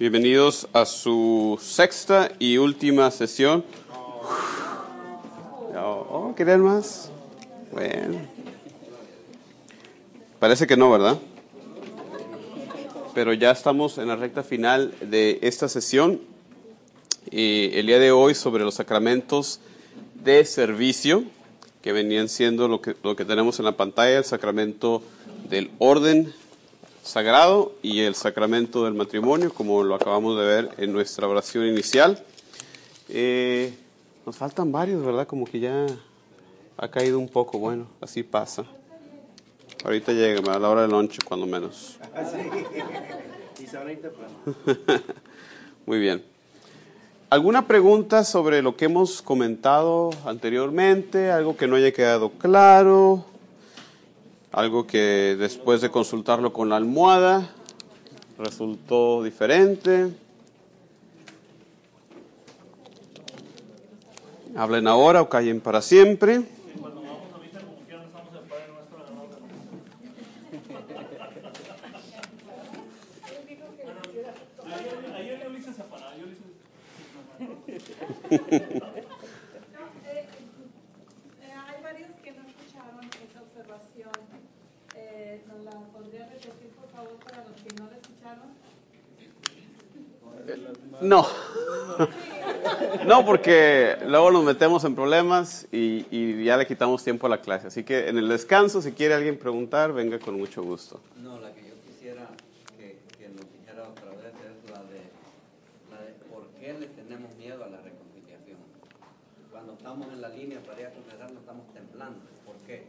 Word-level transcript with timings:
Bienvenidos 0.00 0.66
a 0.72 0.86
su 0.86 1.58
sexta 1.60 2.32
y 2.38 2.56
última 2.56 3.10
sesión. 3.10 3.62
Oh, 5.76 6.06
oh, 6.10 6.34
¿Quieren 6.34 6.62
más? 6.62 7.10
Bueno. 7.70 8.18
Parece 10.38 10.66
que 10.66 10.78
no, 10.78 10.90
¿verdad? 10.90 11.18
Pero 13.12 13.34
ya 13.34 13.50
estamos 13.50 13.98
en 13.98 14.08
la 14.08 14.16
recta 14.16 14.42
final 14.42 14.94
de 15.02 15.38
esta 15.42 15.68
sesión. 15.68 16.18
Y 17.30 17.68
el 17.74 17.86
día 17.86 17.98
de 17.98 18.10
hoy 18.10 18.34
sobre 18.34 18.64
los 18.64 18.76
sacramentos 18.76 19.60
de 20.14 20.46
servicio, 20.46 21.24
que 21.82 21.92
venían 21.92 22.30
siendo 22.30 22.68
lo 22.68 22.80
que, 22.80 22.96
lo 23.02 23.16
que 23.16 23.26
tenemos 23.26 23.58
en 23.58 23.66
la 23.66 23.76
pantalla, 23.76 24.16
el 24.16 24.24
sacramento 24.24 25.02
del 25.50 25.70
orden 25.78 26.32
sagrado 27.02 27.72
y 27.82 28.00
el 28.00 28.14
sacramento 28.14 28.84
del 28.84 28.94
matrimonio, 28.94 29.52
como 29.52 29.82
lo 29.82 29.94
acabamos 29.94 30.38
de 30.38 30.44
ver 30.44 30.70
en 30.78 30.92
nuestra 30.92 31.26
oración 31.26 31.66
inicial. 31.66 32.22
Eh, 33.08 33.74
nos 34.24 34.36
faltan 34.36 34.70
varios, 34.70 35.04
¿verdad? 35.04 35.26
Como 35.26 35.44
que 35.44 35.60
ya 35.60 35.86
ha 36.76 36.88
caído 36.88 37.18
un 37.18 37.28
poco. 37.28 37.58
Bueno, 37.58 37.86
así 38.00 38.22
pasa. 38.22 38.64
Ahorita 39.84 40.12
llega, 40.12 40.54
a 40.54 40.58
la 40.58 40.68
hora 40.68 40.82
del 40.82 40.90
lunch, 40.90 41.18
cuando 41.24 41.46
menos. 41.46 41.98
Muy 45.86 45.98
bien. 45.98 46.22
¿Alguna 47.30 47.66
pregunta 47.66 48.24
sobre 48.24 48.60
lo 48.60 48.76
que 48.76 48.86
hemos 48.86 49.22
comentado 49.22 50.10
anteriormente? 50.24 51.30
¿Algo 51.30 51.56
que 51.56 51.66
no 51.66 51.76
haya 51.76 51.92
quedado 51.92 52.30
claro? 52.30 53.24
Algo 54.52 54.86
que 54.86 55.36
después 55.38 55.80
de 55.80 55.90
consultarlo 55.90 56.52
con 56.52 56.68
la 56.68 56.76
almohada 56.76 57.50
resultó 58.38 59.22
diferente. 59.22 60.10
Hablen 64.56 64.88
ahora 64.88 65.22
o 65.22 65.28
callen 65.28 65.60
para 65.60 65.80
siempre. 65.80 66.42
No. 91.00 91.26
No, 93.06 93.24
porque 93.24 93.96
luego 94.06 94.30
nos 94.30 94.44
metemos 94.44 94.84
en 94.84 94.94
problemas 94.94 95.66
y, 95.72 96.44
ya 96.44 96.56
le 96.56 96.66
quitamos 96.66 97.02
tiempo 97.02 97.26
a 97.26 97.30
la 97.30 97.40
clase. 97.40 97.68
Así 97.68 97.84
que 97.84 98.08
en 98.08 98.18
el 98.18 98.28
descanso, 98.28 98.82
si 98.82 98.92
quiere 98.92 99.14
alguien 99.14 99.38
preguntar, 99.38 99.92
venga 99.92 100.18
con 100.18 100.38
mucho 100.38 100.62
gusto. 100.62 101.00
No, 101.16 101.40
la 101.40 101.52
que 101.52 101.62
yo 101.62 101.74
quisiera 101.86 102.28
que, 102.78 102.98
nos 103.28 103.46
dijera 103.52 103.88
otra 103.88 104.10
vez 104.10 104.34
es 104.34 104.70
la 104.70 104.82
de, 104.84 105.00
la 105.90 106.04
de 106.04 106.12
por 106.30 106.46
qué 106.60 106.74
le 106.78 106.86
tenemos 106.88 107.34
miedo 107.36 107.64
a 107.64 107.68
la 107.68 107.78
reconciliación. 107.78 108.58
Cuando 109.50 109.72
estamos 109.74 110.08
en 110.12 110.20
la 110.20 110.28
línea 110.28 110.60
para 110.60 110.80
ir 110.80 110.86
a 110.86 110.90
confesar, 110.90 111.30
nos 111.30 111.40
estamos 111.40 111.66
temblando. 111.72 112.20
¿Por 112.44 112.56
qué? 112.66 112.84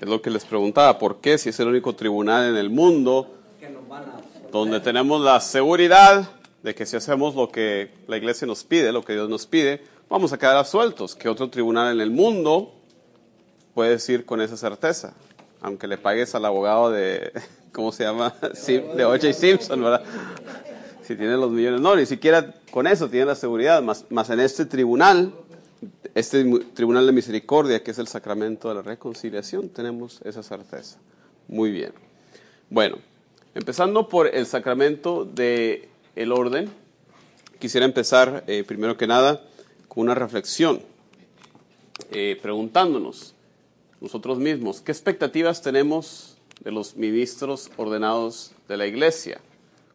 Es 0.00 0.08
lo 0.08 0.20
que 0.20 0.30
les 0.30 0.44
preguntaba, 0.44 0.98
¿por 0.98 1.20
qué 1.20 1.38
si 1.38 1.48
es 1.48 1.58
el 1.60 1.68
único 1.68 1.94
tribunal 1.94 2.50
en 2.50 2.56
el 2.56 2.70
mundo 2.70 3.34
donde 4.52 4.80
tenemos 4.80 5.20
la 5.20 5.40
seguridad 5.40 6.37
de 6.62 6.74
que 6.74 6.86
si 6.86 6.96
hacemos 6.96 7.34
lo 7.34 7.50
que 7.50 7.90
la 8.06 8.16
iglesia 8.16 8.46
nos 8.46 8.64
pide, 8.64 8.92
lo 8.92 9.04
que 9.04 9.12
Dios 9.12 9.28
nos 9.28 9.46
pide, 9.46 9.82
vamos 10.08 10.32
a 10.32 10.38
quedar 10.38 10.56
absueltos. 10.56 11.14
Que 11.14 11.28
otro 11.28 11.48
tribunal 11.50 11.92
en 11.94 12.00
el 12.00 12.10
mundo 12.10 12.74
puede 13.74 13.90
decir 13.90 14.24
con 14.24 14.40
esa 14.40 14.56
certeza, 14.56 15.14
aunque 15.60 15.86
le 15.86 15.98
pagues 15.98 16.34
al 16.34 16.44
abogado 16.44 16.90
de, 16.90 17.32
¿cómo 17.72 17.92
se 17.92 18.04
llama? 18.04 18.34
De 18.66 19.04
O.J. 19.04 19.32
Simpson, 19.32 19.82
¿verdad? 19.82 20.02
Si 21.02 21.16
tiene 21.16 21.36
los 21.36 21.50
millones. 21.50 21.80
No, 21.80 21.96
ni 21.96 22.06
siquiera 22.06 22.54
con 22.70 22.86
eso 22.86 23.08
tiene 23.08 23.26
la 23.26 23.34
seguridad, 23.34 23.82
más, 23.82 24.04
más 24.10 24.28
en 24.30 24.40
este 24.40 24.66
tribunal, 24.66 25.32
este 26.14 26.44
tribunal 26.74 27.06
de 27.06 27.12
misericordia, 27.12 27.82
que 27.82 27.92
es 27.92 27.98
el 27.98 28.08
sacramento 28.08 28.68
de 28.68 28.74
la 28.74 28.82
reconciliación, 28.82 29.68
tenemos 29.68 30.20
esa 30.24 30.42
certeza. 30.42 30.98
Muy 31.46 31.70
bien. 31.70 31.92
Bueno, 32.68 32.98
empezando 33.54 34.08
por 34.08 34.26
el 34.26 34.44
sacramento 34.44 35.24
de 35.24 35.88
el 36.18 36.32
orden, 36.32 36.68
quisiera 37.60 37.86
empezar 37.86 38.42
eh, 38.48 38.64
primero 38.66 38.96
que 38.96 39.06
nada 39.06 39.40
con 39.86 40.02
una 40.02 40.16
reflexión, 40.16 40.82
eh, 42.10 42.36
preguntándonos 42.42 43.34
nosotros 44.00 44.38
mismos, 44.38 44.80
¿qué 44.80 44.90
expectativas 44.90 45.62
tenemos 45.62 46.36
de 46.60 46.72
los 46.72 46.96
ministros 46.96 47.70
ordenados 47.76 48.50
de 48.66 48.76
la 48.76 48.86
iglesia? 48.86 49.40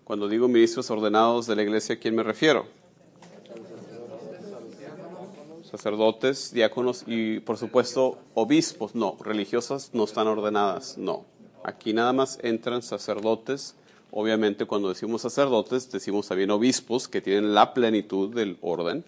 Cuando 0.06 0.29
digo 0.29 0.47
ministros 0.47 0.89
ordenados 0.89 1.45
de 1.45 1.57
la 1.57 1.63
iglesia, 1.63 1.95
¿a 1.95 2.00
quién 2.00 2.16
me 2.16 2.23
refiero? 2.23 2.67
Sacerdotes, 5.69 6.53
diáconos 6.53 7.03
y 7.06 7.41
por 7.41 7.57
supuesto 7.57 8.17
obispos. 8.33 8.95
No, 8.95 9.17
religiosas 9.19 9.89
no 9.91 10.06
están 10.06 10.28
ordenadas, 10.28 10.97
no. 10.97 11.25
Aquí 11.66 11.91
nada 11.94 12.13
más 12.13 12.39
entran 12.44 12.81
sacerdotes, 12.81 13.75
Obviamente 14.16 14.66
cuando 14.66 14.90
decimos 14.90 15.24
sacerdotes, 15.24 15.91
decimos 15.91 16.28
también 16.28 16.51
obispos 16.51 17.07
que 17.07 17.19
tienen 17.19 17.56
la 17.56 17.74
plenitud 17.74 18.31
del 18.35 18.59
orden. 18.62 19.03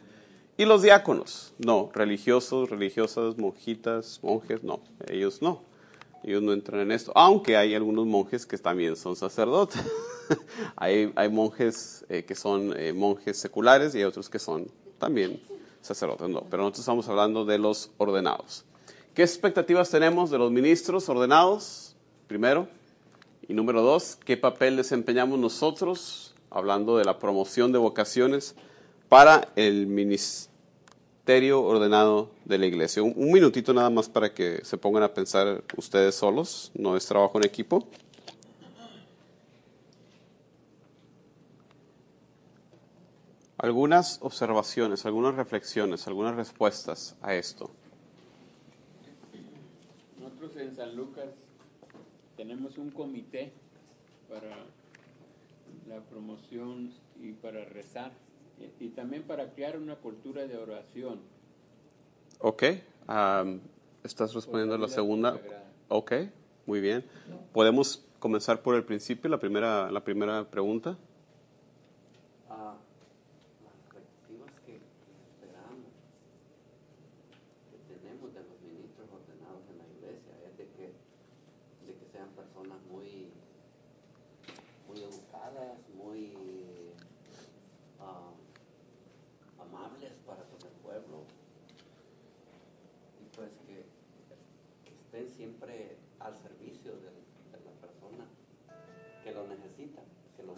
Y 0.58 0.66
los 0.66 0.82
diáconos, 0.82 1.54
no, 1.60 1.92
religiosos, 1.94 2.72
religiosas, 2.72 3.38
monjitas, 3.38 4.20
monjes, 4.24 4.64
no, 4.64 4.80
ellos 5.08 5.44
no. 5.44 5.62
Ellos 6.24 6.42
no 6.42 6.54
entran 6.54 6.82
en 6.82 6.92
esto, 6.92 7.12
aunque 7.14 7.56
hay 7.56 7.76
algunos 7.76 8.08
monjes 8.08 8.48
que 8.48 8.58
también 8.58 8.96
son 8.96 9.16
sacerdotes. 9.16 9.80
hay, 10.76 11.14
hay, 11.16 11.30
monjes 11.30 12.04
eh, 12.10 12.26
que 12.26 12.34
son 12.34 12.74
eh, 12.76 12.92
monjes 12.92 13.38
seculares 13.38 13.94
y 13.94 14.00
hay 14.00 14.06
otros 14.06 14.28
que 14.28 14.40
son 14.40 14.68
también 14.98 15.40
sacerdotes, 15.82 16.30
no. 16.30 16.42
Pero 16.50 16.64
nosotros 16.64 16.80
estamos 16.80 17.08
hablando 17.10 17.46
de 17.46 17.60
los 17.60 17.92
ordenados. 17.98 18.66
¿Qué 19.14 19.22
expectativas 19.22 19.92
tenemos 19.92 20.32
de 20.32 20.40
los 20.40 20.52
ministros 20.52 21.08
ordenados? 21.10 21.96
Primero, 22.26 22.68
y 23.48 23.54
número 23.54 23.82
dos, 23.82 24.18
¿qué 24.26 24.38
papel 24.38 24.78
desempeñamos 24.78 25.38
nosotros, 25.38 26.34
hablando 26.50 26.98
de 26.98 27.06
la 27.06 27.20
promoción 27.20 27.72
de 27.72 27.78
vocaciones, 27.78 28.56
para 29.08 29.50
el 29.56 29.86
ministerio 29.86 31.62
ordenado 31.62 32.32
de 32.46 32.58
la 32.58 32.66
iglesia? 32.66 33.04
Un, 33.04 33.32
minutito 33.32 33.74
nada 33.74 33.90
más 33.90 34.10
para 34.10 34.34
que 34.34 34.64
se 34.66 34.78
pongan 34.78 35.04
a 35.04 35.14
pensar 35.14 35.64
ustedes 35.78 36.16
solos, 36.16 36.72
no 36.74 36.98
es 36.98 37.06
trabajo 37.06 37.38
en 37.38 37.46
equipo. 37.46 37.88
Algunas 43.58 44.20
observaciones, 44.22 45.06
algunas 45.06 45.36
reflexiones, 45.36 46.08
algunas 46.08 46.36
respuestas 46.36 47.16
a 47.22 47.36
esto. 47.36 47.70
Nosotros 50.20 50.56
en 50.58 50.76
San 50.76 50.96
Lucas 50.96 51.30
tenemos 52.46 52.78
un 52.78 52.92
comité 52.92 53.52
para 54.30 54.56
la 55.90 56.00
promoción 56.12 56.92
y 57.20 57.32
para 57.32 57.66
rezar 57.66 58.12
y, 58.80 58.90
también 58.90 59.24
para 59.24 59.52
crear 59.52 59.78
una 59.78 59.96
cultura 59.96 60.46
de 60.46 60.56
oración. 60.56 61.22
Ok, 62.40 62.64
estás 64.04 64.36
respondiendo 64.36 64.76
a 64.76 64.78
la 64.78 64.88
segunda. 64.88 65.40
Ok, 65.88 66.14
muy 66.68 66.82
bien. 66.82 67.04
¿Podemos 67.52 68.06
comenzar 68.20 68.62
por 68.62 68.76
el 68.76 68.84
principio, 68.84 69.28
la 69.28 69.40
primera, 69.40 69.90
la 69.90 70.04
primera 70.04 70.48
pregunta? 70.48 70.98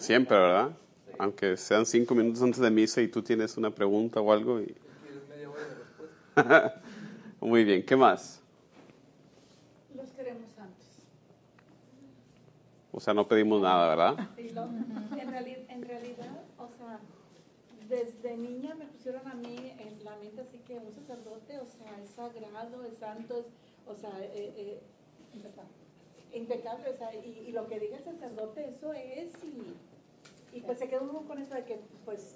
Siempre, 0.08 0.38
¿verdad? 0.38 0.72
Aunque 1.20 1.58
sean 1.58 1.86
cinco 1.86 2.16
minutos 2.16 2.42
antes 2.42 2.62
de 2.62 2.72
misa 2.72 3.02
y 3.02 3.10
tú 3.10 3.22
tienes 3.22 3.58
una 3.58 3.72
pregunta 3.72 4.22
o 4.22 4.32
algo. 4.32 4.62
Y... 4.62 4.74
Muy 7.42 7.66
bien, 7.66 7.86
¿qué 7.86 7.98
más? 7.98 8.40
Los 9.98 10.10
queremos 10.12 10.50
santos. 10.56 10.86
O 12.94 13.02
sea, 13.02 13.14
no 13.14 13.28
pedimos 13.28 13.62
nada, 13.62 13.90
¿verdad? 13.90 14.30
Sí, 14.38 14.50
lo- 14.56 14.64
en, 15.20 15.28
reali- 15.28 15.66
en 15.68 15.82
realidad, 15.82 16.40
o 16.58 16.70
sea, 16.78 17.00
desde 17.90 18.38
niña 18.38 18.76
me 18.76 18.86
pusieron 18.86 19.28
a 19.28 19.34
mí 19.34 19.74
en 19.78 20.06
la 20.06 20.16
mente 20.24 20.40
así 20.40 20.58
que 20.66 20.76
un 20.78 20.94
sacerdote, 20.94 21.60
o 21.60 21.66
sea, 21.66 22.02
es 22.02 22.12
sagrado, 22.12 22.86
es 22.86 22.98
santo, 22.98 23.40
es, 23.40 23.46
o 23.86 23.94
sea, 23.94 24.18
eh, 24.22 24.54
eh, 24.56 24.80
impecable, 26.34 26.92
o 26.92 26.98
sea, 26.98 27.14
y, 27.14 27.46
y 27.50 27.52
lo 27.52 27.68
que 27.68 27.78
diga 27.78 27.98
el 27.98 28.04
sacerdote, 28.06 28.70
eso 28.70 28.94
es, 28.94 29.34
y, 29.44 29.74
y 30.58 30.62
pues 30.62 30.80
se 30.80 30.88
queda 30.90 31.02
uno 31.02 31.22
con 31.28 31.38
eso 31.40 31.54
de 31.54 31.64
que, 31.66 31.80
pues, 32.04 32.36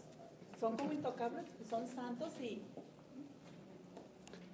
son 0.59 0.77
como 0.77 0.93
intocables, 0.93 1.43
son 1.67 1.87
santos 1.87 2.31
y, 2.39 2.61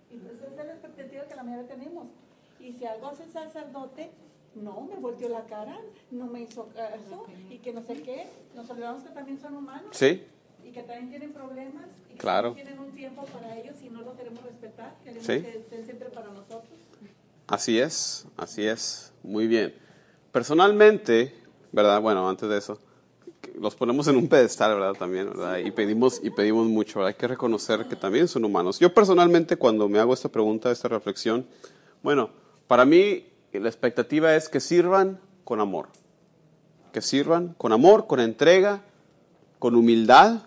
y 0.09 0.17
pues 0.19 0.35
esa 0.35 0.61
es 0.61 0.67
la 0.67 0.73
expectativa 0.73 1.23
que 1.25 1.35
la 1.35 1.43
mayoría 1.43 1.67
tenemos. 1.67 2.07
Y 2.61 2.71
si 2.71 2.85
algo 2.85 3.07
hace 3.07 3.23
el 3.23 3.31
sacerdote, 3.31 4.09
no, 4.55 4.81
me 4.81 4.95
volteó 4.95 5.27
la 5.27 5.43
cara, 5.45 5.77
no 6.11 6.27
me 6.27 6.41
hizo 6.43 6.69
caso, 6.69 7.25
y 7.49 7.57
que 7.57 7.73
no 7.73 7.81
sé 7.83 8.01
qué, 8.01 8.27
nos 8.55 8.69
olvidamos 8.69 9.03
que 9.03 9.09
también 9.09 9.37
son 9.39 9.55
humanos 9.57 9.89
Sí, 9.91 10.23
y 10.63 10.71
que 10.71 10.81
también 10.83 11.09
tienen 11.09 11.33
problemas 11.33 11.85
y 12.09 12.13
que 12.13 12.17
Claro. 12.19 12.53
tienen 12.53 12.79
un 12.79 12.91
tiempo 12.93 13.25
para 13.25 13.57
ellos 13.57 13.75
y 13.83 13.89
no 13.89 14.01
lo 14.01 14.15
queremos 14.15 14.41
respetar, 14.43 14.95
queremos 15.03 15.25
Sí. 15.25 15.41
que 15.41 15.57
estén 15.57 15.83
siempre 15.83 16.09
para 16.09 16.27
nosotros. 16.29 16.63
así 17.47 17.79
es, 17.79 18.25
así 18.37 18.65
es. 18.65 19.13
Muy 19.23 19.45
bien. 19.47 19.75
Personalmente, 20.31 21.33
¿verdad? 21.73 22.01
Bueno, 22.01 22.27
antes 22.29 22.47
de 22.49 22.57
eso, 22.57 22.79
los 23.59 23.75
ponemos 23.75 24.07
en 24.07 24.17
un 24.17 24.27
pedestal, 24.27 24.75
¿verdad? 24.75 24.93
También, 24.93 25.27
¿verdad? 25.27 25.57
Y 25.57 25.71
pedimos, 25.71 26.19
y 26.23 26.29
pedimos 26.29 26.67
mucho, 26.67 26.99
¿verdad? 26.99 27.09
Hay 27.09 27.19
que 27.19 27.27
reconocer 27.27 27.87
que 27.87 27.95
también 27.95 28.27
son 28.27 28.45
humanos. 28.45 28.79
Yo 28.79 28.93
personalmente, 28.93 29.57
cuando 29.57 29.87
me 29.89 29.99
hago 29.99 30.13
esta 30.13 30.29
pregunta, 30.29 30.71
esta 30.71 30.87
reflexión, 30.87 31.45
bueno, 32.03 32.29
para 32.67 32.85
mí 32.85 33.25
la 33.53 33.69
expectativa 33.69 34.35
es 34.35 34.49
que 34.49 34.59
sirvan 34.59 35.19
con 35.43 35.59
amor. 35.59 35.89
Que 36.91 37.01
sirvan 37.01 37.55
con 37.57 37.71
amor, 37.71 38.07
con 38.07 38.19
entrega, 38.19 38.83
con 39.59 39.75
humildad, 39.75 40.43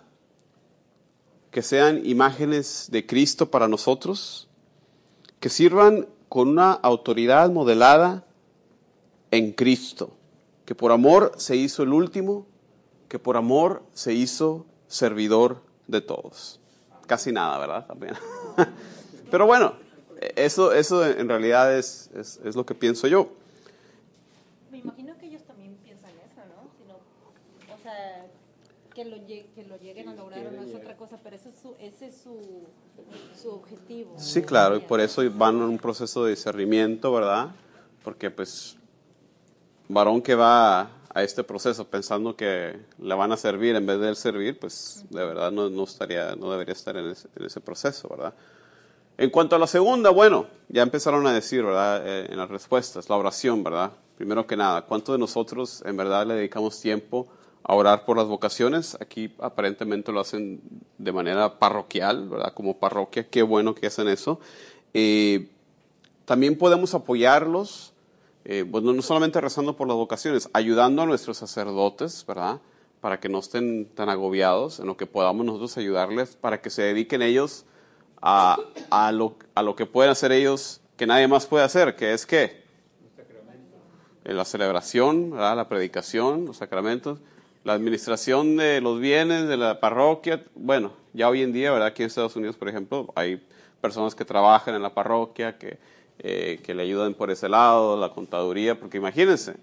que 1.51 1.61
sean 1.61 2.05
imágenes 2.05 2.87
de 2.91 3.05
Cristo 3.05 3.51
para 3.51 3.67
nosotros, 3.67 4.47
que 5.39 5.49
sirvan 5.49 6.07
con 6.29 6.47
una 6.47 6.71
autoridad 6.71 7.51
modelada 7.51 8.25
en 9.31 9.51
Cristo, 9.51 10.15
que 10.65 10.75
por 10.75 10.91
amor 10.91 11.33
se 11.37 11.57
hizo 11.57 11.83
el 11.83 11.91
último, 11.91 12.47
que 13.11 13.19
por 13.19 13.35
amor 13.35 13.83
se 13.93 14.13
hizo 14.13 14.65
servidor 14.87 15.61
de 15.87 15.99
todos. 15.99 16.61
Casi 17.07 17.33
nada, 17.33 17.57
¿verdad? 17.59 17.85
También. 17.85 18.13
Pero 19.29 19.45
bueno, 19.45 19.73
eso, 20.37 20.71
eso 20.71 21.05
en 21.05 21.27
realidad 21.27 21.77
es, 21.77 22.09
es, 22.15 22.39
es 22.45 22.55
lo 22.55 22.65
que 22.65 22.73
pienso 22.73 23.09
yo. 23.09 23.27
Me 24.71 24.77
imagino 24.77 25.17
que 25.17 25.25
ellos 25.25 25.41
también 25.43 25.75
piensan 25.83 26.11
eso, 26.11 26.39
¿no? 26.55 26.69
Si 26.77 26.87
no- 26.87 27.73
o 27.75 27.77
sea, 27.83 28.27
que 28.95 29.03
lo, 29.03 29.17
lle- 29.17 29.45
que 29.55 29.65
lo 29.65 29.75
lleguen 29.77 30.07
a 30.07 30.13
lograr 30.15 30.47
o 30.47 30.51
no 30.51 30.61
es 30.63 30.73
otra 30.73 30.95
cosa, 30.95 31.17
pero 31.21 31.35
ese 31.35 31.49
es 31.49 31.55
su, 31.61 31.75
ese 31.81 32.07
es 32.07 32.15
su, 32.15 32.63
su 33.41 33.49
objetivo. 33.51 34.13
Sí, 34.17 34.41
claro, 34.41 34.77
y 34.77 34.79
por 34.79 35.01
eso 35.01 35.21
van 35.35 35.57
en 35.57 35.63
un 35.63 35.77
proceso 35.77 36.23
de 36.23 36.29
discernimiento, 36.29 37.11
¿verdad? 37.11 37.49
Porque 38.05 38.31
pues 38.31 38.77
varón 39.89 40.21
que 40.21 40.33
va 40.35 40.89
a 41.13 41.23
este 41.23 41.43
proceso 41.43 41.85
pensando 41.87 42.35
que 42.35 42.79
le 42.99 43.15
van 43.15 43.31
a 43.31 43.37
servir 43.37 43.75
en 43.75 43.85
vez 43.85 43.99
de 43.99 44.15
servir, 44.15 44.57
pues 44.59 45.03
de 45.09 45.25
verdad 45.25 45.51
no, 45.51 45.69
no 45.69 45.83
estaría, 45.83 46.35
no 46.35 46.51
debería 46.51 46.73
estar 46.73 46.95
en 46.95 47.09
ese, 47.09 47.27
en 47.35 47.45
ese 47.45 47.59
proceso, 47.59 48.07
¿verdad? 48.09 48.33
En 49.17 49.29
cuanto 49.29 49.55
a 49.55 49.59
la 49.59 49.67
segunda, 49.67 50.09
bueno, 50.09 50.47
ya 50.69 50.81
empezaron 50.81 51.27
a 51.27 51.33
decir, 51.33 51.63
¿verdad? 51.63 52.01
Eh, 52.07 52.27
en 52.31 52.37
las 52.37 52.49
respuestas, 52.49 53.09
la 53.09 53.17
oración, 53.17 53.63
¿verdad? 53.63 53.91
Primero 54.17 54.47
que 54.47 54.55
nada, 54.55 54.83
¿cuántos 54.83 55.13
de 55.13 55.19
nosotros 55.19 55.83
en 55.85 55.97
verdad 55.97 56.25
le 56.25 56.35
dedicamos 56.35 56.79
tiempo 56.79 57.27
a 57.63 57.75
orar 57.75 58.05
por 58.05 58.17
las 58.17 58.27
vocaciones? 58.27 58.97
Aquí 58.99 59.33
aparentemente 59.39 60.11
lo 60.11 60.21
hacen 60.21 60.61
de 60.97 61.11
manera 61.11 61.59
parroquial, 61.59 62.29
¿verdad? 62.29 62.53
Como 62.53 62.77
parroquia, 62.77 63.27
qué 63.27 63.43
bueno 63.43 63.75
que 63.75 63.87
hacen 63.87 64.07
eso. 64.07 64.39
Eh, 64.93 65.49
también 66.25 66.57
podemos 66.57 66.93
apoyarlos, 66.93 67.90
eh, 68.45 68.63
bueno, 68.67 68.93
no 68.93 69.01
solamente 69.01 69.39
rezando 69.39 69.75
por 69.75 69.87
las 69.87 69.97
vocaciones, 69.97 70.49
ayudando 70.53 71.01
a 71.01 71.05
nuestros 71.05 71.37
sacerdotes, 71.37 72.25
¿verdad? 72.27 72.59
Para 72.99 73.19
que 73.19 73.29
no 73.29 73.39
estén 73.39 73.85
tan 73.93 74.09
agobiados, 74.09 74.79
en 74.79 74.87
lo 74.87 74.97
que 74.97 75.05
podamos 75.05 75.45
nosotros 75.45 75.77
ayudarles, 75.77 76.35
para 76.35 76.61
que 76.61 76.69
se 76.69 76.81
dediquen 76.81 77.21
ellos 77.21 77.65
a, 78.21 78.57
a 78.89 79.11
lo, 79.11 79.35
a 79.55 79.63
lo 79.63 79.75
que 79.75 79.85
pueden 79.85 80.11
hacer 80.11 80.31
ellos 80.31 80.81
que 81.01 81.07
nadie 81.07 81.27
más 81.27 81.47
puede 81.47 81.63
hacer, 81.63 81.95
que 81.95 82.13
es 82.13 82.27
qué? 82.27 82.61
En 84.23 84.37
la 84.37 84.45
celebración, 84.45 85.31
¿verdad? 85.31 85.55
la 85.55 85.67
predicación, 85.67 86.45
los 86.45 86.57
sacramentos, 86.57 87.17
la 87.63 87.73
administración 87.73 88.55
de 88.55 88.81
los 88.81 88.99
bienes 88.99 89.47
de 89.47 89.57
la 89.57 89.79
parroquia. 89.79 90.43
Bueno, 90.53 90.93
ya 91.13 91.27
hoy 91.27 91.41
en 91.41 91.53
día, 91.53 91.71
¿verdad? 91.71 91.87
Aquí 91.87 92.03
en 92.03 92.07
Estados 92.07 92.35
Unidos, 92.35 92.55
por 92.55 92.69
ejemplo, 92.69 93.11
hay 93.15 93.43
personas 93.81 94.13
que 94.13 94.25
trabajan 94.25 94.75
en 94.75 94.83
la 94.83 94.93
parroquia, 94.93 95.57
que, 95.57 95.79
eh, 96.23 96.59
que 96.63 96.75
le 96.75 96.83
ayudan 96.83 97.15
por 97.15 97.31
ese 97.31 97.49
lado, 97.49 97.99
la 97.99 98.09
contaduría, 98.09 98.79
porque 98.79 98.97
imagínense, 98.97 99.55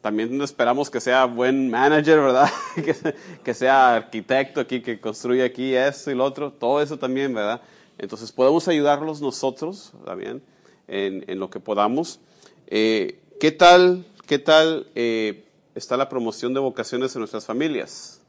también 0.00 0.42
esperamos 0.42 0.90
que 0.90 1.00
sea 1.00 1.24
buen 1.26 1.70
manager, 1.70 2.20
¿verdad? 2.20 2.50
que, 2.74 3.14
que 3.44 3.54
sea 3.54 3.94
arquitecto 3.94 4.60
aquí, 4.60 4.82
que 4.82 5.00
construya 5.00 5.44
aquí 5.44 5.74
esto 5.74 6.10
y 6.10 6.14
lo 6.16 6.24
otro, 6.24 6.52
todo 6.52 6.82
eso 6.82 6.98
también, 6.98 7.32
¿verdad? 7.32 7.60
Entonces 7.98 8.32
podemos 8.32 8.66
ayudarlos 8.66 9.20
nosotros 9.20 9.92
también 10.04 10.42
en, 10.88 11.24
en 11.28 11.38
lo 11.38 11.50
que 11.50 11.60
podamos. 11.60 12.18
Eh, 12.66 13.20
¿Qué 13.38 13.52
tal, 13.52 14.04
qué 14.26 14.40
tal 14.40 14.88
eh, 14.96 15.44
está 15.74 15.96
la 15.96 16.08
promoción 16.08 16.52
de 16.52 16.60
vocaciones 16.60 17.14
en 17.14 17.20
nuestras 17.20 17.46
familias? 17.46 18.20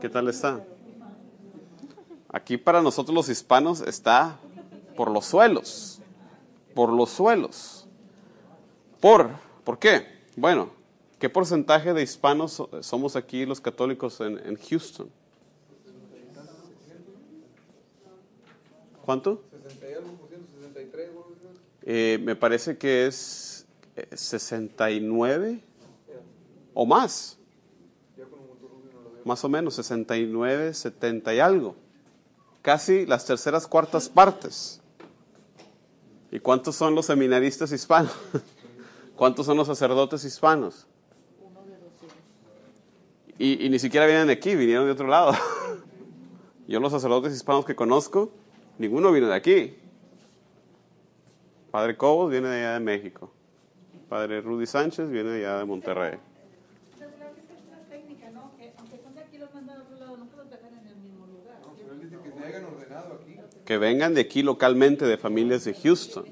¿Qué 0.00 0.08
tal 0.08 0.28
está? 0.28 0.64
Aquí 2.28 2.56
para 2.56 2.80
nosotros 2.80 3.14
los 3.14 3.28
hispanos 3.28 3.80
está 3.80 4.38
por 5.00 5.10
los 5.10 5.24
suelos, 5.24 5.98
por 6.74 6.92
los 6.92 7.08
suelos. 7.08 7.86
¿Por? 9.00 9.30
¿Por 9.64 9.78
qué? 9.78 10.06
Bueno, 10.36 10.72
¿qué 11.18 11.30
porcentaje 11.30 11.94
de 11.94 12.02
hispanos 12.02 12.52
so- 12.52 12.68
somos 12.82 13.16
aquí 13.16 13.46
los 13.46 13.62
católicos 13.62 14.20
en, 14.20 14.58
Houston? 14.58 15.08
¿Cuánto? 19.02 19.42
60 19.62 19.88
y 19.88 19.94
algo 19.94 20.12
por 20.18 20.28
ciento, 20.28 20.46
63, 20.60 21.10
¿no? 21.14 21.24
Eh, 21.84 22.18
me 22.22 22.36
parece 22.36 22.76
que 22.76 23.06
es 23.06 23.64
eh, 23.96 24.06
69 24.14 25.62
o 26.74 26.84
más, 26.84 27.38
más 29.24 29.42
o 29.42 29.48
menos 29.48 29.72
69, 29.76 30.74
70 30.74 31.34
y 31.34 31.40
algo. 31.40 31.74
Casi 32.60 33.06
las 33.06 33.24
terceras 33.24 33.66
cuartas 33.66 34.10
partes. 34.10 34.79
¿Y 36.30 36.38
cuántos 36.40 36.76
son 36.76 36.94
los 36.94 37.06
seminaristas 37.06 37.72
hispanos? 37.72 38.12
¿Cuántos 39.16 39.46
son 39.46 39.56
los 39.56 39.66
sacerdotes 39.66 40.24
hispanos? 40.24 40.86
Y, 43.38 43.66
y 43.66 43.70
ni 43.70 43.78
siquiera 43.78 44.06
vienen 44.06 44.26
de 44.26 44.34
aquí, 44.34 44.54
vinieron 44.54 44.86
de 44.86 44.92
otro 44.92 45.08
lado. 45.08 45.32
Yo 46.68 46.78
los 46.78 46.92
sacerdotes 46.92 47.32
hispanos 47.32 47.64
que 47.64 47.74
conozco, 47.74 48.30
ninguno 48.78 49.10
viene 49.10 49.26
de 49.26 49.34
aquí. 49.34 49.76
Padre 51.70 51.96
Cobos 51.96 52.30
viene 52.30 52.48
de 52.48 52.58
allá 52.58 52.74
de 52.74 52.80
México. 52.80 53.32
Padre 54.08 54.40
Rudy 54.40 54.66
Sánchez 54.66 55.10
viene 55.10 55.30
de 55.30 55.46
allá 55.46 55.58
de 55.58 55.64
Monterrey. 55.64 56.18
Pero 56.98 57.10
creo 57.12 57.34
que 57.34 57.40
esta 57.40 57.54
es 57.54 57.60
una 57.66 57.78
técnica, 57.88 58.30
¿no? 58.30 58.56
Que 58.56 58.72
aunque 58.78 58.98
son 58.98 59.14
de 59.14 59.20
aquí 59.20 59.38
los 59.38 59.52
mandan 59.54 59.78
a 59.78 59.82
otro 59.82 59.96
lado, 59.98 60.16
no 60.16 60.26
pueden 60.26 60.50
dejar 60.50 60.72
en 60.72 60.86
el 60.86 60.96
mismo 60.96 61.26
lugar. 61.26 61.58
No, 61.62 61.74
pero 61.76 61.92
él 61.92 62.00
dice 62.00 62.16
que 62.22 62.32
se 62.32 62.44
hayan 62.44 62.64
ordenado 62.64 63.20
aquí. 63.20 63.36
Que 63.70 63.78
vengan 63.78 64.14
de 64.14 64.22
aquí 64.22 64.42
localmente, 64.42 65.04
de 65.04 65.16
familias 65.16 65.64
de 65.64 65.74
Houston. 65.74 66.24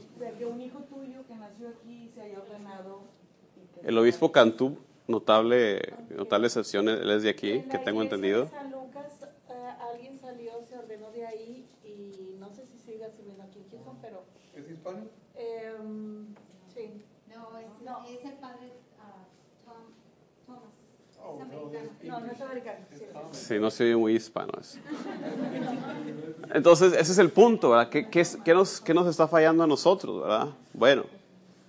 El 3.84 3.96
obispo 3.96 4.32
Cantú, 4.32 4.76
notable, 5.06 5.94
notable 6.10 6.48
excepción, 6.48 6.88
él 6.88 7.08
es 7.08 7.22
de 7.22 7.28
aquí, 7.30 7.62
que 7.70 7.78
tengo 7.78 8.02
entendido. 8.02 8.46
de 8.46 8.50
San 8.50 8.72
Lucas, 8.72 9.20
eh, 9.50 9.52
alguien 9.80 10.18
salió, 10.18 10.50
se 10.68 10.78
ordenó 10.78 11.12
de 11.12 11.26
ahí 11.28 11.64
y 11.84 12.34
no 12.40 12.50
sé 12.50 12.66
si 12.66 12.76
sigue 12.76 13.08
sirviendo 13.16 13.44
aquí 13.44 13.60
en 13.60 13.70
Houston, 13.70 13.98
pero 14.02 14.24
¿Es 14.56 14.68
hispano? 14.68 15.04
em, 15.36 16.34
sí. 16.74 17.04
No, 17.28 17.56
es, 17.56 17.66
No. 17.84 18.04
es 18.04 18.24
el 18.24 18.36
padre 18.38 18.72
ah, 18.98 19.22
Tom, 19.64 19.84
Thomas. 20.44 20.72
Oh, 21.22 21.40
es 21.72 21.97
no, 22.08 22.20
sí. 23.32 23.58
No 23.58 23.70
se 23.70 23.84
oye 23.84 23.96
muy 23.96 24.14
hispano. 24.16 24.52
Entonces, 26.54 26.92
ese 26.94 27.12
es 27.12 27.18
el 27.18 27.30
punto, 27.30 27.70
¿verdad? 27.70 27.88
¿Qué, 27.90 28.08
qué, 28.08 28.20
es- 28.20 28.38
qué 28.44 28.54
nos, 28.54 28.80
qué 28.80 28.94
nos 28.94 29.06
está 29.06 29.28
fallando 29.28 29.62
a 29.62 29.66
nosotros, 29.66 30.22
verdad? 30.22 30.48
Bueno, 30.72 31.04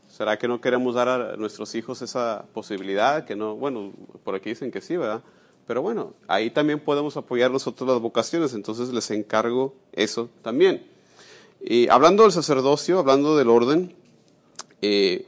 ¿será 0.10 0.38
que 0.38 0.48
no 0.48 0.62
queremos 0.62 0.96
dar 0.96 1.10
a 1.10 1.36
nuestros 1.38 1.75
hijos 1.75 2.01
esa 2.01 2.46
posibilidad? 2.53 3.25
Que 3.25 3.36
no, 3.36 3.55
bueno, 3.55 3.91
por 4.24 4.36
aquí 4.36 4.50
dicen 4.50 4.72
que 4.72 4.81
sí, 4.81 4.96
¿verdad? 4.98 5.22
Pero 5.67 5.81
bueno, 5.81 6.13
ahí 6.27 6.50
también 6.50 6.79
podemos 6.79 7.15
apoyar 7.17 7.51
nosotros 7.51 7.88
las 7.88 8.00
vocaciones, 8.00 8.53
entonces 8.53 8.89
les 8.89 9.12
encargo 9.12 9.75
eso 9.91 10.29
también. 10.41 10.84
Y 11.62 11.88
hablando 11.89 12.24
del 12.24 12.31
sacerdocio, 12.31 13.00
hablando 13.00 13.38
del 13.38 13.50
orden, 13.50 13.93
eh, 14.81 15.27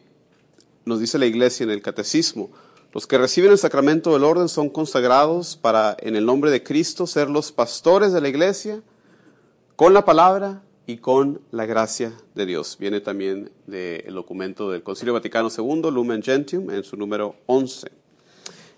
nos 0.86 1.00
dice 1.00 1.20
la 1.20 1.26
iglesia 1.26 1.66
en 1.66 1.72
el 1.72 1.82
catecismo, 1.82 2.50
los 2.94 3.08
que 3.08 3.18
reciben 3.18 3.52
el 3.52 3.58
sacramento 3.58 4.14
del 4.14 4.26
orden 4.26 4.50
son 4.50 4.70
consagrados 4.70 5.56
para, 5.56 5.96
en 6.02 6.16
el 6.16 6.26
nombre 6.26 6.52
de 6.52 6.62
Cristo, 6.62 7.08
ser 7.08 7.30
los 7.30 7.52
pastores 7.52 8.12
de 8.12 8.20
la 8.20 8.28
iglesia 8.28 8.82
con 9.78 9.94
la 9.94 10.04
palabra 10.04 10.62
y 10.86 10.98
con 10.98 11.42
la 11.52 11.66
gracia 11.66 12.12
de 12.36 12.46
Dios. 12.46 12.78
Viene 12.78 13.00
también 13.00 13.50
del 13.66 14.14
documento 14.14 14.70
del 14.70 14.84
Concilio 14.84 15.14
Vaticano 15.14 15.50
II, 15.56 15.90
Lumen 15.90 16.22
Gentium, 16.22 16.70
en 16.70 16.84
su 16.84 16.98
número 16.98 17.36
11. 17.46 17.92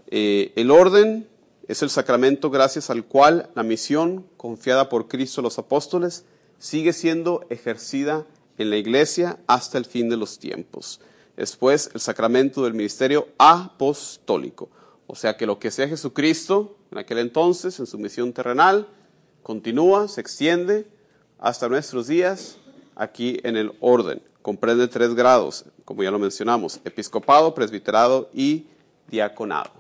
Eh, 0.08 0.54
el 0.56 0.70
orden 0.70 1.28
es 1.68 1.82
el 1.82 1.90
sacramento 1.90 2.52
gracias 2.52 2.92
al 2.92 3.06
cual 3.06 3.50
la 3.56 3.64
misión 3.64 4.28
confiada 4.38 4.90
por 4.90 5.08
Cristo 5.08 5.42
a 5.42 5.44
los 5.44 5.58
apóstoles 5.58 6.26
sigue 6.60 6.94
siendo 6.94 7.46
ejercida 7.50 8.28
en 8.60 8.70
la 8.70 8.78
iglesia 8.78 9.40
hasta 9.48 9.80
el 9.80 9.86
fin 9.86 10.08
de 10.10 10.18
los 10.18 10.38
tiempos. 10.38 11.02
Después, 11.36 11.90
el 11.94 12.00
sacramento 12.00 12.64
del 12.64 12.74
ministerio 12.74 13.28
apostólico. 13.38 14.70
O 15.08 15.16
sea 15.16 15.36
que 15.36 15.46
lo 15.46 15.60
que 15.60 15.72
sea 15.72 15.88
Jesucristo 15.88 16.78
en 16.92 17.00
aquel 17.00 17.18
entonces, 17.18 17.80
en 17.80 17.88
su 17.88 17.98
misión 17.98 18.34
terrenal, 18.34 18.88
continúa, 19.42 20.08
se 20.08 20.22
extiende 20.22 20.88
hasta 21.40 21.68
nuestros 21.68 22.08
días 22.08 22.58
aquí 22.96 23.40
en 23.44 23.58
el 23.58 23.74
orden. 23.80 24.22
Comprende 24.44 24.88
tres 24.88 25.16
grados, 25.16 25.66
como 25.86 26.04
ya 26.04 26.12
lo 26.12 26.20
mencionamos, 26.20 26.80
episcopado, 26.86 27.56
presbiterado 27.56 28.30
y 28.34 28.68
diaconado. 29.08 29.72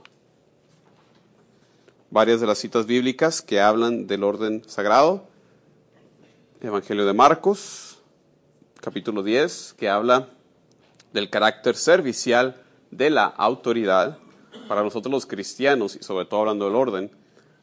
Varias 2.10 2.42
de 2.42 2.48
las 2.48 2.58
citas 2.58 2.86
bíblicas 2.86 3.42
que 3.42 3.62
hablan 3.62 4.08
del 4.08 4.24
orden 4.24 4.64
sagrado. 4.68 5.28
Evangelio 6.62 7.06
de 7.06 7.14
Marcos, 7.14 8.00
capítulo 8.80 9.22
10, 9.22 9.76
que 9.78 9.90
habla 9.90 10.30
del 11.13 11.29
carácter 11.29 11.75
servicial 11.75 12.62
de 12.91 13.10
la 13.10 13.25
autoridad. 13.25 14.17
Para 14.67 14.84
nosotros 14.84 15.12
los 15.12 15.25
cristianos, 15.25 15.96
y 15.96 16.03
sobre 16.03 16.25
todo 16.25 16.41
hablando 16.41 16.65
del 16.65 16.75
orden, 16.75 17.12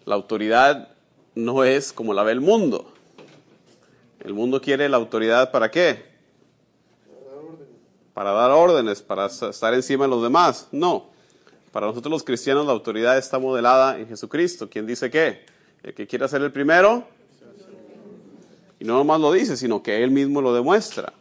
la 0.04 0.14
autoridad 0.14 0.88
no 1.34 1.64
es 1.64 1.92
como 1.92 2.14
la 2.14 2.22
ve 2.22 2.32
el 2.32 2.40
mundo. 2.40 2.92
El 4.20 4.34
mundo 4.34 4.60
quiere 4.60 4.88
la 4.88 4.96
autoridad 4.96 5.50
para 5.50 5.70
qué? 5.70 6.10
Para 8.14 8.32
dar 8.32 8.50
órdenes, 8.50 9.02
para 9.02 9.26
estar 9.26 9.72
encima 9.72 10.04
de 10.04 10.10
los 10.10 10.22
demás. 10.22 10.68
No. 10.72 11.10
Para 11.72 11.86
nosotros 11.86 12.10
los 12.10 12.24
cristianos 12.24 12.66
la 12.66 12.72
autoridad 12.72 13.16
está 13.16 13.38
modelada 13.38 13.98
en 13.98 14.08
Jesucristo. 14.08 14.68
¿Quién 14.68 14.86
dice 14.86 15.10
qué? 15.10 15.46
El 15.82 15.94
que 15.94 16.06
quiera 16.06 16.28
ser 16.28 16.42
el 16.42 16.52
primero. 16.52 17.04
Y 18.78 18.84
no 18.84 18.94
nomás 18.94 19.20
lo 19.20 19.32
dice, 19.32 19.56
sino 19.56 19.82
que 19.82 20.02
Él 20.02 20.10
mismo 20.10 20.42
lo 20.42 20.52
demuestra. 20.52 21.12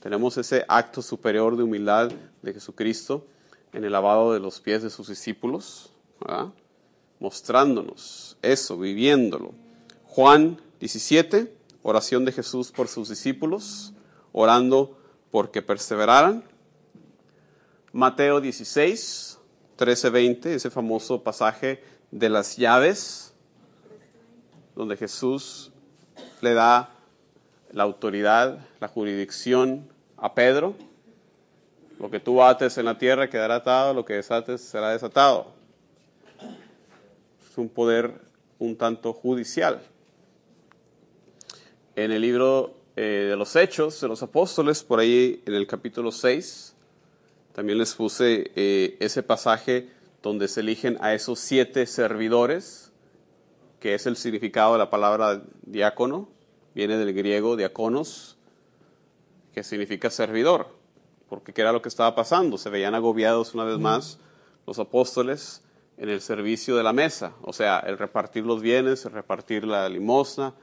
Tenemos 0.00 0.38
ese 0.38 0.64
acto 0.66 1.02
superior 1.02 1.56
de 1.58 1.62
humildad 1.62 2.10
de 2.40 2.54
Jesucristo 2.54 3.26
en 3.74 3.84
el 3.84 3.92
lavado 3.92 4.32
de 4.32 4.40
los 4.40 4.58
pies 4.58 4.82
de 4.82 4.88
sus 4.88 5.08
discípulos, 5.08 5.92
mostrándonos 7.18 8.38
eso, 8.40 8.78
viviéndolo. 8.78 9.52
Juan 10.04 10.58
17, 10.80 11.54
oración 11.82 12.24
de 12.24 12.32
Jesús 12.32 12.72
por 12.72 12.88
sus 12.88 13.10
discípulos, 13.10 13.92
orando 14.32 14.98
porque 15.30 15.60
perseveraran. 15.60 16.44
Mateo 17.92 18.40
16, 18.40 19.38
13, 19.76 20.10
20, 20.10 20.54
ese 20.54 20.70
famoso 20.70 21.22
pasaje 21.22 21.84
de 22.10 22.30
las 22.30 22.56
llaves, 22.56 23.34
donde 24.74 24.96
Jesús 24.96 25.72
le 26.40 26.54
da 26.54 26.96
la 27.72 27.84
autoridad, 27.84 28.58
la 28.80 28.88
jurisdicción 28.88 29.88
a 30.16 30.34
Pedro. 30.34 30.74
Lo 31.98 32.10
que 32.10 32.20
tú 32.20 32.42
ates 32.42 32.78
en 32.78 32.86
la 32.86 32.98
tierra 32.98 33.28
quedará 33.28 33.56
atado, 33.56 33.94
lo 33.94 34.04
que 34.04 34.14
desates 34.14 34.60
será 34.60 34.90
desatado. 34.90 35.52
Es 37.48 37.58
un 37.58 37.68
poder 37.68 38.14
un 38.58 38.76
tanto 38.76 39.12
judicial. 39.12 39.80
En 41.96 42.12
el 42.12 42.22
libro 42.22 42.74
eh, 42.96 43.26
de 43.30 43.36
los 43.36 43.56
Hechos 43.56 44.00
de 44.00 44.08
los 44.08 44.22
Apóstoles, 44.22 44.82
por 44.82 45.00
ahí 45.00 45.42
en 45.46 45.54
el 45.54 45.66
capítulo 45.66 46.12
6, 46.12 46.74
también 47.52 47.78
les 47.78 47.94
puse 47.94 48.50
eh, 48.54 48.96
ese 49.00 49.22
pasaje 49.22 49.88
donde 50.22 50.48
se 50.48 50.60
eligen 50.60 50.98
a 51.00 51.14
esos 51.14 51.40
siete 51.40 51.86
servidores, 51.86 52.92
que 53.80 53.94
es 53.94 54.06
el 54.06 54.16
significado 54.16 54.74
de 54.74 54.78
la 54.78 54.90
palabra 54.90 55.42
diácono, 55.62 56.28
viene 56.74 56.96
del 56.96 57.12
griego 57.12 57.56
diáconos, 57.56 58.36
que 59.52 59.62
significa 59.62 60.10
servidor, 60.10 60.68
porque 61.28 61.52
qué 61.52 61.62
era 61.62 61.72
lo 61.72 61.82
que 61.82 61.88
estaba 61.88 62.14
pasando, 62.14 62.58
se 62.58 62.70
veían 62.70 62.94
agobiados 62.94 63.54
una 63.54 63.64
vez 63.64 63.78
más 63.78 64.18
los 64.66 64.78
apóstoles 64.78 65.62
en 65.98 66.08
el 66.08 66.20
servicio 66.20 66.76
de 66.76 66.82
la 66.82 66.92
mesa, 66.92 67.34
o 67.42 67.52
sea, 67.52 67.78
el 67.80 67.98
repartir 67.98 68.44
los 68.44 68.62
bienes, 68.62 69.04
el 69.04 69.12
repartir 69.12 69.64
la 69.64 69.88
limosna 69.88 70.54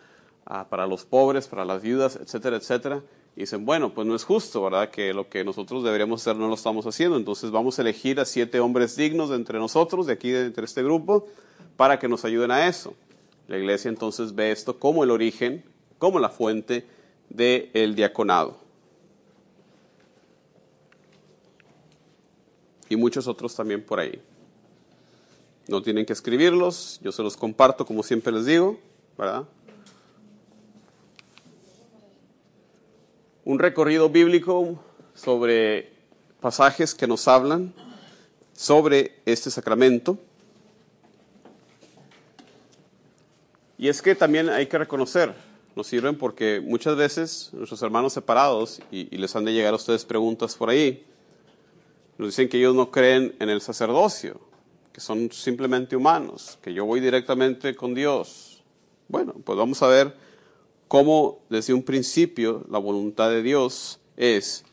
ah, 0.45 0.67
para 0.69 0.87
los 0.87 1.05
pobres, 1.05 1.47
para 1.47 1.63
las 1.63 1.81
viudas, 1.81 2.15
etcétera, 2.15 2.57
etcétera. 2.57 3.03
Y 3.35 3.41
dicen, 3.41 3.63
bueno, 3.63 3.93
pues 3.93 4.07
no 4.07 4.15
es 4.15 4.23
justo, 4.23 4.63
¿verdad? 4.63 4.89
Que 4.89 5.13
lo 5.13 5.29
que 5.29 5.43
nosotros 5.43 5.83
deberíamos 5.83 6.21
hacer 6.21 6.35
no 6.37 6.47
lo 6.47 6.55
estamos 6.55 6.87
haciendo. 6.87 7.17
Entonces 7.17 7.51
vamos 7.51 7.77
a 7.77 7.83
elegir 7.83 8.19
a 8.19 8.25
siete 8.25 8.59
hombres 8.59 8.95
dignos 8.95 9.29
de 9.29 9.35
entre 9.35 9.59
nosotros, 9.59 10.07
de 10.07 10.13
aquí, 10.13 10.31
de 10.31 10.47
entre 10.47 10.65
este 10.65 10.81
grupo, 10.81 11.27
para 11.75 11.99
que 11.99 12.07
nos 12.07 12.25
ayuden 12.25 12.49
a 12.49 12.67
eso. 12.67 12.95
La 13.47 13.59
iglesia 13.59 13.89
entonces 13.89 14.33
ve 14.33 14.51
esto 14.51 14.79
como 14.79 15.03
el 15.03 15.11
origen, 15.11 15.63
como 15.97 16.19
la 16.19 16.29
fuente 16.29 16.85
del 17.29 17.95
diaconado. 17.95 18.57
Y 22.89 22.95
muchos 22.95 23.27
otros 23.27 23.55
también 23.55 23.83
por 23.83 23.99
ahí. 23.99 24.21
No 25.67 25.81
tienen 25.81 26.05
que 26.05 26.13
escribirlos, 26.13 26.99
yo 27.03 27.11
se 27.11 27.21
los 27.21 27.35
comparto 27.35 27.85
como 27.85 28.01
siempre 28.01 28.31
les 28.31 28.45
digo, 28.45 28.79
¿verdad? 29.17 29.43
Un 33.43 33.59
recorrido 33.59 34.09
bíblico 34.09 34.79
sobre 35.13 35.91
pasajes 36.39 36.95
que 36.95 37.07
nos 37.07 37.27
hablan 37.27 37.73
sobre 38.53 39.19
este 39.25 39.51
sacramento. 39.51 40.17
Y 43.77 43.89
es 43.89 44.01
que 44.01 44.15
también 44.15 44.49
hay 44.49 44.65
que 44.67 44.77
reconocer, 44.77 45.35
nos 45.77 45.85
sirven 45.85 46.17
porque 46.17 46.59
muchas 46.59 46.97
veces 46.97 47.51
nuestros 47.53 47.83
hermanos 47.83 48.11
separados, 48.11 48.81
y, 48.91 49.15
les 49.15 49.35
han 49.35 49.45
de 49.45 49.53
llegar 49.53 49.73
a 49.73 49.75
ustedes 49.75 50.05
preguntas 50.05 50.55
por 50.55 50.71
ahí, 50.71 51.05
nos 52.17 52.29
dicen 52.29 52.49
que 52.49 52.57
ellos 52.57 52.73
no 52.73 52.89
creen 52.89 53.35
en 53.39 53.49
el 53.49 53.61
sacerdocio, 53.61 54.41
que 54.91 54.99
son 55.01 55.31
simplemente 55.31 55.95
humanos, 55.95 56.57
que 56.63 56.73
yo 56.73 56.83
voy 56.83 56.99
directamente 56.99 57.75
con 57.75 57.93
Dios. 57.93 58.63
Bueno, 59.07 59.35
pues 59.43 59.55
vamos 59.55 59.83
a 59.83 59.87
ver 59.87 60.15
cómo 60.87 61.43
desde 61.47 61.75
un 61.75 61.83
principio 61.83 62.65
la 62.71 62.79
voluntad 62.79 63.29
de 63.29 63.43
Dios 63.43 63.99
es 64.17 64.65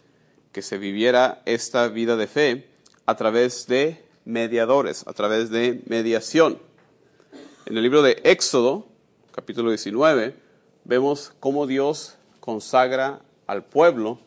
que 0.52 0.62
se 0.62 0.78
viviera 0.78 1.42
esta 1.44 1.86
vida 1.88 2.16
de 2.16 2.26
fe 2.28 2.68
a 3.04 3.14
través 3.14 3.66
de 3.66 4.02
mediadores, 4.24 5.06
a 5.06 5.12
través 5.12 5.50
de 5.50 5.82
mediación. 5.84 6.58
En 7.66 7.76
el 7.76 7.82
libro 7.82 8.00
de 8.00 8.22
Éxodo, 8.24 8.86
capítulo 9.32 9.68
19, 9.68 10.43
vemos 10.84 11.32
cómo 11.40 11.66
Dios 11.66 12.16
consagra 12.40 13.20
al 13.46 13.64
pueblo 13.64 14.18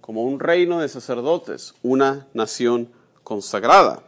como 0.00 0.24
un 0.24 0.40
reino 0.40 0.80
de 0.80 0.88
sacerdotes, 0.88 1.74
una 1.82 2.26
nación 2.34 2.88
consagrada. 3.22 4.02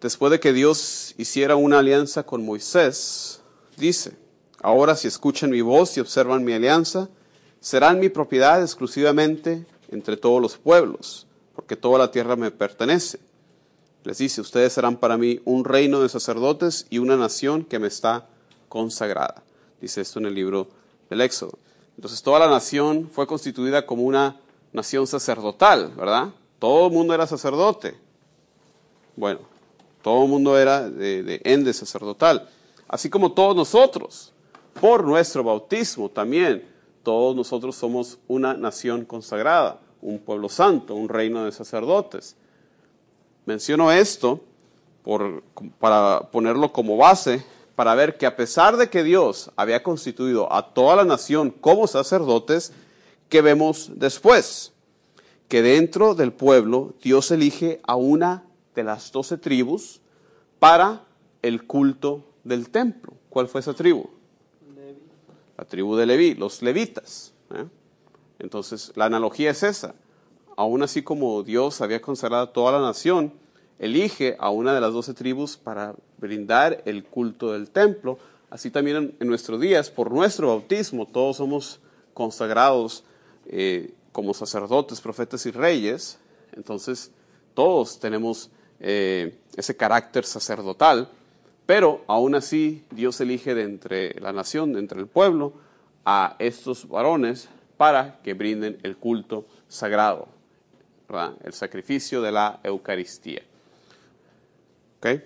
Después 0.00 0.32
de 0.32 0.40
que 0.40 0.52
Dios 0.52 1.14
hiciera 1.18 1.54
una 1.54 1.78
alianza 1.78 2.24
con 2.24 2.44
Moisés, 2.44 3.40
dice, 3.76 4.16
ahora 4.60 4.96
si 4.96 5.06
escuchan 5.06 5.50
mi 5.50 5.60
voz 5.60 5.96
y 5.96 6.00
observan 6.00 6.44
mi 6.44 6.52
alianza, 6.52 7.08
serán 7.60 8.00
mi 8.00 8.08
propiedad 8.08 8.60
exclusivamente 8.60 9.64
entre 9.90 10.16
todos 10.16 10.42
los 10.42 10.56
pueblos, 10.56 11.28
porque 11.54 11.76
toda 11.76 11.98
la 11.98 12.10
tierra 12.10 12.34
me 12.34 12.50
pertenece. 12.50 13.20
Les 14.02 14.18
dice, 14.18 14.40
ustedes 14.40 14.72
serán 14.72 14.96
para 14.96 15.16
mí 15.16 15.40
un 15.44 15.64
reino 15.64 16.00
de 16.00 16.08
sacerdotes 16.08 16.86
y 16.90 16.98
una 16.98 17.16
nación 17.16 17.64
que 17.64 17.78
me 17.78 17.86
está 17.86 18.26
consagrada. 18.68 19.44
Dice 19.82 20.00
esto 20.00 20.20
en 20.20 20.26
el 20.26 20.34
libro 20.34 20.68
del 21.10 21.20
Éxodo. 21.20 21.58
Entonces 21.96 22.22
toda 22.22 22.38
la 22.38 22.48
nación 22.48 23.10
fue 23.12 23.26
constituida 23.26 23.84
como 23.84 24.04
una 24.04 24.40
nación 24.72 25.08
sacerdotal, 25.08 25.92
¿verdad? 25.96 26.28
Todo 26.60 26.86
el 26.86 26.92
mundo 26.92 27.12
era 27.12 27.26
sacerdote. 27.26 27.98
Bueno, 29.16 29.40
todo 30.00 30.22
el 30.22 30.30
mundo 30.30 30.56
era 30.56 30.88
de, 30.88 31.24
de 31.24 31.40
ende 31.42 31.72
sacerdotal. 31.72 32.48
Así 32.86 33.10
como 33.10 33.32
todos 33.32 33.56
nosotros, 33.56 34.32
por 34.80 35.02
nuestro 35.04 35.42
bautismo 35.42 36.08
también, 36.08 36.64
todos 37.02 37.34
nosotros 37.34 37.74
somos 37.74 38.18
una 38.28 38.54
nación 38.54 39.04
consagrada, 39.04 39.80
un 40.00 40.20
pueblo 40.20 40.48
santo, 40.48 40.94
un 40.94 41.08
reino 41.08 41.44
de 41.44 41.50
sacerdotes. 41.50 42.36
Menciono 43.46 43.90
esto 43.90 44.38
para 45.80 46.20
ponerlo 46.30 46.72
como 46.72 46.96
base 46.96 47.44
para 47.82 47.96
ver 47.96 48.16
que 48.16 48.26
a 48.26 48.36
pesar 48.36 48.76
de 48.76 48.88
que 48.88 49.02
Dios 49.02 49.50
había 49.56 49.82
constituido 49.82 50.52
a 50.52 50.72
toda 50.72 50.94
la 50.94 51.04
nación 51.04 51.50
como 51.50 51.88
sacerdotes, 51.88 52.72
¿qué 53.28 53.42
vemos 53.42 53.90
después? 53.96 54.72
que 55.48 55.62
dentro 55.62 56.14
del 56.14 56.32
pueblo 56.32 56.94
Dios 57.02 57.32
elige 57.32 57.80
a 57.82 57.96
una 57.96 58.44
de 58.76 58.84
las 58.84 59.10
doce 59.10 59.36
tribus 59.36 60.00
para 60.60 61.04
el 61.42 61.66
culto 61.66 62.24
del 62.44 62.70
templo. 62.70 63.14
¿Cuál 63.28 63.48
fue 63.48 63.60
esa 63.60 63.74
tribu? 63.74 64.08
La 65.58 65.64
tribu 65.64 65.96
de 65.96 66.06
Leví, 66.06 66.36
los 66.36 66.62
levitas. 66.62 67.34
¿eh? 67.52 67.64
Entonces, 68.38 68.92
la 68.94 69.06
analogía 69.06 69.50
es 69.50 69.64
esa. 69.64 69.96
Aún 70.56 70.84
así 70.84 71.02
como 71.02 71.42
Dios 71.42 71.80
había 71.80 72.00
consagrado 72.00 72.44
a 72.44 72.52
toda 72.52 72.70
la 72.78 72.80
nación, 72.80 73.32
elige 73.82 74.36
a 74.38 74.48
una 74.50 74.72
de 74.72 74.80
las 74.80 74.92
doce 74.92 75.12
tribus 75.12 75.56
para 75.56 75.96
brindar 76.18 76.82
el 76.84 77.02
culto 77.02 77.52
del 77.52 77.68
templo. 77.68 78.16
Así 78.48 78.70
también 78.70 79.16
en, 79.18 79.26
nuestros 79.26 79.60
días, 79.60 79.90
por 79.90 80.12
nuestro 80.12 80.46
bautismo, 80.48 81.04
todos 81.04 81.38
somos 81.38 81.80
consagrados 82.14 83.02
eh, 83.46 83.92
como 84.12 84.34
sacerdotes, 84.34 85.00
profetas 85.00 85.44
y 85.46 85.50
reyes. 85.50 86.16
Entonces, 86.52 87.10
todos 87.54 87.98
tenemos 87.98 88.50
eh, 88.78 89.36
ese 89.56 89.76
carácter 89.76 90.24
sacerdotal, 90.24 91.08
pero 91.66 92.04
aún 92.06 92.36
así 92.36 92.84
Dios 92.92 93.20
elige 93.20 93.52
de 93.56 93.64
entre 93.64 94.14
la 94.20 94.32
nación, 94.32 94.74
de 94.74 94.78
entre 94.78 95.00
el 95.00 95.08
pueblo, 95.08 95.54
a 96.04 96.36
estos 96.38 96.88
varones 96.88 97.48
para 97.76 98.20
que 98.22 98.34
brinden 98.34 98.78
el 98.84 98.96
culto 98.96 99.44
sagrado, 99.66 100.28
el 101.42 101.52
sacrificio 101.52 102.22
de 102.22 102.30
la 102.30 102.60
Eucaristía. 102.62 103.42
¿Ok? 105.02 105.20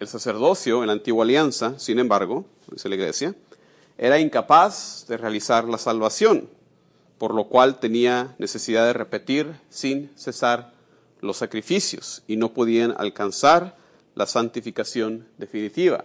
El 0.00 0.08
sacerdocio 0.08 0.80
en 0.80 0.88
la 0.88 0.94
antigua 0.94 1.24
alianza, 1.24 1.78
sin 1.78 2.00
embargo, 2.00 2.44
dice 2.72 2.88
la 2.88 2.96
iglesia, 2.96 3.36
era 3.96 4.18
incapaz 4.18 5.06
de 5.06 5.16
realizar 5.16 5.68
la 5.68 5.78
salvación, 5.78 6.48
por 7.18 7.34
lo 7.34 7.44
cual 7.44 7.78
tenía 7.78 8.34
necesidad 8.38 8.84
de 8.86 8.94
repetir 8.94 9.54
sin 9.68 10.10
cesar 10.16 10.72
los 11.20 11.36
sacrificios 11.36 12.24
y 12.26 12.36
no 12.36 12.52
podían 12.52 12.94
alcanzar 12.98 13.76
la 14.16 14.26
santificación 14.26 15.28
definitiva. 15.38 16.04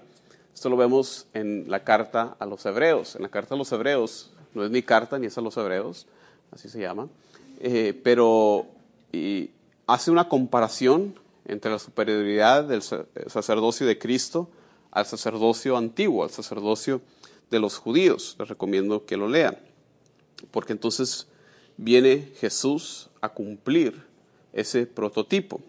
Esto 0.53 0.69
lo 0.69 0.77
vemos 0.77 1.25
en 1.33 1.71
la 1.71 1.83
carta 1.83 2.35
a 2.37 2.45
los 2.45 2.63
hebreos. 2.67 3.15
En 3.15 3.23
la 3.23 3.29
carta 3.29 3.55
a 3.55 3.57
los 3.57 3.71
hebreos, 3.71 4.31
no 4.53 4.63
es 4.63 4.69
mi 4.69 4.83
carta 4.83 5.17
ni 5.17 5.25
es 5.25 5.37
a 5.39 5.41
los 5.41 5.57
hebreos, 5.57 6.05
así 6.51 6.69
se 6.69 6.81
llama, 6.81 7.07
eh, 7.61 7.99
pero 8.03 8.67
y 9.11 9.49
hace 9.87 10.11
una 10.11 10.29
comparación 10.29 11.19
entre 11.45 11.71
la 11.71 11.79
superioridad 11.79 12.63
del 12.63 12.81
sacerdocio 12.81 13.85
de 13.85 13.99
Cristo 13.99 14.49
al 14.91 15.05
sacerdocio 15.05 15.77
antiguo, 15.77 16.23
al 16.23 16.31
sacerdocio 16.31 17.01
de 17.51 17.59
los 17.59 17.77
judíos. 17.77 18.35
Les 18.39 18.47
recomiendo 18.47 19.05
que 19.05 19.17
lo 19.17 19.27
lean, 19.27 19.57
porque 20.51 20.73
entonces 20.73 21.27
viene 21.77 22.31
Jesús 22.39 23.09
a 23.21 23.29
cumplir 23.29 24.03
ese 24.53 24.85
prototipo. 24.87 25.61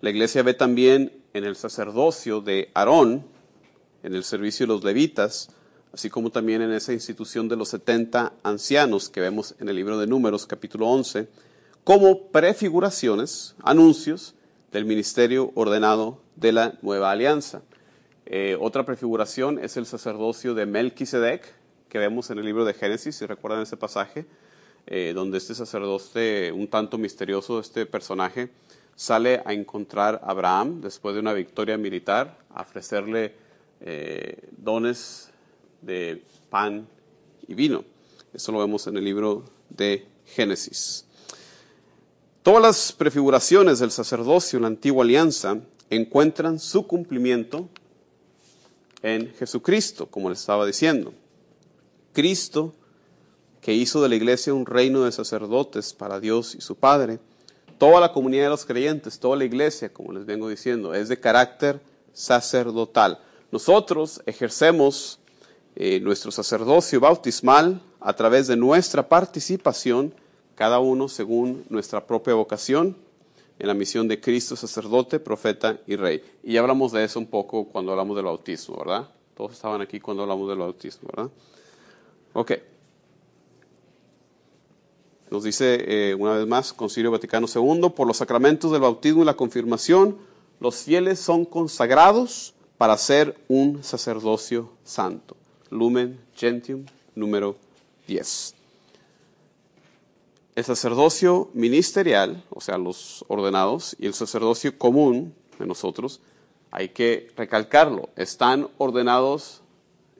La 0.00 0.10
iglesia 0.10 0.42
ve 0.42 0.54
también 0.54 1.12
en 1.34 1.44
el 1.44 1.56
sacerdocio 1.56 2.40
de 2.40 2.70
Aarón, 2.74 3.24
en 4.02 4.14
el 4.14 4.24
servicio 4.24 4.66
de 4.66 4.72
los 4.72 4.84
levitas, 4.84 5.50
así 5.92 6.10
como 6.10 6.30
también 6.30 6.62
en 6.62 6.72
esa 6.72 6.92
institución 6.92 7.48
de 7.48 7.56
los 7.56 7.68
70 7.68 8.32
ancianos 8.42 9.08
que 9.08 9.20
vemos 9.20 9.54
en 9.60 9.68
el 9.68 9.76
libro 9.76 9.98
de 9.98 10.06
Números 10.06 10.46
capítulo 10.46 10.88
11, 10.88 11.28
como 11.84 12.28
prefiguraciones, 12.28 13.54
anuncios 13.62 14.34
del 14.72 14.84
ministerio 14.84 15.52
ordenado 15.54 16.20
de 16.36 16.52
la 16.52 16.78
nueva 16.82 17.10
alianza. 17.10 17.62
Eh, 18.26 18.56
otra 18.60 18.84
prefiguración 18.84 19.58
es 19.58 19.76
el 19.76 19.86
sacerdocio 19.86 20.54
de 20.54 20.66
Melquisedec, 20.66 21.52
que 21.88 21.98
vemos 21.98 22.30
en 22.30 22.38
el 22.38 22.44
libro 22.44 22.64
de 22.64 22.74
Génesis, 22.74 23.16
si 23.16 23.26
recuerdan 23.26 23.62
ese 23.62 23.76
pasaje, 23.76 24.26
eh, 24.86 25.12
donde 25.14 25.38
este 25.38 25.54
sacerdote, 25.54 26.52
un 26.52 26.68
tanto 26.68 26.98
misterioso, 26.98 27.58
este 27.58 27.86
personaje, 27.86 28.50
sale 28.94 29.42
a 29.44 29.52
encontrar 29.52 30.20
a 30.22 30.30
Abraham 30.30 30.80
después 30.80 31.14
de 31.14 31.20
una 31.20 31.32
victoria 31.32 31.76
militar, 31.76 32.38
a 32.54 32.62
ofrecerle 32.62 33.34
eh, 33.80 34.48
dones 34.56 35.30
de 35.82 36.22
pan 36.50 36.86
y 37.48 37.54
vino. 37.54 37.84
Eso 38.32 38.52
lo 38.52 38.60
vemos 38.60 38.86
en 38.86 38.96
el 38.96 39.04
libro 39.04 39.44
de 39.70 40.06
Génesis. 40.26 41.06
Todas 42.42 42.62
las 42.62 42.92
prefiguraciones 42.92 43.80
del 43.80 43.90
sacerdocio 43.90 44.56
en 44.56 44.62
la 44.62 44.68
antigua 44.68 45.04
alianza 45.04 45.58
encuentran 45.90 46.58
su 46.58 46.86
cumplimiento 46.86 47.68
en 49.02 49.34
Jesucristo, 49.34 50.06
como 50.06 50.30
le 50.30 50.36
estaba 50.36 50.64
diciendo. 50.64 51.12
Cristo, 52.14 52.72
que 53.60 53.74
hizo 53.74 54.00
de 54.00 54.08
la 54.08 54.14
iglesia 54.14 54.54
un 54.54 54.64
reino 54.64 55.02
de 55.04 55.12
sacerdotes 55.12 55.92
para 55.92 56.18
Dios 56.18 56.54
y 56.54 56.62
su 56.62 56.76
Padre, 56.76 57.18
toda 57.76 58.00
la 58.00 58.12
comunidad 58.12 58.44
de 58.44 58.50
los 58.50 58.64
creyentes, 58.64 59.18
toda 59.18 59.36
la 59.36 59.44
iglesia, 59.44 59.92
como 59.92 60.12
les 60.12 60.24
vengo 60.24 60.48
diciendo, 60.48 60.94
es 60.94 61.10
de 61.10 61.20
carácter 61.20 61.82
sacerdotal. 62.14 63.20
Nosotros 63.52 64.22
ejercemos 64.24 65.18
eh, 65.76 66.00
nuestro 66.00 66.30
sacerdocio 66.30 67.00
bautismal 67.00 67.82
a 68.00 68.14
través 68.14 68.46
de 68.46 68.56
nuestra 68.56 69.08
participación, 69.08 70.14
cada 70.60 70.78
uno 70.78 71.08
según 71.08 71.64
nuestra 71.70 72.06
propia 72.06 72.34
vocación, 72.34 72.94
en 73.58 73.66
la 73.66 73.72
misión 73.72 74.06
de 74.08 74.20
Cristo, 74.20 74.56
sacerdote, 74.56 75.18
profeta 75.18 75.78
y 75.86 75.96
rey. 75.96 76.22
Y 76.42 76.52
ya 76.52 76.60
hablamos 76.60 76.92
de 76.92 77.02
eso 77.02 77.18
un 77.18 77.28
poco 77.28 77.64
cuando 77.64 77.92
hablamos 77.92 78.14
del 78.14 78.26
bautismo, 78.26 78.76
¿verdad? 78.76 79.08
Todos 79.34 79.52
estaban 79.52 79.80
aquí 79.80 80.00
cuando 80.00 80.22
hablamos 80.22 80.46
del 80.50 80.58
bautismo, 80.58 81.08
¿verdad? 81.16 81.30
Ok. 82.34 82.52
Nos 85.30 85.44
dice 85.44 86.10
eh, 86.10 86.14
una 86.14 86.34
vez 86.34 86.46
más 86.46 86.74
Concilio 86.74 87.10
Vaticano 87.10 87.46
II, 87.46 87.88
por 87.96 88.06
los 88.06 88.18
sacramentos 88.18 88.70
del 88.70 88.82
bautismo 88.82 89.22
y 89.22 89.24
la 89.24 89.36
confirmación, 89.36 90.18
los 90.60 90.82
fieles 90.82 91.20
son 91.20 91.46
consagrados 91.46 92.52
para 92.76 92.98
ser 92.98 93.34
un 93.48 93.82
sacerdocio 93.82 94.72
santo. 94.84 95.38
Lumen 95.70 96.20
Gentium 96.36 96.84
número 97.14 97.56
10. 98.06 98.59
El 100.54 100.64
sacerdocio 100.64 101.50
ministerial, 101.54 102.44
o 102.50 102.60
sea, 102.60 102.76
los 102.76 103.24
ordenados, 103.28 103.96
y 103.98 104.06
el 104.06 104.14
sacerdocio 104.14 104.76
común 104.76 105.34
de 105.58 105.66
nosotros, 105.66 106.20
hay 106.70 106.90
que 106.90 107.30
recalcarlo, 107.36 108.10
están 108.16 108.68
ordenados 108.78 109.62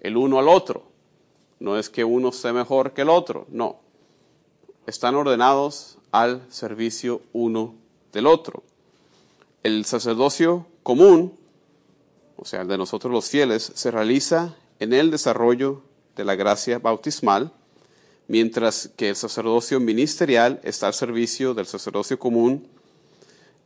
el 0.00 0.16
uno 0.16 0.38
al 0.38 0.48
otro. 0.48 0.84
No 1.58 1.78
es 1.78 1.90
que 1.90 2.04
uno 2.04 2.32
sea 2.32 2.52
mejor 2.52 2.92
que 2.92 3.02
el 3.02 3.10
otro, 3.10 3.46
no. 3.50 3.80
Están 4.86 5.14
ordenados 5.14 5.98
al 6.10 6.42
servicio 6.50 7.22
uno 7.32 7.74
del 8.12 8.26
otro. 8.26 8.62
El 9.62 9.84
sacerdocio 9.84 10.66
común, 10.82 11.34
o 12.36 12.44
sea, 12.44 12.62
el 12.62 12.68
de 12.68 12.78
nosotros 12.78 13.12
los 13.12 13.28
fieles, 13.28 13.72
se 13.74 13.90
realiza 13.90 14.56
en 14.78 14.92
el 14.92 15.10
desarrollo 15.10 15.82
de 16.16 16.24
la 16.24 16.34
gracia 16.34 16.78
bautismal, 16.78 17.52
mientras 18.30 18.92
que 18.96 19.08
el 19.08 19.16
sacerdocio 19.16 19.80
ministerial 19.80 20.60
está 20.62 20.86
al 20.86 20.94
servicio 20.94 21.52
del 21.52 21.66
sacerdocio 21.66 22.16
común 22.16 22.68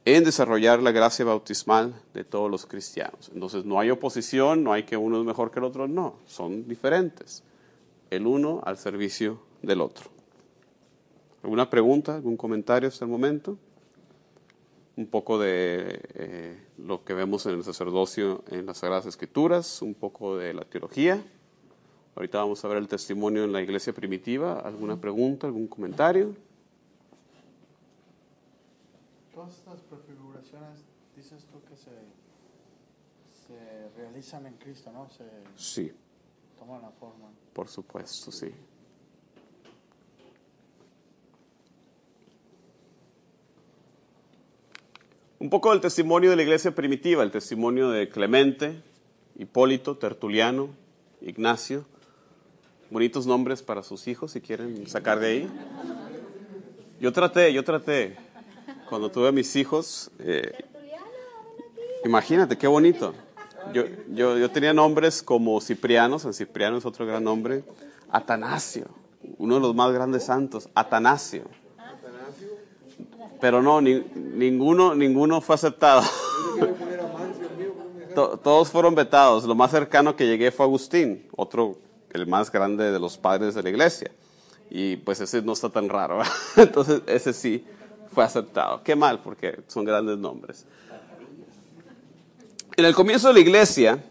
en 0.06 0.24
desarrollar 0.24 0.82
la 0.82 0.90
gracia 0.90 1.22
bautismal 1.26 1.94
de 2.14 2.24
todos 2.24 2.50
los 2.50 2.64
cristianos. 2.64 3.30
Entonces 3.34 3.66
no 3.66 3.78
hay 3.78 3.90
oposición, 3.90 4.64
no 4.64 4.72
hay 4.72 4.84
que 4.84 4.96
uno 4.96 5.20
es 5.20 5.26
mejor 5.26 5.50
que 5.50 5.58
el 5.58 5.66
otro, 5.66 5.86
no, 5.86 6.16
son 6.24 6.66
diferentes, 6.66 7.44
el 8.08 8.26
uno 8.26 8.62
al 8.64 8.78
servicio 8.78 9.38
del 9.60 9.82
otro. 9.82 10.06
¿Alguna 11.42 11.68
pregunta, 11.68 12.14
algún 12.14 12.38
comentario 12.38 12.88
hasta 12.88 13.04
el 13.04 13.10
momento? 13.10 13.58
Un 14.96 15.08
poco 15.08 15.38
de 15.38 16.00
eh, 16.14 16.58
lo 16.78 17.04
que 17.04 17.12
vemos 17.12 17.44
en 17.44 17.56
el 17.56 17.64
sacerdocio 17.64 18.44
en 18.48 18.64
las 18.64 18.78
Sagradas 18.78 19.04
Escrituras, 19.04 19.82
un 19.82 19.92
poco 19.92 20.38
de 20.38 20.54
la 20.54 20.64
teología. 20.64 21.22
Ahorita 22.16 22.38
vamos 22.38 22.64
a 22.64 22.68
ver 22.68 22.78
el 22.78 22.86
testimonio 22.88 23.44
en 23.44 23.52
la 23.52 23.60
iglesia 23.60 23.92
primitiva. 23.92 24.60
¿Alguna 24.60 25.00
pregunta, 25.00 25.46
algún 25.46 25.66
comentario? 25.66 26.34
Todas 29.34 29.54
estas 29.54 29.80
prefiguraciones, 29.80 30.84
dices 31.16 31.44
tú 31.50 31.60
que 31.68 31.76
se, 31.76 31.90
se 33.46 33.88
realizan 33.96 34.46
en 34.46 34.54
Cristo, 34.54 34.92
¿no? 34.92 35.08
Se 35.10 35.24
Sí, 35.56 35.92
toman 36.58 36.82
la 36.82 36.90
forma. 36.90 37.30
por 37.52 37.68
supuesto, 37.68 38.30
sí. 38.30 38.52
Un 45.38 45.50
poco 45.50 45.70
del 45.72 45.80
testimonio 45.80 46.30
de 46.30 46.36
la 46.36 46.42
iglesia 46.42 46.74
primitiva, 46.74 47.22
el 47.22 47.30
testimonio 47.30 47.90
de 47.90 48.08
Clemente, 48.08 48.80
Hipólito, 49.36 49.96
Tertuliano, 49.98 50.70
Ignacio. 51.20 51.84
Bonitos 52.94 53.26
nombres 53.26 53.60
para 53.60 53.82
sus 53.82 54.06
hijos, 54.06 54.30
si 54.30 54.40
quieren 54.40 54.86
sacar 54.86 55.18
de 55.18 55.26
ahí. 55.26 55.50
Yo 57.00 57.12
traté, 57.12 57.52
yo 57.52 57.64
traté. 57.64 58.16
Cuando 58.88 59.10
tuve 59.10 59.26
a 59.26 59.32
mis 59.32 59.56
hijos, 59.56 60.12
eh, 60.20 60.52
imagínate 62.04 62.56
qué 62.56 62.68
bonito. 62.68 63.12
Yo, 63.72 63.82
yo, 64.12 64.38
yo 64.38 64.48
tenía 64.48 64.72
nombres 64.72 65.24
como 65.24 65.60
Cipriano, 65.60 66.20
San 66.20 66.32
Cipriano 66.32 66.76
es 66.76 66.86
otro 66.86 67.04
gran 67.04 67.24
nombre. 67.24 67.64
Atanasio, 68.12 68.86
uno 69.38 69.56
de 69.56 69.60
los 69.62 69.74
más 69.74 69.90
grandes 69.92 70.22
santos, 70.26 70.68
Atanasio. 70.76 71.42
Pero 73.40 73.60
no, 73.60 73.80
ni- 73.80 74.04
ninguno, 74.14 74.94
ninguno 74.94 75.40
fue 75.40 75.56
aceptado. 75.56 76.02
Todos 78.14 78.68
fueron 78.70 78.94
vetados. 78.94 79.42
Lo 79.46 79.56
más 79.56 79.72
cercano 79.72 80.14
que 80.14 80.28
llegué 80.28 80.52
fue 80.52 80.64
Agustín, 80.64 81.26
otro, 81.34 81.76
el 82.14 82.26
más 82.26 82.50
grande 82.50 82.90
de 82.90 82.98
los 82.98 83.18
padres 83.18 83.54
de 83.54 83.62
la 83.62 83.68
iglesia. 83.68 84.10
Y 84.70 84.96
pues 84.96 85.20
ese 85.20 85.42
no 85.42 85.52
está 85.52 85.68
tan 85.68 85.88
raro. 85.88 86.22
Entonces 86.56 87.02
ese 87.06 87.34
sí 87.34 87.64
fue 88.10 88.24
aceptado. 88.24 88.82
Qué 88.82 88.96
mal, 88.96 89.20
porque 89.22 89.60
son 89.66 89.84
grandes 89.84 90.16
nombres. 90.16 90.64
En 92.76 92.84
el 92.84 92.94
comienzo 92.94 93.28
de 93.28 93.34
la 93.34 93.40
iglesia, 93.40 94.02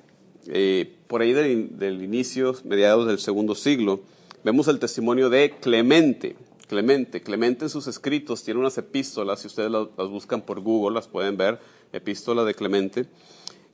eh, 0.47 0.97
por 1.07 1.21
ahí 1.21 1.33
del, 1.33 2.03
inicio, 2.03 2.55
mediados 2.65 3.07
del 3.07 3.19
segundo 3.19 3.55
siglo, 3.55 4.01
vemos 4.43 4.67
el 4.67 4.79
testimonio 4.79 5.29
de 5.29 5.55
Clemente. 5.59 6.35
Clemente, 6.67 7.21
Clemente 7.21 7.65
en 7.65 7.69
sus 7.69 7.87
escritos 7.87 8.43
tiene 8.43 8.59
unas 8.59 8.77
epístolas, 8.77 9.41
si 9.41 9.47
ustedes 9.47 9.71
las 9.71 10.09
buscan 10.09 10.41
por 10.41 10.59
Google, 10.59 10.95
las 10.95 11.07
pueden 11.07 11.37
ver, 11.37 11.59
epístola 11.91 12.43
de 12.43 12.53
Clemente. 12.53 13.05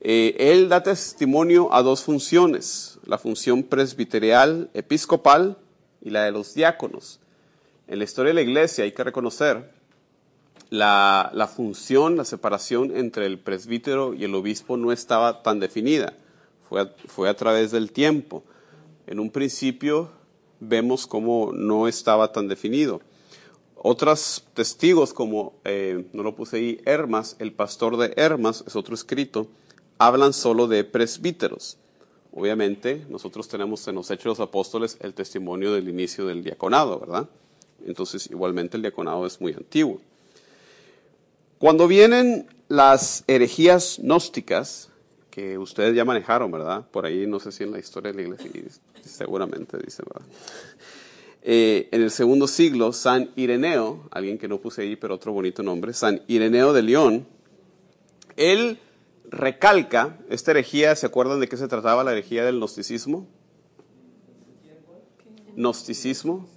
Eh, 0.02 0.36
él 0.40 0.70
da 0.70 0.82
testimonio 0.82 1.74
a 1.74 1.82
dos 1.82 2.04
funciones, 2.04 3.00
la 3.06 3.18
función 3.18 3.64
presbiterial 3.64 4.70
episcopal 4.74 5.58
y 6.02 6.10
la 6.10 6.24
de 6.24 6.32
los 6.32 6.54
diáconos. 6.54 7.20
En 7.88 8.00
la 8.00 8.06
historia 8.06 8.30
de 8.30 8.36
la 8.36 8.42
iglesia 8.42 8.86
hay 8.86 8.94
que 8.94 9.04
reconocer 9.04 9.72
la, 10.70 11.32
la 11.34 11.48
función, 11.48 12.16
la 12.16 12.24
separación 12.24 12.96
entre 12.96 13.26
el 13.26 13.40
presbítero 13.40 14.14
y 14.14 14.24
el 14.24 14.36
obispo 14.36 14.78
no 14.78 14.92
estaba 14.92 15.44
tan 15.44 15.60
definida, 15.60 16.14
fue 16.70 16.82
a, 16.82 16.94
fue 17.08 17.28
a 17.28 17.36
través 17.36 17.72
del 17.72 17.92
tiempo. 17.92 18.44
En 19.06 19.20
un 19.20 19.32
principio 19.32 20.12
vemos 20.60 21.08
cómo 21.08 21.52
no 21.54 21.88
estaba 21.88 22.32
tan 22.32 22.48
definido. 22.48 23.02
Otros 23.76 24.46
testigos, 24.54 25.14
como 25.14 25.54
eh, 25.64 26.06
no 26.14 26.22
lo 26.22 26.36
puse 26.36 26.58
ahí, 26.58 26.82
Hermas, 26.86 27.36
el 27.40 27.54
pastor 27.54 27.98
de 27.98 28.14
Hermas, 28.18 28.64
es 28.68 28.76
otro 28.76 28.94
escrito, 28.94 29.48
hablan 30.00 30.34
solo 30.34 30.68
de 30.68 30.84
presbíteros. 30.84 31.78
Obviamente, 32.32 33.06
nosotros 33.10 33.48
tenemos 33.48 33.88
en 33.88 33.96
los 33.96 34.10
Hechos 34.10 34.24
de 34.24 34.30
los 34.30 34.40
Apóstoles 34.40 34.98
el 35.02 35.14
testimonio 35.14 35.74
del 35.74 35.90
inicio 35.90 36.26
del 36.26 36.44
diaconado, 36.44 37.00
¿verdad? 37.00 37.30
Entonces, 37.86 38.28
igualmente 38.32 38.78
el 38.78 38.84
diaconado 38.84 39.26
es 39.28 39.40
muy 39.40 39.54
antiguo. 39.54 40.00
Cuando 41.60 41.88
vienen 41.88 42.48
las 42.70 43.24
herejías 43.28 44.00
gnósticas, 44.02 44.90
que 45.30 45.58
ustedes 45.58 45.96
ya 45.96 46.06
manejaron, 46.06 46.52
¿verdad? 46.52 46.86
Por 46.90 47.06
ahí, 47.06 47.28
no 47.28 47.40
sé 47.40 47.52
si 47.52 47.64
en 47.64 47.72
la 47.72 47.80
historia 47.80 48.12
de 48.12 48.18
la 48.18 48.22
iglesia, 48.24 48.52
seguramente 49.04 49.78
dice, 49.78 50.04
¿verdad? 50.08 50.28
Eh, 51.42 51.90
en 51.92 52.02
el 52.02 52.12
segundo 52.12 52.48
siglo, 52.48 52.94
San 52.94 53.32
Ireneo, 53.36 54.08
alguien 54.12 54.38
que 54.38 54.48
no 54.48 54.60
puse 54.60 54.84
ahí, 54.84 54.96
pero 54.96 55.16
otro 55.16 55.34
bonito 55.34 55.64
nombre, 55.64 55.94
San 55.94 56.22
Ireneo 56.28 56.74
de 56.74 56.82
León, 56.84 57.28
él 58.36 58.80
recalca 59.30 60.18
esta 60.30 60.52
herejía, 60.52 60.96
¿se 60.96 61.06
acuerdan 61.06 61.39
de 61.39 61.48
qué 61.48 61.58
se 61.58 61.68
trataba 61.68 62.04
la 62.04 62.12
herejía 62.12 62.44
del 62.44 62.58
gnosticismo? 62.58 63.28
Gnosticismo. 65.56 66.48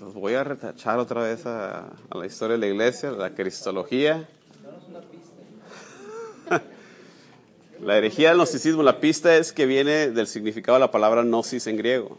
Los 0.00 0.14
voy 0.14 0.34
a 0.34 0.44
retachar 0.44 0.98
otra 0.98 1.22
vez 1.22 1.46
a, 1.46 1.92
la 2.14 2.26
historia 2.26 2.54
de 2.54 2.60
la 2.60 2.66
iglesia, 2.66 3.10
la 3.10 3.34
cristología. 3.34 4.28
La 7.80 7.98
herejía 7.98 8.30
del 8.30 8.38
gnosticismo, 8.38 8.82
la 8.82 9.00
pista 9.00 9.36
es 9.36 9.52
que 9.52 9.66
viene 9.66 10.10
del 10.10 10.26
significado 10.28 10.76
de 10.76 10.80
la 10.80 10.90
palabra 10.90 11.22
gnosis 11.22 11.66
en 11.66 11.76
griego. 11.76 12.16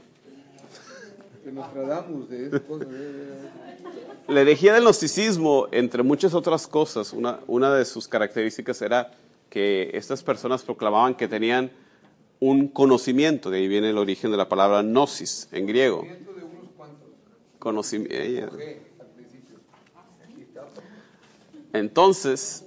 Que 1.48 1.54
nos 1.54 1.72
tratamos 1.72 2.30
de 2.30 2.48
esas 2.48 2.60
cosas. 2.60 2.88
eh, 2.92 3.40
La 4.28 4.42
herejía 4.42 4.74
del 4.74 4.84
gnosticismo, 4.84 5.70
entre 5.72 6.04
muchas 6.04 6.34
otras 6.34 6.68
cosas, 6.68 7.14
una, 7.14 7.40
una 7.48 7.74
de 7.74 7.86
sus 7.86 8.06
características 8.06 8.82
era 8.82 9.12
que 9.50 9.92
estas 9.94 10.24
personas 10.24 10.64
proclamaban 10.64 11.16
que 11.16 11.30
tenían 11.30 11.72
un 12.42 12.68
conocimiento, 12.68 13.50
de 13.50 13.60
ahí 13.60 13.70
viene 13.70 13.92
el 13.92 13.98
origen 13.98 14.30
de 14.30 14.36
la 14.36 14.50
palabra 14.50 14.82
gnosis 14.82 15.48
en 15.54 15.68
griego. 15.68 16.00
Conocimiento 16.00 16.34
de 16.34 16.44
unos 16.44 16.72
cuantos. 16.76 17.08
Conocimiento. 17.60 18.58
Aquí 20.26 20.42
está. 20.42 20.66
Entonces, 21.72 22.66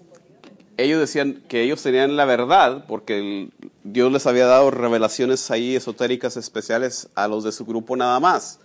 ellos 0.79 1.01
decían 1.01 1.43
que 1.49 1.65
ellos 1.65 1.83
tenían 1.83 2.17
la 2.17 2.25
verdad 2.25 2.87
porque 2.89 3.51
Dios 3.85 4.11
les 4.11 4.27
había 4.27 4.47
dado 4.47 4.71
revelaciones 4.71 5.51
ahí 5.51 5.77
esotéricas 5.77 6.39
especiales 6.39 7.11
a 7.15 7.29
los 7.29 7.45
de 7.45 7.53
su 7.53 7.67
grupo 7.67 7.95
nada 7.95 8.19
más. 8.21 8.59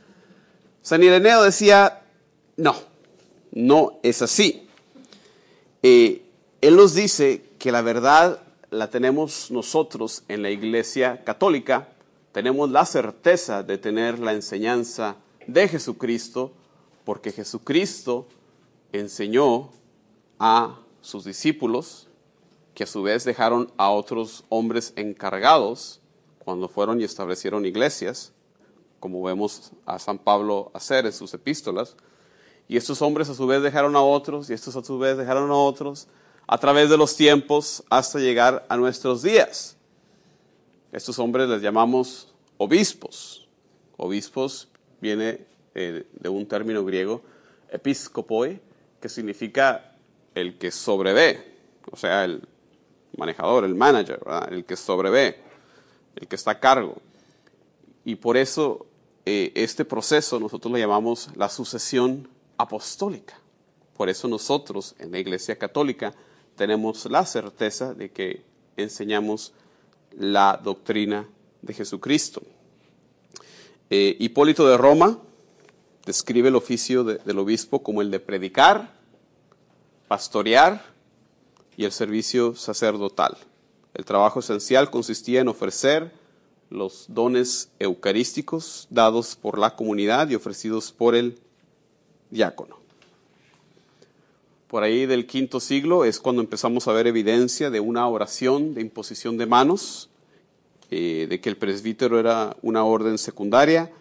San 0.86 1.02
Ireneo 1.02 1.42
decía, 1.42 2.04
no, 2.58 2.76
no 3.54 3.98
es 4.04 4.22
así. 4.22 4.68
Eh, 5.82 6.22
él 6.62 6.76
nos 6.76 6.94
dice 6.94 7.44
que 7.58 7.72
la 7.72 7.82
verdad 7.82 8.40
la 8.70 8.92
tenemos 8.92 9.50
nosotros 9.50 10.22
en 10.28 10.44
la 10.44 10.52
iglesia 10.52 11.24
católica, 11.24 11.88
tenemos 12.34 12.70
la 12.70 12.86
certeza 12.86 13.64
de 13.64 13.80
tener 13.80 14.20
la 14.20 14.34
enseñanza 14.34 15.16
de 15.48 15.68
Jesucristo, 15.68 16.52
porque 17.04 17.32
Jesucristo 17.32 18.28
enseñó 18.94 19.72
a 20.38 20.78
sus 21.02 21.26
discípulos, 21.26 22.10
que 22.76 22.84
a 22.84 22.88
su 22.88 23.02
vez 23.02 23.24
dejaron 23.24 23.72
a 23.78 23.90
otros 23.90 24.44
hombres 24.50 24.94
encargados 24.98 26.00
cuando 26.38 26.70
fueron 26.70 27.02
y 27.02 27.06
establecieron 27.06 27.66
iglesias, 27.66 28.35
como 29.06 29.22
vemos 29.22 29.72
a 29.86 30.00
San 30.00 30.18
Pablo 30.18 30.72
hacer 30.74 31.06
en 31.06 31.14
sus 31.14 31.32
epístolas. 31.36 31.96
Y 32.68 32.76
estos 32.76 33.04
hombres 33.04 33.30
a 33.30 33.36
su 33.36 33.46
vez 33.46 33.62
dejaron 33.62 33.96
a 33.96 34.02
otros, 34.02 34.50
y 34.50 34.54
estos 34.54 34.76
a 34.76 34.84
su 34.84 34.98
vez 34.98 35.16
dejaron 35.16 35.52
a 35.52 35.54
otros, 35.54 36.08
a 36.48 36.58
través 36.58 36.90
de 36.90 36.98
los 36.98 37.16
tiempos 37.16 37.84
hasta 37.92 38.18
llegar 38.18 38.66
a 38.68 38.76
nuestros 38.78 39.22
días. 39.22 39.78
Estos 40.92 41.20
hombres 41.20 41.48
les 41.48 41.62
llamamos 41.62 42.34
obispos. 42.58 43.48
Obispos 43.96 44.70
viene 45.00 45.46
eh, 45.76 46.08
de 46.12 46.30
un 46.30 46.48
término 46.48 46.84
griego, 46.84 47.22
episcopoi, 47.70 48.60
que 49.00 49.08
significa 49.08 49.94
el 50.34 50.58
que 50.58 50.72
sobrevé, 50.72 51.60
o 51.92 51.96
sea, 51.96 52.26
el 52.26 52.42
manejador, 53.16 53.66
el 53.66 53.76
manager, 53.76 54.20
¿verdad? 54.26 54.52
el 54.52 54.66
que 54.66 54.76
sobrevé, 54.76 55.42
el 56.16 56.28
que 56.28 56.36
está 56.36 56.50
a 56.50 56.60
cargo. 56.60 56.96
Y 58.06 58.16
por 58.16 58.38
eso 58.38 58.86
eh, 59.26 59.52
este 59.56 59.86
proceso 59.86 60.40
nosotros 60.40 60.72
lo 60.72 60.78
llamamos 60.78 61.30
la 61.36 61.50
sucesión 61.50 62.28
apostólica. 62.58 63.40
Por 63.98 64.10
eso 64.10 64.28
nosotros 64.28 64.96
en 65.00 65.12
la 65.12 65.20
Iglesia 65.20 65.58
Católica 65.58 66.14
tenemos 66.56 67.06
la 67.10 67.26
certeza 67.26 67.94
de 67.94 68.12
que 68.12 68.44
enseñamos 68.78 69.54
la 70.18 70.60
doctrina 70.64 71.28
de 71.62 71.74
Jesucristo. 71.74 72.42
Eh, 73.90 74.16
Hipólito 74.20 74.68
de 74.68 74.78
Roma 74.78 75.20
describe 76.06 76.50
el 76.50 76.56
oficio 76.56 77.04
de- 77.04 77.18
del 77.20 77.40
obispo 77.40 77.84
como 77.84 78.02
el 78.02 78.12
de 78.12 78.20
predicar, 78.20 78.94
pastorear 80.08 80.86
y 81.78 81.86
el 81.86 81.92
servicio 81.92 82.56
sacerdotal. 82.56 83.38
El 83.94 84.06
trabajo 84.06 84.40
esencial 84.40 84.90
consistía 84.92 85.42
en 85.42 85.48
ofrecer 85.48 86.12
los 86.76 87.06
dones 87.10 87.72
eucarísticos 87.80 88.88
dados 88.90 89.36
por 89.36 89.58
la 89.58 89.76
comunidad 89.76 90.30
y 90.30 90.36
ofrecidos 90.36 90.92
por 90.92 91.16
el 91.16 91.40
diácono. 92.30 92.78
Por 94.68 94.84
ahí 94.84 95.06
del 95.06 95.26
quinto 95.26 95.60
siglo 95.60 96.06
es 96.06 96.20
cuando 96.20 96.42
empezamos 96.42 96.88
a 96.88 96.94
ver 96.94 97.08
evidencia 97.08 97.70
de 97.70 97.80
una 97.80 98.08
oración 98.08 98.74
de 98.74 98.82
imposición 98.82 99.38
de 99.38 99.46
manos, 99.46 100.10
eh, 100.92 101.28
de 101.30 101.40
que 101.40 101.50
el 101.50 101.58
presbítero 101.58 102.20
era 102.20 102.56
una 102.62 102.84
orden 102.84 103.18
secundaria 103.18 103.92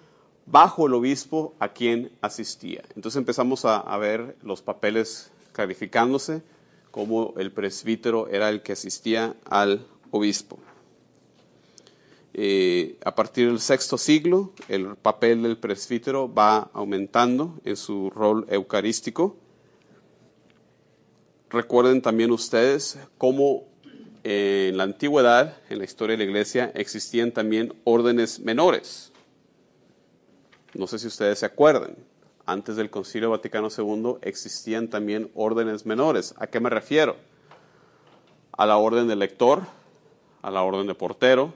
bajo 0.47 0.87
el 0.87 0.95
obispo 0.95 1.55
a 1.59 1.69
quien 1.69 2.11
asistía. 2.21 2.83
Entonces 2.97 3.19
empezamos 3.19 3.65
a, 3.65 3.79
a 3.79 3.97
ver 3.99 4.37
los 4.43 4.63
papeles 4.63 5.31
clarificándose, 5.53 6.43
como 6.91 7.35
el 7.37 7.51
presbítero 7.53 8.29
era 8.29 8.49
el 8.49 8.63
que 8.63 8.73
asistía 8.73 9.37
al 9.45 9.87
obispo. 10.11 10.59
Eh, 12.37 12.99
a 13.05 13.15
partir 13.15 13.47
del 13.47 13.61
sexto 13.61 13.97
siglo, 13.97 14.53
el 14.69 14.97
papel 14.97 15.45
del 15.45 15.57
presbítero 15.57 16.33
va 16.33 16.69
aumentando 16.73 17.61
en 17.65 17.77
su 17.77 18.11
rol 18.11 18.45
eucarístico. 18.51 19.37
Recuerden 21.49 22.03
también 22.03 22.33
ustedes 22.33 22.99
cómo 23.19 23.63
eh, 24.25 24.67
en 24.71 24.79
la 24.79 24.83
antigüedad, 24.83 25.59
en 25.71 25.79
la 25.79 25.85
historia 25.85 26.17
de 26.17 26.25
la 26.25 26.31
iglesia, 26.31 26.73
existían 26.75 27.31
también 27.31 27.73
órdenes 27.85 28.41
menores. 28.41 29.13
No 30.75 30.89
sé 30.89 30.99
si 30.99 31.07
ustedes 31.07 31.39
se 31.39 31.47
acuerdan. 31.47 31.95
Antes 32.47 32.75
del 32.75 32.91
Concilio 32.91 33.31
Vaticano 33.31 33.69
II 33.69 34.17
existían 34.23 34.89
también 34.89 35.31
órdenes 35.37 35.87
menores. 35.87 36.35
¿A 36.39 36.49
qué 36.49 36.59
me 36.59 36.69
refiero? 36.69 37.15
A 38.51 38.67
la 38.67 38.77
orden 38.77 39.07
de 39.07 39.15
lector, 39.15 39.63
a 40.43 40.51
la 40.51 40.63
orden 40.63 40.89
de 40.89 40.97
portero, 40.97 41.55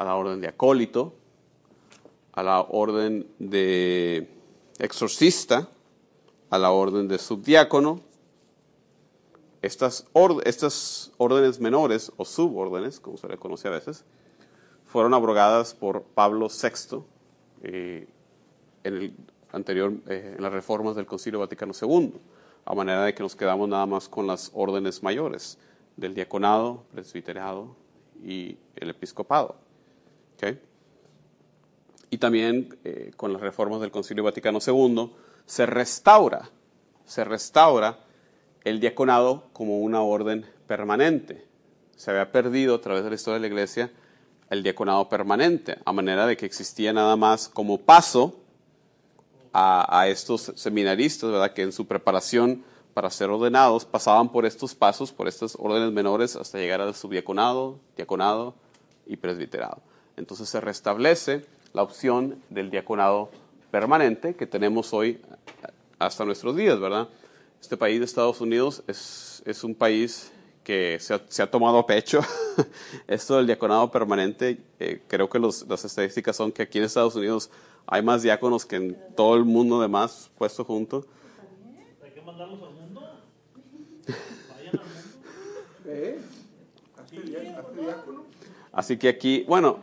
a 0.00 0.04
la 0.04 0.16
orden 0.16 0.40
de 0.40 0.48
acólito, 0.48 1.12
a 2.32 2.42
la 2.42 2.62
orden 2.62 3.26
de 3.38 4.30
exorcista, 4.78 5.68
a 6.48 6.58
la 6.58 6.70
orden 6.70 7.06
de 7.06 7.18
subdiácono. 7.18 8.00
Estas, 9.60 10.06
órdenes 10.14 11.60
menores 11.60 12.12
o 12.16 12.24
subórdenes, 12.24 12.98
como 12.98 13.18
se 13.18 13.28
le 13.28 13.36
conoce 13.36 13.68
a 13.68 13.72
veces, 13.72 14.06
fueron 14.86 15.12
abrogadas 15.12 15.74
por 15.74 16.02
Pablo 16.02 16.48
VI 16.48 17.04
eh, 17.62 18.08
en, 18.82 18.94
el 18.94 19.14
anterior, 19.52 19.92
eh, 20.08 20.32
en 20.34 20.42
las 20.42 20.50
reformas 20.50 20.96
del 20.96 21.04
Concilio 21.04 21.40
Vaticano 21.40 21.74
II, 21.78 22.14
a 22.64 22.74
manera 22.74 23.04
de 23.04 23.12
que 23.12 23.22
nos 23.22 23.36
quedamos 23.36 23.68
nada 23.68 23.84
más 23.84 24.08
con 24.08 24.26
las 24.26 24.50
órdenes 24.54 25.02
mayores 25.02 25.58
del 25.98 26.14
diaconado, 26.14 26.84
presbiterado 26.90 27.76
y 28.24 28.56
el 28.76 28.88
episcopado. 28.88 29.68
Y 32.10 32.18
también 32.18 32.78
eh, 32.84 33.12
con 33.16 33.32
las 33.32 33.40
reformas 33.40 33.80
del 33.80 33.90
Concilio 33.90 34.24
Vaticano 34.24 34.58
II 34.64 35.12
se 35.46 35.66
restaura, 35.66 36.50
se 37.04 37.24
restaura 37.24 38.00
el 38.64 38.80
diaconado 38.80 39.48
como 39.52 39.78
una 39.78 40.02
orden 40.02 40.44
permanente. 40.66 41.46
Se 41.96 42.10
había 42.10 42.32
perdido 42.32 42.76
a 42.76 42.80
través 42.80 43.04
de 43.04 43.10
la 43.10 43.16
historia 43.16 43.34
de 43.34 43.40
la 43.40 43.46
iglesia 43.46 43.92
el 44.48 44.62
diaconado 44.62 45.08
permanente, 45.08 45.78
a 45.84 45.92
manera 45.92 46.26
de 46.26 46.36
que 46.36 46.46
existía 46.46 46.92
nada 46.92 47.14
más 47.16 47.48
como 47.48 47.78
paso 47.78 48.40
a, 49.52 50.00
a 50.00 50.08
estos 50.08 50.52
seminaristas, 50.56 51.30
¿verdad? 51.30 51.52
Que 51.52 51.62
en 51.62 51.72
su 51.72 51.86
preparación 51.86 52.64
para 52.94 53.10
ser 53.10 53.30
ordenados 53.30 53.84
pasaban 53.84 54.30
por 54.30 54.46
estos 54.46 54.74
pasos, 54.74 55.12
por 55.12 55.28
estas 55.28 55.56
órdenes 55.58 55.92
menores, 55.92 56.34
hasta 56.34 56.58
llegar 56.58 56.80
al 56.80 56.94
subdiaconado, 56.96 57.78
diaconado 57.96 58.54
y 59.06 59.16
presbiterado. 59.16 59.82
Entonces 60.16 60.48
se 60.48 60.60
restablece 60.60 61.44
la 61.72 61.82
opción 61.82 62.42
del 62.50 62.70
diaconado 62.70 63.30
permanente 63.70 64.34
que 64.34 64.46
tenemos 64.46 64.92
hoy 64.92 65.20
hasta 65.98 66.24
nuestros 66.24 66.56
días, 66.56 66.78
¿verdad? 66.80 67.08
Este 67.60 67.76
país 67.76 67.98
de 68.00 68.04
Estados 68.06 68.40
Unidos 68.40 68.82
es, 68.86 69.42
es 69.46 69.64
un 69.64 69.74
país 69.74 70.32
que 70.64 70.98
se 71.00 71.14
ha, 71.14 71.20
se 71.28 71.42
ha 71.42 71.50
tomado 71.50 71.78
a 71.78 71.86
pecho 71.86 72.20
esto 73.08 73.36
del 73.36 73.46
diaconado 73.46 73.90
permanente. 73.90 74.58
eh, 74.78 75.02
creo 75.08 75.28
que 75.28 75.38
los- 75.38 75.66
las 75.68 75.84
estadísticas 75.84 76.36
son 76.36 76.52
que 76.52 76.62
aquí 76.62 76.78
en 76.78 76.84
Estados 76.84 77.14
Unidos 77.16 77.50
hay 77.86 78.02
más 78.02 78.22
diáconos 78.22 78.66
que 78.66 78.76
en 78.76 78.98
todo 79.16 79.36
el 79.36 79.44
mundo 79.44 79.80
demás 79.80 80.30
puesto 80.38 80.64
junto. 80.64 81.06
Hay 82.04 82.10
que 82.12 82.20
mandarlos 82.22 82.60
al 82.62 82.74
mundo. 82.74 83.00
Vayan 84.50 84.74
al 84.74 84.80
mundo. 84.80 85.86
¿Eh? 85.86 86.18
¿Hazte 86.98 87.20
dia- 87.22 87.58
hazte 87.58 87.80
diácono? 87.80 88.24
Así 88.72 88.96
que 88.98 89.08
aquí, 89.08 89.44
bueno, 89.48 89.80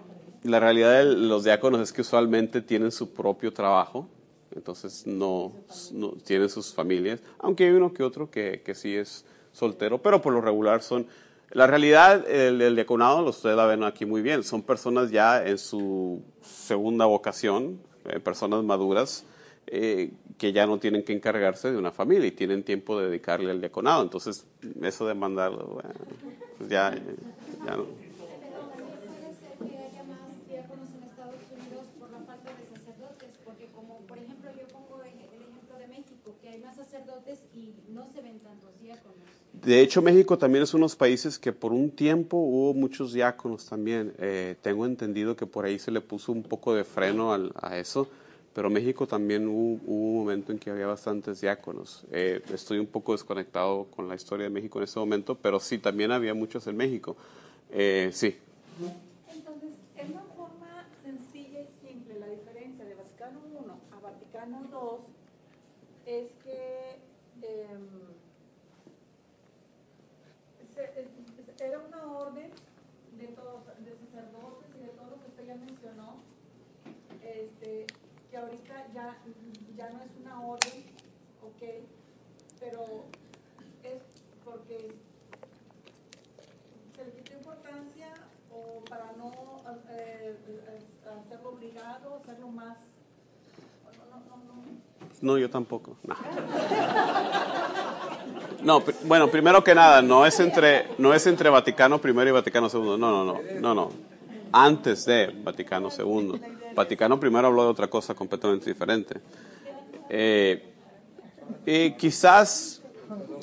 la 0.48 0.60
realidad 0.60 1.00
de 1.00 1.06
los 1.06 1.44
diáconos 1.44 1.82
es 1.82 1.94
que 1.94 2.02
usualmente 2.02 2.62
tienen 2.62 2.92
su 2.92 3.14
propio 3.14 3.54
trabajo, 3.54 4.08
entonces 4.56 5.06
no, 5.06 5.52
tienen 6.24 6.50
sus 6.50 6.74
familias, 6.74 7.22
aunque 7.40 7.66
hay 7.66 7.72
uno 7.72 7.94
que 7.94 8.04
otro 8.04 8.32
que, 8.32 8.62
que 8.64 8.74
sí 8.74 8.96
es 8.96 9.26
soltero, 9.52 10.02
pero 10.02 10.22
por 10.22 10.34
lo 10.34 10.42
regular 10.42 10.82
son... 10.82 11.08
La 11.52 11.66
realidad 11.66 12.30
el, 12.30 12.62
el 12.62 12.76
diaconado, 12.76 13.24
ustedes 13.24 13.56
la 13.56 13.66
ven 13.66 13.84
aquí 13.84 14.06
muy 14.06 14.22
bien, 14.22 14.44
son 14.44 14.64
personas 14.64 15.12
ya 15.12 15.46
en 15.46 15.58
su 15.58 16.22
segunda 16.42 17.06
vocación, 17.06 17.80
eh, 18.06 18.20
personas 18.20 18.64
maduras, 18.64 19.26
eh, 19.70 20.12
que 20.38 20.54
ya 20.54 20.66
no 20.66 20.80
tienen 20.80 21.04
que 21.04 21.12
encargarse 21.12 21.72
de 21.72 21.78
una 21.78 21.92
familia 21.92 22.28
y 22.28 22.32
tienen 22.32 22.64
tiempo 22.64 23.00
de 23.00 23.08
dedicarle 23.08 23.52
al 23.52 23.60
diaconado. 23.60 24.02
Entonces, 24.02 24.46
eso 24.82 25.08
de 25.08 25.14
mandarlo, 25.14 25.82
pues 26.58 26.70
ya, 26.70 26.96
ya 27.66 27.76
no. 27.76 27.86
Pero 27.86 28.62
también 28.70 28.96
puede 29.04 29.34
ser 29.36 29.58
que 29.60 29.78
haya 29.78 30.04
más 30.04 30.48
diáconos 30.48 30.88
en 30.96 31.04
Estados 31.04 31.42
Unidos 31.52 31.86
por 32.00 32.10
la 32.12 32.20
falta 32.20 32.52
de 32.54 32.80
sacerdotes, 32.80 33.34
porque 33.44 33.68
como 33.76 34.00
por 34.08 34.18
ejemplo 34.18 34.52
yo 34.58 34.68
pongo 34.68 35.04
el 35.04 35.20
el 35.36 35.42
ejemplo 35.52 35.78
de 35.80 35.88
México, 35.88 36.36
que 36.42 36.50
hay 36.50 36.60
más 36.60 36.78
sacerdotes 36.78 37.40
y 37.54 37.74
no 37.90 38.08
se 38.08 38.22
ven 38.22 38.40
tantos 38.40 38.80
diáconos. 38.80 39.28
De 39.68 39.82
hecho, 39.82 40.02
México 40.02 40.38
también 40.38 40.64
es 40.64 40.74
uno 40.74 40.84
de 40.84 40.86
los 40.86 40.96
países 40.96 41.38
que 41.38 41.52
por 41.52 41.74
un 41.74 41.92
tiempo 41.92 42.38
hubo 42.38 42.74
muchos 42.74 43.12
diáconos 43.12 43.66
también. 43.66 44.14
Eh, 44.18 44.56
tengo 44.62 44.86
entendido 44.86 45.36
que 45.36 45.46
por 45.46 45.66
ahí 45.66 45.78
se 45.78 45.92
le 45.92 46.00
puso 46.00 46.32
un 46.32 46.42
poco 46.42 46.74
de 46.74 46.86
freno 46.86 47.34
al- 47.34 47.52
a 47.62 47.78
eso, 47.78 48.08
pero 48.54 48.70
México 48.70 49.06
también 49.08 49.46
hubo, 49.46 49.78
hubo 49.86 50.12
un 50.12 50.20
momento 50.20 50.54
en 50.54 50.58
que 50.58 50.70
había 50.70 50.88
bastantes 50.88 51.42
diáconos. 51.42 52.06
Eh, 52.14 52.42
estoy 52.54 52.80
un 52.80 52.88
poco 52.88 53.12
desconectado 53.12 53.88
con 53.94 54.08
la 54.08 54.16
historia 54.16 54.46
de 54.46 54.52
México 54.52 54.80
en 54.80 54.86
este 54.86 55.00
momento, 55.02 55.36
pero 55.36 55.60
sí, 55.60 55.80
también 55.80 56.14
había 56.14 56.34
muchos 56.34 56.66
en 56.68 56.78
México. 56.78 57.18
Eh, 57.70 58.10
sí. 58.14 58.38
Entonces, 59.36 59.74
es 59.98 60.10
una 60.10 60.24
forma 60.34 60.88
sencilla 61.04 61.60
y 61.60 61.68
simple. 61.86 62.18
La 62.22 62.28
diferencia 62.30 62.86
de 62.86 62.96
Vaticano 62.96 63.42
I 63.52 63.68
a 63.92 64.00
Vaticano 64.00 64.62
II 64.72 66.14
es 66.14 66.28
que 66.42 67.00
em, 67.44 67.86
se- 70.74 70.84
es- 71.02 71.62
era 71.62 71.80
una 71.80 72.17
orden 72.28 72.52
de 73.18 73.28
todos, 73.28 73.66
de 73.84 73.96
sacerdotes 73.98 74.70
y 74.76 74.80
de 74.84 74.90
todo 74.90 75.10
lo 75.12 75.20
que 75.22 75.28
usted 75.28 75.48
ya 75.48 75.56
mencionó, 75.56 76.16
este, 77.24 77.88
que 78.30 78.38
ahorita 78.38 78.88
ya, 78.94 79.18
ya 79.76 79.90
no 79.90 80.04
es 80.04 80.12
una 80.22 80.42
orden, 80.42 80.84
ok, 81.42 81.64
pero 82.60 83.06
es 83.84 84.04
porque 84.44 84.96
se 86.96 87.06
le 87.06 87.12
quitó 87.12 87.34
importancia 87.38 88.14
o 88.52 88.84
para 88.86 89.14
no 89.14 89.32
eh, 89.92 90.36
hacerlo 91.20 91.50
obligado, 91.50 92.16
hacerlo 92.16 92.48
más... 92.50 92.78
No, 94.00 94.20
no, 94.20 94.20
no, 94.20 94.38
no. 94.44 94.64
No, 95.22 95.38
yo 95.38 95.50
tampoco. 95.50 95.98
No. 96.04 96.16
No, 98.62 98.84
bueno, 99.04 99.30
primero 99.30 99.64
que 99.64 99.76
nada, 99.76 100.02
no 100.02 100.26
es 100.26 100.40
entre 100.40 100.88
no 100.98 101.14
es 101.14 101.28
entre 101.28 101.50
Vaticano 101.50 102.02
I 102.04 102.10
y 102.10 102.32
Vaticano 102.32 102.68
II. 102.74 102.80
No, 102.80 102.98
no, 102.98 103.24
no, 103.24 103.42
no, 103.60 103.76
no. 103.76 103.90
Antes 104.52 105.06
de 105.06 105.28
Vaticano 105.44 105.90
II. 105.96 106.42
Vaticano 106.74 107.20
I 107.22 107.36
habló 107.36 107.64
de 107.64 107.70
otra 107.70 107.88
cosa 107.88 108.14
completamente 108.14 108.70
diferente. 108.70 109.20
Eh, 110.10 110.64
y 111.66 111.92
quizás 111.92 112.82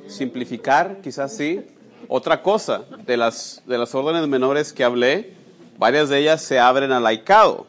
simplificar, 0.09 1.00
quizás 1.00 1.37
sí. 1.37 1.64
Otra 2.09 2.42
cosa, 2.42 2.85
de 3.07 3.16
las, 3.16 3.62
de 3.66 3.79
las 3.79 3.94
órdenes 3.94 4.29
menores 4.29 4.72
que 4.72 4.85
hablé, 4.85 5.33
varias 5.79 6.11
de 6.11 6.18
ellas 6.18 6.42
se 6.42 6.59
abren 6.59 6.92
al 6.92 7.03
laicado. 7.03 7.66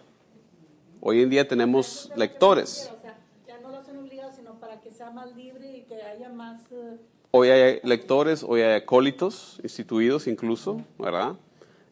Hoy 0.99 1.21
en 1.21 1.29
día 1.29 1.47
tenemos 1.47 2.11
lectores. 2.15 2.91
O 2.97 3.01
sea, 3.01 3.15
ya 3.47 3.59
no 3.59 3.69
lo 3.69 3.77
hacen 3.77 3.97
obligado, 3.97 4.31
sino 4.35 4.59
para 4.59 4.81
que 4.81 4.91
sea 4.91 5.11
más 5.11 5.33
libre 5.35 5.77
y 5.77 5.81
que 5.83 6.01
haya 6.01 6.29
más... 6.29 6.61
eh, 6.71 6.97
Hoy 7.37 7.49
hay 7.49 7.81
lectores, 7.83 8.45
hoy 8.47 8.61
hay 8.61 8.75
acólitos 8.75 9.59
instituidos 9.61 10.25
incluso, 10.25 10.81
¿verdad? 10.97 11.33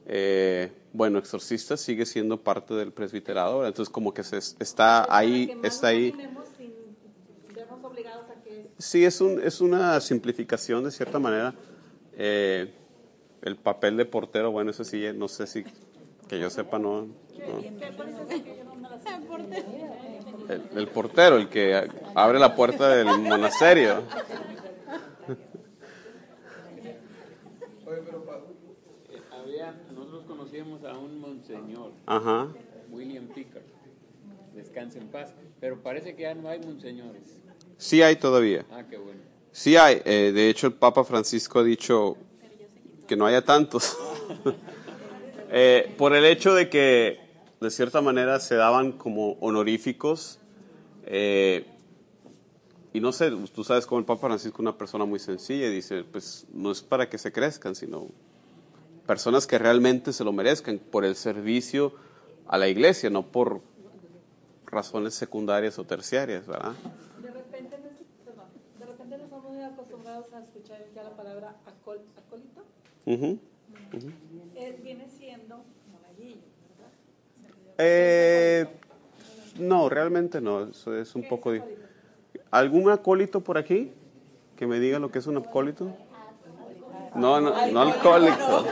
Eh, 0.07 0.71
bueno, 0.93 1.19
exorcistas 1.19 1.81
sigue 1.81 2.05
siendo 2.05 2.37
parte 2.37 2.73
del 2.75 2.93
presbiterado, 2.93 3.57
¿verdad? 3.57 3.67
entonces 3.67 3.91
como 3.91 4.13
que 4.13 4.23
se 4.23 4.37
está 4.37 5.05
ahí, 5.13 5.53
está 5.61 5.87
ahí. 5.87 6.15
Sí, 8.77 9.03
es, 9.03 9.19
un, 9.19 9.41
es 9.43 9.59
una 9.59 9.99
simplificación 9.99 10.85
de 10.85 10.91
cierta 10.91 11.19
manera. 11.19 11.53
Eh, 12.17 12.73
el 13.41 13.57
papel 13.57 13.97
de 13.97 14.05
portero, 14.05 14.49
bueno, 14.49 14.71
eso 14.71 14.85
sí, 14.85 15.03
no 15.13 15.27
sé 15.27 15.45
si, 15.45 15.65
que 16.29 16.39
yo 16.39 16.49
sepa, 16.49 16.79
no. 16.79 17.01
no. 17.01 17.65
El, 20.47 20.61
el 20.77 20.87
portero, 20.87 21.35
el 21.35 21.49
que 21.49 21.85
abre 22.15 22.39
la 22.39 22.55
puerta 22.55 22.87
del 22.87 23.07
monasterio. 23.07 24.03
Oye, 27.85 28.01
pero 28.05 28.23
pa- 28.25 28.39
Eh, 29.09 29.21
Había, 29.31 29.73
nosotros 29.93 30.23
conocíamos 30.25 30.83
monseñor, 31.59 31.91
Ajá. 32.05 32.47
William 32.91 33.27
Pickard, 33.27 33.63
descanse 34.55 34.99
en 34.99 35.07
paz, 35.07 35.33
pero 35.59 35.81
parece 35.81 36.15
que 36.15 36.23
ya 36.23 36.35
no 36.35 36.47
hay 36.49 36.59
monseñores. 36.59 37.37
Sí 37.77 38.01
hay 38.01 38.15
todavía. 38.15 38.65
Ah, 38.71 38.83
qué 38.89 38.97
bueno. 38.97 39.19
Sí 39.51 39.75
hay. 39.77 40.01
eh, 40.05 40.31
de 40.33 40.49
hecho, 40.49 40.67
el 40.67 40.73
Papa 40.73 41.03
Francisco 41.03 41.59
ha 41.59 41.63
dicho 41.63 42.17
que 43.07 43.15
no 43.15 43.25
haya 43.25 43.41
tantos. 43.43 43.97
Eh, 45.55 45.93
por 45.99 46.15
el 46.15 46.25
hecho 46.25 46.55
de 46.55 46.67
que, 46.67 47.19
de 47.61 47.69
cierta 47.69 48.01
manera, 48.01 48.39
se 48.39 48.55
daban 48.55 48.91
como 48.93 49.33
honoríficos. 49.33 50.39
eh, 51.05 51.67
y 52.91 52.99
no 52.99 53.11
sé, 53.11 53.29
tú 53.53 53.63
sabes 53.63 53.85
como 53.85 53.99
el 53.99 54.05
Papa 54.05 54.27
Francisco 54.29 54.55
es 54.55 54.59
una 54.61 54.75
persona 54.75 55.05
muy 55.05 55.19
sencilla 55.19 55.67
y 55.67 55.71
dice, 55.71 56.03
pues 56.05 56.47
no 56.51 56.71
es 56.71 56.81
para 56.81 57.07
que 57.07 57.19
se 57.19 57.31
crezcan, 57.31 57.75
sino 57.75 58.07
personas 59.07 59.47
que 59.47 59.57
realmente 59.57 60.13
se 60.13 60.23
lo 60.23 60.31
merezcan 60.31 60.79
por 60.79 61.05
el 61.05 61.15
servicio 61.15 61.93
a 62.47 62.57
la 62.57 62.67
iglesia, 62.67 63.09
no 63.09 63.27
por 63.27 63.61
razones 64.65 65.13
secundarias 65.13 65.77
o 65.79 65.83
terciarias, 65.83 66.47
¿verdad? 66.47 66.73
De 67.21 67.31
repente, 67.31 67.77
nos- 67.77 68.25
perdón, 68.25 68.45
de 68.79 68.85
repente 68.85 69.17
nos 69.17 69.25
estamos 69.25 69.51
muy 69.51 69.63
acostumbrados 69.63 70.33
a 70.33 70.39
escuchar 70.39 70.83
ya 70.95 71.03
la 71.03 71.11
palabra 71.15 71.55
acol- 71.65 72.01
acólito. 72.17 72.63
Ujú. 73.05 73.39
Eh, 74.55 74.79
viene 74.83 75.07
siendo 75.09 75.63
monaguillo, 75.91 76.41
¿verdad? 76.77 76.91
Eh, 77.77 78.67
No, 79.59 79.87
realmente 79.87 80.41
no, 80.41 80.63
eso 80.69 80.97
es 80.97 81.13
un 81.13 81.27
poco... 81.27 81.51
di- 81.51 81.61
¿Algún 82.49 82.89
acólito 82.89 83.41
por 83.41 83.59
aquí 83.59 83.91
que 84.57 84.65
me 84.65 84.79
diga 84.79 84.97
lo 84.97 85.11
que 85.11 85.19
es 85.19 85.27
un 85.27 85.37
acólito? 85.37 85.95
No, 87.15 87.39
no, 87.39 87.67
no 87.71 87.81
alcohólico. 87.81 88.65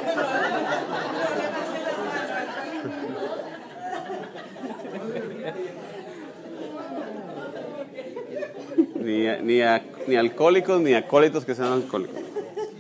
Ni, 8.96 9.28
ni, 9.42 9.62
a- 9.62 9.84
ni 10.08 10.16
alcohólicos 10.16 10.80
ni 10.82 10.94
acólitos 10.94 11.46
que 11.46 11.56
sean 11.56 11.72
alcohólicos. 11.74 12.20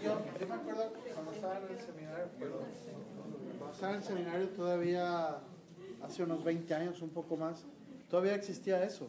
Yo, 0.03 0.47
me 0.47 0.53
acuerdo 0.55 0.93
cuando 1.13 1.31
estaba 1.31 1.57
en 1.57 1.71
el 1.75 1.79
seminario, 1.79 2.25
cuando 3.57 3.71
estaba 3.73 3.91
en 3.93 3.97
el 3.99 4.03
seminario 4.03 4.47
todavía 4.49 5.37
hace 6.03 6.23
unos 6.23 6.43
20 6.43 6.73
años, 6.73 7.01
un 7.01 7.09
poco 7.09 7.37
más, 7.37 7.63
todavía 8.09 8.35
existía 8.35 8.83
eso. 8.83 9.07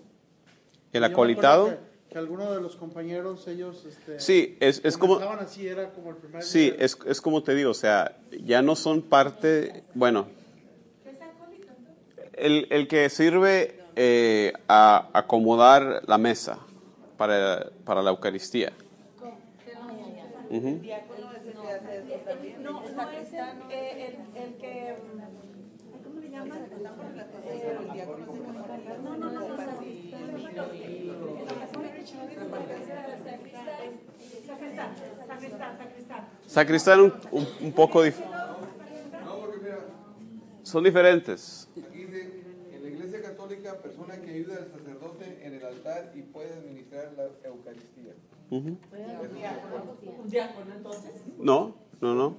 ¿El 0.93 1.05
acolitado? 1.05 1.77
Que, 2.13 2.19
algunos 2.19 2.55
de 2.55 2.61
los 2.61 2.77
compañeros, 2.77 3.49
ellos, 3.49 3.85
este, 3.87 4.21
Sí, 4.21 4.57
es, 4.61 4.85
es 4.85 4.99
como... 4.99 5.15
comenzaban 5.15 5.45
así, 5.45 5.67
era 5.67 5.91
como 5.93 6.11
el 6.11 6.17
primer 6.17 6.43
Sí, 6.43 6.75
es, 6.79 6.99
es 7.07 7.21
como 7.21 7.43
te 7.43 7.55
digo, 7.55 7.71
o 7.71 7.75
sea, 7.75 8.19
ya 8.31 8.61
no 8.61 8.77
son 8.77 9.03
parte, 9.03 9.85
bueno, 9.95 10.29
el, 12.35 12.67
el 12.71 12.89
que 12.89 13.09
sirve 13.09 13.81
eh, 13.97 14.53
a 14.69 15.09
acomodar 15.13 16.03
la 16.07 16.19
mesa 16.19 16.59
para, 17.17 17.73
para 17.85 18.03
la 18.03 18.11
Eucaristía. 18.11 18.73
Ujú. 20.51 20.81
No, 22.63 22.83
no 22.95 23.11
es 23.13 23.33
el, 23.33 23.73
el, 23.73 24.15
el 24.37 24.57
que. 24.59 24.95
¿Cómo 26.05 26.21
le 26.21 26.31
llaman? 26.31 26.69
No, 29.03 29.17
no, 29.17 29.31
no, 29.31 29.47
Sacristán, 36.47 37.01
un, 37.01 37.13
un, 37.31 37.47
un 37.61 37.73
poco 37.73 38.05
dif- 38.05 38.15
son 40.63 40.85
diferentes. 40.85 41.69
aquí 41.77 42.05
dice, 42.05 42.31
en 42.73 42.83
la 42.83 42.89
iglesia 42.89 43.23
católica, 43.23 43.75
persona 43.79 44.17
que 44.21 44.31
ayuda 44.31 44.57
al 44.57 44.69
sacerdote 44.71 45.41
en 45.43 45.55
el 45.55 45.65
altar 45.65 46.13
y 46.15 46.23
puede 46.23 46.53
administrar 46.53 47.13
la 47.17 47.25
Eucaristía. 47.49 48.13
Un 48.51 48.79
diácono, 50.31 50.75
entonces. 50.77 51.11
No, 51.39 51.75
no, 52.01 52.15
no. 52.15 52.37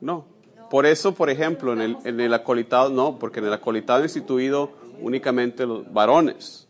No. 0.00 0.24
Por 0.70 0.86
eso, 0.86 1.14
por 1.14 1.28
ejemplo, 1.28 1.72
en 1.72 1.80
el, 1.82 1.96
en 2.04 2.20
el 2.20 2.32
acolitado, 2.32 2.88
no, 2.90 3.18
porque 3.18 3.40
en 3.40 3.46
el 3.46 3.52
acolitado 3.52 4.02
instituido 4.04 4.70
únicamente 5.00 5.66
los 5.66 5.92
varones. 5.92 6.68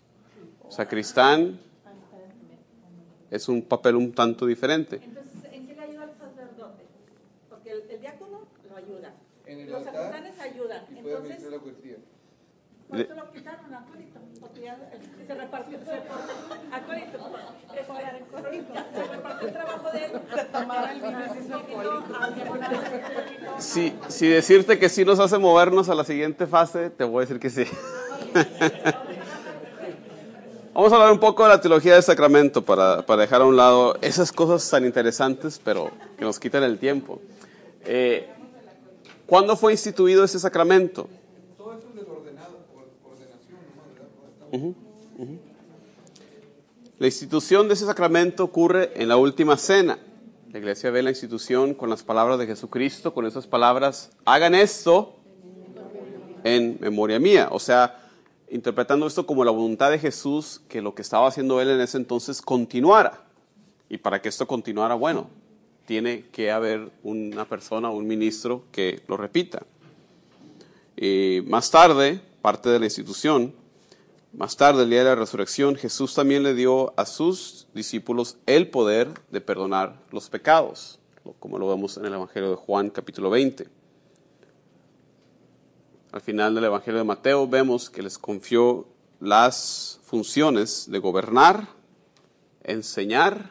Sacristán 0.69 1.61
es 3.33 3.49
un 3.49 3.63
papel 3.63 3.97
un 3.97 4.13
tanto 4.13 4.45
diferente. 4.47 5.01
Entonces, 5.03 5.33
¿en 5.53 5.67
qué 5.67 5.75
le 5.75 5.81
ayuda 5.81 6.03
al 6.05 6.13
sacerdote? 6.19 6.85
Porque 7.49 7.71
el, 7.73 7.91
el 7.91 8.01
diácono 8.01 8.41
lo 8.71 8.77
ayuda. 8.77 9.15
En 9.47 9.61
el 9.61 9.71
Los 9.71 9.85
sacristanes 9.85 10.39
ayudan. 10.39 10.85
y 10.91 10.95
puede 11.03 11.17
Entonces, 11.17 11.43
la 11.51 11.57
Eucaristía. 11.57 11.97
por 12.89 13.01
eso 13.01 13.15
lo 13.15 13.33
quitaron, 13.33 13.75
acólito. 13.75 14.21
Porque 14.39 14.61
ya 14.61 14.77
se 15.27 15.35
repartió. 15.35 15.79
Se, 15.79 15.93
acólito. 16.75 17.19
este, 17.75 18.75
ya 18.75 18.87
Se 18.93 19.05
repartió 19.15 19.49
el 19.49 19.55
trabajo 19.55 19.91
de 19.93 20.05
él. 20.05 20.11
Se 20.35 20.45
tomaba 20.45 20.93
el 20.93 21.01
Si, 23.59 23.95
si 24.09 24.29
decirte 24.29 24.79
que 24.79 24.89
sí 24.91 25.05
nos 25.07 25.19
hace 25.21 25.39
movernos 25.39 25.89
a 25.89 25.95
la 25.95 26.05
siguiente 26.05 26.47
fase, 26.47 26.91
te 26.91 27.05
voy 27.05 27.19
a 27.19 27.21
decir 27.27 27.41
que 27.41 27.49
sí. 27.51 27.65
Vamos 30.75 30.91
a 30.91 30.97
hablar 30.97 31.13
un 31.13 31.19
poco 31.19 31.43
de 31.43 31.51
la 31.51 31.61
teología 31.61 31.95
del 31.95 32.03
sacramento 32.03 32.65
para, 32.65 33.05
para 33.05 33.21
dejar 33.23 33.43
a 33.43 33.45
un 33.45 33.57
lado 33.57 33.99
esas 34.01 34.33
cosas 34.33 34.69
tan 34.71 34.87
interesantes, 34.87 35.61
pero 35.63 35.91
que 36.17 36.25
nos 36.25 36.41
quitan 36.41 36.63
el 36.63 36.79
tiempo. 36.79 37.21
Eh, 37.85 38.27
¿Cuándo 39.27 39.55
fue 39.55 39.73
instituido 39.73 40.25
ese 40.25 40.39
sacramento? 40.39 41.09
Todo 41.59 41.75
eso 41.75 41.89
es 41.91 41.95
del 41.95 42.07
ordenado, 42.07 42.57
or- 42.75 43.13
ordenación, 43.13 44.75
ujú. 45.19 45.39
La 46.99 47.07
institución 47.07 47.69
de 47.69 47.75
ese 47.75 47.85
sacramento 47.85 48.43
ocurre 48.43 48.93
en 48.95 49.09
la 49.09 49.17
última 49.19 49.59
cena. 49.59 49.99
La 50.53 50.59
iglesia 50.59 50.91
ve 50.91 51.03
la 51.03 51.11
institución 51.11 51.75
con 51.75 51.91
las 51.91 52.03
palabras 52.03 52.39
de 52.39 52.47
Jesucristo, 52.47 53.13
con 53.13 53.27
esas 53.27 53.47
palabras, 53.47 54.11
hagan 54.25 54.55
esto 54.55 55.17
en 56.45 56.79
memoria 56.81 57.19
mía. 57.19 57.49
O 57.51 57.59
sea, 57.59 58.02
interpretando 58.53 59.07
esto 59.07 59.25
como 59.27 59.45
la 59.45 59.51
voluntad 59.51 59.91
de 59.91 59.99
Jesús, 59.99 60.61
que 60.69 60.83
lo 60.83 60.95
que 60.95 61.01
estaba 61.01 61.27
haciendo 61.27 61.61
él 61.63 61.71
en 61.71 61.81
ese 61.81 61.97
entonces 61.97 62.43
continuara. 62.43 63.25
Y 63.89 63.97
para 63.97 64.21
que 64.21 64.29
esto 64.29 64.47
continuara, 64.47 64.95
bueno, 64.95 65.31
tiene 65.87 66.27
que 66.31 66.51
haber 66.51 66.91
una 67.03 67.47
persona, 67.47 67.89
un 67.89 68.07
ministro 68.07 68.65
que 68.71 69.03
lo 69.09 69.17
repita. 69.17 69.63
Y 70.97 71.43
más 71.47 71.71
tarde, 71.71 72.21
parte 72.43 72.69
de 72.69 72.79
la 72.79 72.85
institución, 72.85 73.55
más 74.35 74.55
tarde, 74.55 74.83
el 74.83 74.91
día 74.91 74.99
de 74.99 75.07
la 75.07 75.15
resurrección, 75.15 75.75
Jesús 75.75 76.15
también 76.15 76.43
le 76.43 76.55
dio 76.55 76.93
a 76.99 77.07
sus 77.07 77.69
discípulos 77.73 78.37
el 78.45 78.69
poder 78.69 79.09
de 79.31 79.41
perdonar 79.41 79.99
los 80.11 80.29
pecados, 80.29 80.99
como 81.39 81.59
lo 81.59 81.69
vemos 81.69 81.97
en 81.97 82.05
el 82.05 82.13
Evangelio 82.13 82.51
de 82.51 82.57
Juan 82.57 82.91
capítulo 82.91 83.31
20. 83.31 83.82
Al 86.13 86.21
final 86.21 86.55
del 86.55 86.65
Evangelio 86.65 86.99
de 86.99 87.05
Mateo 87.05 87.49
vemos 87.49 87.89
que 87.89 88.03
les 88.03 88.19
confió 88.19 88.87
las 89.19 89.99
funciones 90.05 90.91
de 90.91 90.99
gobernar, 90.99 91.69
enseñar 92.63 93.51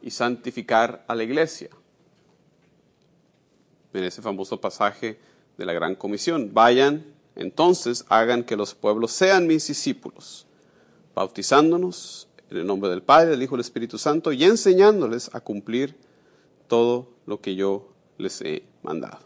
y 0.00 0.12
santificar 0.12 1.04
a 1.08 1.16
la 1.16 1.24
iglesia. 1.24 1.70
En 3.92 4.04
ese 4.04 4.22
famoso 4.22 4.60
pasaje 4.60 5.18
de 5.56 5.66
la 5.66 5.72
Gran 5.72 5.96
Comisión, 5.96 6.50
vayan, 6.54 7.04
entonces 7.34 8.04
hagan 8.08 8.44
que 8.44 8.56
los 8.56 8.76
pueblos 8.76 9.10
sean 9.10 9.48
mis 9.48 9.66
discípulos, 9.66 10.46
bautizándonos 11.12 12.28
en 12.50 12.58
el 12.58 12.66
nombre 12.68 12.88
del 12.88 13.02
Padre, 13.02 13.30
del 13.30 13.42
Hijo 13.42 13.56
y 13.56 13.58
del 13.58 13.64
Espíritu 13.64 13.98
Santo 13.98 14.30
y 14.30 14.44
enseñándoles 14.44 15.34
a 15.34 15.40
cumplir 15.40 15.96
todo 16.68 17.08
lo 17.26 17.40
que 17.40 17.56
yo 17.56 17.88
les 18.16 18.42
he 18.42 18.62
mandado. 18.84 19.18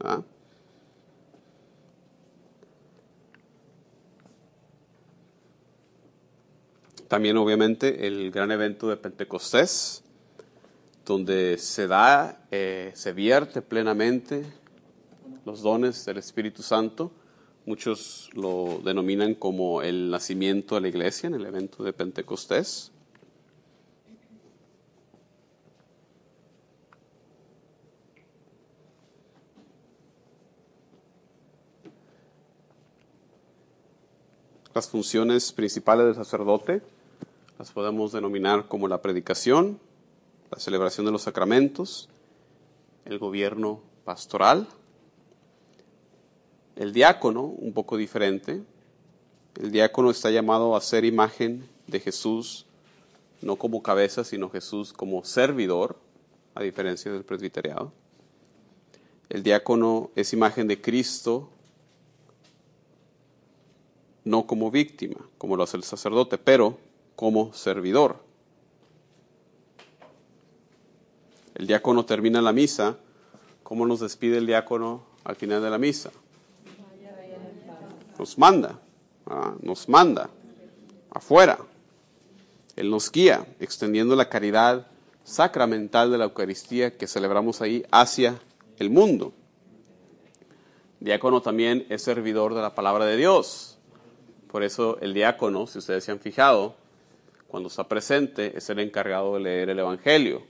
¿Ah? 0.00 0.20
También 7.10 7.36
obviamente 7.38 8.06
el 8.06 8.30
gran 8.30 8.52
evento 8.52 8.88
de 8.88 8.96
Pentecostés, 8.96 10.04
donde 11.04 11.58
se 11.58 11.88
da, 11.88 12.46
eh, 12.52 12.92
se 12.94 13.12
vierte 13.12 13.62
plenamente 13.62 14.44
los 15.44 15.60
dones 15.60 16.04
del 16.04 16.18
Espíritu 16.18 16.62
Santo. 16.62 17.10
Muchos 17.66 18.30
lo 18.34 18.80
denominan 18.84 19.34
como 19.34 19.82
el 19.82 20.08
nacimiento 20.08 20.76
de 20.76 20.82
la 20.82 20.88
iglesia 20.88 21.26
en 21.26 21.34
el 21.34 21.46
evento 21.46 21.82
de 21.82 21.92
Pentecostés. 21.92 22.92
Las 34.72 34.88
funciones 34.88 35.52
principales 35.52 36.06
del 36.06 36.14
sacerdote 36.14 36.99
las 37.60 37.72
podemos 37.72 38.12
denominar 38.12 38.68
como 38.68 38.88
la 38.88 39.02
predicación, 39.02 39.78
la 40.50 40.58
celebración 40.58 41.04
de 41.04 41.12
los 41.12 41.20
sacramentos, 41.24 42.08
el 43.04 43.18
gobierno 43.18 43.82
pastoral, 44.06 44.66
el 46.76 46.94
diácono, 46.94 47.42
un 47.42 47.74
poco 47.74 47.98
diferente. 47.98 48.62
El 49.60 49.72
diácono 49.72 50.10
está 50.10 50.30
llamado 50.30 50.74
a 50.74 50.80
ser 50.80 51.04
imagen 51.04 51.68
de 51.86 52.00
Jesús, 52.00 52.64
no 53.42 53.56
como 53.56 53.82
cabeza, 53.82 54.24
sino 54.24 54.48
Jesús 54.48 54.94
como 54.94 55.22
servidor, 55.22 55.98
a 56.54 56.62
diferencia 56.62 57.12
del 57.12 57.24
presbiteriado. 57.24 57.92
El 59.28 59.42
diácono 59.42 60.10
es 60.16 60.32
imagen 60.32 60.66
de 60.66 60.80
Cristo, 60.80 61.50
no 64.24 64.46
como 64.46 64.70
víctima, 64.70 65.28
como 65.36 65.56
lo 65.56 65.64
hace 65.64 65.76
el 65.76 65.84
sacerdote, 65.84 66.38
pero 66.38 66.78
como 67.20 67.52
servidor. 67.52 68.16
El 71.54 71.66
diácono 71.66 72.06
termina 72.06 72.40
la 72.40 72.54
misa. 72.54 72.96
¿Cómo 73.62 73.84
nos 73.86 74.00
despide 74.00 74.38
el 74.38 74.46
diácono 74.46 75.02
al 75.24 75.36
final 75.36 75.60
de 75.60 75.68
la 75.68 75.76
misa? 75.76 76.10
Nos 78.18 78.38
manda, 78.38 78.80
¿ah? 79.26 79.54
nos 79.60 79.86
manda 79.86 80.30
afuera. 81.10 81.58
Él 82.74 82.88
nos 82.88 83.12
guía, 83.12 83.46
extendiendo 83.60 84.16
la 84.16 84.30
caridad 84.30 84.86
sacramental 85.22 86.10
de 86.10 86.16
la 86.16 86.24
Eucaristía 86.24 86.96
que 86.96 87.06
celebramos 87.06 87.60
ahí 87.60 87.84
hacia 87.90 88.40
el 88.78 88.88
mundo. 88.88 89.34
Diácono 91.00 91.42
también 91.42 91.84
es 91.90 92.00
servidor 92.00 92.54
de 92.54 92.62
la 92.62 92.74
palabra 92.74 93.04
de 93.04 93.18
Dios. 93.18 93.76
por 94.50 94.62
eso 94.62 94.96
el 95.02 95.12
diácono, 95.12 95.66
si 95.66 95.80
ustedes 95.80 96.02
se 96.02 96.12
han 96.12 96.18
fijado, 96.18 96.79
cuando 97.50 97.68
está 97.68 97.86
presente 97.88 98.56
es 98.56 98.70
el 98.70 98.78
encargado 98.78 99.34
de 99.34 99.40
leer 99.40 99.70
el 99.70 99.78
Evangelio. 99.80 100.42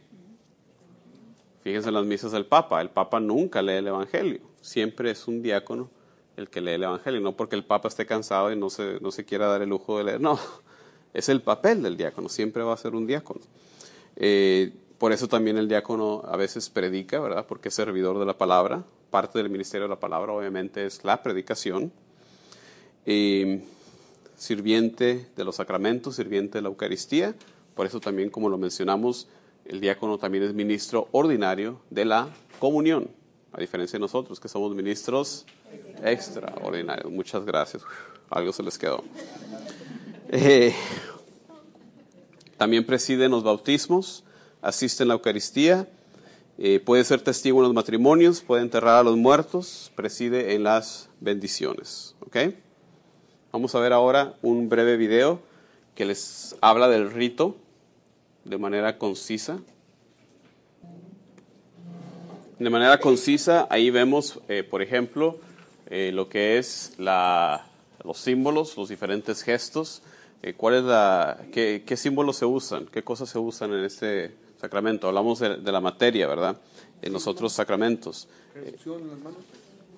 Fíjense 1.63 1.89
en 1.89 1.95
las 1.95 2.05
misas 2.05 2.33
del 2.33 2.47
Papa, 2.47 2.81
el 2.81 2.91
Papa 2.91 3.21
nunca 3.21 3.63
lee 3.63 3.75
el 3.75 3.89
Evangelio, 3.89 4.41
siempre 4.61 5.11
es 5.11 5.27
un 5.29 5.43
diácono 5.43 5.91
el 6.37 6.49
que 6.49 6.61
lee 6.61 6.73
el 6.73 6.85
Evangelio, 6.85 7.21
no 7.21 7.37
porque 7.37 7.57
el 7.57 7.65
Papa 7.65 7.89
esté 7.89 8.07
cansado 8.07 8.53
y 8.53 8.57
no 8.57 8.71
se, 8.71 8.99
no 9.01 9.11
se 9.11 9.25
quiera 9.25 9.47
dar 9.47 9.61
el 9.63 9.69
lujo 9.69 9.99
de 9.99 10.05
leer, 10.05 10.21
no, 10.21 10.39
es 11.15 11.29
el 11.29 11.43
papel 11.43 11.83
del 11.83 11.97
diácono, 11.97 12.29
siempre 12.29 12.63
va 12.63 12.75
a 12.75 12.77
ser 12.77 12.95
un 12.95 13.07
diácono. 13.07 13.41
Eh, 14.17 14.73
por 14.99 15.13
eso 15.13 15.29
también 15.29 15.57
el 15.57 15.67
diácono 15.67 16.23
a 16.27 16.37
veces 16.37 16.69
predica, 16.69 17.21
¿verdad? 17.21 17.47
Porque 17.47 17.69
es 17.69 17.75
servidor 17.75 18.19
de 18.19 18.27
la 18.27 18.37
palabra. 18.37 18.85
Parte 19.09 19.39
del 19.39 19.49
ministerio 19.49 19.85
de 19.85 19.89
la 19.89 19.99
palabra 19.99 20.33
obviamente 20.33 20.85
es 20.85 21.05
la 21.05 21.23
predicación. 21.23 21.91
Eh, 23.07 23.63
sirviente 24.41 25.27
de 25.37 25.45
los 25.45 25.57
sacramentos, 25.57 26.17
sirviente 26.17 26.57
de 26.59 26.63
la 26.63 26.71
Eucaristía. 26.71 27.35
Por 27.75 27.85
eso 27.85 28.01
también, 28.01 28.31
como 28.31 28.49
lo 28.49 28.57
mencionamos, 28.57 29.29
el 29.67 29.83
diácono 29.83 30.17
también 30.17 30.45
es 30.45 30.55
ministro 30.55 31.09
ordinario 31.13 31.79
de 31.91 32.07
la 32.07 32.31
comunión, 32.59 33.11
a 33.53 33.61
diferencia 33.61 33.99
de 33.99 34.01
nosotros 34.01 34.41
que 34.41 34.49
somos 34.49 34.75
ministros 34.75 35.45
extraordinarios. 36.03 37.13
Muchas 37.13 37.45
gracias. 37.45 37.83
Algo 38.31 38.51
se 38.55 38.63
les 38.63 38.79
quedó. 38.79 39.05
Eh, 40.31 40.75
también 42.57 42.87
preside 42.87 43.27
en 43.27 43.33
los 43.33 43.45
bautismos, 43.45 44.25
asiste 44.63 45.03
en 45.03 45.09
la 45.09 45.15
Eucaristía, 45.15 45.87
eh, 46.57 46.81
puede 46.81 47.05
ser 47.05 47.21
testigo 47.21 47.59
en 47.59 47.65
los 47.65 47.75
matrimonios, 47.75 48.41
puede 48.41 48.63
enterrar 48.63 49.01
a 49.01 49.03
los 49.03 49.19
muertos, 49.19 49.93
preside 49.95 50.55
en 50.55 50.63
las 50.63 51.11
bendiciones. 51.21 52.15
¿ok? 52.21 52.37
Vamos 53.53 53.75
a 53.75 53.81
ver 53.81 53.93
ahora 53.93 54.37
un 54.43 54.69
breve 54.69 54.97
video 54.97 55.41
que 55.97 56.05
les 56.05 56.57
habla 56.61 56.89
del 56.89 57.11
rito 57.11 57.57
de 58.45 58.59
manera 58.59 58.97
concisa. 58.97 59.59
De 62.61 62.71
manera 62.71 63.01
concisa, 63.01 63.67
ahí 63.69 63.91
vemos, 63.91 64.39
eh, 64.49 64.63
por 64.63 64.83
ejemplo, 64.83 65.39
eh, 65.89 66.13
lo 66.15 66.29
que 66.29 66.59
es 66.59 66.93
la, 66.97 67.67
los 68.05 68.19
símbolos, 68.19 68.77
los 68.77 68.89
diferentes 68.89 69.43
gestos. 69.43 70.03
Eh, 70.45 70.55
¿Cuál 70.55 70.75
es 70.75 70.85
la, 70.85 71.41
qué, 71.53 71.83
qué, 71.85 71.97
símbolos 71.97 72.37
se 72.37 72.45
usan? 72.45 72.87
¿Qué 72.87 73.03
cosas 73.03 73.31
se 73.31 73.41
usan 73.41 73.73
en 73.73 73.85
este 73.85 74.33
sacramento? 74.61 75.09
Hablamos 75.09 75.41
de, 75.41 75.57
de 75.57 75.73
la 75.73 75.81
materia, 75.81 76.29
¿verdad? 76.29 76.57
En 77.03 77.13
los 77.13 77.27
otros 77.27 77.53
sacramentos. 77.53 78.29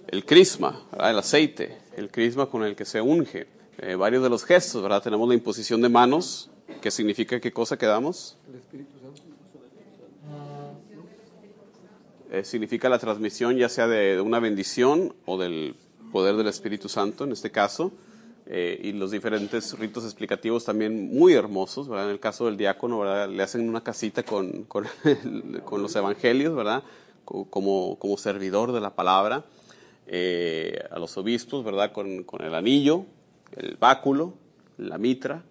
el 0.09 0.25
crisma, 0.25 0.87
¿verdad? 0.91 1.11
el 1.11 1.19
aceite, 1.19 1.82
el 1.97 2.11
crisma 2.11 2.47
con 2.47 2.65
el 2.65 2.77
que 2.77 2.85
se 2.85 3.01
unge. 3.01 3.47
Eh, 3.79 3.95
varios 3.95 4.23
de 4.23 4.31
los 4.31 4.45
gestos, 4.45 4.83
¿verdad? 4.83 5.03
Tenemos 5.03 5.29
la 5.29 5.35
imposición 5.35 5.81
de 5.81 5.89
manos, 5.89 6.51
que 6.81 6.91
significa 6.91 7.41
qué 7.41 7.53
cosa 7.53 7.77
que 7.77 7.87
damos. 7.87 8.37
El 8.49 8.59
Espíritu 8.59 8.93
Santo. 9.03 9.23
Eh, 12.31 12.45
significa 12.45 12.89
la 12.89 12.99
transmisión 12.99 13.59
ya 13.59 13.69
sea 13.69 13.87
de, 13.87 14.17
de, 14.17 14.21
una 14.23 14.41
bendición 14.41 15.15
o 15.27 15.37
del 15.37 15.77
poder 16.13 16.35
del 16.37 16.47
Espíritu 16.47 16.89
Santo 16.89 17.25
en 17.25 17.33
este 17.33 17.51
caso. 17.51 17.93
Eh, 18.47 18.81
y 18.83 18.93
los 18.93 19.11
diferentes 19.11 19.79
ritos 19.79 20.05
explicativos 20.05 20.65
también 20.65 21.15
muy 21.15 21.33
hermosos, 21.33 21.89
¿verdad? 21.89 22.07
En 22.07 22.13
el 22.13 22.21
caso 22.21 22.47
del 22.47 22.57
diácono, 22.57 22.99
¿verdad? 22.99 23.29
Le 23.29 23.43
hacen 23.43 23.69
una 23.69 23.83
casita 23.83 24.23
con, 24.25 24.65
con, 24.65 24.87
con 25.65 25.81
los 25.81 25.95
evangelios, 25.95 26.55
¿verdad? 26.55 26.83
Como, 27.25 27.97
como 27.99 28.19
servidor 28.19 28.73
de 28.73 28.81
la 28.81 28.91
palabra. 28.91 29.45
Eh, 30.07 30.79
a 30.91 30.99
los 30.99 31.17
obispos, 31.17 31.65
¿verdad? 31.65 31.93
Con, 31.93 32.25
con 32.25 32.43
el 32.43 32.55
anillo, 32.55 33.05
el 33.57 33.77
báculo, 33.77 34.35
la 34.79 34.99
mitra. 34.99 35.43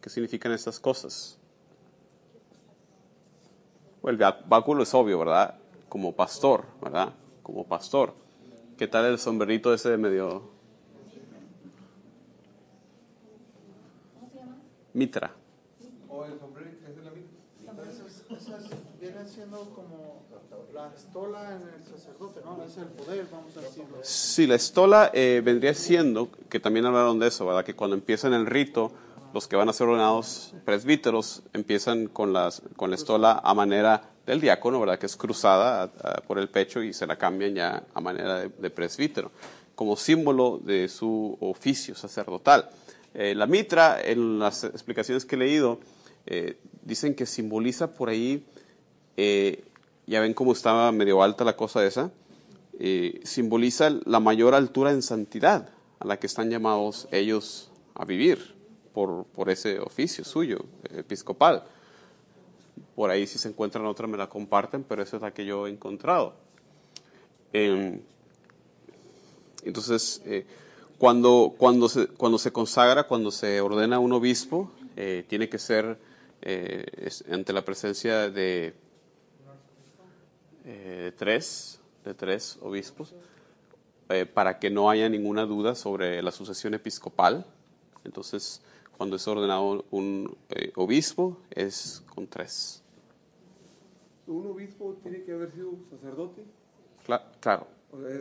¿Qué 0.00 0.10
significan 0.10 0.52
estas 0.52 0.78
cosas? 0.78 1.38
Bueno, 4.00 4.24
el 4.24 4.34
báculo 4.46 4.84
es 4.84 4.94
obvio, 4.94 5.18
¿verdad? 5.18 5.58
Como 5.88 6.14
pastor, 6.14 6.66
¿verdad? 6.80 7.12
Como 7.42 7.64
pastor. 7.64 8.14
¿Qué 8.78 8.86
tal 8.86 9.06
el 9.06 9.18
sombrerito 9.18 9.74
ese 9.74 9.90
de 9.90 9.96
medio? 9.96 10.50
Mitra. 14.94 15.34
¿O 16.08 16.24
el 16.24 16.38
sombrerito? 16.38 16.86
¿Esa 16.86 16.98
es 16.98 17.04
la 17.04 17.10
mitra? 17.10 18.86
Viene 19.00 19.28
siendo 19.28 19.70
como 19.74 20.15
la 20.76 20.92
estola 20.94 21.56
en 21.56 21.62
el 21.62 21.84
sacerdote, 21.86 22.40
¿no? 22.44 22.62
Es 22.62 22.76
el 22.76 22.84
poder, 22.88 23.26
vamos 23.32 23.56
a 23.56 23.62
decirlo. 23.62 23.96
Sí, 24.02 24.46
la 24.46 24.56
estola 24.56 25.10
eh, 25.14 25.40
vendría 25.42 25.72
siendo, 25.72 26.28
que 26.50 26.60
también 26.60 26.84
hablaron 26.84 27.18
de 27.18 27.28
eso, 27.28 27.46
¿verdad? 27.46 27.64
Que 27.64 27.74
cuando 27.74 27.96
empiezan 27.96 28.34
el 28.34 28.44
rito, 28.44 28.92
los 29.32 29.48
que 29.48 29.56
van 29.56 29.70
a 29.70 29.72
ser 29.72 29.86
ordenados 29.86 30.52
presbíteros 30.66 31.42
empiezan 31.54 32.08
con, 32.08 32.34
las, 32.34 32.62
con 32.76 32.90
la 32.90 32.96
estola 32.96 33.40
a 33.42 33.54
manera 33.54 34.10
del 34.26 34.38
diácono, 34.38 34.78
¿verdad? 34.78 34.98
Que 34.98 35.06
es 35.06 35.16
cruzada 35.16 35.90
por 36.26 36.38
el 36.38 36.50
pecho 36.50 36.82
y 36.82 36.92
se 36.92 37.06
la 37.06 37.16
cambian 37.16 37.54
ya 37.54 37.82
a 37.94 38.00
manera 38.02 38.40
de, 38.40 38.70
presbítero, 38.70 39.30
como 39.74 39.96
símbolo 39.96 40.60
de 40.62 40.88
su 40.88 41.38
oficio 41.40 41.94
sacerdotal. 41.94 42.68
Eh, 43.14 43.34
la 43.34 43.46
mitra, 43.46 43.98
en 44.02 44.38
las 44.38 44.64
explicaciones 44.64 45.24
que 45.24 45.36
he 45.36 45.38
leído, 45.38 45.80
eh, 46.26 46.58
dicen 46.82 47.14
que 47.14 47.24
simboliza 47.24 47.92
por 47.92 48.10
ahí, 48.10 48.44
ya 50.06 50.20
ven 50.20 50.34
cómo 50.34 50.52
estaba 50.52 50.92
medio 50.92 51.22
alta 51.22 51.44
la 51.44 51.56
cosa 51.56 51.84
esa, 51.84 52.10
simboliza 53.24 53.90
la 54.04 54.20
mayor 54.20 54.54
altura 54.54 54.90
en 54.90 55.02
santidad 55.02 55.70
a 55.98 56.06
la 56.06 56.18
que 56.18 56.26
están 56.26 56.50
llamados 56.50 57.08
ellos 57.10 57.70
a 57.94 58.04
vivir 58.04 58.54
por, 58.92 59.24
por 59.24 59.50
ese 59.50 59.80
oficio 59.80 60.24
suyo, 60.24 60.58
episcopal. 60.90 61.64
Por 62.94 63.10
ahí 63.10 63.26
si 63.26 63.38
se 63.38 63.48
encuentran 63.48 63.86
otra 63.86 64.06
me 64.06 64.16
la 64.16 64.28
comparten, 64.28 64.84
pero 64.84 65.02
esa 65.02 65.16
es 65.16 65.22
la 65.22 65.32
que 65.32 65.44
yo 65.44 65.66
he 65.66 65.70
encontrado. 65.70 66.34
Eh, 67.52 68.00
entonces, 69.66 70.22
eh, 70.24 70.46
cuando, 70.98 71.54
cuando, 71.58 71.88
se, 71.88 72.06
cuando 72.06 72.38
se 72.38 72.52
consagra, 72.52 73.04
cuando 73.04 73.30
se 73.30 73.60
ordena 73.60 73.98
un 73.98 74.12
obispo, 74.12 74.70
eh, 74.96 75.24
tiene 75.28 75.48
que 75.48 75.58
ser 75.58 75.98
eh, 76.40 77.10
ante 77.30 77.52
la 77.52 77.64
presencia 77.64 78.30
de 78.30 78.74
tres, 81.16 81.80
de 82.04 82.14
tres 82.14 82.58
obispos, 82.60 83.14
para 84.34 84.58
que 84.58 84.70
no 84.70 84.90
haya 84.90 85.08
ninguna 85.08 85.46
duda 85.46 85.74
sobre 85.74 86.22
la 86.22 86.30
sucesión 86.32 86.74
episcopal. 86.74 87.46
Entonces, 88.04 88.62
cuando 88.96 89.16
es 89.16 89.26
ordenado 89.28 89.84
un 89.90 90.36
obispo, 90.74 91.38
es 91.50 92.02
con 92.14 92.26
tres. 92.26 92.82
¿Un 94.26 94.46
obispo 94.46 94.96
tiene 95.02 95.22
que 95.22 95.32
haber 95.32 95.52
sido 95.52 95.72
sacerdote? 95.90 96.42
Cla 97.04 97.30
claro. 97.40 97.68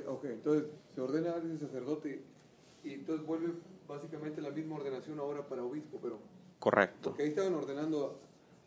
Ok, 0.08 0.26
entonces 0.26 0.70
se 0.94 1.02
ordena 1.02 1.32
a 1.32 1.36
alguien 1.36 1.60
sacerdote 1.60 2.22
y 2.84 2.94
entonces 2.94 3.26
vuelve 3.26 3.54
básicamente 3.88 4.42
la 4.42 4.52
misma 4.52 4.76
ordenación 4.76 5.20
ahora 5.20 5.48
para 5.48 5.64
obispo, 5.64 6.00
pero... 6.02 6.20
Correcto. 6.60 7.10
Porque 7.10 7.24
ahí 7.24 7.30
estaban 7.30 7.54
ordenando 7.56 8.20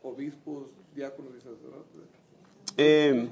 obispos, 0.03 0.67
diáconos 0.93 1.33
y 1.37 1.41
sacerdotes. 1.41 2.18
Eh, 2.81 3.29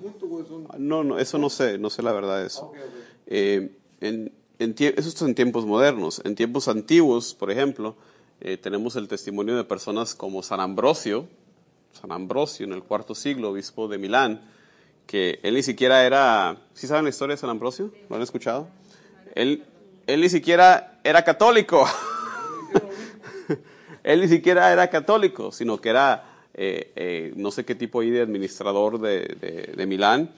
no, 0.78 1.04
no, 1.04 1.20
eso 1.20 1.38
no 1.38 1.50
sé, 1.50 1.78
no 1.78 1.90
sé 1.90 2.04
la 2.04 2.12
verdad 2.12 2.42
de 2.42 2.48
eso. 2.48 2.66
Okay. 2.66 2.82
Eh, 3.28 3.72
en, 4.02 4.34
en 4.60 4.76
eso 4.78 5.10
es 5.10 5.22
en 5.22 5.36
tiempos 5.36 5.66
modernos. 5.66 6.22
En 6.26 6.36
tiempos 6.36 6.68
antiguos, 6.68 7.34
por 7.34 7.50
ejemplo, 7.50 7.96
eh, 8.42 8.58
tenemos 8.58 8.96
el 8.98 9.08
testimonio 9.08 9.56
de 9.56 9.64
personas 9.64 10.16
como 10.16 10.44
San 10.44 10.60
Ambrosio, 10.60 11.28
San 11.94 12.12
Ambrosio 12.12 12.66
en 12.66 12.74
el 12.74 12.84
cuarto 12.84 13.16
siglo, 13.16 13.52
obispo 13.52 13.88
de 13.88 13.98
Milán, 13.98 14.42
que 15.06 15.40
él 15.44 15.56
ni 15.56 15.64
siquiera 15.64 16.06
era, 16.06 16.58
¿sí 16.74 16.86
saben 16.86 17.06
la 17.06 17.10
historia 17.10 17.36
de 17.36 17.40
San 17.40 17.50
Ambrosio? 17.50 17.94
¿Lo 18.10 18.18
han 18.18 18.22
escuchado? 18.22 18.68
Él, 19.34 19.64
él 20.08 20.20
ni 20.20 20.30
siquiera 20.30 21.00
era 21.06 21.24
católico. 21.24 21.88
él 24.04 24.20
ni 24.20 24.28
siquiera 24.28 24.74
era 24.74 24.90
católico, 24.90 25.54
sino 25.54 25.80
que 25.80 25.90
era 25.90 26.37
eh, 26.58 26.92
eh, 26.96 27.34
no 27.36 27.52
sé 27.52 27.66
qué 27.66 27.76
tipo 27.76 28.00
ahí 28.00 28.10
de 28.10 28.22
administrador 28.22 29.00
de, 29.00 29.74
de, 29.78 29.86
Milán. 29.86 30.32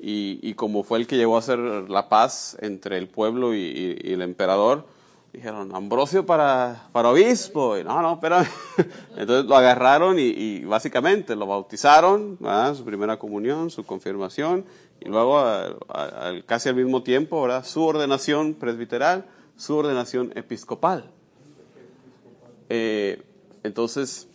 Y, 0.00 0.40
y, 0.42 0.54
como 0.54 0.82
fue 0.82 0.98
el 0.98 1.06
que 1.06 1.16
llegó 1.16 1.36
a 1.36 1.38
hacer 1.38 1.58
la 1.58 2.08
paz 2.08 2.56
entre 2.60 2.98
el 2.98 3.06
pueblo 3.06 3.54
y, 3.54 3.96
y, 4.02 4.12
el 4.12 4.22
emperador, 4.22 4.84
dijeron, 5.32 5.74
Ambrosio 5.74 6.26
para, 6.26 6.88
para 6.90 7.10
obispo. 7.10 7.78
Y 7.78 7.84
no, 7.84 8.02
no, 8.02 8.14
espérame. 8.14 8.46
Entonces 9.16 9.44
lo 9.44 9.56
agarraron 9.56 10.16
y, 10.18 10.64
básicamente 10.64 11.36
lo 11.36 11.46
bautizaron, 11.46 12.36
¿verdad? 12.40 12.74
su 12.74 12.84
primera 12.84 13.18
comunión, 13.18 13.70
su 13.70 13.84
confirmación, 13.84 14.64
y 15.00 15.08
luego 15.08 15.40
casi 16.46 16.68
al 16.68 16.74
mismo 16.74 17.02
tiempo, 17.02 17.42
¿verdad? 17.42 17.64
su 17.64 17.84
ordenación 17.84 18.54
presbiteral, 18.54 19.26
su 19.56 19.76
ordenación 19.76 20.32
episcopal. 20.34 21.10
Eh, 22.70 23.22
entonces, 23.62 24.29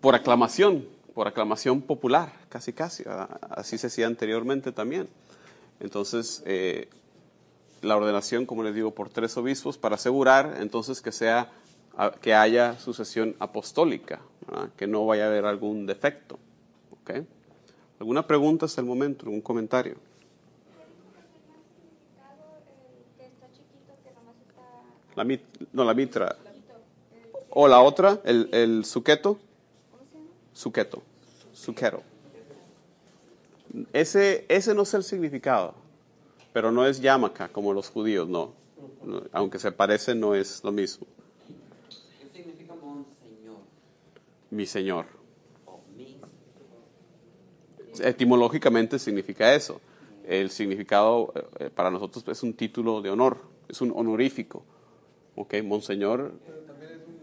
por 0.00 0.14
aclamación, 0.14 0.86
por 1.14 1.26
aclamación 1.28 1.80
popular, 1.82 2.32
casi 2.48 2.72
casi, 2.72 3.04
así 3.50 3.78
se 3.78 3.88
hacía 3.88 4.06
anteriormente 4.06 4.72
también. 4.72 5.08
Entonces, 5.80 6.42
eh, 6.46 6.88
la 7.82 7.96
ordenación, 7.96 8.46
como 8.46 8.62
les 8.62 8.74
digo, 8.74 8.92
por 8.92 9.08
tres 9.08 9.36
obispos 9.36 9.78
para 9.78 9.94
asegurar 9.94 10.56
entonces 10.60 11.00
que 11.00 11.12
sea 11.12 11.50
que 12.20 12.34
haya 12.34 12.78
sucesión 12.78 13.34
apostólica, 13.40 14.20
¿verdad? 14.46 14.70
que 14.76 14.86
no 14.86 15.04
vaya 15.06 15.24
a 15.24 15.28
haber 15.28 15.44
algún 15.46 15.86
defecto. 15.86 16.38
¿ok? 16.92 17.24
¿Alguna 17.98 18.26
pregunta 18.26 18.66
hasta 18.66 18.80
el 18.80 18.86
momento? 18.86 19.24
¿Algún 19.26 19.40
comentario? 19.40 19.96
La, 25.16 25.24
mit- 25.24 25.68
no, 25.72 25.84
la 25.84 25.94
mitra. 25.94 26.36
O 27.50 27.66
la 27.66 27.80
otra, 27.80 28.20
el, 28.24 28.48
el 28.52 28.84
suqueto. 28.84 29.38
Suqueto. 30.58 31.02
Suquero. 31.52 32.02
Ese, 33.92 34.44
ese 34.48 34.74
no 34.74 34.82
es 34.82 34.92
el 34.94 35.04
significado, 35.04 35.72
pero 36.52 36.72
no 36.72 36.84
es 36.84 37.00
yamaka 37.00 37.48
como 37.48 37.72
los 37.72 37.90
judíos, 37.90 38.28
no. 38.28 38.54
No, 39.04 39.22
Aunque 39.30 39.60
se 39.60 39.70
parece, 39.70 40.16
no 40.16 40.34
es 40.34 40.64
lo 40.64 40.72
mismo. 40.72 41.06
¿Qué 42.18 42.42
significa 42.42 42.74
monseñor 42.74 43.58
Mi 44.50 44.66
señor. 44.66 45.06
mi? 45.96 46.18
Etimológicamente 48.00 48.98
significa 48.98 49.54
eso. 49.54 49.80
El 50.26 50.50
significado 50.50 51.32
eh, 51.60 51.70
para 51.72 51.88
nosotros 51.92 52.24
es 52.26 52.42
un 52.42 52.54
título 52.54 53.00
de 53.00 53.10
honor, 53.10 53.38
es 53.68 53.80
un 53.80 53.92
honorífico. 53.94 54.64
¿Ok? 55.36 55.54
Monseñor 55.62 56.32
Pero 56.44 56.58
también 56.62 56.90
es 56.90 57.06
un. 57.06 57.14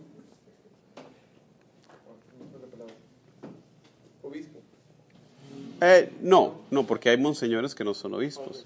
no 2.39 2.45
sé 2.49 2.59
la 2.59 2.67
palabra. 2.71 2.93
Obispo. 4.23 4.59
Eh, 5.81 6.11
no, 6.21 6.61
no, 6.71 6.85
porque 6.87 7.09
hay 7.09 7.17
monseñores 7.17 7.75
que 7.75 7.83
no 7.83 7.93
son 7.93 8.13
obispos. 8.13 8.65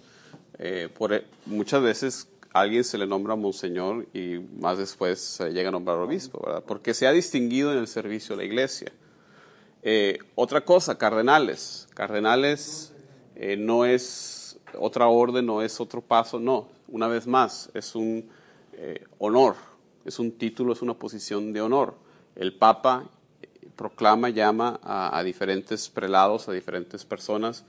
Eh, 0.58 0.90
por, 0.96 1.14
e- 1.14 1.26
muchas 1.46 1.82
veces 1.82 2.28
a 2.54 2.62
alguien 2.62 2.84
se 2.84 2.98
le 2.98 3.08
nombra 3.08 3.36
monseñor 3.36 4.08
y 4.14 4.40
más 4.60 4.78
después 4.78 5.40
llega 5.52 5.70
a 5.70 5.72
nombrar 5.72 5.98
obispo, 5.98 6.42
¿verdad? 6.46 6.64
Porque 6.66 6.94
se 6.94 7.08
ha 7.08 7.12
distinguido 7.12 7.72
en 7.72 7.80
el 7.80 7.88
servicio 7.88 8.36
de 8.36 8.44
la 8.44 8.46
iglesia. 8.46 8.92
Eh, 9.82 10.20
otra 10.36 10.62
cosa, 10.62 10.98
cardenales. 10.98 11.88
Cardenales 11.94 12.94
no 13.58 13.86
es 13.86 14.60
otra 14.78 15.08
orden, 15.08 15.46
no 15.46 15.62
es 15.62 15.80
otro 15.80 16.02
paso, 16.02 16.40
no. 16.40 16.68
Una 16.90 17.08
vez 17.08 17.26
más, 17.26 17.70
es 17.74 17.96
un 17.96 18.30
honor, 19.18 19.56
es 20.06 20.20
un 20.20 20.32
título, 20.32 20.74
es 20.74 20.82
una 20.82 20.94
posición 20.94 21.54
de 21.54 21.62
honor. 21.62 21.96
El 22.36 22.54
Papa 22.54 23.10
proclama, 23.80 24.28
llama 24.28 24.78
a, 24.84 25.24
diferentes 25.24 25.88
prelados, 25.88 26.50
a 26.50 26.52
diferentes 26.52 27.06
personas 27.06 27.64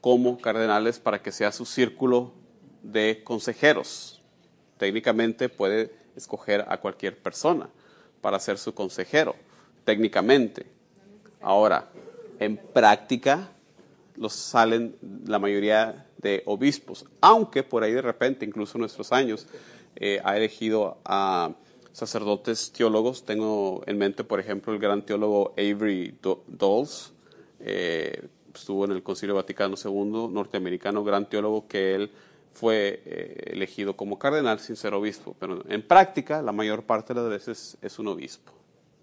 como 0.00 0.38
cardenales 0.38 1.00
para 1.00 1.20
que 1.20 1.32
sea 1.32 1.50
su 1.50 1.64
círculo 1.64 2.30
de 2.84 3.22
consejeros. 3.24 4.22
Técnicamente 4.78 5.48
puede 5.48 5.92
escoger 6.14 6.64
a 6.68 6.76
cualquier 6.76 7.18
persona 7.20 7.68
para 8.20 8.38
ser 8.38 8.58
su 8.58 8.74
consejero, 8.74 9.34
técnicamente. 9.84 10.66
Ahora, 11.40 11.88
en 12.38 12.56
práctica, 12.56 13.50
los 14.14 14.34
salen 14.34 14.94
la 15.26 15.40
mayoría 15.40 16.06
de 16.18 16.44
obispos, 16.46 17.06
aunque 17.20 17.64
por 17.64 17.82
ahí 17.82 17.92
de 17.92 18.02
repente, 18.02 18.46
incluso 18.46 18.78
en 18.78 18.82
nuestros 18.82 19.10
años, 19.10 19.48
eh, 19.96 20.20
ha 20.22 20.36
elegido 20.36 20.98
a 21.04 21.50
sacerdotes 21.94 22.72
teólogos. 22.72 23.24
Tengo 23.24 23.82
en 23.86 23.96
mente, 23.98 24.24
por 24.24 24.40
ejemplo, 24.40 24.72
el 24.74 24.78
gran 24.80 25.06
teólogo 25.06 25.52
Avery 25.52 26.18
Do- 26.20 26.42
Dulles, 26.48 27.12
eh, 27.60 28.28
estuvo 28.54 28.84
en 28.84 28.90
el 28.92 29.02
Concilio 29.02 29.34
Vaticano 29.36 29.76
II, 29.82 30.28
norteamericano, 30.30 31.04
gran 31.04 31.28
teólogo, 31.28 31.66
que 31.68 31.94
él 31.94 32.10
fue 32.52 33.00
eh, 33.04 33.50
elegido 33.52 33.96
como 33.96 34.18
cardenal 34.18 34.60
sin 34.60 34.76
ser 34.76 34.92
obispo, 34.94 35.34
pero 35.38 35.62
en 35.68 35.82
práctica 35.82 36.42
la 36.42 36.52
mayor 36.52 36.82
parte 36.84 37.14
de 37.14 37.20
las 37.20 37.30
veces 37.30 37.76
es 37.80 37.98
un 37.98 38.08
obispo. 38.08 38.52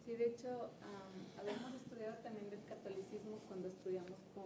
Sí, 0.06 0.14
de 0.14 0.28
hecho, 0.28 0.48
am, 0.84 1.40
habíamos 1.40 1.74
estudiado 1.82 2.16
también 2.24 2.50
del 2.50 2.60
catolicismo 2.68 3.40
cuando 3.48 3.68
estudiamos 3.70 4.20
con 4.36 4.46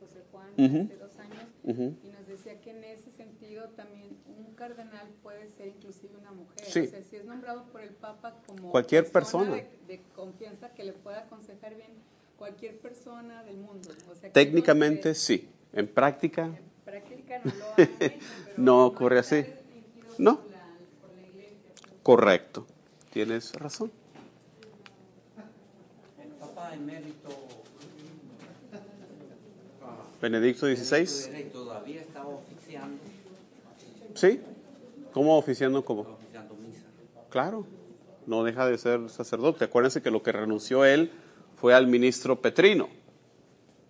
José 0.00 0.22
Juan 0.32 0.48
Ujú. 0.56 0.84
hace 0.86 0.98
dos 0.98 1.18
años 1.18 1.98
y 2.04 2.08
nos 2.10 2.26
decía 2.28 2.60
que 2.60 2.70
en 2.70 2.84
ese 2.84 3.10
sentido 3.10 3.68
también 3.76 4.17
cardenal 4.58 5.06
puede 5.22 5.48
ser 5.50 5.68
inclusive 5.68 6.16
una 6.20 6.32
mujer. 6.32 6.64
Sí. 6.66 6.80
O 6.80 6.86
sea, 6.90 7.02
si 7.02 7.16
es 7.16 7.24
nombrado 7.24 7.64
por 7.72 7.80
el 7.80 7.90
Papa 7.90 8.34
como 8.46 8.70
Cualquier 8.72 9.10
persona. 9.10 9.54
De, 9.54 9.68
de 9.86 10.02
confianza 10.16 10.70
que 10.74 10.82
le 10.84 10.92
pueda 10.92 11.20
aconsejar 11.20 11.74
bien 11.76 11.92
cualquier 12.36 12.78
persona 12.78 13.42
del 13.44 13.56
mundo. 13.58 13.90
O 14.10 14.14
sea, 14.14 14.32
Técnicamente 14.32 15.14
sí, 15.14 15.48
en 15.72 15.86
práctica 15.86 16.46
en 16.46 16.58
práctica 16.84 17.40
no 17.44 17.52
lo 17.54 17.64
han 17.76 17.80
hecho, 18.00 18.26
pero 18.44 18.54
no 18.58 18.86
ocurre 18.86 19.18
así. 19.20 19.44
No, 20.18 20.40
por 20.40 20.50
la- 20.50 20.58
por 21.00 21.14
la 21.16 21.22
iglesia. 21.28 21.70
correcto, 22.02 22.66
tienes 23.10 23.52
razón. 23.54 23.92
El 26.22 26.28
Papa 26.30 26.74
emérito 26.74 27.28
Benedicto 30.20 30.66
XVI, 30.66 31.28
Benedicto 31.30 31.62
todavía 31.64 32.00
está 32.00 32.26
oficiando, 32.26 32.98
¿sí? 34.14 34.40
¿Cómo 35.18 35.36
oficiando? 35.36 35.84
¿Cómo? 35.84 36.02
oficiando 36.02 36.54
misa. 36.54 36.86
Claro, 37.28 37.66
no 38.28 38.44
deja 38.44 38.68
de 38.68 38.78
ser 38.78 39.10
sacerdote. 39.10 39.64
Acuérdense 39.64 40.00
que 40.00 40.12
lo 40.12 40.22
que 40.22 40.30
renunció 40.30 40.84
él 40.84 41.10
fue 41.56 41.74
al 41.74 41.88
ministro 41.88 42.40
Petrino. 42.40 42.88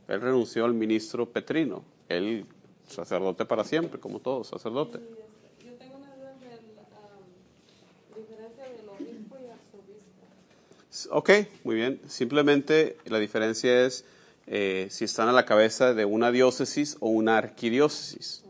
Él 0.09 0.23
renunció 0.23 0.65
al 0.65 0.73
ministro 0.73 1.31
Petrino. 1.31 1.85
Él, 2.09 2.47
sacerdote 2.87 3.45
para 3.45 3.63
siempre, 3.65 4.01
como 4.01 4.21
todos, 4.21 4.49
sacerdote. 4.49 5.01
Yo 5.63 5.75
tengo 5.75 5.99
una 5.99 6.17
duda 6.17 6.33
de 6.33 6.49
la 6.49 8.17
diferencia 8.17 8.65
del 8.65 8.89
obispo 8.89 9.37
y 9.37 9.51
arzobispo. 9.51 11.11
Ok, 11.11 11.31
muy 11.63 11.75
bien. 11.75 12.01
Simplemente 12.07 12.97
la 13.05 13.19
diferencia 13.19 13.85
es 13.85 14.07
eh, 14.47 14.87
si 14.89 15.05
están 15.05 15.29
a 15.29 15.33
la 15.33 15.45
cabeza 15.45 15.93
de 15.93 16.07
una 16.07 16.33
diócesis 16.33 16.97
o 17.01 17.11
una 17.11 17.37
arquidiócesis. 17.37 18.48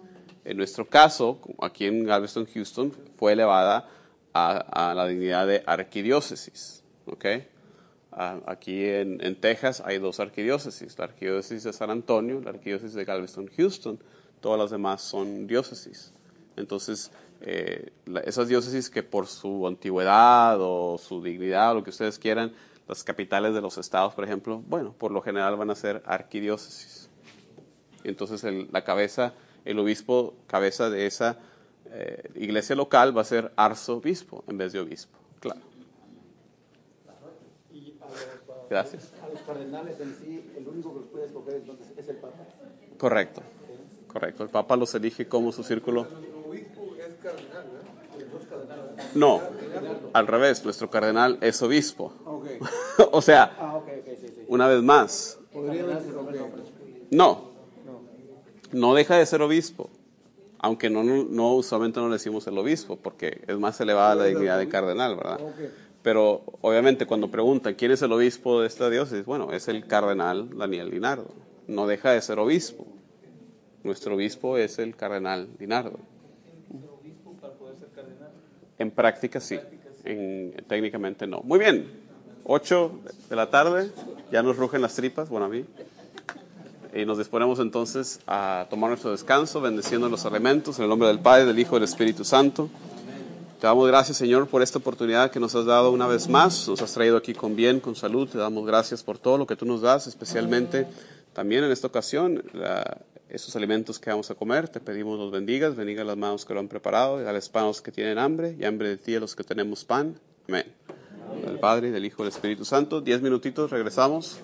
En 0.48 0.56
nuestro 0.56 0.88
caso, 0.88 1.38
aquí 1.60 1.84
en 1.84 2.04
Galveston, 2.04 2.46
Houston, 2.46 2.90
fue 3.18 3.34
elevada 3.34 3.86
a, 4.32 4.94
la 4.96 5.06
dignidad 5.06 5.46
de 5.46 5.62
arquidiócesis. 5.66 6.82
¿ok? 7.04 7.26
Ah, 8.12 8.40
aquí 8.46 8.82
en, 8.82 9.38
Texas 9.38 9.82
hay 9.84 9.98
dos 9.98 10.20
arquidiócesis, 10.20 10.98
la 10.98 11.04
arquidiócesis 11.04 11.64
de 11.64 11.72
San 11.74 11.90
Antonio, 11.90 12.40
la 12.40 12.48
arquidiócesis 12.48 12.94
de 12.94 13.04
Galveston, 13.04 13.50
Houston. 13.58 13.98
Todas 14.40 14.58
las 14.58 14.70
demás 14.70 15.02
son 15.02 15.46
diócesis. 15.46 16.14
Entonces, 16.56 17.10
eh, 17.42 17.90
esas 18.24 18.48
diócesis 18.48 18.88
que 18.88 19.02
por 19.02 19.26
su 19.26 19.66
antigüedad 19.66 20.56
o 20.62 20.96
su 20.96 21.22
dignidad 21.22 21.72
o 21.72 21.74
lo 21.74 21.84
que 21.84 21.90
ustedes 21.90 22.18
quieran, 22.18 22.54
las 22.88 23.04
capitales 23.04 23.52
de 23.52 23.60
los 23.60 23.76
estados, 23.76 24.14
por 24.14 24.24
ejemplo, 24.24 24.62
bueno, 24.66 24.94
por 24.96 25.12
lo 25.12 25.20
general 25.20 25.56
van 25.56 25.68
a 25.68 25.74
ser 25.74 26.02
arquidiócesis. 26.06 27.10
Entonces, 28.02 28.42
la 28.72 28.82
cabeza, 28.82 29.34
el 29.70 29.78
obispo, 29.78 30.34
cabeza 30.46 30.90
de 30.90 31.06
esa 31.06 31.38
eh, 31.90 32.30
iglesia 32.34 32.74
local 32.76 33.16
va 33.16 33.22
a 33.22 33.24
ser 33.24 33.52
arzobispo 33.56 34.44
en 34.48 34.58
vez 34.58 34.72
de 34.72 34.80
obispo, 34.80 35.16
claro. 35.40 35.60
Y 37.72 37.94
a 38.00 38.06
los, 38.06 38.68
Gracias. 38.70 39.12
a 39.22 39.28
los 39.28 39.40
cardenales 39.42 39.98
en 40.00 40.14
sí, 40.16 40.50
el 40.56 40.66
único 40.68 40.92
que 40.94 41.00
los 41.00 41.08
puede 41.08 41.26
escoger 41.26 41.54
entonces 41.56 41.86
es 41.96 42.08
el 42.08 42.16
Papa. 42.16 42.44
Correcto, 42.98 43.42
correcto. 44.12 44.42
El 44.42 44.48
Papa 44.50 44.76
los 44.76 44.94
elige 44.94 45.28
como 45.28 45.52
su 45.52 45.62
círculo. 45.62 46.06
No, 49.14 49.40
al 50.12 50.26
revés, 50.26 50.64
nuestro 50.64 50.90
cardenal 50.90 51.38
es 51.40 51.62
obispo. 51.62 52.12
O 53.12 53.22
sea, 53.22 53.56
Ah, 53.58 53.80
sí, 54.04 54.16
sí. 54.18 54.44
una 54.48 54.66
vez 54.66 54.82
más, 54.82 55.38
no, 57.10 57.50
No. 58.72 58.94
deja 58.94 59.16
de 59.16 59.26
ser 59.26 59.42
obispo. 59.42 59.90
Aunque 60.60 60.90
no, 60.90 61.04
no, 61.04 61.24
no, 61.24 61.54
usualmente 61.54 62.00
no 62.00 62.08
le 62.08 62.14
decimos 62.14 62.46
el 62.48 62.58
obispo, 62.58 62.96
porque 62.96 63.42
es 63.46 63.58
más 63.58 63.80
elevada 63.80 64.16
la 64.16 64.24
dignidad 64.24 64.58
de 64.58 64.68
cardenal, 64.68 65.14
¿verdad? 65.16 65.40
Ok. 65.40 65.54
Pero 66.02 66.42
obviamente 66.60 67.06
cuando 67.06 67.30
preguntan 67.30 67.74
quién 67.74 67.90
es 67.92 68.02
el 68.02 68.12
obispo 68.12 68.60
de 68.60 68.66
esta 68.66 68.88
diócesis, 68.88 69.24
bueno, 69.24 69.52
es 69.52 69.68
el 69.68 69.86
cardenal 69.86 70.56
Daniel 70.56 70.90
Linardo. 70.90 71.28
No 71.66 71.86
deja 71.86 72.12
de 72.12 72.20
ser 72.22 72.38
obispo. 72.38 72.86
Nuestro 73.84 74.14
obispo 74.14 74.56
es 74.56 74.78
el 74.78 74.96
cardenal 74.96 75.48
Linardo. 75.58 75.98
En 78.78 78.90
práctica 78.92 79.40
sí, 79.40 79.58
en, 80.04 80.54
técnicamente 80.68 81.26
no. 81.26 81.40
Muy 81.42 81.58
bien, 81.58 81.90
8 82.44 83.00
de 83.28 83.36
la 83.36 83.50
tarde, 83.50 83.90
ya 84.30 84.42
nos 84.42 84.56
rugen 84.56 84.80
las 84.80 84.94
tripas, 84.94 85.28
bueno 85.28 85.46
a 85.46 85.48
mí. 85.48 85.64
Y 86.94 87.04
nos 87.04 87.18
disponemos 87.18 87.58
entonces 87.60 88.20
a 88.26 88.66
tomar 88.70 88.90
nuestro 88.90 89.10
descanso, 89.10 89.60
bendeciendo 89.60 90.08
los 90.08 90.24
elementos 90.24 90.78
en 90.78 90.84
el 90.84 90.88
nombre 90.88 91.08
del 91.08 91.18
Padre, 91.20 91.44
del 91.44 91.58
Hijo 91.58 91.76
y 91.76 91.80
del 91.80 91.84
Espíritu 91.88 92.24
Santo. 92.24 92.68
Te 93.60 93.66
damos 93.66 93.86
gracias, 93.88 94.16
Señor, 94.16 94.46
por 94.48 94.62
esta 94.62 94.78
oportunidad 94.78 95.30
que 95.30 95.40
nos 95.40 95.54
has 95.54 95.66
dado 95.66 95.90
una 95.90 96.06
vez 96.06 96.28
más. 96.28 96.66
Nos 96.68 96.80
has 96.80 96.92
traído 96.92 97.16
aquí 97.16 97.34
con 97.34 97.56
bien, 97.56 97.80
con 97.80 97.94
salud. 97.96 98.28
Te 98.28 98.38
damos 98.38 98.64
gracias 98.66 99.02
por 99.02 99.18
todo 99.18 99.36
lo 99.36 99.46
que 99.46 99.56
tú 99.56 99.66
nos 99.66 99.82
das, 99.82 100.06
especialmente 100.06 100.86
también 101.32 101.64
en 101.64 101.72
esta 101.72 101.88
ocasión, 101.88 102.42
la- 102.52 102.98
esos 103.28 103.54
alimentos 103.56 103.98
que 103.98 104.08
vamos 104.10 104.30
a 104.30 104.34
comer. 104.34 104.68
Te 104.68 104.80
pedimos 104.80 105.18
los 105.18 105.30
bendigas, 105.30 105.76
bendiga 105.76 106.02
las 106.04 106.16
manos 106.16 106.44
que 106.46 106.54
lo 106.54 106.60
han 106.60 106.68
preparado, 106.68 107.22
y 107.22 107.26
a 107.26 107.32
los 107.32 107.48
panos 107.50 107.82
que 107.82 107.92
tienen 107.92 108.18
hambre 108.18 108.56
y 108.58 108.64
hambre 108.64 108.88
de 108.88 108.96
ti 108.96 109.14
a 109.16 109.20
los 109.20 109.36
que 109.36 109.44
tenemos 109.44 109.84
pan. 109.84 110.18
Amén. 110.48 110.64
Del 111.44 111.58
Padre, 111.58 111.90
del 111.90 112.04
Hijo 112.06 112.22
del 112.22 112.32
Espíritu 112.32 112.64
Santo. 112.64 113.00
Diez 113.02 113.20
minutitos, 113.20 113.70
regresamos. 113.70 114.38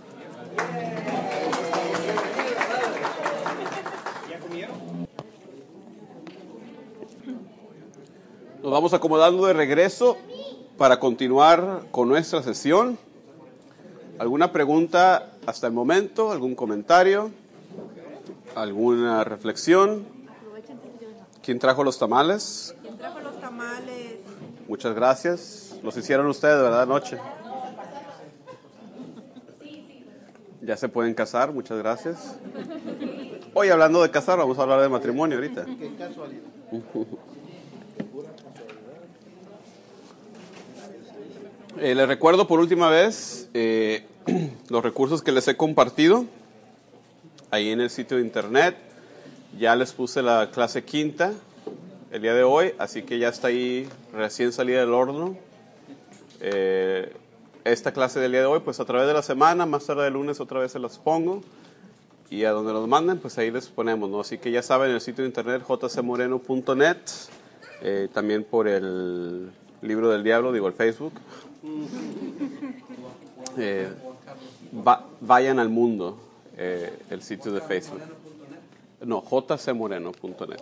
Nos 8.65 8.73
vamos 8.73 8.95
acomodando 8.95 9.45
de 9.45 9.53
regreso 9.53 10.17
para 10.79 10.99
continuar 10.99 11.83
con 11.91 12.09
nuestra 12.09 12.43
sesión. 12.43 12.97
¿Alguna 14.19 14.53
pregunta 14.53 15.35
hasta 15.45 15.67
el 15.67 15.75
momento? 15.75 16.33
¿Algún 16.33 16.55
comentario? 16.55 17.31
¿Alguna 18.55 19.23
reflexión? 19.23 20.07
¿Quién 21.43 21.59
trajo 21.59 21.85
los 21.85 21.99
tamales? 21.99 22.75
¿Quién 22.81 22.97
trajo 22.97 23.21
los 23.21 23.39
tamales? 23.39 24.21
Muchas 24.67 24.95
gracias. 24.95 25.79
Los 25.83 25.95
hicieron 25.99 26.27
ustedes, 26.27 26.57
¿verdad? 26.57 26.85
Anoche. 26.85 27.19
Ya 30.63 30.79
se 30.79 30.89
pueden 30.89 31.13
casar, 31.13 31.53
muchas 31.53 31.77
gracias. 31.77 32.39
Hoy 33.53 33.69
hablando 33.69 34.03
de 34.03 34.11
casar, 34.11 34.39
vamos 34.39 34.59
a 34.59 34.63
hablar 34.63 34.81
de 34.81 34.89
matrimonio 34.89 35.37
ahorita. 35.37 35.67
Qué 35.67 35.95
casualidad. 35.99 36.45
Eh, 41.81 41.97
les 41.97 42.07
recuerdo 42.07 42.47
por 42.47 42.61
última 42.61 42.89
vez 42.89 43.49
eh, 43.53 44.07
los 44.69 44.85
recursos 44.85 45.23
que 45.23 45.33
les 45.33 45.49
he 45.49 45.57
compartido 45.57 46.25
ahí 47.51 47.71
en 47.71 47.81
el 47.81 47.91
sitio 47.91 48.19
de 48.19 48.23
internet. 48.23 48.77
Ya 49.59 49.75
les 49.75 49.93
puse 49.93 50.23
la 50.23 50.51
clase 50.53 50.85
quinta 50.85 51.33
el 52.13 52.23
día 52.23 52.33
de 52.33 52.45
hoy, 52.45 52.75
así 52.79 53.03
que 53.03 53.19
ya 53.19 53.29
está 53.29 53.49
ahí 53.49 53.89
recién 54.13 54.53
salida 54.53 54.81
del 54.81 54.95
horno. 54.95 55.37
Eh, 56.41 57.13
esta 57.65 57.93
clase 57.93 58.21
del 58.21 58.31
día 58.31 58.41
de 58.43 58.47
hoy, 58.47 58.61
pues 58.61 58.79
a 58.79 58.85
través 58.85 59.09
de 59.09 59.15
la 59.15 59.23
semana, 59.23 59.67
más 59.67 59.85
tarde 59.85 60.07
el 60.07 60.13
lunes 60.13 60.39
otra 60.39 60.61
vez 60.61 60.71
se 60.71 60.79
las 60.79 60.99
pongo. 60.99 61.43
Y 62.31 62.45
a 62.45 62.53
donde 62.53 62.73
los 62.73 62.87
manden, 62.87 63.19
pues 63.19 63.37
ahí 63.39 63.51
les 63.51 63.67
ponemos, 63.67 64.09
¿no? 64.09 64.21
Así 64.21 64.39
que 64.39 64.53
ya 64.53 64.63
saben, 64.63 64.91
en 64.91 64.95
el 64.95 65.01
sitio 65.01 65.25
de 65.25 65.29
internet 65.29 65.63
jcmoreno.net, 65.67 66.99
eh, 67.83 68.09
también 68.13 68.45
por 68.45 68.69
el 68.69 69.51
libro 69.83 70.09
del 70.11 70.23
diablo, 70.23 70.53
digo, 70.53 70.69
el 70.69 70.75
Facebook. 70.75 71.13
Eh, 73.57 73.89
va- 74.87 75.07
vayan 75.21 75.59
al 75.59 75.69
mundo, 75.69 76.19
eh, 76.57 76.93
el 77.11 77.23
sitio 77.23 77.53
de 77.53 77.61
Facebook. 77.61 78.01
No, 79.05 79.23
jcmoreno.net. 79.23 80.61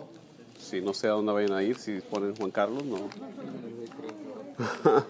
Si 0.59 0.81
no 0.81 0.93
sé 0.93 1.07
a 1.07 1.11
dónde 1.11 1.31
vayan 1.33 1.53
a 1.53 1.63
ir, 1.63 1.77
si 1.77 1.99
ponen 2.01 2.35
Juan 2.35 2.51
Carlos, 2.51 2.83
no. 2.85 2.97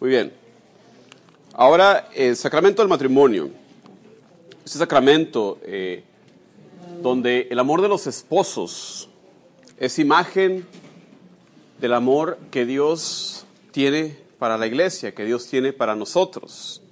Muy 0.00 0.10
bien. 0.10 0.32
Ahora, 1.54 2.08
el 2.14 2.36
sacramento 2.36 2.82
del 2.82 2.88
matrimonio. 2.88 3.50
Este 4.64 4.78
sacramento 4.78 5.58
eh, 5.62 6.04
donde 7.02 7.48
el 7.50 7.58
amor 7.58 7.80
de 7.80 7.88
los 7.88 8.06
esposos 8.06 9.08
es 9.78 9.98
imagen 9.98 10.66
del 11.80 11.94
amor 11.94 12.38
que 12.50 12.66
Dios 12.66 13.46
tiene 13.72 14.18
para 14.38 14.56
la 14.56 14.66
iglesia, 14.66 15.14
que 15.14 15.24
Dios 15.24 15.46
tiene 15.46 15.72
para 15.72 15.94
nosotros. 15.94 16.82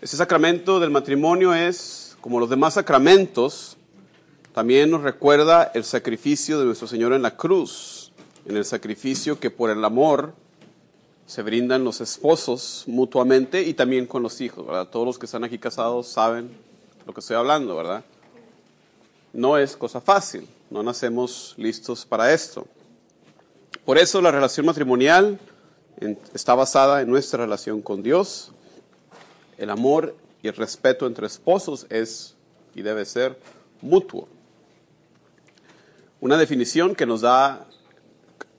Ese 0.00 0.16
sacramento 0.16 0.80
del 0.80 0.90
matrimonio 0.90 1.54
es, 1.54 2.16
como 2.20 2.40
los 2.40 2.50
demás 2.50 2.74
sacramentos, 2.74 3.76
también 4.52 4.90
nos 4.90 5.02
recuerda 5.02 5.70
el 5.74 5.84
sacrificio 5.84 6.58
de 6.58 6.66
nuestro 6.66 6.86
Señor 6.86 7.12
en 7.12 7.22
la 7.22 7.36
cruz, 7.36 8.12
en 8.44 8.56
el 8.56 8.64
sacrificio 8.64 9.38
que 9.38 9.50
por 9.50 9.70
el 9.70 9.84
amor 9.84 10.34
se 11.26 11.42
brindan 11.42 11.84
los 11.84 12.00
esposos 12.00 12.84
mutuamente 12.86 13.62
y 13.62 13.74
también 13.74 14.06
con 14.06 14.22
los 14.22 14.40
hijos, 14.40 14.66
¿verdad? 14.66 14.88
Todos 14.88 15.06
los 15.06 15.18
que 15.18 15.26
están 15.26 15.44
aquí 15.44 15.58
casados 15.58 16.08
saben 16.08 16.50
lo 17.06 17.14
que 17.14 17.20
estoy 17.20 17.36
hablando, 17.36 17.76
¿verdad? 17.76 18.04
No 19.32 19.56
es 19.56 19.76
cosa 19.76 20.00
fácil, 20.00 20.46
no 20.68 20.82
nacemos 20.82 21.54
listos 21.56 22.04
para 22.04 22.32
esto. 22.34 22.66
Por 23.84 23.96
eso 23.96 24.20
la 24.20 24.30
relación 24.30 24.66
matrimonial 24.66 25.38
está 26.34 26.54
basada 26.54 27.02
en 27.02 27.08
nuestra 27.08 27.44
relación 27.44 27.82
con 27.82 28.02
Dios. 28.02 28.52
El 29.58 29.70
amor 29.70 30.16
y 30.42 30.48
el 30.48 30.54
respeto 30.54 31.06
entre 31.06 31.26
esposos 31.26 31.86
es 31.90 32.34
y 32.74 32.82
debe 32.82 33.04
ser 33.04 33.38
mutuo. 33.80 34.28
Una 36.20 36.36
definición 36.36 36.94
que 36.94 37.06
nos 37.06 37.20
da 37.20 37.66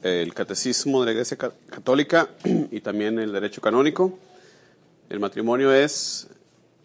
el 0.01 0.33
catecismo 0.33 0.99
de 0.99 1.05
la 1.05 1.11
Iglesia 1.13 1.37
Ca- 1.37 1.53
Católica 1.69 2.29
y 2.43 2.81
también 2.81 3.19
el 3.19 3.31
derecho 3.31 3.61
canónico. 3.61 4.17
El 5.09 5.19
matrimonio 5.19 5.73
es 5.73 6.27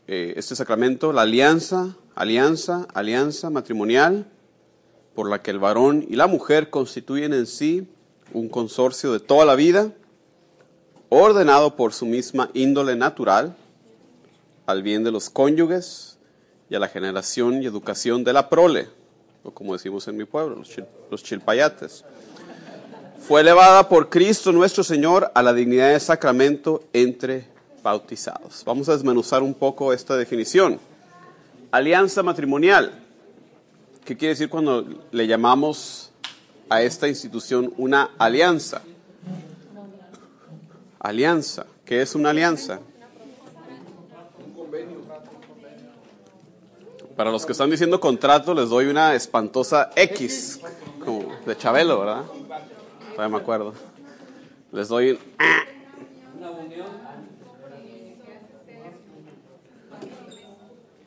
eh, 0.06 0.34
este 0.36 0.54
sacramento, 0.54 1.12
la 1.12 1.22
alianza, 1.22 1.96
alianza, 2.14 2.86
alianza 2.94 3.50
matrimonial 3.50 4.26
por 5.14 5.28
la 5.28 5.42
que 5.42 5.50
el 5.50 5.58
varón 5.58 6.06
y 6.08 6.14
la 6.14 6.28
mujer 6.28 6.70
constituyen 6.70 7.32
en 7.32 7.46
sí 7.46 7.88
un 8.32 8.48
consorcio 8.48 9.12
de 9.12 9.20
toda 9.20 9.44
la 9.44 9.56
vida, 9.56 9.92
ordenado 11.08 11.76
por 11.76 11.92
su 11.92 12.06
misma 12.06 12.50
índole 12.54 12.96
natural, 12.96 13.56
al 14.66 14.82
bien 14.82 15.04
de 15.04 15.10
los 15.10 15.30
cónyuges 15.30 16.18
y 16.68 16.74
a 16.74 16.78
la 16.78 16.88
generación 16.88 17.62
y 17.62 17.66
educación 17.66 18.24
de 18.24 18.32
la 18.32 18.48
prole, 18.48 18.88
o 19.42 19.50
como 19.50 19.72
decimos 19.72 20.06
en 20.08 20.16
mi 20.16 20.24
pueblo, 20.24 20.56
los, 20.56 20.68
chil- 20.68 20.86
los 21.10 21.22
chilpayates 21.22 22.04
fue 23.26 23.40
elevada 23.40 23.88
por 23.88 24.08
Cristo 24.08 24.52
nuestro 24.52 24.84
Señor 24.84 25.30
a 25.34 25.42
la 25.42 25.52
dignidad 25.52 25.92
de 25.92 26.00
sacramento 26.00 26.84
entre 26.92 27.46
bautizados. 27.82 28.62
Vamos 28.64 28.88
a 28.88 28.92
desmenuzar 28.92 29.42
un 29.42 29.54
poco 29.54 29.92
esta 29.92 30.16
definición. 30.16 30.78
Alianza 31.70 32.22
matrimonial. 32.22 32.92
¿Qué 34.04 34.16
quiere 34.16 34.34
decir 34.34 34.48
cuando 34.48 34.86
le 35.10 35.26
llamamos 35.26 36.10
a 36.70 36.80
esta 36.82 37.08
institución 37.08 37.74
una 37.76 38.10
alianza? 38.18 38.82
Alianza. 41.00 41.66
¿Qué 41.84 42.02
es 42.02 42.14
una 42.14 42.30
alianza? 42.30 42.80
Para 47.16 47.30
los 47.32 47.44
que 47.44 47.52
están 47.52 47.70
diciendo 47.70 47.98
contrato, 47.98 48.54
les 48.54 48.68
doy 48.68 48.86
una 48.86 49.14
espantosa 49.14 49.90
X, 49.96 50.60
como 51.04 51.34
de 51.44 51.56
Chabelo, 51.56 51.98
¿verdad? 52.00 52.24
Todavía 53.14 53.36
me 53.36 53.42
acuerdo. 53.42 53.74
Les 54.70 54.86
doy 54.88 55.10
un... 55.10 55.18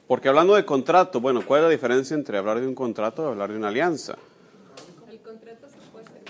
Porque 0.07 0.27
hablando 0.27 0.55
de 0.55 0.65
contrato, 0.65 1.21
bueno, 1.21 1.41
¿cuál 1.45 1.61
es 1.61 1.63
la 1.67 1.69
diferencia 1.69 2.15
entre 2.15 2.37
hablar 2.37 2.59
de 2.59 2.67
un 2.67 2.75
contrato 2.75 3.23
y 3.23 3.27
hablar 3.27 3.49
de 3.49 3.57
una 3.57 3.69
alianza? 3.69 4.17
El 5.09 5.19
contrato 5.21 5.69
se 5.69 5.77
puede 5.89 6.05
hacer 6.05 6.21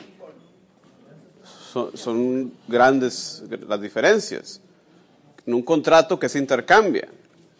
Son, 1.71 2.51
grandes 2.67 3.43
las 3.67 3.79
diferencias. 3.79 4.59
En 5.45 5.53
un 5.53 5.61
contrato 5.61 6.19
que 6.19 6.27
se 6.27 6.37
intercambia, 6.37 7.07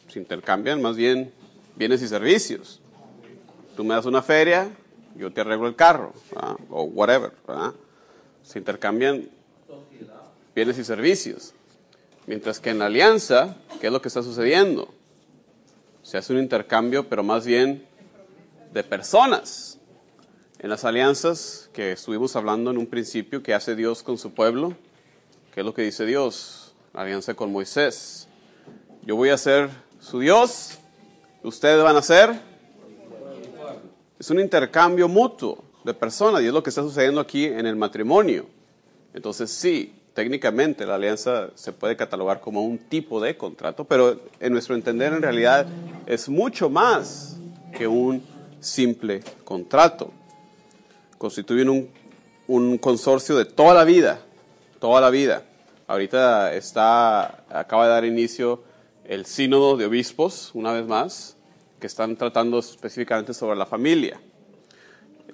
se 0.08 0.20
intercambian 0.20 0.82
más 0.82 0.98
bien 0.98 1.32
bienes 1.78 2.02
y 2.02 2.08
servicios. 2.08 2.82
Tú 3.76 3.86
me 3.86 3.96
das 3.96 4.06
una 4.06 4.22
feria, 4.22 4.70
yo 5.16 5.32
te 5.32 5.42
arreglo 5.42 5.68
el 5.68 5.76
carro, 5.76 6.14
o 6.70 6.84
whatever. 6.84 7.32
Se 8.44 8.60
intercambian 8.60 9.30
bienes 10.54 10.78
y 10.78 10.84
servicios. 10.84 11.54
Mientras 12.28 12.60
que 12.60 12.70
en 12.70 12.80
la 12.80 12.88
alianza, 12.88 13.56
¿qué 13.80 13.88
es 13.88 13.94
lo 13.94 14.02
que 14.02 14.10
está 14.10 14.22
sucediendo? 14.22 14.94
Se 16.04 16.18
hace 16.18 16.34
un 16.34 16.40
intercambio, 16.40 17.08
pero 17.08 17.24
más 17.24 17.46
bien 17.46 17.86
de 18.74 18.84
personas. 18.84 19.71
En 20.62 20.70
las 20.70 20.86
alianzas 20.86 21.72
que 21.74 21.94
estuvimos 21.94 22.36
hablando 22.36 22.70
en 22.70 22.78
un 22.78 22.86
principio, 22.86 23.42
que 23.42 23.56
hace 23.56 23.76
Dios 23.76 24.04
con 24.04 24.20
su 24.20 24.36
pueblo, 24.36 24.76
¿qué 25.56 25.62
es 25.62 25.66
lo 25.66 25.74
que 25.74 25.82
dice 25.82 26.06
Dios? 26.06 26.76
La 26.94 27.02
alianza 27.02 27.34
con 27.34 27.52
Moisés. 27.52 28.28
Yo 29.02 29.16
voy 29.16 29.30
a 29.30 29.40
ser 29.40 29.72
su 30.00 30.20
Dios, 30.20 30.78
ustedes 31.42 31.84
van 31.84 31.96
a 31.96 32.04
ser. 32.04 32.40
Es 34.20 34.30
un 34.30 34.40
intercambio 34.40 35.08
mutuo 35.08 35.64
de 35.84 35.96
personas 35.96 36.44
y 36.44 36.46
es 36.46 36.54
lo 36.54 36.62
que 36.62 36.70
está 36.70 36.84
sucediendo 36.84 37.22
aquí 37.22 37.46
en 37.46 37.66
el 37.66 37.76
matrimonio. 37.76 38.46
Entonces 39.16 39.50
sí, 39.50 39.96
técnicamente 40.14 40.86
la 40.86 40.94
alianza 40.94 41.50
se 41.56 41.74
puede 41.74 41.96
catalogar 41.96 42.40
como 42.40 42.64
un 42.64 42.78
tipo 42.78 43.20
de 43.20 43.36
contrato, 43.36 43.86
pero 43.86 44.22
en 44.40 44.54
nuestro 44.54 44.76
entender 44.76 45.12
en 45.12 45.24
realidad 45.24 45.66
es 46.06 46.30
mucho 46.30 46.70
más 46.70 47.36
que 47.76 47.88
un 47.88 48.22
simple 48.60 49.24
contrato. 49.44 50.14
Constituyen 51.22 51.70
un, 51.70 51.88
un 52.48 52.80
consorcio 52.80 53.38
de 53.38 53.46
toda 53.46 53.76
la 53.76 53.84
vida, 53.84 54.22
toda 54.80 55.00
la 55.00 55.12
vida. 55.12 55.44
Ahorita 55.86 56.52
está, 56.56 57.44
acaba 57.48 57.86
de 57.86 57.92
dar 57.92 58.06
inicio 58.06 58.64
el 59.06 59.28
sínodo 59.28 59.78
de 59.78 59.86
obispos, 59.86 60.50
una 60.56 60.74
vez 60.74 60.88
más, 60.88 61.38
que 61.80 61.86
están 61.86 62.16
tratando 62.16 62.58
específicamente 62.58 63.36
sobre 63.36 63.56
la 63.56 63.68
familia. 63.68 64.20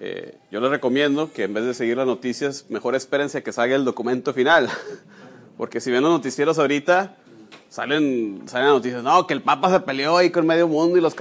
Eh, 0.02 0.38
yo 0.52 0.60
les 0.60 0.72
recomiendo 0.72 1.32
que 1.32 1.46
en 1.46 1.54
vez 1.54 1.64
de 1.64 1.74
seguir 1.74 1.96
las 1.96 2.06
noticias, 2.06 2.66
mejor 2.68 2.94
espérense 2.94 3.38
a 3.38 3.42
que 3.42 3.54
salga 3.54 3.78
el 3.78 3.86
documento 3.86 4.34
final, 4.34 4.70
Porque 5.58 5.80
si 5.80 5.90
ven 5.90 6.04
los 6.04 6.12
noticieros 6.12 6.60
ahorita, 6.60 7.16
salen, 7.70 8.44
salen 8.46 8.68
noticias, 8.68 9.04
no, 9.04 9.26
que 9.26 9.34
el 9.36 9.42
Papa 9.42 9.72
se 9.72 9.80
peleó 9.80 10.18
ahí 10.18 10.32
con 10.32 10.46
medio 10.46 10.68
mundo 10.68 10.98
y 10.98 11.02
los 11.02 11.16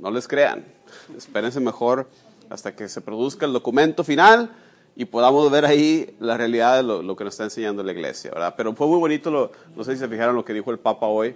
No 0.00 0.10
les 0.10 0.26
crean. 0.26 0.64
Espérense 1.14 1.60
mejor 1.60 2.08
hasta 2.50 2.74
que 2.74 2.88
se 2.88 3.00
produzca 3.00 3.46
el 3.46 3.52
documento 3.52 4.04
final 4.04 4.50
y 4.96 5.06
podamos 5.06 5.50
ver 5.50 5.64
ahí 5.64 6.14
la 6.20 6.36
realidad 6.36 6.76
de 6.76 6.82
lo, 6.82 7.02
lo, 7.02 7.16
que 7.16 7.24
nos 7.24 7.34
está 7.34 7.44
enseñando 7.44 7.82
la 7.82 7.92
iglesia, 7.92 8.30
¿verdad? 8.30 8.54
Pero 8.56 8.74
fue 8.74 8.86
muy 8.86 8.98
bonito, 8.98 9.30
lo, 9.30 9.50
no 9.74 9.84
sé 9.84 9.92
si 9.92 9.98
se 9.98 10.08
fijaron 10.08 10.36
lo 10.36 10.44
que 10.44 10.52
dijo 10.52 10.70
el 10.70 10.78
Papa 10.78 11.06
hoy, 11.06 11.34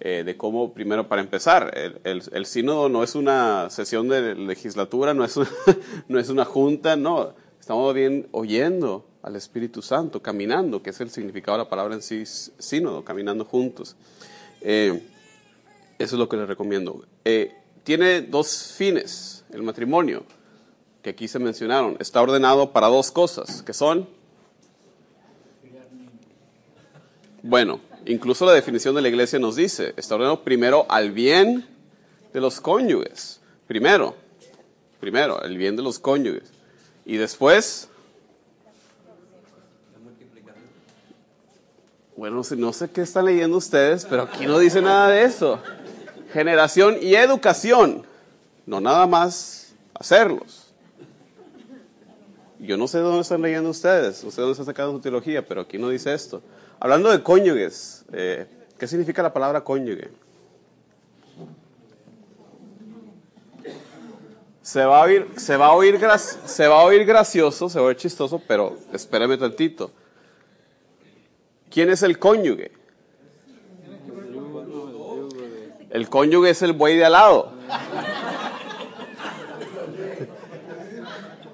eh, 0.00 0.22
de 0.24 0.36
cómo, 0.36 0.72
primero, 0.72 1.08
para 1.08 1.22
empezar, 1.22 1.72
el, 1.76 2.00
el, 2.04 2.22
el, 2.32 2.46
sínodo 2.46 2.88
no 2.88 3.04
es 3.04 3.14
una 3.14 3.70
sesión 3.70 4.08
de 4.08 4.34
legislatura, 4.34 5.14
no 5.14 5.24
es 5.24 5.36
una, 5.36 5.48
no 6.08 6.18
es 6.18 6.28
una 6.28 6.44
junta, 6.44 6.96
no, 6.96 7.34
estamos 7.60 7.94
bien 7.94 8.26
oyendo 8.32 9.06
al 9.22 9.36
Espíritu 9.36 9.82
Santo, 9.82 10.20
caminando, 10.20 10.82
que 10.82 10.90
es 10.90 11.00
el 11.00 11.10
significado 11.10 11.58
de 11.58 11.64
la 11.64 11.70
palabra 11.70 11.94
en 11.94 12.02
sí, 12.02 12.24
sínodo, 12.26 13.04
caminando 13.04 13.44
juntos. 13.44 13.96
Eh, 14.60 15.02
eso 15.98 16.16
es 16.16 16.18
lo 16.18 16.28
que 16.28 16.36
les 16.36 16.48
recomiendo. 16.48 17.04
Eh, 17.24 17.54
tiene 17.84 18.22
dos 18.22 18.74
fines 18.76 19.44
el 19.52 19.62
matrimonio 19.62 20.24
que 21.02 21.10
aquí 21.10 21.26
se 21.26 21.38
mencionaron, 21.38 21.96
está 21.98 22.22
ordenado 22.22 22.72
para 22.72 22.86
dos 22.86 23.10
cosas, 23.10 23.62
que 23.62 23.72
son, 23.72 24.08
bueno, 27.42 27.80
incluso 28.06 28.46
la 28.46 28.52
definición 28.52 28.94
de 28.94 29.02
la 29.02 29.08
iglesia 29.08 29.40
nos 29.40 29.56
dice, 29.56 29.94
está 29.96 30.14
ordenado 30.14 30.44
primero 30.44 30.86
al 30.88 31.10
bien 31.10 31.66
de 32.32 32.40
los 32.40 32.60
cónyuges, 32.60 33.40
primero, 33.66 34.14
primero, 35.00 35.42
el 35.42 35.56
bien 35.56 35.74
de 35.74 35.82
los 35.82 35.98
cónyuges, 35.98 36.52
y 37.04 37.16
después, 37.16 37.88
bueno, 42.16 42.36
no 42.36 42.44
sé, 42.44 42.54
no 42.54 42.72
sé 42.72 42.88
qué 42.90 43.00
están 43.00 43.24
leyendo 43.24 43.56
ustedes, 43.56 44.06
pero 44.08 44.22
aquí 44.22 44.46
no 44.46 44.56
dice 44.60 44.80
nada 44.80 45.08
de 45.08 45.24
eso, 45.24 45.58
generación 46.32 46.98
y 47.02 47.16
educación, 47.16 48.06
no 48.66 48.80
nada 48.80 49.08
más 49.08 49.74
hacerlos. 49.94 50.61
Yo 52.62 52.76
no 52.76 52.86
sé 52.86 52.98
dónde 52.98 53.22
están 53.22 53.42
leyendo 53.42 53.70
ustedes, 53.70 54.22
no 54.22 54.30
sé 54.30 54.40
dónde 54.40 54.52
están 54.52 54.66
sacando 54.66 54.92
su 54.92 55.00
teología, 55.00 55.44
pero 55.44 55.62
aquí 55.62 55.78
no 55.78 55.88
dice 55.88 56.14
esto. 56.14 56.40
Hablando 56.78 57.10
de 57.10 57.20
cónyuges, 57.20 58.04
eh, 58.12 58.46
¿qué 58.78 58.86
significa 58.86 59.20
la 59.20 59.32
palabra 59.32 59.64
cónyuge? 59.64 60.10
Se 64.62 64.84
va, 64.84 65.00
a 65.00 65.02
oír, 65.02 65.26
se, 65.36 65.56
va 65.56 65.66
a 65.66 65.72
oír 65.72 65.98
se 66.46 66.68
va 66.68 66.82
a 66.82 66.84
oír 66.84 67.04
gracioso, 67.04 67.68
se 67.68 67.80
va 67.80 67.86
a 67.86 67.88
oír 67.88 67.96
chistoso, 67.96 68.40
pero 68.46 68.78
espérame 68.92 69.36
tantito. 69.36 69.90
¿Quién 71.68 71.90
es 71.90 72.04
el 72.04 72.16
cónyuge? 72.20 72.70
El 75.90 76.08
cónyuge 76.08 76.50
es 76.50 76.62
el 76.62 76.74
buey 76.74 76.96
de 76.96 77.06
al 77.06 77.12
lado. 77.12 77.52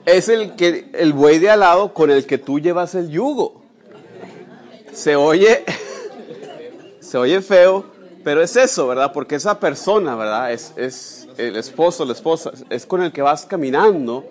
Es 0.08 0.28
el, 0.28 0.56
que, 0.56 0.90
el 0.94 1.12
buey 1.12 1.38
de 1.38 1.50
al 1.50 1.60
lado 1.60 1.92
con 1.92 2.10
el 2.10 2.26
que 2.26 2.38
tú 2.38 2.58
llevas 2.58 2.94
el 2.94 3.10
yugo. 3.10 3.62
Se 4.92 5.16
oye, 5.16 5.64
se 7.00 7.18
oye 7.18 7.42
feo, 7.42 7.84
pero 8.24 8.42
es 8.42 8.56
eso, 8.56 8.88
¿verdad? 8.88 9.12
Porque 9.12 9.36
esa 9.36 9.60
persona, 9.60 10.16
¿verdad? 10.16 10.52
Es, 10.52 10.72
es 10.76 11.28
el 11.36 11.56
esposo, 11.56 12.04
la 12.04 12.14
esposa, 12.14 12.52
es 12.70 12.86
con 12.86 13.02
el 13.02 13.12
que 13.12 13.22
vas 13.22 13.44
caminando, 13.44 14.24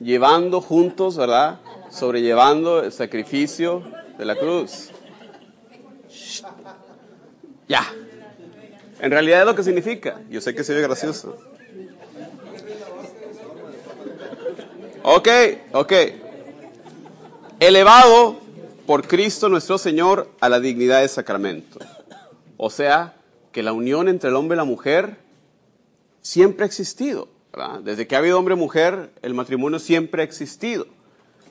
llevando 0.00 0.60
juntos, 0.60 1.16
¿verdad? 1.16 1.60
Sobrellevando 1.90 2.82
el 2.82 2.92
sacrificio 2.92 3.82
de 4.18 4.24
la 4.24 4.36
cruz. 4.36 4.88
Ya. 7.68 7.86
En 9.00 9.10
realidad 9.10 9.40
es 9.40 9.46
lo 9.46 9.54
que 9.54 9.62
significa. 9.62 10.20
Yo 10.30 10.40
sé 10.40 10.54
que 10.54 10.64
se 10.64 10.72
oye 10.72 10.82
gracioso. 10.82 11.36
Ok, 15.02 15.28
ok. 15.72 15.92
Elevado 17.58 18.38
por 18.86 19.06
Cristo 19.06 19.48
nuestro 19.48 19.78
Señor 19.78 20.30
a 20.40 20.50
la 20.50 20.60
dignidad 20.60 21.00
de 21.00 21.08
sacramento. 21.08 21.78
O 22.58 22.68
sea, 22.68 23.14
que 23.50 23.62
la 23.62 23.72
unión 23.72 24.08
entre 24.08 24.28
el 24.28 24.36
hombre 24.36 24.56
y 24.56 24.58
la 24.58 24.64
mujer 24.64 25.16
siempre 26.20 26.64
ha 26.64 26.66
existido. 26.66 27.28
¿verdad? 27.50 27.80
Desde 27.80 28.06
que 28.06 28.14
ha 28.14 28.18
habido 28.18 28.38
hombre 28.38 28.54
y 28.54 28.58
mujer, 28.58 29.10
el 29.22 29.32
matrimonio 29.32 29.78
siempre 29.78 30.20
ha 30.20 30.24
existido. 30.24 30.86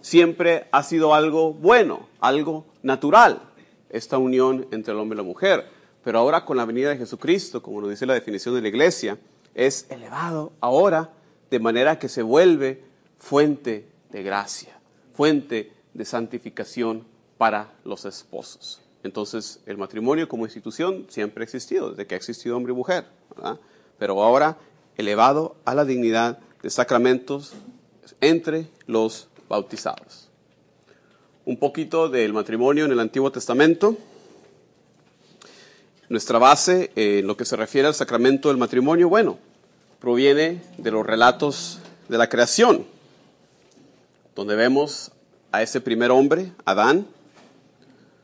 Siempre 0.01 0.67
ha 0.71 0.83
sido 0.83 1.15
algo 1.15 1.51
bueno, 1.51 2.07
algo 2.19 2.65
natural, 2.83 3.41
esta 3.89 4.19
unión 4.19 4.67
entre 4.71 4.93
el 4.93 4.99
hombre 4.99 5.15
y 5.15 5.17
la 5.17 5.23
mujer. 5.23 5.67
Pero 6.03 6.19
ahora 6.19 6.45
con 6.45 6.55
la 6.55 6.65
venida 6.65 6.89
de 6.89 6.97
Jesucristo, 6.97 7.63
como 7.63 7.81
nos 7.81 7.89
dice 7.89 8.05
la 8.05 8.13
definición 8.13 8.53
de 8.53 8.61
la 8.61 8.67
iglesia, 8.67 9.17
es 9.55 9.87
elevado 9.89 10.53
ahora 10.61 11.09
de 11.49 11.59
manera 11.59 11.97
que 11.97 12.09
se 12.09 12.21
vuelve 12.21 12.88
fuente 13.19 13.85
de 14.09 14.23
gracia, 14.23 14.79
fuente 15.13 15.71
de 15.93 16.05
santificación 16.05 17.05
para 17.37 17.71
los 17.83 18.05
esposos. 18.05 18.81
Entonces, 19.03 19.59
el 19.65 19.77
matrimonio 19.77 20.27
como 20.27 20.45
institución 20.45 21.05
siempre 21.09 21.43
ha 21.43 21.45
existido, 21.45 21.91
desde 21.91 22.07
que 22.07 22.15
ha 22.15 22.17
existido 22.17 22.57
hombre 22.57 22.73
y 22.73 22.75
mujer, 22.75 23.05
¿verdad? 23.35 23.59
pero 23.97 24.21
ahora 24.23 24.57
elevado 24.97 25.55
a 25.65 25.75
la 25.75 25.85
dignidad 25.85 26.39
de 26.61 26.69
sacramentos 26.69 27.53
entre 28.19 28.67
los 28.87 29.27
bautizados. 29.47 30.29
Un 31.45 31.57
poquito 31.57 32.09
del 32.09 32.33
matrimonio 32.33 32.85
en 32.85 32.91
el 32.91 32.99
Antiguo 32.99 33.31
Testamento. 33.31 33.97
Nuestra 36.09 36.39
base 36.39 36.91
en 36.95 37.27
lo 37.27 37.37
que 37.37 37.45
se 37.45 37.55
refiere 37.55 37.87
al 37.87 37.93
sacramento 37.93 38.49
del 38.49 38.57
matrimonio, 38.57 39.09
bueno, 39.09 39.37
proviene 39.99 40.61
de 40.77 40.91
los 40.91 41.05
relatos 41.05 41.79
de 42.09 42.17
la 42.17 42.27
creación 42.27 42.85
donde 44.39 44.55
vemos 44.55 45.11
a 45.51 45.61
ese 45.61 45.81
primer 45.81 46.11
hombre, 46.11 46.53
Adán. 46.63 47.05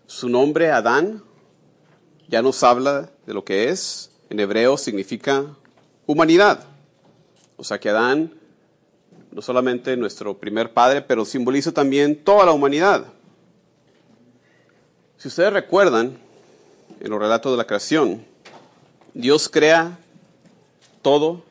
Su 0.08 0.30
nombre, 0.30 0.72
Adán, 0.72 1.22
ya 2.30 2.42
nos 2.42 2.64
habla 2.64 3.10
de 3.26 3.34
lo 3.34 3.44
que 3.44 3.68
es. 3.68 4.12
En 4.30 4.40
hebreo 4.40 4.78
significa 4.78 5.46
humanidad. 6.06 6.64
O 7.58 7.66
sea 7.66 7.82
que 7.82 7.90
Adán, 7.90 8.34
no 9.30 9.42
solamente 9.42 9.98
nuestro 9.98 10.38
primer 10.38 10.72
padre, 10.72 11.02
pero 11.02 11.26
simboliza 11.26 11.74
también 11.74 12.24
toda 12.24 12.46
la 12.46 12.54
humanidad. 12.54 13.08
Si 15.18 15.28
ustedes 15.28 15.52
recuerdan, 15.52 16.18
en 17.02 17.10
los 17.10 17.20
relatos 17.20 17.52
de 17.52 17.58
la 17.58 17.68
creación, 17.68 18.26
Dios 19.14 19.50
crea 19.50 20.00
todo, 21.02 21.44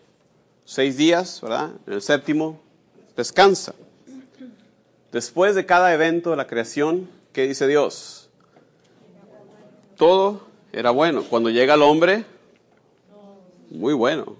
seis 0.65 0.97
días, 0.97 1.43
¿verdad? 1.43 1.73
En 1.87 1.93
el 1.93 2.01
séptimo 2.01 2.63
descansa. 3.15 3.75
Después 5.15 5.55
de 5.55 5.65
cada 5.65 5.95
evento 5.95 6.31
de 6.31 6.37
la 6.37 6.49
creación, 6.49 7.09
¿qué 7.33 7.47
dice 7.47 7.69
Dios? 7.69 8.29
Todo 9.97 10.41
era 10.73 10.91
bueno. 10.91 11.23
Cuando 11.23 11.51
llega 11.51 11.75
el 11.75 11.83
hombre, 11.83 12.25
muy 13.71 13.95
bueno. 13.95 14.35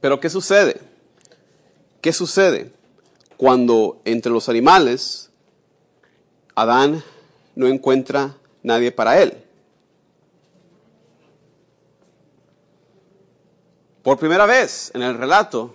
Pero 0.00 0.20
¿qué 0.20 0.30
sucede? 0.30 0.80
¿Qué 2.00 2.12
sucede 2.12 2.70
cuando 3.36 4.00
entre 4.04 4.30
los 4.30 4.48
animales 4.48 5.30
Adán 6.54 7.02
no 7.56 7.66
encuentra 7.66 8.36
nadie 8.62 8.92
para 8.92 9.20
él? 9.20 9.36
Por 14.04 14.20
primera 14.20 14.46
vez 14.46 14.92
en 14.94 15.02
el 15.02 15.18
relato, 15.18 15.74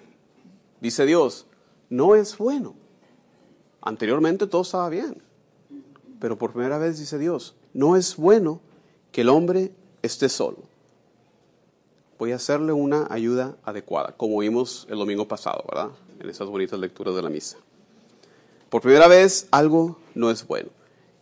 dice 0.83 1.05
Dios, 1.05 1.47
no 1.89 2.13
es 2.13 2.37
bueno. 2.37 2.75
Anteriormente 3.81 4.47
todo 4.47 4.61
estaba 4.61 4.89
bien, 4.89 5.21
pero 6.19 6.37
por 6.37 6.51
primera 6.51 6.77
vez 6.77 6.99
dice 6.99 7.17
Dios, 7.17 7.55
no 7.73 7.95
es 7.95 8.17
bueno 8.17 8.59
que 9.13 9.21
el 9.21 9.29
hombre 9.29 9.71
esté 10.01 10.27
solo. 10.27 10.57
Voy 12.19 12.33
a 12.33 12.35
hacerle 12.35 12.73
una 12.73 13.07
ayuda 13.09 13.55
adecuada, 13.63 14.13
como 14.15 14.37
vimos 14.39 14.85
el 14.89 14.97
domingo 14.99 15.27
pasado, 15.27 15.63
¿verdad? 15.69 15.91
En 16.19 16.29
esas 16.29 16.47
bonitas 16.47 16.79
lecturas 16.79 17.15
de 17.15 17.21
la 17.21 17.29
misa. 17.29 17.57
Por 18.69 18.81
primera 18.81 19.07
vez 19.07 19.47
algo 19.51 19.97
no 20.15 20.31
es 20.31 20.45
bueno. 20.45 20.69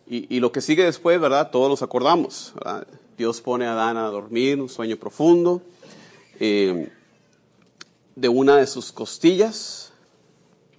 Y, 0.08 0.40
lo 0.40 0.52
que 0.52 0.60
sigue 0.60 0.84
después, 0.84 1.18
¿verdad? 1.18 1.50
Todos 1.50 1.70
nos 1.70 1.82
acordamos. 1.82 2.52
Dios 3.16 3.40
pone 3.40 3.64
a 3.64 3.72
Adán 3.72 3.96
a 3.96 4.08
dormir, 4.08 4.60
un 4.60 4.68
sueño 4.68 4.98
profundo. 4.98 5.62
Eh, 6.38 6.90
de 8.16 8.28
una 8.28 8.56
de 8.56 8.66
sus 8.66 8.92
costillas 8.92 9.92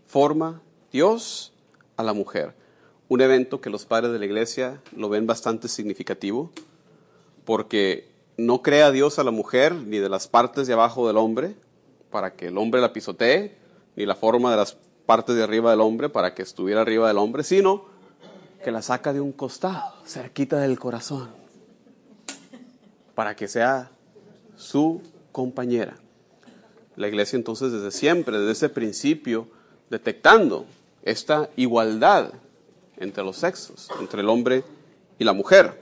forma 0.07 0.61
Dios 0.91 1.53
a 1.97 2.03
la 2.03 2.13
mujer. 2.13 2.53
Un 3.09 3.21
evento 3.21 3.61
que 3.61 3.69
los 3.69 3.85
padres 3.85 4.11
de 4.11 4.19
la 4.19 4.25
iglesia 4.25 4.81
lo 4.95 5.09
ven 5.09 5.27
bastante 5.27 5.67
significativo, 5.67 6.51
porque 7.45 8.09
no 8.37 8.61
crea 8.61 8.91
Dios 8.91 9.19
a 9.19 9.23
la 9.23 9.31
mujer 9.31 9.73
ni 9.73 9.97
de 9.97 10.09
las 10.09 10.27
partes 10.27 10.67
de 10.67 10.73
abajo 10.73 11.07
del 11.07 11.17
hombre, 11.17 11.55
para 12.11 12.33
que 12.33 12.47
el 12.47 12.57
hombre 12.57 12.81
la 12.81 12.93
pisotee, 12.93 13.57
ni 13.95 14.05
la 14.05 14.15
forma 14.15 14.51
de 14.51 14.57
las 14.57 14.77
parte 15.05 15.33
de 15.33 15.43
arriba 15.43 15.71
del 15.71 15.81
hombre 15.81 16.09
para 16.09 16.33
que 16.33 16.41
estuviera 16.41 16.81
arriba 16.81 17.07
del 17.07 17.17
hombre, 17.17 17.43
sino 17.43 17.85
que 18.63 18.71
la 18.71 18.81
saca 18.81 19.11
de 19.11 19.19
un 19.19 19.33
costado, 19.33 19.93
cerquita 20.05 20.57
del 20.59 20.79
corazón, 20.79 21.29
para 23.13 23.35
que 23.35 23.47
sea 23.47 23.91
su 24.55 25.01
compañera. 25.31 25.97
La 26.95 27.07
iglesia 27.07 27.37
entonces 27.37 27.71
desde 27.71 27.91
siempre, 27.91 28.37
desde 28.37 28.51
ese 28.51 28.69
principio, 28.69 29.47
detectando 29.89 30.65
esta 31.03 31.49
igualdad 31.55 32.33
entre 32.97 33.23
los 33.23 33.37
sexos, 33.37 33.89
entre 33.99 34.21
el 34.21 34.29
hombre 34.29 34.63
y 35.17 35.23
la 35.23 35.33
mujer. 35.33 35.81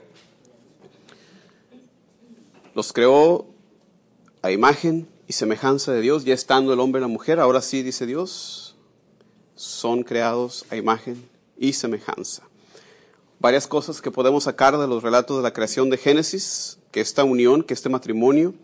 Los 2.74 2.92
creó 2.92 3.46
a 4.40 4.50
imagen 4.50 5.08
y 5.28 5.34
semejanza 5.34 5.92
de 5.92 6.00
Dios, 6.00 6.24
ya 6.24 6.34
estando 6.34 6.72
el 6.72 6.80
hombre 6.80 7.00
y 7.00 7.02
la 7.02 7.08
mujer, 7.08 7.38
ahora 7.38 7.60
sí, 7.60 7.82
dice 7.82 8.06
Dios, 8.06 8.76
son 9.54 10.02
creados 10.02 10.64
a 10.70 10.76
imagen 10.76 11.28
y 11.58 11.74
semejanza. 11.74 12.42
Varias 13.38 13.66
cosas 13.66 14.00
que 14.00 14.10
podemos 14.10 14.44
sacar 14.44 14.78
de 14.78 14.86
los 14.86 15.02
relatos 15.02 15.36
de 15.36 15.42
la 15.42 15.52
creación 15.52 15.90
de 15.90 15.98
Génesis, 15.98 16.78
que 16.90 17.00
esta 17.00 17.24
unión, 17.24 17.62
que 17.62 17.74
este 17.74 17.88
matrimonio 17.88 18.54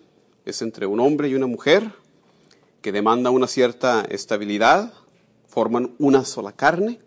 es 0.45 0.63
entre 0.63 0.87
un 0.87 1.01
hombre 1.01 1.29
y 1.29 1.35
una 1.35 1.47
mujer, 1.47 1.93
que 2.81 2.93
demanda 2.93 3.31
una 3.31 3.47
cierta 3.47 4.03
estabilidad, 4.03 4.93
forman 5.47 5.95
una 5.99 6.25
sola 6.25 6.53
carne, 6.53 7.01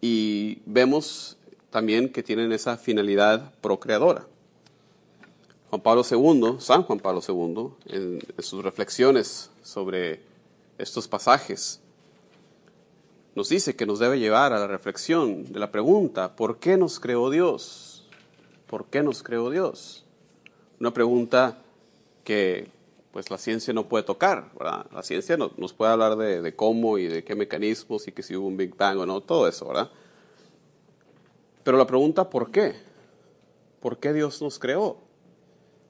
y 0.00 0.62
vemos 0.66 1.36
también 1.70 2.10
que 2.10 2.22
tienen 2.22 2.52
esa 2.52 2.76
finalidad 2.76 3.52
procreadora. 3.60 4.26
Juan 5.68 5.82
Pablo 5.82 6.02
II, 6.10 6.56
San 6.58 6.82
Juan 6.82 6.98
Pablo 6.98 7.20
II, 7.26 7.94
en, 7.96 8.18
en 8.36 8.42
sus 8.42 8.64
reflexiones 8.64 9.50
sobre 9.62 10.20
estos 10.78 11.06
pasajes, 11.06 11.80
nos 13.34 13.48
dice 13.48 13.76
que 13.76 13.86
nos 13.86 14.00
debe 14.00 14.18
llevar 14.18 14.52
a 14.52 14.58
la 14.58 14.66
reflexión 14.66 15.52
de 15.52 15.60
la 15.60 15.70
pregunta, 15.70 16.34
¿por 16.34 16.58
qué 16.58 16.76
nos 16.76 16.98
creó 16.98 17.30
Dios? 17.30 18.04
¿Por 18.66 18.86
qué 18.86 19.02
nos 19.02 19.22
creó 19.22 19.50
Dios? 19.50 20.04
Una 20.80 20.92
pregunta 20.92 21.58
que 22.24 22.68
pues 23.12 23.30
la 23.30 23.38
ciencia 23.38 23.72
no 23.72 23.88
puede 23.88 24.04
tocar, 24.04 24.50
¿verdad? 24.58 24.86
La 24.92 25.02
ciencia 25.02 25.36
no- 25.36 25.50
nos 25.56 25.72
puede 25.72 25.92
hablar 25.92 26.16
de, 26.16 26.54
cómo 26.54 26.96
y 26.98 27.06
de 27.06 27.24
qué 27.24 27.34
mecanismos 27.34 28.06
y 28.08 28.12
que 28.12 28.22
si 28.22 28.36
hubo 28.36 28.46
un 28.46 28.56
Big 28.56 28.76
Bang 28.76 28.98
o 28.98 29.06
no, 29.06 29.20
todo 29.20 29.48
eso, 29.48 29.66
¿verdad? 29.68 29.90
Pero 31.64 31.76
la 31.76 31.86
pregunta, 31.86 32.30
¿por 32.30 32.50
qué? 32.50 32.74
¿Por 33.80 33.98
qué 33.98 34.12
Dios 34.12 34.40
nos 34.42 34.58
creó? 34.58 34.98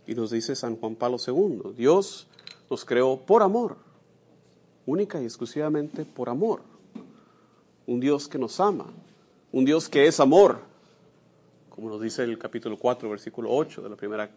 Y 0.07 0.15
nos 0.15 0.31
dice 0.31 0.57
San 0.57 0.77
Juan 0.77 0.97
Pablo 0.97 1.19
II, 1.25 1.75
Dios 1.77 2.27
nos 2.71 2.85
creó 2.85 3.19
por 3.19 3.43
amor, 3.43 3.77
única 4.87 5.21
y 5.21 5.25
exclusivamente 5.25 6.05
por 6.05 6.29
amor. 6.29 6.63
Un 7.87 8.01
Dios 8.01 8.29
que 8.29 8.39
nos 8.39 8.59
ama, 8.61 8.87
un 9.53 9.65
Dios 9.65 9.89
que 9.89 10.07
es 10.07 10.21
amor, 10.21 10.59
como 11.69 11.89
nos 11.91 12.01
dice 12.01 12.23
el 12.25 12.39
capítulo 12.39 12.77
4, 12.79 13.09
versículo 13.11 13.51
8 13.53 13.83
de 13.83 13.89
la 13.89 13.97
primera 13.97 14.31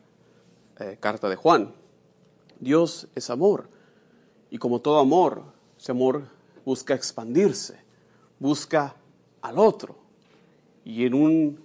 eh, 0.80 0.98
carta 1.00 1.30
de 1.30 1.36
Juan. 1.36 1.72
Dios 2.64 3.08
es 3.16 3.30
amor. 3.30 3.70
Y 4.50 4.58
como 4.58 4.80
todo 4.82 5.00
amor, 5.00 5.44
ese 5.78 5.92
amor 5.92 6.24
busca 6.66 6.94
expandirse, 6.94 7.78
busca 8.40 8.96
al 9.42 9.60
otro. 9.60 9.98
Y 10.86 11.06
en 11.06 11.14
un 11.14 11.64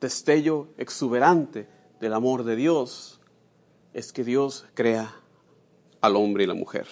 destello 0.00 0.68
exuberante 0.78 1.68
del 2.00 2.14
amor 2.14 2.44
de 2.44 2.56
Dios, 2.56 3.20
es 3.92 4.12
que 4.12 4.24
Dios 4.24 4.64
crea 4.74 5.14
al 6.00 6.16
hombre 6.16 6.44
y 6.44 6.46
la 6.46 6.54
mujer. 6.54 6.86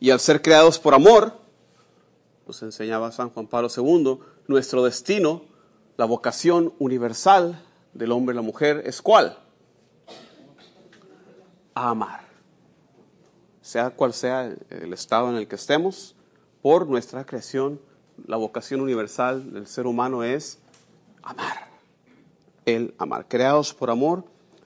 Y 0.00 0.10
al 0.10 0.20
ser 0.20 0.40
creados 0.40 0.78
por 0.78 0.94
amor, 0.94 1.34
nos 2.46 2.62
enseñaba 2.62 3.12
San 3.12 3.30
Juan 3.30 3.46
Pablo 3.46 3.68
II, 3.74 4.18
nuestro 4.46 4.84
destino, 4.84 5.42
la 5.96 6.06
vocación 6.06 6.72
universal 6.78 7.62
del 7.92 8.12
hombre 8.12 8.34
y 8.34 8.36
la 8.36 8.42
mujer 8.42 8.82
es 8.86 9.02
cuál? 9.02 9.38
A 11.78 11.90
amar. 11.90 12.26
Sea 13.62 13.90
cual 13.90 14.12
sea 14.12 14.52
el 14.68 14.92
estado 14.92 15.30
en 15.30 15.36
el 15.36 15.46
que 15.46 15.54
estemos, 15.54 16.16
por 16.60 16.88
nuestra 16.88 17.24
creación, 17.24 17.80
la 18.26 18.36
vocación 18.36 18.80
universal 18.80 19.52
del 19.52 19.68
ser 19.68 19.86
humano 19.86 20.24
es 20.24 20.58
amar. 21.22 21.68
El 22.64 22.96
amar. 22.98 23.28
Creados 23.28 23.74
por 23.74 23.90
amor, 23.90 24.24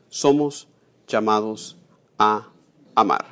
somos 0.09 0.69
llamados 1.07 1.77
a 2.19 2.49
amar. 2.95 3.27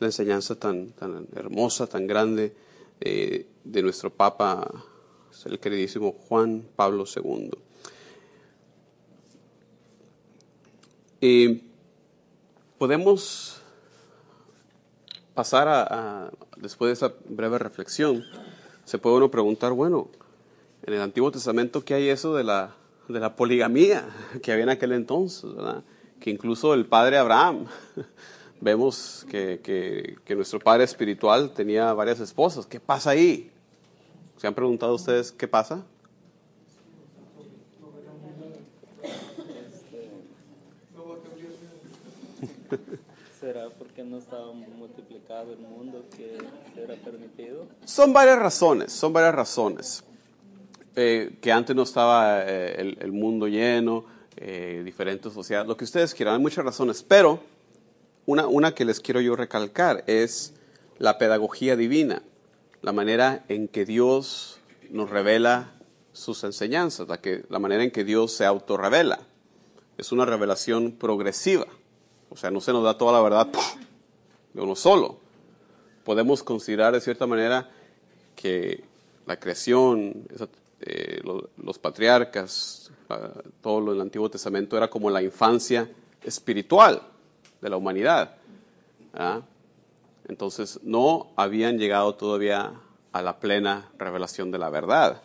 La 0.00 0.08
enseñanza 0.08 0.56
tan, 0.56 0.90
tan 0.90 1.28
hermosa, 1.34 1.86
tan 1.86 2.06
grande 2.06 2.54
eh, 3.00 3.48
de 3.64 3.82
nuestro 3.82 4.10
Papa, 4.10 4.70
el 5.46 5.58
queridísimo 5.58 6.12
Juan 6.12 6.62
Pablo 6.76 7.04
II. 7.06 7.52
Y 11.22 11.67
podemos 12.78 13.60
pasar 15.34 15.68
a, 15.68 16.30
después 16.56 16.88
de 16.88 16.92
esa 17.06 17.14
breve 17.28 17.58
reflexión, 17.58 18.24
se 18.84 18.98
puede 18.98 19.16
uno 19.16 19.30
preguntar, 19.30 19.72
bueno, 19.72 20.08
en 20.84 20.94
el 20.94 21.00
Antiguo 21.00 21.30
Testamento, 21.30 21.84
¿qué 21.84 21.94
hay 21.94 22.08
eso 22.08 22.34
de 22.34 22.44
la, 22.44 22.74
de 23.08 23.20
la 23.20 23.36
poligamía 23.36 24.06
que 24.42 24.52
había 24.52 24.64
en 24.64 24.70
aquel 24.70 24.92
entonces? 24.92 25.50
Que 26.20 26.30
incluso 26.30 26.74
el 26.74 26.86
padre 26.86 27.18
Abraham, 27.18 27.66
vemos 28.60 29.24
que, 29.30 29.60
que- 29.62 30.16
que 30.24 30.34
nuestro 30.34 30.58
padre 30.58 30.84
espiritual 30.84 31.50
tenía 31.52 31.92
varias 31.92 32.18
esposas. 32.20 32.66
¿Qué 32.66 32.80
pasa 32.80 33.10
ahí? 33.10 33.52
¿Se 34.36 34.46
han 34.46 34.54
preguntado 34.54 34.94
ustedes 34.94 35.30
qué 35.30 35.46
pasa? 35.46 35.84
¿Será 43.98 44.04
porque 44.04 44.04
no 44.04 44.18
estaba 44.18 44.52
multiplicado 44.52 45.52
el 45.52 45.58
mundo 45.58 46.04
que 46.16 46.38
era 46.80 46.94
permitido? 46.94 47.66
Son 47.84 48.12
varias 48.12 48.38
razones, 48.38 48.92
son 48.92 49.12
varias 49.12 49.34
razones. 49.34 50.04
Eh, 50.94 51.36
que 51.40 51.50
antes 51.50 51.74
no 51.74 51.82
estaba 51.82 52.44
eh, 52.44 52.76
el, 52.78 52.98
el 53.00 53.10
mundo 53.10 53.48
lleno, 53.48 54.04
eh, 54.36 54.82
diferentes 54.84 55.32
sociedades, 55.32 55.66
lo 55.66 55.76
que 55.76 55.84
ustedes 55.84 56.14
quieran, 56.14 56.34
hay 56.34 56.40
muchas 56.40 56.64
razones, 56.64 57.02
pero 57.02 57.40
una, 58.26 58.46
una 58.46 58.72
que 58.72 58.84
les 58.84 59.00
quiero 59.00 59.20
yo 59.20 59.34
recalcar 59.34 60.04
es 60.06 60.54
la 60.98 61.18
pedagogía 61.18 61.74
divina, 61.74 62.22
la 62.82 62.92
manera 62.92 63.44
en 63.48 63.66
que 63.66 63.84
Dios 63.84 64.60
nos 64.90 65.10
revela 65.10 65.72
sus 66.12 66.44
enseñanzas, 66.44 67.08
la, 67.08 67.20
que, 67.20 67.44
la 67.48 67.58
manera 67.58 67.82
en 67.82 67.90
que 67.90 68.04
Dios 68.04 68.32
se 68.32 68.44
autorrevela. 68.44 69.20
Es 69.96 70.12
una 70.12 70.24
revelación 70.24 70.92
progresiva, 70.92 71.66
o 72.30 72.36
sea, 72.36 72.50
no 72.50 72.60
se 72.60 72.72
nos 72.72 72.84
da 72.84 72.96
toda 72.96 73.12
la 73.12 73.22
verdad. 73.22 73.48
de 74.52 74.60
uno 74.62 74.74
solo. 74.76 75.18
Podemos 76.04 76.42
considerar 76.42 76.92
de 76.94 77.00
cierta 77.00 77.26
manera 77.26 77.68
que 78.34 78.84
la 79.26 79.38
creación, 79.38 80.26
eh, 80.80 81.20
lo- 81.24 81.50
los 81.58 81.78
patriarcas, 81.78 82.90
todo 83.62 83.80
lo 83.80 83.92
del 83.92 84.00
Antiguo 84.02 84.30
Testamento 84.30 84.76
era 84.76 84.88
como 84.88 85.10
la 85.10 85.22
infancia 85.22 85.90
espiritual 86.22 87.02
de 87.60 87.68
la 87.68 87.76
humanidad. 87.76 88.36
¿ah? 89.14 89.40
Entonces 90.28 90.80
no 90.82 91.28
habían 91.36 91.78
llegado 91.78 92.14
todavía 92.14 92.72
a 93.12 93.22
la 93.22 93.38
plena 93.40 93.90
revelación 93.98 94.50
de 94.50 94.58
la 94.58 94.68
verdad. 94.70 95.22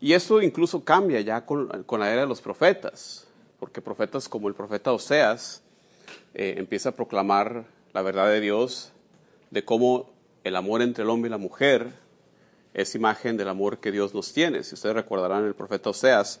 Y 0.00 0.12
eso 0.12 0.40
incluso 0.42 0.84
cambia 0.84 1.20
ya 1.20 1.44
con, 1.46 1.82
con 1.84 2.00
la 2.00 2.10
era 2.12 2.22
de 2.22 2.26
los 2.28 2.40
profetas, 2.40 3.26
porque 3.58 3.80
profetas 3.80 4.28
como 4.28 4.48
el 4.48 4.54
profeta 4.54 4.92
Oseas 4.92 5.62
eh, 6.34 6.54
empieza 6.58 6.90
a 6.90 6.92
proclamar 6.92 7.64
la 7.94 8.02
verdad 8.02 8.28
de 8.28 8.40
Dios 8.40 8.90
de 9.50 9.64
cómo 9.64 10.10
el 10.42 10.56
amor 10.56 10.82
entre 10.82 11.04
el 11.04 11.10
hombre 11.10 11.28
y 11.28 11.30
la 11.30 11.38
mujer 11.38 11.94
es 12.74 12.94
imagen 12.96 13.36
del 13.36 13.48
amor 13.48 13.78
que 13.78 13.92
Dios 13.92 14.12
nos 14.12 14.32
tiene. 14.32 14.64
Si 14.64 14.74
ustedes 14.74 14.96
recordarán, 14.96 15.44
el 15.46 15.54
profeta 15.54 15.90
Oseas, 15.90 16.40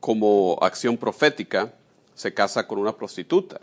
como 0.00 0.58
acción 0.62 0.96
profética, 0.96 1.74
se 2.14 2.32
casa 2.32 2.66
con 2.66 2.78
una 2.78 2.96
prostituta, 2.96 3.60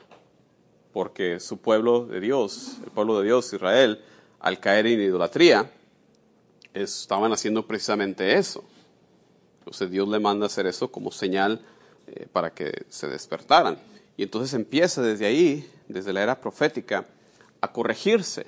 porque 0.93 1.39
su 1.39 1.57
pueblo 1.57 2.05
de 2.05 2.19
Dios, 2.19 2.77
el 2.83 2.91
pueblo 2.91 3.19
de 3.19 3.25
Dios, 3.25 3.51
Israel, 3.51 4.01
al 4.39 4.59
caer 4.59 4.85
en 4.85 5.01
idolatría, 5.01 5.71
estaban 6.75 7.33
haciendo 7.33 7.65
precisamente 7.65 8.35
eso. 8.35 8.63
Entonces 9.59 9.89
Dios 9.89 10.07
le 10.07 10.19
manda 10.19 10.45
hacer 10.45 10.67
eso 10.67 10.91
como 10.91 11.11
señal 11.11 11.65
eh, 12.05 12.27
para 12.31 12.53
que 12.53 12.85
se 12.89 13.07
despertaran. 13.07 13.79
Y 14.15 14.23
entonces 14.23 14.53
empieza 14.53 15.01
desde 15.01 15.25
ahí, 15.25 15.67
desde 15.87 16.13
la 16.13 16.23
era 16.23 16.41
profética, 16.41 17.05
a 17.61 17.71
corregirse 17.71 18.47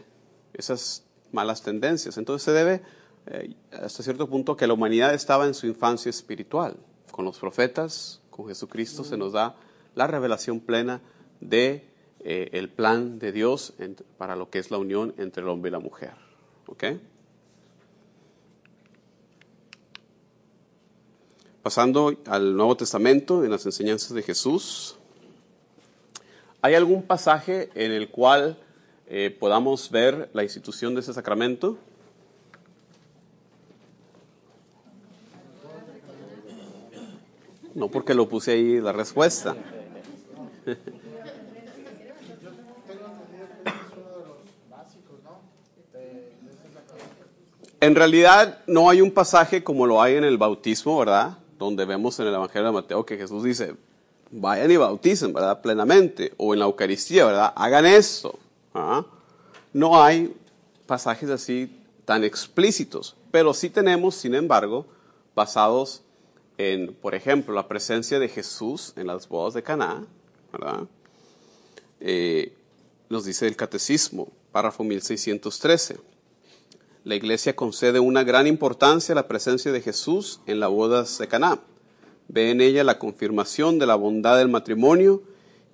esas 0.54 1.04
malas 1.32 1.62
tendencias. 1.62 2.18
Entonces 2.18 2.44
se 2.44 2.52
debe 2.52 2.82
eh, 3.28 3.56
hasta 3.72 4.04
cierto 4.04 4.30
punto 4.30 4.56
que 4.56 4.68
la 4.68 4.74
humanidad 4.74 5.14
estaba 5.14 5.46
en 5.46 5.54
su 5.54 5.68
infancia 5.68 6.10
espiritual. 6.10 6.78
Con 7.12 7.26
los 7.26 7.40
profetas, 7.40 8.22
con 8.30 8.48
Jesucristo 8.48 9.04
se 9.04 9.18
nos 9.18 9.34
da 9.34 9.56
la 9.96 10.08
revelación 10.08 10.60
plena 10.60 11.02
de 11.42 11.90
eh, 12.20 12.50
el 12.54 12.70
plan 12.70 13.20
de 13.20 13.32
Dios 13.32 13.74
para 14.18 14.36
lo 14.36 14.50
que 14.50 14.60
es 14.60 14.72
la 14.72 14.78
unión 14.78 15.14
entre 15.18 15.44
el 15.44 15.50
hombre 15.50 15.70
y 15.70 15.72
la 15.72 15.80
mujer. 15.80 16.14
¿Ok? 16.68 16.84
Pasando 21.62 22.16
al 22.28 22.56
Nuevo 22.56 22.78
Testamento, 22.78 23.44
en 23.44 23.52
las 23.52 23.66
enseñanzas 23.66 24.14
de 24.14 24.24
Jesús, 24.24 24.97
¿hay 26.62 26.76
algún 26.76 27.04
pasaje 27.04 27.70
en 27.76 27.92
el 27.92 28.10
cual 28.10 28.58
eh, 29.08 29.36
podamos 29.40 29.90
ver 29.92 30.30
la 30.34 30.44
institución 30.44 30.94
de 30.96 31.02
ese 31.02 31.14
sacramento? 31.14 31.78
No 37.74 37.90
porque 37.90 38.14
lo 38.14 38.28
puse 38.28 38.54
ahí 38.54 38.82
la 38.82 38.92
respuesta. 38.92 39.56
En 47.80 47.94
realidad 47.94 48.60
no 48.66 48.90
hay 48.90 49.02
un 49.02 49.12
pasaje 49.12 49.64
como 49.64 49.86
lo 49.86 50.02
hay 50.02 50.16
en 50.16 50.24
el 50.24 50.40
bautismo, 50.40 50.98
¿verdad? 50.98 51.38
Donde 51.60 51.86
vemos 51.86 52.20
en 52.20 52.28
el 52.28 52.34
Evangelio 52.34 52.68
de 52.68 52.74
Mateo 52.74 53.06
que 53.06 53.18
Jesús 53.18 53.44
dice, 53.44 53.76
vayan 54.32 54.72
y 54.72 54.78
bauticen, 54.78 55.34
¿verdad? 55.34 55.62
Plenamente. 55.62 56.34
O 56.38 56.54
en 56.54 56.60
la 56.60 56.66
Eucaristía, 56.66 57.26
¿verdad? 57.26 57.54
Hagan 57.56 57.86
esto. 57.86 58.38
¿ah? 58.74 59.06
No 59.74 60.02
hay 60.02 60.36
pasajes 60.86 61.30
así 61.30 61.84
tan 62.06 62.24
explícitos, 62.24 63.16
pero 63.32 63.54
sí 63.54 63.70
tenemos, 63.70 64.16
sin 64.16 64.34
embargo, 64.34 64.86
basados 65.36 66.02
en, 66.58 66.94
por 66.94 67.14
ejemplo, 67.14 67.54
la 67.54 67.68
presencia 67.68 68.20
de 68.20 68.30
Jesús 68.30 68.94
en 68.96 69.08
las 69.08 69.28
bodas 69.28 69.54
de 69.54 69.64
Caná, 69.64 70.06
¿verdad? 70.52 70.88
Eh, 72.00 72.54
nos 73.10 73.26
dice 73.26 73.48
el 73.48 73.56
Catecismo, 73.56 74.30
párrafo 74.52 74.84
1613. 74.84 75.98
La 77.04 77.16
Iglesia 77.16 77.56
concede 77.56 78.00
una 78.00 78.24
gran 78.24 78.48
importancia 78.48 79.14
a 79.14 79.16
la 79.16 79.28
presencia 79.28 79.72
de 79.72 79.82
Jesús 79.82 80.42
en 80.46 80.60
las 80.60 80.70
bodas 80.70 81.18
de 81.18 81.28
Caná. 81.28 81.60
Ve 82.30 82.52
en 82.52 82.62
ella 82.62 82.84
la 82.84 83.00
confirmación 83.00 83.80
de 83.80 83.86
la 83.86 83.96
bondad 83.96 84.38
del 84.38 84.50
matrimonio 84.50 85.22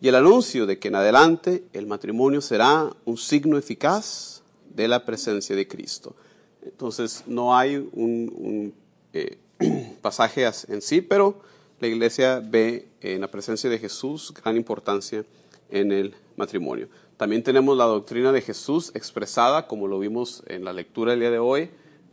y 0.01 0.07
el 0.07 0.15
anuncio 0.15 0.65
de 0.65 0.79
que 0.79 0.89
en 0.89 0.95
adelante 0.95 1.63
el 1.73 1.87
matrimonio 1.87 2.41
será 2.41 2.89
un 3.05 3.17
signo 3.17 3.57
eficaz 3.57 4.43
de 4.73 4.87
la 4.87 5.05
presencia 5.05 5.55
de 5.55 5.67
Cristo. 5.67 6.15
Entonces 6.63 7.23
no 7.27 7.55
hay 7.55 7.77
un, 7.93 8.73
eh, 9.13 9.37
pasaje 10.01 10.45
as- 10.45 10.67
en 10.69 10.81
sí, 10.81 11.01
pero 11.01 11.41
la 11.79 11.87
iglesia 11.87 12.41
ve 12.43 12.87
en 13.01 13.21
la 13.21 13.29
presencia 13.31 13.69
de 13.69 13.79
Jesús 13.79 14.33
gran 14.33 14.55
importancia 14.55 15.25
en 15.69 15.91
el 15.91 16.13
matrimonio. 16.37 16.87
También 17.17 17.43
tenemos 17.43 17.77
la 17.77 17.85
doctrina 17.85 18.31
de 18.31 18.41
Jesús 18.41 18.91
expresada, 18.95 19.67
como 19.67 19.87
lo 19.87 19.99
vimos 19.99 20.43
en 20.47 20.65
la 20.65 20.73
lectura 20.73 21.11
del 21.11 21.21
día 21.21 21.31
de 21.31 21.39
hoy, 21.39 21.69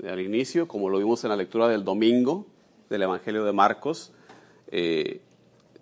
al 0.07 0.21
inicio, 0.21 0.67
como 0.69 0.89
lo 0.89 0.99
vimos 0.99 1.25
en 1.25 1.31
la 1.31 1.37
lectura 1.37 1.69
del 1.69 1.85
domingo 1.85 2.47
del 2.89 3.03
Evangelio 3.03 3.45
de 3.45 3.53
Marcos, 3.53 4.13
eh, 4.71 5.21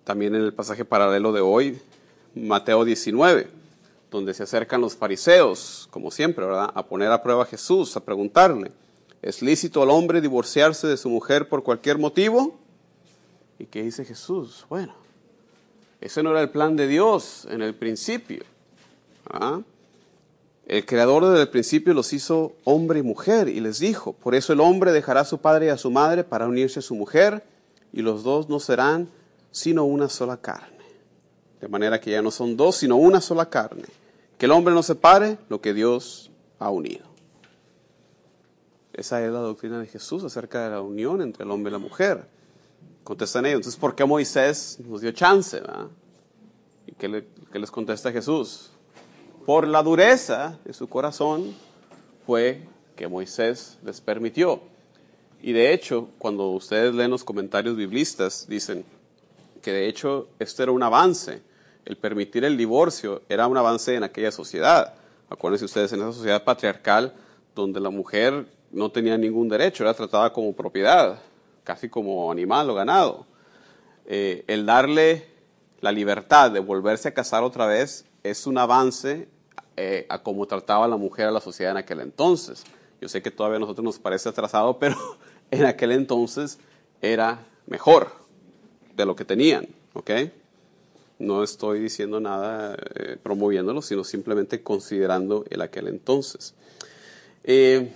también 0.03 0.35
en 0.35 0.41
el 0.41 0.53
pasaje 0.53 0.85
paralelo 0.85 1.31
de 1.31 1.41
hoy, 1.41 1.79
Mateo 2.35 2.83
19, 2.83 3.47
donde 4.09 4.33
se 4.33 4.43
acercan 4.43 4.81
los 4.81 4.95
fariseos, 4.95 5.87
como 5.91 6.09
siempre, 6.11 6.45
¿verdad? 6.45 6.71
A 6.73 6.83
poner 6.83 7.11
a 7.11 7.21
prueba 7.21 7.43
a 7.43 7.45
Jesús, 7.45 7.95
a 7.95 8.03
preguntarle, 8.03 8.71
¿es 9.21 9.41
lícito 9.41 9.83
al 9.83 9.91
hombre 9.91 10.21
divorciarse 10.21 10.87
de 10.87 10.97
su 10.97 11.09
mujer 11.09 11.47
por 11.47 11.63
cualquier 11.63 11.97
motivo? 11.99 12.57
¿Y 13.59 13.65
qué 13.65 13.83
dice 13.83 14.05
Jesús? 14.05 14.65
Bueno, 14.69 14.93
ese 16.01 16.23
no 16.23 16.31
era 16.31 16.41
el 16.41 16.49
plan 16.49 16.75
de 16.75 16.87
Dios 16.87 17.47
en 17.51 17.61
el 17.61 17.75
principio. 17.75 18.43
¿ah? 19.29 19.61
El 20.65 20.85
creador 20.85 21.25
desde 21.25 21.41
el 21.41 21.49
principio 21.49 21.93
los 21.93 22.13
hizo 22.13 22.53
hombre 22.63 22.99
y 22.99 23.03
mujer 23.03 23.49
y 23.49 23.59
les 23.59 23.79
dijo, 23.79 24.13
por 24.13 24.33
eso 24.33 24.53
el 24.53 24.59
hombre 24.59 24.91
dejará 24.91 25.21
a 25.21 25.25
su 25.25 25.39
padre 25.39 25.67
y 25.67 25.69
a 25.69 25.77
su 25.77 25.91
madre 25.91 26.23
para 26.23 26.47
unirse 26.47 26.79
a 26.79 26.83
su 26.83 26.95
mujer 26.95 27.43
y 27.91 28.01
los 28.01 28.23
dos 28.23 28.49
no 28.49 28.59
serán 28.59 29.09
sino 29.51 29.85
una 29.85 30.09
sola 30.09 30.37
carne. 30.37 30.77
De 31.59 31.67
manera 31.67 31.99
que 31.99 32.11
ya 32.11 32.21
no 32.21 32.31
son 32.31 32.55
dos, 32.55 32.77
sino 32.77 32.95
una 32.95 33.19
sola 33.21 33.49
carne. 33.49 33.85
Que 34.37 34.45
el 34.45 34.51
hombre 34.51 34.73
no 34.73 34.83
separe 34.83 35.37
lo 35.49 35.59
que 35.59 35.73
Dios 35.73 36.31
ha 36.59 36.69
unido. 36.69 37.05
Esa 38.93 39.23
es 39.25 39.31
la 39.31 39.39
doctrina 39.39 39.79
de 39.79 39.87
Jesús 39.87 40.23
acerca 40.23 40.63
de 40.63 40.71
la 40.71 40.81
unión 40.81 41.21
entre 41.21 41.43
el 41.43 41.51
hombre 41.51 41.69
y 41.69 41.73
la 41.73 41.79
mujer. 41.79 42.25
Contestan 43.03 43.45
ellos, 43.45 43.59
entonces, 43.59 43.79
¿por 43.79 43.95
qué 43.95 44.05
Moisés 44.05 44.79
nos 44.85 45.01
dio 45.01 45.11
chance? 45.11 45.61
¿Y 46.85 46.91
qué 46.93 47.07
les 47.53 47.71
contesta 47.71 48.11
Jesús? 48.11 48.71
Por 49.45 49.67
la 49.67 49.81
dureza 49.81 50.59
de 50.63 50.73
su 50.73 50.87
corazón 50.87 51.55
fue 52.25 52.67
que 52.95 53.07
Moisés 53.07 53.79
les 53.83 53.99
permitió. 54.01 54.61
Y 55.41 55.53
de 55.53 55.73
hecho, 55.73 56.09
cuando 56.17 56.49
ustedes 56.49 56.93
leen 56.93 57.11
los 57.11 57.23
comentarios 57.23 57.75
biblistas, 57.75 58.45
dicen 58.47 58.83
que 59.61 59.71
de 59.71 59.87
hecho 59.87 60.27
esto 60.39 60.63
era 60.63 60.71
un 60.71 60.83
avance. 60.83 61.41
El 61.85 61.97
permitir 61.97 62.43
el 62.43 62.57
divorcio 62.57 63.21
era 63.29 63.47
un 63.47 63.57
avance 63.57 63.95
en 63.95 64.03
aquella 64.03 64.31
sociedad. 64.31 64.93
Acuérdense 65.29 65.65
ustedes, 65.65 65.93
en 65.93 66.01
esa 66.01 66.13
sociedad 66.13 66.43
patriarcal, 66.43 67.13
donde 67.55 67.79
la 67.79 67.89
mujer 67.89 68.45
no 68.71 68.91
tenía 68.91 69.17
ningún 69.17 69.49
derecho, 69.49 69.83
era 69.83 69.93
tratada 69.93 70.31
como 70.31 70.53
propiedad, 70.53 71.19
casi 71.63 71.89
como 71.89 72.31
animal 72.31 72.69
o 72.69 72.75
ganado. 72.75 73.25
Eh, 74.05 74.43
el 74.47 74.65
darle 74.65 75.27
la 75.81 75.91
libertad 75.91 76.51
de 76.51 76.59
volverse 76.59 77.07
a 77.07 77.13
casar 77.13 77.43
otra 77.43 77.65
vez 77.65 78.05
es 78.23 78.45
un 78.47 78.57
avance 78.57 79.29
eh, 79.77 80.05
a 80.09 80.21
cómo 80.21 80.45
trataba 80.45 80.87
la 80.87 80.97
mujer 80.97 81.27
a 81.27 81.31
la 81.31 81.39
sociedad 81.39 81.71
en 81.71 81.77
aquel 81.77 82.01
entonces. 82.01 82.63
Yo 82.99 83.07
sé 83.07 83.21
que 83.21 83.31
todavía 83.31 83.57
a 83.57 83.59
nosotros 83.59 83.83
nos 83.83 83.99
parece 83.99 84.29
atrasado, 84.29 84.77
pero 84.79 84.97
en 85.51 85.65
aquel 85.65 85.91
entonces 85.91 86.59
era 87.01 87.45
mejor 87.67 88.11
de 88.95 89.05
lo 89.05 89.15
que 89.15 89.25
tenían, 89.25 89.67
¿ok? 89.93 90.11
No 91.19 91.43
estoy 91.43 91.79
diciendo 91.79 92.19
nada 92.19 92.77
eh, 92.95 93.17
promoviéndolo, 93.21 93.81
sino 93.81 94.03
simplemente 94.03 94.63
considerando 94.63 95.45
el 95.49 95.61
aquel 95.61 95.87
entonces. 95.87 96.53
Eh, 97.43 97.91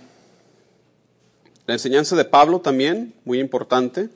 la 1.66 1.74
enseñanza 1.74 2.16
de 2.16 2.24
Pablo 2.24 2.60
también, 2.60 3.14
muy 3.24 3.40
importante, 3.40 4.10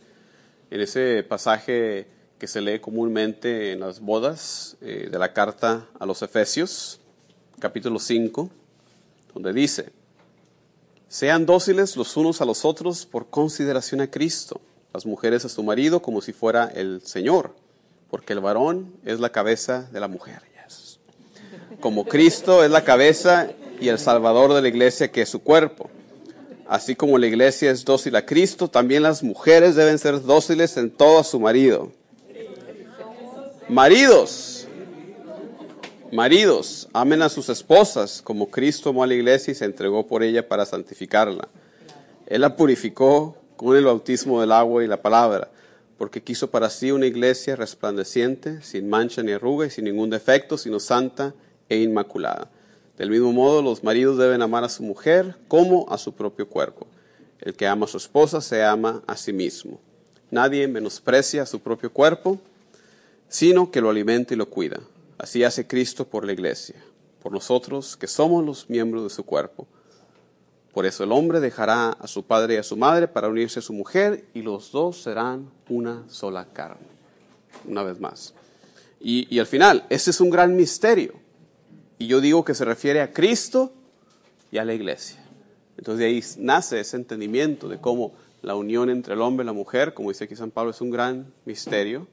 en 0.70 0.80
ese 0.80 1.22
pasaje 1.22 2.07
que 2.39 2.47
se 2.47 2.61
lee 2.61 2.78
comúnmente 2.78 3.72
en 3.72 3.80
las 3.80 4.01
bodas 4.01 4.76
eh, 4.80 5.09
de 5.11 5.18
la 5.18 5.32
carta 5.32 5.86
a 5.99 6.07
los 6.07 6.22
Efesios, 6.22 7.01
capítulo 7.59 7.99
5, 7.99 8.51
donde 9.34 9.53
dice, 9.53 9.91
sean 11.09 11.47
dóciles 11.47 11.97
los 11.97 12.17
unos 12.17 12.41
a 12.41 12.45
los 12.45 12.65
otros 12.65 13.07
por 13.07 13.29
consideración 13.29 14.01
a 14.01 14.11
Cristo, 14.11 14.61
las 14.93 15.07
mujeres 15.07 15.45
a 15.45 15.49
su 15.49 15.63
marido 15.63 16.01
como 16.03 16.21
si 16.21 16.33
fuera 16.33 16.71
el 16.75 17.03
Señor, 17.03 17.55
porque 18.11 18.33
el 18.33 18.41
varón 18.41 18.93
es 19.05 19.21
la 19.21 19.31
cabeza 19.31 19.89
de 19.93 20.01
la 20.01 20.09
mujer. 20.09 20.49
Como 21.81 22.05
Cristo 22.07 22.65
es 22.65 22.71
la 22.71 22.83
cabeza 22.83 23.51
y 23.81 23.89
el 23.89 24.01
Salvador 24.01 24.53
de 24.53 24.63
la 24.63 24.69
iglesia 24.69 25.13
que 25.13 25.23
es 25.23 25.29
su 25.29 25.41
cuerpo. 25.41 25.89
Así 26.67 26.97
como 26.97 27.19
la 27.19 27.29
iglesia 27.29 27.71
es 27.71 27.85
dócil 27.85 28.17
a 28.17 28.27
Cristo, 28.27 28.69
también 28.69 29.05
las 29.05 29.23
mujeres 29.23 29.77
deben 29.77 29.99
ser 29.99 30.21
dóciles 30.23 30.77
en 30.77 30.91
todo 30.91 31.21
a 31.21 31.25
su 31.25 31.39
marido. 31.39 31.93
Maridos, 33.69 34.58
maridos, 36.13 36.89
amen 36.93 37.23
a 37.23 37.29
sus 37.29 37.49
esposas 37.49 38.23
como 38.23 38.51
Cristo 38.51 38.91
amó 38.91 39.03
a 39.03 39.07
la 39.07 39.15
iglesia 39.15 39.53
y 39.53 39.55
se 39.55 39.65
entregó 39.65 40.07
por 40.07 40.23
ella 40.23 40.49
para 40.49 40.65
santificarla. 40.65 41.49
Él 42.27 42.43
la 42.43 42.57
purificó 42.57 43.37
con 43.57 43.77
el 43.77 43.85
bautismo 43.85 44.41
del 44.41 44.53
agua 44.53 44.85
y 44.85 44.87
la 44.87 45.03
palabra, 45.03 45.51
porque 45.97 46.23
quiso 46.23 46.51
para 46.51 46.71
sí 46.71 46.93
una 46.93 47.07
iglesia 47.07 47.57
resplandeciente, 47.57 48.63
sin 48.63 48.89
mancha 48.89 49.23
ni 49.23 49.33
arruga 49.33 49.67
y 49.67 49.71
sin 49.71 49.85
ningún 49.85 50.11
defecto, 50.11 50.57
sino 50.57 50.79
santa 50.79 51.35
e 51.69 51.79
inmaculada. 51.79 52.51
Del 52.97 53.11
mismo 53.11 53.33
modo, 53.33 53.63
los 53.63 53.85
maridos 53.85 54.19
deben 54.19 54.43
amar 54.43 54.65
a 54.65 54.69
su 54.69 54.83
mujer 54.83 55.37
como 55.49 55.87
a 55.91 55.99
su 55.99 56.13
propio 56.15 56.49
cuerpo. 56.49 56.87
El 57.41 57.55
que 57.55 57.67
ama 57.67 57.87
a 57.87 57.89
su 57.89 57.97
esposa 57.97 58.41
se 58.41 58.65
ama 58.65 59.03
a 59.07 59.17
sí 59.17 59.33
mismo. 59.33 59.81
Nadie 60.31 60.69
menosprecia 60.69 61.43
a 61.43 61.47
su 61.47 61.61
propio 61.61 61.93
cuerpo, 61.93 62.39
sino 63.29 63.71
que 63.71 63.81
lo 63.81 63.91
alimenta 63.91 64.35
y 64.35 64.37
lo 64.37 64.49
cuida. 64.49 64.81
Así 65.19 65.43
hace 65.43 65.66
Cristo 65.66 66.07
por 66.07 66.25
la 66.25 66.33
iglesia, 66.33 66.77
por 67.21 67.33
nosotros 67.33 67.97
que 67.97 68.07
somos 68.07 68.45
los 68.45 68.71
miembros 68.71 69.03
de 69.03 69.11
su 69.11 69.25
cuerpo. 69.25 69.66
Por 70.73 70.87
eso 70.87 71.03
el 71.03 71.11
hombre 71.11 71.41
dejará 71.41 71.91
a 71.91 72.07
su 72.07 72.23
padre 72.23 72.55
y 72.55 72.57
a 72.59 72.62
su 72.62 72.77
madre 72.77 73.09
para 73.09 73.29
unirse 73.29 73.59
a 73.59 73.62
su 73.62 73.73
mujer 73.73 74.27
y 74.33 74.43
los 74.43 74.71
dos 74.71 75.03
serán 75.03 75.51
una 75.69 76.05
sola 76.09 76.47
carne. 76.53 76.87
Una 77.66 77.83
vez 77.83 77.99
más. 77.99 78.33
Y, 79.01 79.39
al 79.39 79.47
final, 79.47 79.85
ese 79.91 80.11
es 80.11 80.21
un 80.21 80.31
gran 80.31 80.55
misterio. 80.55 81.14
Y 81.99 82.07
yo 82.07 82.21
digo 82.21 82.45
que 82.45 82.55
se 82.55 82.64
refiere 82.64 83.01
a 83.01 83.12
Cristo 83.12 83.73
y 84.53 84.59
a 84.59 84.64
la 84.64 84.75
iglesia. 84.75 85.25
Entonces 85.77 85.99
de 85.99 86.07
ahí 86.07 86.23
nace 86.39 86.79
ese 86.79 86.97
entendimiento 86.97 87.69
de 87.69 87.81
cómo 87.81 88.12
la 88.43 88.55
unión 88.55 88.89
entre 88.89 89.14
el 89.14 89.21
hombre 89.21 89.45
y 89.45 89.47
la 89.47 89.53
mujer, 89.53 89.95
como 89.95 90.11
dice 90.11 90.25
aquí 90.25 90.37
San 90.37 90.53
Pablo, 90.53 90.71
es 90.71 90.81
un 90.81 90.91
gran 90.91 91.33
misterio 91.45 92.07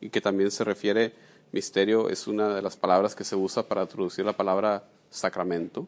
y 0.00 0.10
que 0.10 0.20
también 0.20 0.50
se 0.50 0.64
refiere 0.64 1.14
Misterio 1.54 2.08
es 2.08 2.26
una 2.26 2.52
de 2.52 2.62
las 2.62 2.76
palabras 2.76 3.14
que 3.14 3.22
se 3.22 3.36
usa 3.36 3.62
para 3.62 3.86
traducir 3.86 4.24
la 4.24 4.32
palabra 4.32 4.82
sacramento. 5.08 5.86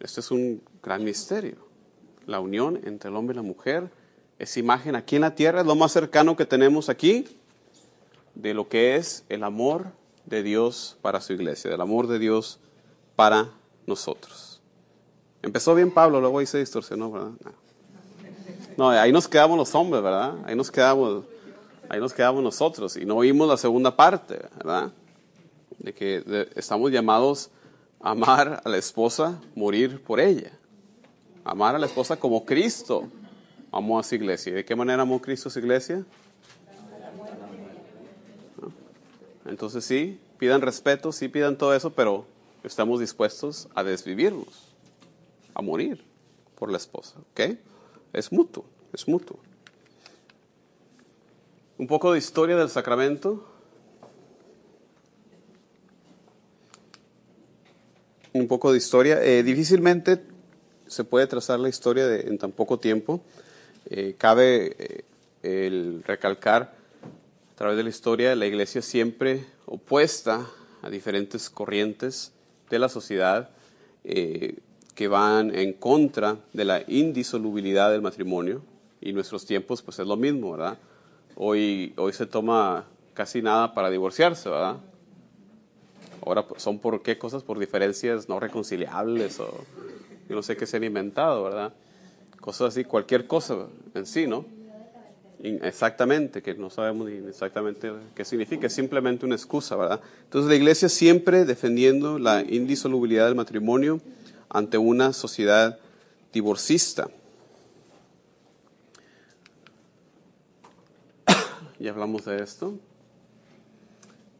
Este 0.00 0.18
es 0.18 0.32
un 0.32 0.60
gran 0.82 1.04
misterio. 1.04 1.54
La 2.26 2.40
unión 2.40 2.80
entre 2.84 3.08
el 3.08 3.14
hombre 3.14 3.32
y 3.32 3.36
la 3.36 3.42
mujer 3.42 3.92
es 4.40 4.56
imagen 4.56 4.96
aquí 4.96 5.14
en 5.14 5.22
la 5.22 5.36
tierra, 5.36 5.62
lo 5.62 5.76
más 5.76 5.92
cercano 5.92 6.36
que 6.36 6.46
tenemos 6.46 6.88
aquí 6.88 7.28
de 8.34 8.54
lo 8.54 8.68
que 8.68 8.96
es 8.96 9.24
el 9.28 9.44
amor 9.44 9.86
de 10.26 10.42
Dios 10.42 10.96
para 11.00 11.20
su 11.20 11.32
iglesia, 11.32 11.70
del 11.70 11.80
amor 11.80 12.08
de 12.08 12.18
Dios 12.18 12.58
para 13.14 13.50
nosotros. 13.86 14.60
Empezó 15.42 15.76
bien 15.76 15.92
Pablo, 15.92 16.20
luego 16.20 16.40
ahí 16.40 16.46
se 16.46 16.58
distorsionó, 16.58 17.12
¿verdad? 17.12 17.30
No, 18.76 18.90
ahí 18.90 19.12
nos 19.12 19.28
quedamos 19.28 19.56
los 19.56 19.72
hombres, 19.76 20.02
¿verdad? 20.02 20.38
Ahí 20.44 20.56
nos 20.56 20.72
quedamos, 20.72 21.22
ahí 21.88 22.00
nos 22.00 22.12
quedamos 22.12 22.42
nosotros 22.42 22.96
y 22.96 23.04
no 23.04 23.16
oímos 23.16 23.48
la 23.48 23.56
segunda 23.56 23.96
parte, 23.96 24.38
¿verdad? 24.56 24.92
De 25.78 25.94
que 25.94 26.48
estamos 26.54 26.90
llamados 26.90 27.50
a 28.00 28.10
amar 28.10 28.62
a 28.64 28.68
la 28.68 28.76
esposa, 28.76 29.40
morir 29.54 30.02
por 30.02 30.20
ella. 30.20 30.52
Amar 31.44 31.74
a 31.74 31.78
la 31.78 31.86
esposa 31.86 32.16
como 32.16 32.44
Cristo 32.44 33.08
amó 33.72 33.98
a 33.98 34.02
su 34.02 34.14
iglesia. 34.14 34.50
¿Y 34.50 34.54
de 34.56 34.64
qué 34.64 34.76
manera 34.76 35.02
amó 35.02 35.20
Cristo 35.20 35.48
a 35.48 35.52
su 35.52 35.58
iglesia? 35.58 36.04
Entonces 39.46 39.84
sí, 39.84 40.20
pidan 40.36 40.60
respeto, 40.60 41.10
sí 41.10 41.28
pidan 41.28 41.56
todo 41.56 41.74
eso, 41.74 41.90
pero 41.90 42.26
estamos 42.64 43.00
dispuestos 43.00 43.68
a 43.74 43.82
desvivirnos, 43.82 44.74
a 45.54 45.62
morir 45.62 46.04
por 46.54 46.70
la 46.70 46.76
esposa, 46.76 47.18
¿ok? 47.32 47.56
Es 48.12 48.30
mutuo, 48.30 48.64
es 48.92 49.08
mutuo. 49.08 49.38
Un 51.78 51.86
poco 51.86 52.12
de 52.12 52.18
historia 52.18 52.56
del 52.56 52.68
sacramento. 52.68 53.46
Un 58.32 58.48
poco 58.48 58.72
de 58.72 58.78
historia. 58.78 59.22
Eh, 59.22 59.44
difícilmente 59.44 60.20
se 60.88 61.04
puede 61.04 61.28
trazar 61.28 61.60
la 61.60 61.68
historia 61.68 62.16
en 62.16 62.36
tan 62.36 62.50
poco 62.50 62.80
tiempo. 62.80 63.20
Eh, 63.86 64.16
cabe 64.18 64.74
eh, 64.76 65.04
el 65.44 66.02
recalcar 66.04 66.74
a 67.52 67.56
través 67.56 67.76
de 67.76 67.84
la 67.84 67.90
historia 67.90 68.34
la 68.34 68.46
iglesia 68.46 68.82
siempre 68.82 69.46
opuesta 69.64 70.50
a 70.82 70.90
diferentes 70.90 71.48
corrientes 71.48 72.32
de 72.70 72.80
la 72.80 72.88
sociedad 72.88 73.50
eh, 74.02 74.58
que 74.96 75.06
van 75.06 75.54
en 75.54 75.74
contra 75.74 76.38
de 76.52 76.64
la 76.64 76.82
indisolubilidad 76.88 77.92
del 77.92 78.02
matrimonio 78.02 78.62
y 79.00 79.12
nuestros 79.12 79.46
tiempos 79.46 79.80
pues 79.80 80.00
es 80.00 80.06
lo 80.08 80.16
mismo, 80.16 80.50
¿verdad? 80.50 80.78
Hoy, 81.40 81.92
hoy 81.96 82.12
se 82.12 82.26
toma 82.26 82.84
casi 83.14 83.42
nada 83.42 83.72
para 83.72 83.90
divorciarse, 83.90 84.48
¿verdad? 84.48 84.78
Ahora 86.26 86.44
son 86.56 86.80
por 86.80 87.00
qué 87.00 87.16
cosas, 87.16 87.44
por 87.44 87.60
diferencias 87.60 88.28
no 88.28 88.40
reconciliables 88.40 89.38
o 89.38 89.64
yo 90.28 90.34
no 90.34 90.42
sé 90.42 90.56
qué 90.56 90.66
se 90.66 90.78
han 90.78 90.82
inventado, 90.82 91.44
¿verdad? 91.44 91.72
Cosas 92.40 92.70
así, 92.74 92.82
cualquier 92.82 93.28
cosa 93.28 93.68
en 93.94 94.04
sí, 94.04 94.26
¿no? 94.26 94.46
Exactamente, 95.40 96.42
que 96.42 96.54
no 96.54 96.70
sabemos 96.70 97.08
exactamente 97.08 97.92
qué 98.16 98.24
significa, 98.24 98.66
es 98.66 98.72
simplemente 98.72 99.24
una 99.24 99.36
excusa, 99.36 99.76
¿verdad? 99.76 100.00
Entonces 100.24 100.48
la 100.48 100.56
iglesia 100.56 100.88
siempre 100.88 101.44
defendiendo 101.44 102.18
la 102.18 102.42
indisolubilidad 102.42 103.26
del 103.26 103.36
matrimonio 103.36 104.00
ante 104.48 104.76
una 104.76 105.12
sociedad 105.12 105.78
divorcista. 106.32 107.08
Ya 111.78 111.90
hablamos 111.90 112.24
de 112.24 112.42
esto. 112.42 112.74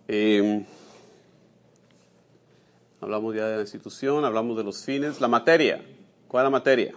Eh, 0.08 0.64
hablamos 3.00 3.34
ya 3.34 3.46
de 3.46 3.56
la 3.56 3.62
institución, 3.62 4.24
hablamos 4.24 4.56
de 4.56 4.64
los 4.64 4.84
fines. 4.84 5.20
La 5.20 5.28
materia, 5.28 5.82
¿cuál 6.28 6.42
es 6.42 6.46
la 6.46 6.50
materia? 6.50 6.94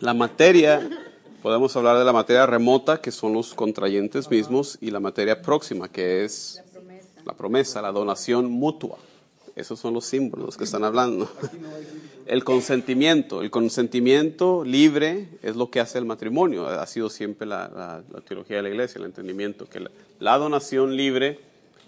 La 0.00 0.14
materia, 0.14 0.80
podemos 1.42 1.74
hablar 1.76 1.98
de 1.98 2.04
la 2.04 2.12
materia 2.12 2.46
remota, 2.46 3.00
que 3.00 3.10
son 3.10 3.32
los 3.32 3.54
contrayentes 3.54 4.30
mismos, 4.30 4.78
y 4.80 4.90
la 4.90 5.00
materia 5.00 5.40
próxima, 5.42 5.88
que 5.88 6.24
es 6.24 6.62
la 7.24 7.34
promesa, 7.34 7.82
la 7.82 7.92
donación 7.92 8.50
mutua. 8.50 8.98
Esos 9.56 9.78
son 9.80 9.94
los 9.94 10.04
símbolos 10.06 10.56
que 10.56 10.64
están 10.64 10.84
hablando. 10.84 11.28
El 12.26 12.44
consentimiento, 12.44 13.42
el 13.42 13.50
consentimiento 13.50 14.64
libre 14.64 15.28
es 15.42 15.56
lo 15.56 15.70
que 15.70 15.80
hace 15.80 15.98
el 15.98 16.04
matrimonio. 16.04 16.66
Ha 16.68 16.86
sido 16.86 17.10
siempre 17.10 17.46
la, 17.46 18.02
la- 18.12 18.20
teología 18.22 18.56
de 18.56 18.62
la 18.62 18.68
iglesia, 18.68 18.98
el 19.00 19.06
entendimiento, 19.06 19.66
que 19.68 19.84
la 20.20 20.38
donación 20.38 20.96
libre 20.96 21.40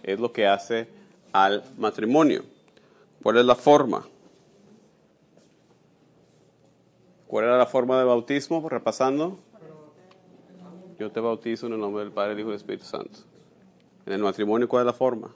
es 0.03 0.19
lo 0.19 0.33
que 0.33 0.47
hace 0.47 0.89
al 1.33 1.63
matrimonio. 1.79 2.43
¿Cuál 3.23 3.39
es 3.39 3.45
la 3.47 3.55
forma? 3.55 4.05
¿Cuál 7.33 7.47
era 7.47 7.57
la 7.57 7.65
forma 7.65 7.99
de 7.99 8.05
bautismo? 8.05 8.69
Repasando. 8.69 9.39
Yo 10.99 11.11
te 11.11 11.19
bautizo 11.19 11.67
en 11.67 11.73
el 11.73 11.81
nombre 11.81 12.05
del 12.05 12.13
Padre, 12.13 12.39
Hijo 12.39 12.53
y 12.53 12.57
Espíritu 12.57 12.85
Santo. 12.85 13.21
En 14.05 14.13
el 14.13 14.19
matrimonio, 14.19 14.69
¿cuál 14.69 14.83
es 14.83 14.87
la 14.89 14.93
forma? 14.93 15.35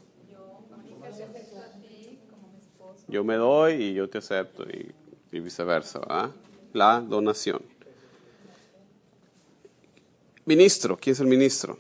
Yo 3.09 3.25
me 3.25 3.37
doy 3.37 3.83
y 3.83 3.95
yo 3.95 4.11
te 4.11 4.19
acepto 4.19 4.65
y, 4.65 4.93
viceversa, 5.41 6.01
¿verdad? 6.01 6.33
La 6.75 7.01
donación. 7.01 7.63
Ministro, 10.45 10.99
¿quién 10.99 11.15
es 11.15 11.21
el 11.21 11.29
ministro? 11.29 11.79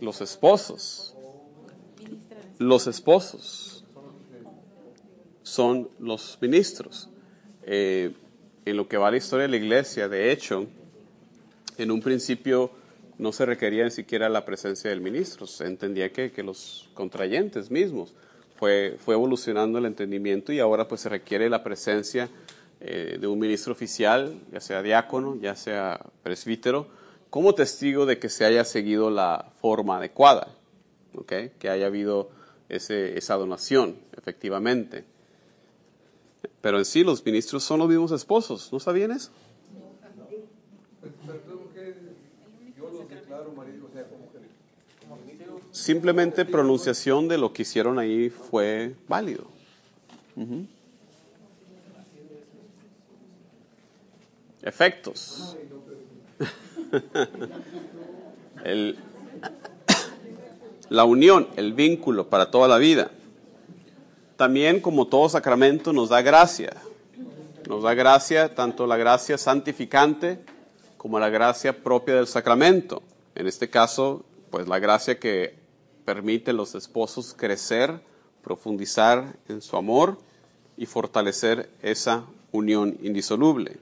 Los 0.00 0.22
esposos. 0.22 1.14
Los 2.58 2.86
esposos 2.86 3.75
son 5.46 5.88
los 6.00 6.38
ministros. 6.40 7.08
Eh, 7.62 8.12
en 8.64 8.76
lo 8.76 8.88
que 8.88 8.96
va 8.96 9.12
la 9.12 9.16
historia 9.16 9.42
de 9.42 9.50
la 9.50 9.56
iglesia, 9.56 10.08
de 10.08 10.32
hecho, 10.32 10.66
en 11.78 11.92
un 11.92 12.02
principio 12.02 12.72
no 13.16 13.30
se 13.30 13.46
requería 13.46 13.84
ni 13.84 13.92
siquiera 13.92 14.28
la 14.28 14.44
presencia 14.44 14.90
del 14.90 15.00
ministro, 15.00 15.46
se 15.46 15.66
entendía 15.66 16.12
que, 16.12 16.32
que 16.32 16.42
los 16.42 16.90
contrayentes 16.94 17.70
mismos. 17.70 18.12
Fue, 18.56 18.96
fue 18.98 19.14
evolucionando 19.14 19.78
el 19.78 19.84
entendimiento 19.84 20.52
y 20.52 20.58
ahora 20.58 20.88
pues 20.88 21.02
se 21.02 21.10
requiere 21.10 21.48
la 21.48 21.62
presencia 21.62 22.28
eh, 22.80 23.16
de 23.20 23.26
un 23.28 23.38
ministro 23.38 23.72
oficial, 23.72 24.40
ya 24.50 24.60
sea 24.60 24.82
diácono, 24.82 25.36
ya 25.40 25.54
sea 25.54 26.00
presbítero, 26.24 26.88
como 27.30 27.54
testigo 27.54 28.04
de 28.04 28.18
que 28.18 28.30
se 28.30 28.44
haya 28.44 28.64
seguido 28.64 29.10
la 29.10 29.52
forma 29.60 29.98
adecuada, 29.98 30.48
¿ok? 31.14 31.32
que 31.60 31.68
haya 31.68 31.86
habido 31.86 32.30
ese, 32.68 33.16
esa 33.16 33.36
donación, 33.36 33.96
efectivamente. 34.16 35.04
Pero 36.60 36.78
en 36.78 36.84
sí 36.84 37.04
los 37.04 37.24
ministros 37.24 37.62
son 37.64 37.78
los 37.80 37.88
mismos 37.88 38.12
esposos, 38.12 38.72
¿no 38.72 38.80
sabían 38.80 39.10
eso? 39.12 39.30
Simplemente 45.72 46.44
pronunciación 46.44 47.28
de 47.28 47.38
lo 47.38 47.52
que 47.52 47.62
hicieron 47.62 47.98
ahí 47.98 48.30
fue 48.30 48.94
válido. 49.08 49.44
Efectos. 54.62 55.56
El- 58.64 58.96
la 60.88 61.04
unión, 61.04 61.48
el 61.56 61.72
vínculo 61.72 62.28
para 62.28 62.50
toda 62.50 62.68
la 62.68 62.78
vida. 62.78 63.10
También, 64.36 64.80
como 64.80 65.06
todo 65.06 65.28
sacramento, 65.28 65.92
nos 65.92 66.10
da 66.10 66.22
gracia. 66.22 66.76
Nos 67.68 67.82
da 67.82 67.94
gracia, 67.94 68.54
tanto 68.54 68.86
la 68.86 68.96
gracia 68.96 69.38
santificante 69.38 70.38
como 70.96 71.18
la 71.20 71.28
gracia 71.28 71.72
propia 71.84 72.16
del 72.16 72.26
sacramento. 72.26 73.02
En 73.34 73.46
este 73.46 73.68
caso, 73.68 74.24
pues 74.50 74.66
la 74.66 74.78
gracia 74.78 75.18
que 75.18 75.54
permite 76.06 76.52
a 76.52 76.54
los 76.54 76.74
esposos 76.74 77.34
crecer, 77.36 78.00
profundizar 78.42 79.36
en 79.48 79.60
su 79.60 79.76
amor 79.76 80.18
y 80.76 80.86
fortalecer 80.86 81.68
esa 81.82 82.24
unión 82.52 82.96
indisoluble. 83.02 83.78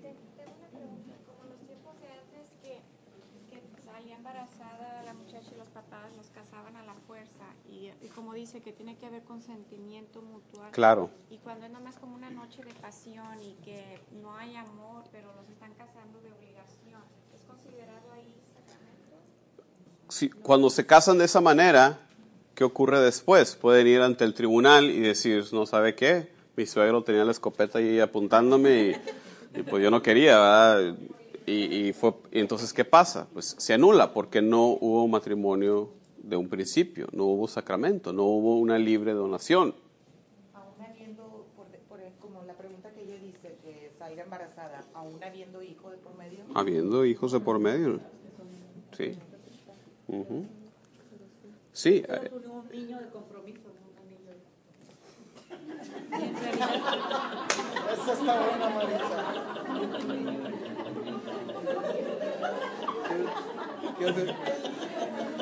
Tengo 0.00 0.52
una 0.56 0.68
pregunta, 0.68 1.14
como 1.26 1.44
los 1.50 1.60
tiempos 1.66 1.94
de 2.00 2.06
antes 2.06 2.48
que, 2.62 2.80
que 3.50 3.82
salía 3.84 4.16
embarazada 4.16 5.02
la 5.02 5.14
muchacha 5.14 5.50
y 5.52 5.58
los 5.58 5.68
papás 5.68 6.14
los 6.16 6.28
casaban 6.28 6.76
a 6.76 6.84
la 6.84 6.94
fuerza 7.06 7.44
y, 7.68 7.90
y 8.00 8.08
como 8.14 8.22
como 8.22 8.30
dice, 8.42 8.60
que 8.60 8.72
tiene 8.72 8.96
que 8.96 9.06
haber 9.06 9.22
consentimiento 9.22 10.20
mutual. 10.20 10.70
Claro. 10.72 11.10
Y 11.30 11.38
cuando 11.38 11.66
es 11.66 11.72
nomás 11.72 11.96
como 11.96 12.14
una 12.14 12.30
noche 12.30 12.62
de 12.64 12.72
pasión 12.74 13.40
y 13.40 13.54
que 13.64 14.00
no 14.20 14.34
hay 14.36 14.56
amor, 14.56 15.04
pero 15.12 15.32
los 15.34 15.48
están 15.48 15.72
casando 15.74 16.20
de 16.20 16.32
obligación, 16.32 17.00
¿es 17.34 17.42
considerado 17.42 18.12
ahí 18.12 18.34
sacramento? 18.54 19.16
Si, 20.08 20.28
cuando 20.28 20.70
se 20.70 20.84
casan 20.84 21.18
de 21.18 21.24
esa 21.24 21.40
manera, 21.40 22.00
¿qué 22.54 22.64
ocurre 22.64 23.00
después? 23.00 23.54
Pueden 23.54 23.86
ir 23.86 24.00
ante 24.00 24.24
el 24.24 24.34
tribunal 24.34 24.90
y 24.90 25.00
decir, 25.00 25.44
no 25.52 25.64
sabe 25.64 25.94
qué, 25.94 26.32
mi 26.56 26.66
suegro 26.66 27.02
tenía 27.02 27.24
la 27.24 27.30
escopeta 27.30 27.78
ahí 27.78 28.00
apuntándome 28.00 28.82
y, 29.54 29.58
y 29.60 29.62
pues 29.62 29.82
yo 29.82 29.90
no 29.90 30.02
quería, 30.02 30.38
¿verdad? 30.38 30.96
Y, 31.46 31.88
y 31.88 31.92
fue, 31.92 32.14
y 32.32 32.40
entonces, 32.40 32.72
¿qué 32.72 32.84
pasa? 32.84 33.28
Pues 33.32 33.54
se 33.58 33.74
anula 33.74 34.12
porque 34.12 34.42
no 34.42 34.66
hubo 34.80 35.06
matrimonio 35.06 35.90
de 36.22 36.36
un 36.36 36.48
principio, 36.48 37.06
no 37.12 37.24
hubo 37.24 37.48
sacramento, 37.48 38.12
no 38.12 38.24
hubo 38.24 38.58
una 38.58 38.78
libre 38.78 39.12
donación. 39.12 39.74
Aún 40.54 40.74
habiendo, 40.88 41.46
por, 41.56 41.66
por 41.88 42.00
el- 42.00 42.12
como 42.14 42.42
la 42.44 42.54
pregunta 42.54 42.90
que 42.92 43.02
ella 43.02 43.16
dice, 43.22 43.56
que 43.62 43.90
salga 43.98 44.22
embarazada, 44.22 44.84
aún 44.94 45.22
habiendo 45.22 45.62
hijo 45.62 45.90
de 45.90 45.96
por 45.98 46.16
medio. 46.16 46.44
Habiendo 46.54 47.04
hijos 47.04 47.32
de 47.32 47.40
por 47.40 47.58
medio. 47.58 48.00
Sí. 48.96 49.18
Sí. 51.72 52.02
eh, 52.06 52.30
un 52.32 52.68
niño 52.70 52.98
de 53.00 53.08
compromiso, 53.08 53.60
no 53.68 53.88
un 53.90 53.96
anillo. 53.98 54.32
Esa 57.92 58.12
está 58.12 58.40
buena, 58.46 58.68
Marisa. 58.70 60.58
¿Qué, 63.98 64.08
hace- 64.08 64.26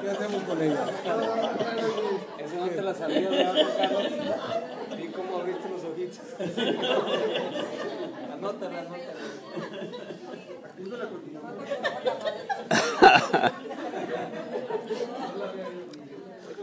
qué 0.02 0.10
hacemos 0.10 0.42
con 0.44 0.62
ella? 0.62 0.84
Eso 2.38 2.56
no 2.56 2.68
te 2.68 2.82
la 2.82 2.94
sabías, 2.94 3.30
¿verdad, 3.30 3.66
Carlos? 3.78 4.02
Vi 4.98 5.06
cómo 5.08 5.36
abriste 5.38 5.68
los 5.68 5.84
ojitos. 5.84 6.18
Anótala, 8.32 8.80
anótala. 8.80 9.14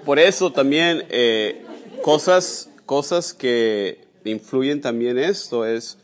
Por 0.06 0.20
eso 0.20 0.52
también 0.52 1.04
eh, 1.10 1.66
cosas, 2.02 2.70
cosas 2.86 3.34
que 3.34 4.00
influyen 4.24 4.82
también 4.82 5.18
esto 5.18 5.66
es 5.66 5.98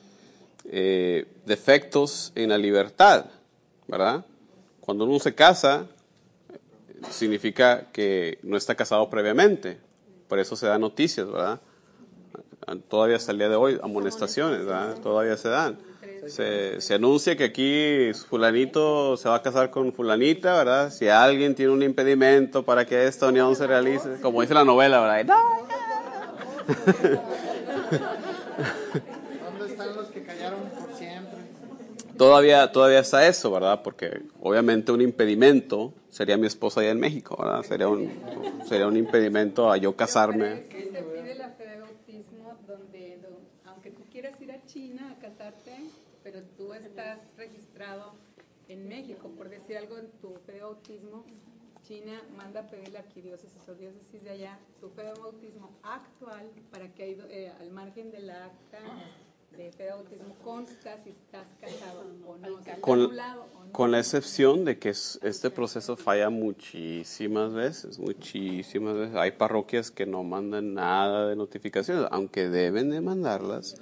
eh, 0.71 1.25
defectos 1.45 2.31
en 2.35 2.49
la 2.49 2.57
libertad, 2.57 3.25
¿verdad? 3.87 4.25
Cuando 4.81 5.05
uno 5.05 5.19
se 5.19 5.33
casa, 5.33 5.87
significa 7.09 7.87
que 7.91 8.39
no 8.43 8.57
está 8.57 8.75
casado 8.75 9.09
previamente. 9.09 9.79
Por 10.27 10.39
eso 10.39 10.55
se 10.55 10.67
dan 10.67 10.81
noticias, 10.81 11.29
¿verdad? 11.29 11.59
Todavía 12.87 13.17
hasta 13.17 13.31
el 13.31 13.37
día 13.37 13.49
de 13.49 13.55
hoy, 13.55 13.79
amonestaciones, 13.83 14.65
¿verdad? 14.65 14.97
Todavía 14.99 15.37
se 15.37 15.49
dan. 15.49 15.77
Se, 16.27 16.79
se 16.79 16.93
anuncia 16.93 17.35
que 17.35 17.43
aquí 17.43 18.11
fulanito 18.29 19.17
se 19.17 19.27
va 19.27 19.35
a 19.35 19.41
casar 19.41 19.69
con 19.69 19.91
fulanita, 19.91 20.55
¿verdad? 20.55 20.89
Si 20.89 21.09
alguien 21.09 21.53
tiene 21.53 21.73
un 21.73 21.83
impedimento 21.83 22.63
para 22.63 22.85
que 22.85 23.07
esta 23.07 23.27
unión 23.27 23.55
se 23.57 23.67
realice, 23.67 24.21
como 24.21 24.41
dice 24.41 24.53
la 24.53 24.63
novela, 24.63 25.01
¿verdad? 25.01 25.35
¿Dónde 29.43 29.65
están 29.67 29.95
los 29.95 30.07
que 30.07 30.23
callaron? 30.23 30.82
Todavía, 32.17 32.71
todavía 32.71 32.99
está 32.99 33.27
eso, 33.27 33.51
¿verdad? 33.51 33.81
Porque 33.83 34.21
obviamente 34.39 34.91
un 34.91 35.01
impedimento 35.01 35.93
sería 36.09 36.37
mi 36.37 36.47
esposa 36.47 36.81
allá 36.81 36.91
en 36.91 36.99
México, 36.99 37.35
¿verdad? 37.39 37.63
Sería 37.63 37.87
un, 37.87 38.09
sería 38.67 38.87
un 38.87 38.97
impedimento 38.97 39.71
a 39.71 39.77
yo 39.77 39.95
casarme. 39.95 40.63
Que 40.69 40.83
se 40.91 41.03
pide 41.03 41.35
la 41.35 41.49
fe 41.49 41.65
de 41.67 41.79
bautismo 41.79 42.55
donde, 42.67 43.17
do- 43.17 43.41
aunque 43.65 43.89
tú 43.91 44.03
quieras 44.11 44.39
ir 44.41 44.51
a 44.51 44.63
China 44.65 45.15
a 45.17 45.19
casarte, 45.19 45.75
pero 46.23 46.41
tú 46.55 46.73
estás 46.73 47.19
registrado 47.35 48.13
en 48.69 48.87
México, 48.87 49.29
por 49.35 49.49
decir 49.49 49.75
algo 49.77 49.97
en 49.97 50.09
tu 50.21 50.35
fe 50.45 50.53
de 50.53 50.61
bautismo, 50.61 51.25
China 51.85 52.21
manda 52.37 52.61
a 52.61 52.67
pedir 52.67 52.89
la 52.93 52.99
arquidiócesis 52.99 53.67
o 53.67 53.73
diócesis 53.75 54.23
de 54.23 54.29
allá 54.29 54.57
tu 54.79 54.89
fe 54.89 55.03
de 55.03 55.13
bautismo 55.19 55.69
actual 55.83 56.49
para 56.71 56.87
que 56.93 57.17
eh, 57.29 57.51
al 57.59 57.71
margen 57.71 58.09
de 58.11 58.19
la 58.19 58.45
acta 58.45 58.79
de 59.57 59.71
fe 59.71 59.83
de 59.83 59.89
bautismo 59.91 60.35
consta 60.43 60.97
si 61.03 61.09
estás 61.11 61.45
casado 61.61 62.05
o 62.27 62.37
no, 62.37 62.63
si 62.63 62.81
Con, 62.81 62.99
anulado 63.01 63.41
o 63.59 63.65
no. 63.65 63.71
con 63.71 63.91
la 63.91 63.99
excepción 63.99 64.65
de 64.65 64.79
que 64.79 64.89
es- 64.89 65.19
este 65.23 65.49
proceso 65.49 65.95
falla 65.95 66.29
muchísimas 66.29 67.53
veces, 67.53 67.99
muchísimas 67.99 68.95
veces. 68.95 69.15
Hay 69.15 69.31
parroquias 69.31 69.91
que 69.91 70.05
no 70.05 70.23
mandan 70.23 70.73
nada 70.73 71.27
de 71.27 71.35
notificaciones, 71.35 72.05
aunque 72.11 72.49
deben 72.49 72.89
de 72.89 73.01
mandarlas. 73.01 73.75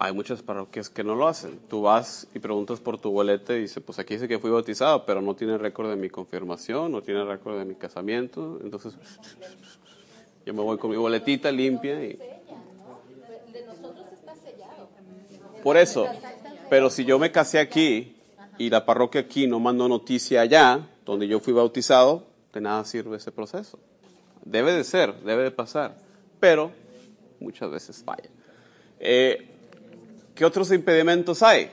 Hay 0.00 0.12
muchas 0.12 0.42
parroquias 0.42 0.88
que 0.90 1.02
no 1.02 1.16
lo 1.16 1.26
hacen. 1.26 1.58
Tú 1.68 1.82
vas 1.82 2.28
y 2.32 2.38
preguntas 2.38 2.78
por 2.80 2.98
tu 3.00 3.10
boleta 3.10 3.54
y 3.56 3.62
dice, 3.62 3.80
pues 3.80 3.98
aquí 3.98 4.14
dice 4.14 4.28
que 4.28 4.38
fui 4.38 4.48
bautizado, 4.50 5.04
pero 5.04 5.20
no 5.20 5.34
tiene 5.34 5.58
récord 5.58 5.90
de 5.90 5.96
mi 5.96 6.08
confirmación, 6.08 6.92
no 6.92 7.02
tiene 7.02 7.24
récord 7.24 7.58
de 7.58 7.64
mi 7.64 7.74
casamiento. 7.74 8.58
Entonces, 8.62 8.94
yo 10.46 10.54
me 10.54 10.62
voy 10.62 10.78
con 10.78 10.90
mi 10.90 10.96
boletita 10.96 11.50
limpia 11.50 12.02
y... 12.04 12.12
De 12.12 13.64
nosotros 13.66 14.06
está 14.12 14.34
sellado. 14.36 14.88
Por 15.62 15.76
eso, 15.76 16.06
pero 16.70 16.90
si 16.90 17.04
yo 17.04 17.18
me 17.18 17.32
casé 17.32 17.58
aquí 17.58 18.16
y 18.58 18.70
la 18.70 18.84
parroquia 18.84 19.22
aquí 19.22 19.46
no 19.46 19.60
mandó 19.60 19.88
noticia 19.88 20.40
allá, 20.40 20.86
donde 21.04 21.26
yo 21.28 21.40
fui 21.40 21.52
bautizado, 21.52 22.24
de 22.52 22.60
nada 22.60 22.84
sirve 22.84 23.16
ese 23.16 23.32
proceso. 23.32 23.78
Debe 24.44 24.72
de 24.72 24.84
ser, 24.84 25.14
debe 25.22 25.44
de 25.44 25.50
pasar, 25.50 25.96
pero 26.40 26.70
muchas 27.40 27.70
veces 27.70 28.02
falla. 28.04 28.28
Eh, 29.00 29.48
¿Qué 30.34 30.44
otros 30.44 30.70
impedimentos 30.72 31.42
hay? 31.42 31.70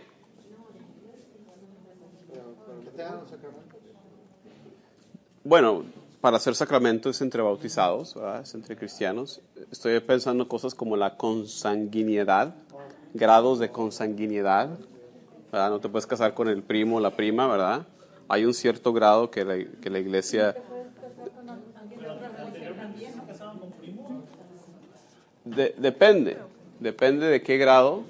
Bueno, 5.44 5.86
para 6.22 6.38
hacer 6.38 6.56
sacramento 6.56 7.10
es 7.12 7.22
entre 7.22 7.42
bautizados, 7.44 8.16
¿verdad? 8.16 8.42
es 8.42 8.56
entre 8.56 8.76
cristianos. 8.76 9.42
Estoy 9.72 10.00
pensando 10.00 10.44
en 10.44 10.50
cosas 10.50 10.74
como 10.74 10.98
la 10.98 11.18
consanguinidad, 11.18 12.56
grados 13.16 13.60
de 13.60 13.70
consanguinidad. 13.72 14.70
No 15.52 15.80
te 15.80 15.88
puedes 15.90 16.06
casar 16.06 16.34
con 16.34 16.50
el 16.50 16.62
primo 16.62 16.98
o 16.98 17.00
la 17.00 17.12
prima, 17.12 17.48
¿verdad? 17.48 17.88
Hay 18.28 18.44
un 18.46 18.54
cierto 18.54 18.92
grado 18.94 19.32
que 19.32 19.46
la, 19.46 19.56
que 19.82 19.90
la 19.90 20.00
iglesia... 20.00 20.56
De- 25.46 25.76
depende, 25.78 26.38
depende 26.80 27.28
de 27.28 27.42
qué 27.42 27.58
grado 27.58 28.04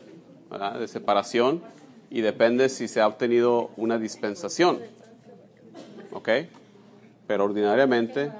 de 0.80 0.88
separación 0.88 1.62
y 2.10 2.22
depende 2.22 2.70
si 2.70 2.88
se 2.88 3.02
ha 3.02 3.08
obtenido 3.08 3.70
una 3.78 4.00
dispensación. 4.00 4.80
¿Ok? 6.14 6.30
Pero 7.28 7.44
ordinariamente, 7.46 8.32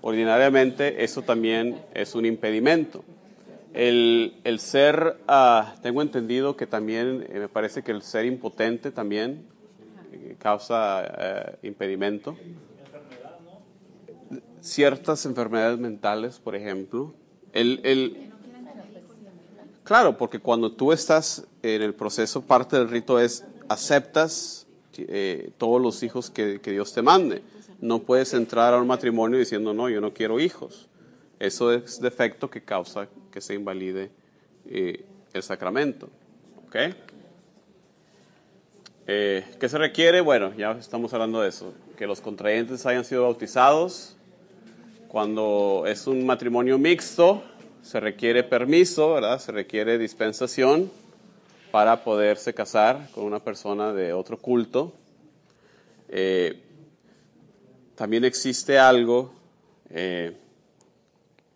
ordinariamente 0.00 1.02
eso 1.04 1.22
también 1.22 1.82
es 1.92 2.14
un 2.14 2.24
impedimento. 2.24 3.02
El, 3.74 4.36
el 4.44 4.60
ser, 4.60 5.18
ah, 5.26 5.74
tengo 5.82 6.00
entendido 6.00 6.56
que 6.56 6.64
también, 6.64 7.26
eh, 7.28 7.40
me 7.40 7.48
parece 7.48 7.82
que 7.82 7.90
el 7.90 8.02
ser 8.02 8.24
impotente 8.24 8.92
también 8.92 9.44
eh, 10.12 10.36
causa 10.38 11.02
eh, 11.04 11.56
impedimento. 11.64 12.36
Ciertas 14.60 15.26
enfermedades 15.26 15.80
mentales, 15.80 16.38
por 16.38 16.54
ejemplo. 16.54 17.14
El, 17.52 17.80
el, 17.82 18.30
claro, 19.82 20.16
porque 20.16 20.38
cuando 20.38 20.70
tú 20.70 20.92
estás 20.92 21.44
en 21.62 21.82
el 21.82 21.94
proceso, 21.94 22.42
parte 22.42 22.76
del 22.76 22.88
rito 22.88 23.18
es 23.18 23.44
aceptas 23.68 24.68
eh, 24.96 25.50
todos 25.58 25.82
los 25.82 26.00
hijos 26.04 26.30
que, 26.30 26.60
que 26.60 26.70
Dios 26.70 26.92
te 26.92 27.02
mande. 27.02 27.42
No 27.80 27.98
puedes 27.98 28.34
entrar 28.34 28.72
a 28.72 28.80
un 28.80 28.86
matrimonio 28.86 29.36
diciendo, 29.36 29.74
no, 29.74 29.88
yo 29.88 30.00
no 30.00 30.14
quiero 30.14 30.38
hijos. 30.38 30.88
Eso 31.40 31.72
es 31.72 32.00
defecto 32.00 32.48
que 32.48 32.62
causa 32.62 33.08
que 33.34 33.40
se 33.40 33.54
invalide 33.54 34.12
eh, 34.70 35.04
el 35.32 35.42
sacramento. 35.42 36.08
¿Ok? 36.68 36.76
Eh, 39.08 39.44
¿Qué 39.58 39.68
se 39.68 39.76
requiere? 39.76 40.20
Bueno, 40.20 40.54
ya 40.56 40.70
estamos 40.78 41.12
hablando 41.12 41.40
de 41.40 41.48
eso. 41.48 41.74
Que 41.98 42.06
los 42.06 42.20
contrayentes 42.20 42.86
hayan 42.86 43.04
sido 43.04 43.24
bautizados. 43.24 44.14
Cuando 45.08 45.82
es 45.88 46.06
un 46.06 46.24
matrimonio 46.24 46.78
mixto, 46.78 47.42
se 47.82 47.98
requiere 47.98 48.44
permiso, 48.44 49.14
¿verdad? 49.14 49.40
Se 49.40 49.50
requiere 49.50 49.98
dispensación 49.98 50.88
para 51.72 52.04
poderse 52.04 52.54
casar 52.54 53.10
con 53.10 53.24
una 53.24 53.40
persona 53.40 53.92
de 53.92 54.12
otro 54.12 54.38
culto. 54.38 54.92
Eh, 56.08 56.62
también 57.96 58.24
existe 58.24 58.78
algo 58.78 59.34
eh, 59.90 60.36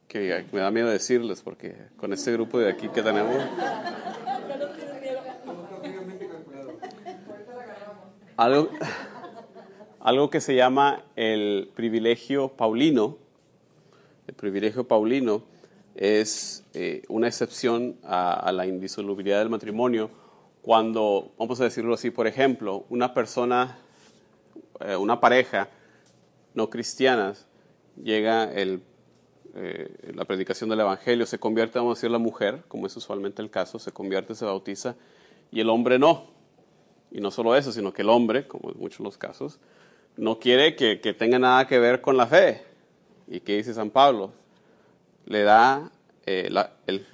que 0.08 0.46
me 0.52 0.60
da 0.60 0.70
miedo 0.70 0.88
decirles, 0.88 1.42
porque 1.42 1.76
con 1.98 2.12
este 2.12 2.32
grupo 2.32 2.58
de 2.58 2.70
aquí 2.70 2.88
que 2.88 3.02
tenemos, 3.02 3.36
algo, 8.36 8.70
algo 10.00 10.30
que 10.30 10.40
se 10.40 10.54
llama 10.54 11.04
el 11.14 11.70
privilegio 11.74 12.48
paulino, 12.48 13.18
el 14.26 14.34
privilegio 14.34 14.88
paulino 14.88 15.44
es 15.94 16.64
eh, 16.72 17.02
una 17.08 17.28
excepción 17.28 17.98
a, 18.02 18.50
la 18.52 18.66
indisolubilidad 18.66 19.40
del 19.40 19.50
matrimonio 19.50 20.10
cuando, 20.62 21.32
vamos 21.38 21.60
a 21.60 21.64
decirlo 21.64 21.94
así, 21.94 22.10
por 22.10 22.26
ejemplo, 22.26 22.86
una 22.88 23.12
persona, 23.12 23.78
eh, 24.80 24.96
una 24.96 25.20
pareja 25.20 25.68
no 26.54 26.70
cristiana, 26.70 27.34
llega 28.02 28.44
el, 28.44 28.82
eh, 29.60 30.12
la 30.14 30.24
predicación 30.24 30.70
del 30.70 30.80
Evangelio, 30.80 31.26
se 31.26 31.38
convierte, 31.38 31.78
vamos 31.78 31.96
a 31.96 31.98
decir, 31.98 32.10
la 32.10 32.18
mujer, 32.18 32.62
como 32.68 32.86
es 32.86 32.96
usualmente 32.96 33.42
el 33.42 33.50
caso, 33.50 33.78
se 33.78 33.90
convierte, 33.92 34.34
se 34.34 34.44
bautiza, 34.44 34.94
y 35.50 35.60
el 35.60 35.68
hombre 35.68 35.98
no. 35.98 36.26
Y 37.10 37.20
no 37.20 37.30
solo 37.30 37.56
eso, 37.56 37.72
sino 37.72 37.92
que 37.92 38.02
el 38.02 38.10
hombre, 38.10 38.46
como 38.46 38.70
en 38.70 38.78
muchos 38.78 39.00
los 39.00 39.18
casos, 39.18 39.58
no 40.16 40.38
quiere 40.38 40.76
que, 40.76 41.00
que 41.00 41.12
tenga 41.12 41.38
nada 41.38 41.66
que 41.66 41.78
ver 41.78 42.00
con 42.00 42.16
la 42.16 42.26
fe. 42.26 42.62
¿Y 43.26 43.40
qué 43.40 43.56
dice 43.56 43.74
San 43.74 43.90
Pablo? 43.90 44.32
Le 45.26 45.42
da 45.42 45.90
eh, 46.26 46.50
el, 46.86 47.06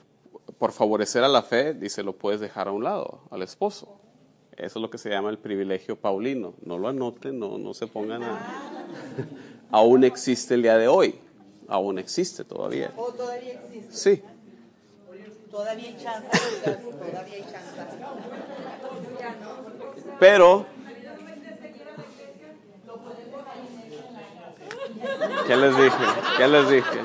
por 0.59 0.73
favorecer 0.73 1.25
a 1.25 1.29
la 1.29 1.43
fe, 1.43 1.75
dice, 1.75 2.03
lo 2.03 2.15
puedes 2.15 2.41
dejar 2.41 2.69
a 2.69 2.73
un 2.73 2.85
lado, 2.85 3.21
al 3.31 3.43
esposo. 3.43 4.01
Eso 4.57 4.79
es 4.79 4.83
lo 4.83 4.91
que 4.91 4.99
se 4.99 5.11
llama 5.11 5.31
el 5.31 5.39
privilegio 5.39 5.97
paulino. 5.97 6.55
No 6.65 6.79
lo 6.79 6.89
anoten, 6.89 7.39
no, 7.39 7.59
no 7.59 7.75
se 7.75 7.87
pongan 7.87 8.23
a... 8.23 8.85
Aún 9.71 10.05
existe 10.05 10.55
el 10.55 10.63
día 10.63 10.79
de 10.79 10.87
hoy. 10.87 11.17
Aún 11.69 11.99
existe 11.99 12.45
todavía. 12.45 12.93
¿O 12.97 13.13
todavía 13.13 13.53
existe? 13.53 13.93
Sí. 13.93 14.23
Todavía 15.51 15.89
hay 15.89 15.97
chance, 16.03 16.29
todavía 16.31 17.35
hay 17.35 17.43
chance. 17.43 17.81
Pero, 20.19 20.67
¿qué 25.47 25.57
les 25.57 25.77
dije? 25.77 26.05
¿Qué 26.37 26.49
les 26.49 26.69
dije? 26.69 27.01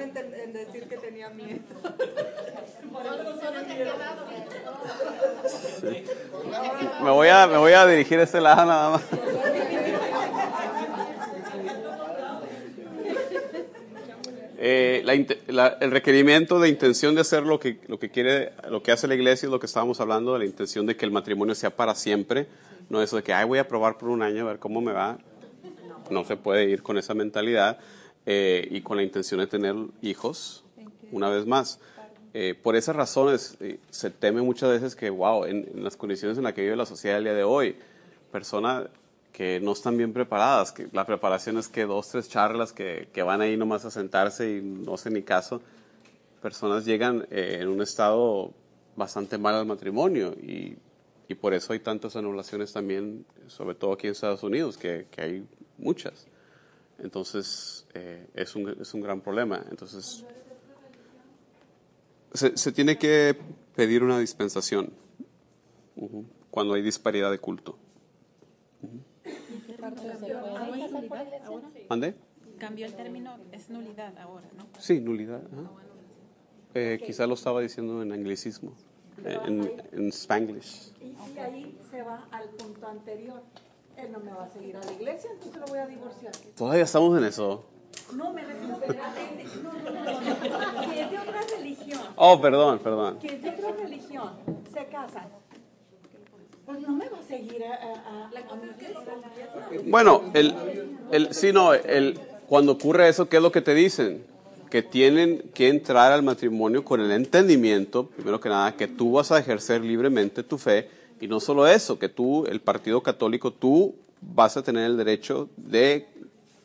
En 0.00 0.52
decir 0.52 0.88
que 0.88 0.96
tenía 0.96 1.28
miedo. 1.30 1.58
Me 7.02 7.10
voy 7.10 7.28
a, 7.28 7.46
me 7.48 7.56
voy 7.58 7.72
a 7.72 7.84
dirigir 7.86 8.20
a 8.20 8.22
este 8.22 8.40
lado 8.40 8.64
nada 8.64 8.90
más. 8.90 9.02
Eh, 14.60 15.02
la 15.04 15.14
la- 15.52 15.78
el 15.80 15.90
requerimiento 15.92 16.58
de 16.58 16.68
intención 16.68 17.14
de 17.14 17.20
hacer 17.20 17.44
lo 17.44 17.60
que, 17.60 17.78
lo 17.86 17.98
que 17.98 18.10
quiere, 18.10 18.52
lo 18.68 18.82
que 18.82 18.90
hace 18.90 19.06
la 19.06 19.14
iglesia 19.14 19.46
es 19.46 19.52
lo 19.52 19.60
que 19.60 19.66
estábamos 19.66 20.00
hablando, 20.00 20.32
de 20.32 20.40
la 20.40 20.44
intención 20.46 20.84
de 20.84 20.96
que 20.96 21.04
el 21.04 21.12
matrimonio 21.12 21.54
sea 21.54 21.70
para 21.70 21.94
siempre, 21.94 22.48
no 22.88 23.00
eso 23.00 23.16
de 23.16 23.22
que, 23.22 23.32
ay, 23.32 23.46
voy 23.46 23.58
a 23.60 23.68
probar 23.68 23.98
por 23.98 24.08
un 24.08 24.20
año 24.22 24.42
a 24.44 24.48
ver 24.48 24.58
cómo 24.58 24.80
me 24.80 24.92
va. 24.92 25.18
No 26.10 26.24
se 26.24 26.36
puede 26.36 26.64
ir 26.64 26.82
con 26.82 26.98
esa 26.98 27.14
mentalidad 27.14 27.78
eh, 28.26 28.66
y 28.70 28.80
con 28.82 28.96
la 28.96 29.02
intención 29.02 29.40
de 29.40 29.46
tener 29.46 29.74
hijos, 30.02 30.64
una 31.12 31.28
vez 31.28 31.46
más. 31.46 31.80
Eh, 32.34 32.54
por 32.54 32.76
esas 32.76 32.94
razones 32.94 33.56
eh, 33.60 33.80
se 33.90 34.10
teme 34.10 34.42
muchas 34.42 34.70
veces 34.70 34.94
que, 34.94 35.10
wow, 35.10 35.44
en, 35.44 35.68
en 35.74 35.82
las 35.82 35.96
condiciones 35.96 36.36
en 36.38 36.44
las 36.44 36.52
que 36.52 36.62
vive 36.62 36.76
la 36.76 36.86
sociedad 36.86 37.18
el 37.18 37.24
día 37.24 37.34
de 37.34 37.44
hoy, 37.44 37.76
personas 38.30 38.88
que 39.32 39.60
no 39.60 39.72
están 39.72 39.96
bien 39.96 40.12
preparadas, 40.12 40.72
que 40.72 40.88
la 40.92 41.06
preparación 41.06 41.58
es 41.58 41.68
que 41.68 41.84
dos, 41.84 42.08
tres 42.08 42.28
charlas 42.28 42.72
que, 42.72 43.08
que 43.12 43.22
van 43.22 43.40
ahí 43.40 43.56
nomás 43.56 43.84
a 43.84 43.90
sentarse 43.90 44.50
y 44.50 44.60
no 44.60 44.94
hacen 44.94 45.14
ni 45.14 45.22
caso, 45.22 45.62
personas 46.42 46.84
llegan 46.84 47.26
eh, 47.30 47.58
en 47.60 47.68
un 47.68 47.80
estado 47.80 48.52
bastante 48.96 49.38
mal 49.38 49.54
al 49.54 49.64
matrimonio 49.66 50.32
y, 50.32 50.76
y 51.28 51.34
por 51.34 51.54
eso 51.54 51.72
hay 51.72 51.78
tantas 51.78 52.16
anulaciones 52.16 52.72
también, 52.72 53.24
sobre 53.46 53.74
todo 53.74 53.92
aquí 53.92 54.08
en 54.08 54.12
Estados 54.12 54.42
Unidos, 54.42 54.76
que, 54.76 55.06
que 55.10 55.22
hay 55.22 55.46
muchas. 55.76 56.26
Entonces, 56.98 57.86
eh, 57.94 58.26
es, 58.34 58.54
un, 58.56 58.68
es 58.80 58.92
un 58.94 59.00
gran 59.00 59.20
problema. 59.20 59.64
Entonces, 59.70 60.24
se, 62.32 62.56
se 62.56 62.72
tiene 62.72 62.98
que 62.98 63.36
pedir 63.74 64.02
una 64.02 64.18
dispensación 64.18 64.92
ujú, 65.96 66.24
cuando 66.50 66.74
hay 66.74 66.82
disparidad 66.82 67.30
de 67.30 67.38
culto. 67.38 67.78
¿Mande? 71.88 72.14
Cambió 72.58 72.86
el 72.86 72.94
término, 72.94 73.36
es 73.52 73.70
nulidad 73.70 74.16
ahora, 74.18 74.46
¿no? 74.56 74.66
Sí, 74.78 75.00
nulidad. 75.00 75.42
ajá. 75.52 75.70
Eh, 76.74 77.00
quizá 77.04 77.26
lo 77.26 77.34
estaba 77.34 77.60
diciendo 77.60 78.02
en 78.02 78.12
anglicismo, 78.12 78.74
eh, 79.24 79.38
en, 79.46 79.82
en 79.92 80.08
spanglish. 80.12 80.92
Y, 81.00 81.06
y 81.06 81.38
ahí 81.38 81.78
se 81.90 82.02
va 82.02 82.28
al 82.30 82.48
punto 82.50 82.86
anterior. 82.86 83.42
Él 83.98 84.12
no 84.12 84.20
me 84.20 84.32
va 84.32 84.44
a 84.44 84.48
seguir 84.48 84.76
a 84.76 84.80
la 84.84 84.92
iglesia, 84.92 85.30
entonces 85.32 85.60
lo 85.60 85.66
voy 85.66 85.78
a 85.80 85.86
divorciar. 85.86 86.32
Todavía 86.56 86.84
estamos 86.84 87.18
en 87.18 87.24
eso. 87.24 87.64
No, 88.14 88.32
me 88.32 88.44
refiero 88.44 88.76
a 88.76 88.80
que 88.80 88.92
no, 89.62 89.72
no, 89.72 90.92
que 90.92 91.00
es 91.00 91.10
de 91.10 91.18
otra 91.18 91.40
religión. 91.56 92.00
Oh, 92.16 92.40
perdón, 92.40 92.78
perdón. 92.78 93.18
Que 93.18 93.26
es 93.26 93.42
de 93.42 93.50
otra 93.50 93.72
religión. 93.72 94.30
Se 94.72 94.86
casan. 94.86 95.28
Pues 96.64 96.80
no 96.80 96.90
me 96.90 97.08
va 97.08 97.18
a 97.18 97.22
seguir 97.22 97.64
a, 97.64 97.74
a, 97.74 97.88
a, 97.88 98.26
a. 98.26 98.30
Bueno, 99.86 100.22
el, 100.34 100.54
el, 101.10 101.34
sí, 101.34 101.52
no, 101.52 101.74
el, 101.74 102.20
cuando 102.46 102.72
ocurre 102.72 103.08
eso, 103.08 103.28
¿qué 103.28 103.38
es 103.38 103.42
lo 103.42 103.50
que 103.50 103.62
te 103.62 103.74
dicen? 103.74 104.22
Que 104.70 104.82
tienen 104.82 105.50
que 105.54 105.68
entrar 105.68 106.12
al 106.12 106.22
matrimonio 106.22 106.84
con 106.84 107.00
el 107.00 107.10
entendimiento, 107.10 108.06
primero 108.06 108.38
que 108.38 108.48
nada, 108.48 108.76
que 108.76 108.86
tú 108.86 109.12
vas 109.12 109.32
a 109.32 109.38
ejercer 109.38 109.80
libremente 109.82 110.42
tu 110.42 110.58
fe, 110.58 110.88
y 111.20 111.28
no 111.28 111.40
solo 111.40 111.66
eso, 111.66 111.98
que 111.98 112.08
tú, 112.08 112.44
el 112.46 112.60
Partido 112.60 113.02
Católico, 113.02 113.52
tú 113.52 113.94
vas 114.20 114.56
a 114.56 114.62
tener 114.62 114.84
el 114.84 114.96
derecho 114.96 115.48
de 115.56 116.06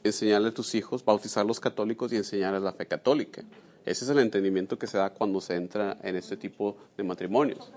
enseñarle 0.03 0.49
a 0.49 0.53
tus 0.53 0.75
hijos, 0.75 1.03
bautizar 1.05 1.45
los 1.45 1.59
católicos 1.59 2.11
y 2.13 2.17
enseñarles 2.17 2.61
la 2.61 2.73
fe 2.73 2.85
católica. 2.85 3.43
Ese 3.85 4.05
es 4.05 4.09
el 4.09 4.19
entendimiento 4.19 4.77
que 4.77 4.87
se 4.87 4.97
da 4.97 5.09
cuando 5.09 5.41
se 5.41 5.55
entra 5.55 5.97
en 6.03 6.15
este 6.15 6.37
tipo 6.37 6.77
de 6.97 7.03
matrimonios. 7.03 7.71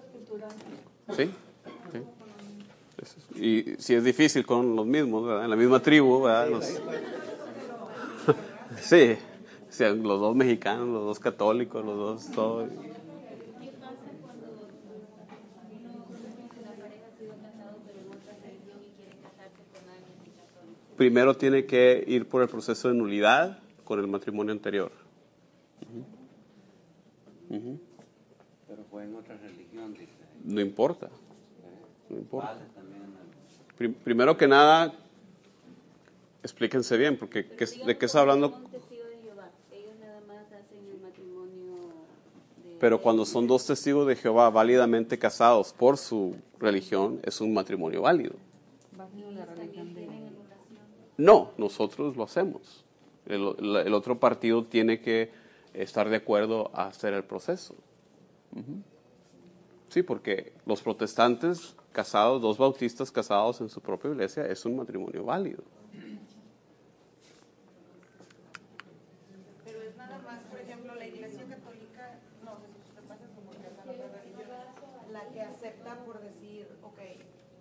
¿Sí? 1.17 1.31
¿Sí? 1.93 3.41
Y 3.41 3.75
si 3.79 3.95
es 3.95 4.03
difícil 4.05 4.45
con 4.47 4.75
los 4.75 4.87
mismos, 4.87 5.27
¿verdad? 5.27 5.45
En 5.45 5.51
la 5.51 5.57
misma 5.57 5.81
tribu, 5.83 6.23
¿verdad? 6.23 6.49
Los- 6.51 6.65
sí, 8.83 9.17
sí, 9.69 9.85
los 9.85 10.21
dos 10.21 10.35
mexicanos, 10.35 10.89
los 10.89 11.05
dos 11.05 11.19
católicos, 11.19 11.85
los 11.85 11.97
dos, 11.97 12.27
todo. 12.35 12.67
Primero 20.97 21.37
tiene 21.37 21.67
que 21.67 22.03
ir 22.07 22.27
por 22.27 22.43
el 22.43 22.49
proceso 22.49 22.89
de 22.89 22.95
nulidad 22.95 23.59
con 23.85 24.01
el 24.01 24.07
matrimonio 24.07 24.53
anterior. 24.53 24.91
Ujú. 27.51 27.57
Ujú. 27.57 27.81
Pero 28.67 28.85
fue 28.91 29.05
en 29.05 29.15
otra 29.15 29.37
religión, 29.37 29.93
dice. 29.93 30.13
No 30.45 30.61
importa. 30.61 31.11
No 32.09 32.17
importa. 32.17 32.53
Vale 32.55 32.65
también. 32.75 33.95
primero 34.05 34.37
que 34.39 34.49
nada, 34.49 34.95
explíquense 36.43 36.97
bien, 36.97 37.19
porque 37.19 37.45
¿qué 37.47 37.65
es- 37.65 37.85
¿de 37.85 37.99
qué 37.99 38.07
está 38.07 38.21
hablando? 38.23 38.49
Un 38.57 38.71
testigo 38.71 39.05
de 39.05 39.19
Jehová. 39.23 39.51
Ellos 39.71 39.97
nada 40.01 40.21
más 40.27 40.47
hacen 40.47 40.89
el 40.91 41.01
matrimonio 41.01 41.75
de... 42.65 42.66
Pero 42.79 43.01
cuando 43.01 43.25
son 43.25 43.47
dos 43.47 43.67
testigos 43.67 44.07
de 44.07 44.17
Jehová 44.17 44.51
válidamente 44.51 45.19
casados 45.19 45.73
por 45.73 45.97
su 45.97 46.37
religión, 46.59 47.21
es 47.25 47.41
un 47.41 47.55
matrimonio 47.55 48.03
válido. 48.03 48.35
No, 51.17 51.53
nosotros 51.57 52.17
lo 52.17 52.25
hacemos. 52.25 52.85
El, 53.27 53.95
otro 53.95 54.19
partido 54.21 54.65
tiene 54.65 55.01
que 55.01 55.31
estar 55.75 56.09
de 56.09 56.17
acuerdo 56.17 56.71
a 56.75 56.87
hacer 56.87 57.15
el 57.15 57.25
proceso. 57.25 57.75
Sí, 59.89 60.03
porque 60.03 60.53
los 60.67 60.83
protestantes 60.83 61.75
casados, 61.93 62.43
dos 62.43 62.59
bautistas 62.59 63.11
casados 63.11 63.61
en 63.61 63.69
su 63.69 63.81
propia 63.81 64.11
iglesia, 64.11 64.47
es 64.47 64.65
un 64.67 64.77
matrimonio 64.77 65.25
válido. 65.25 65.63
Pero 69.65 69.81
es 69.83 69.97
nada 69.97 70.19
más, 70.19 70.41
por 70.51 70.61
ejemplo, 70.61 70.95
la 70.95 71.07
Iglesia 71.07 71.45
Católica, 71.49 72.21
no 72.45 72.57
sé 72.57 72.67
si 72.75 72.81
usted 72.91 73.03
pasa 73.09 73.25
como 73.35 73.51
que 73.51 73.67
es 73.67 73.77
la 73.77 73.91
otra 73.91 74.21
religión, 74.21 74.49
la 75.13 75.25
que 75.33 75.41
acepta 75.41 76.05
por 76.05 76.21
decir, 76.21 76.69
ok, 76.83 76.99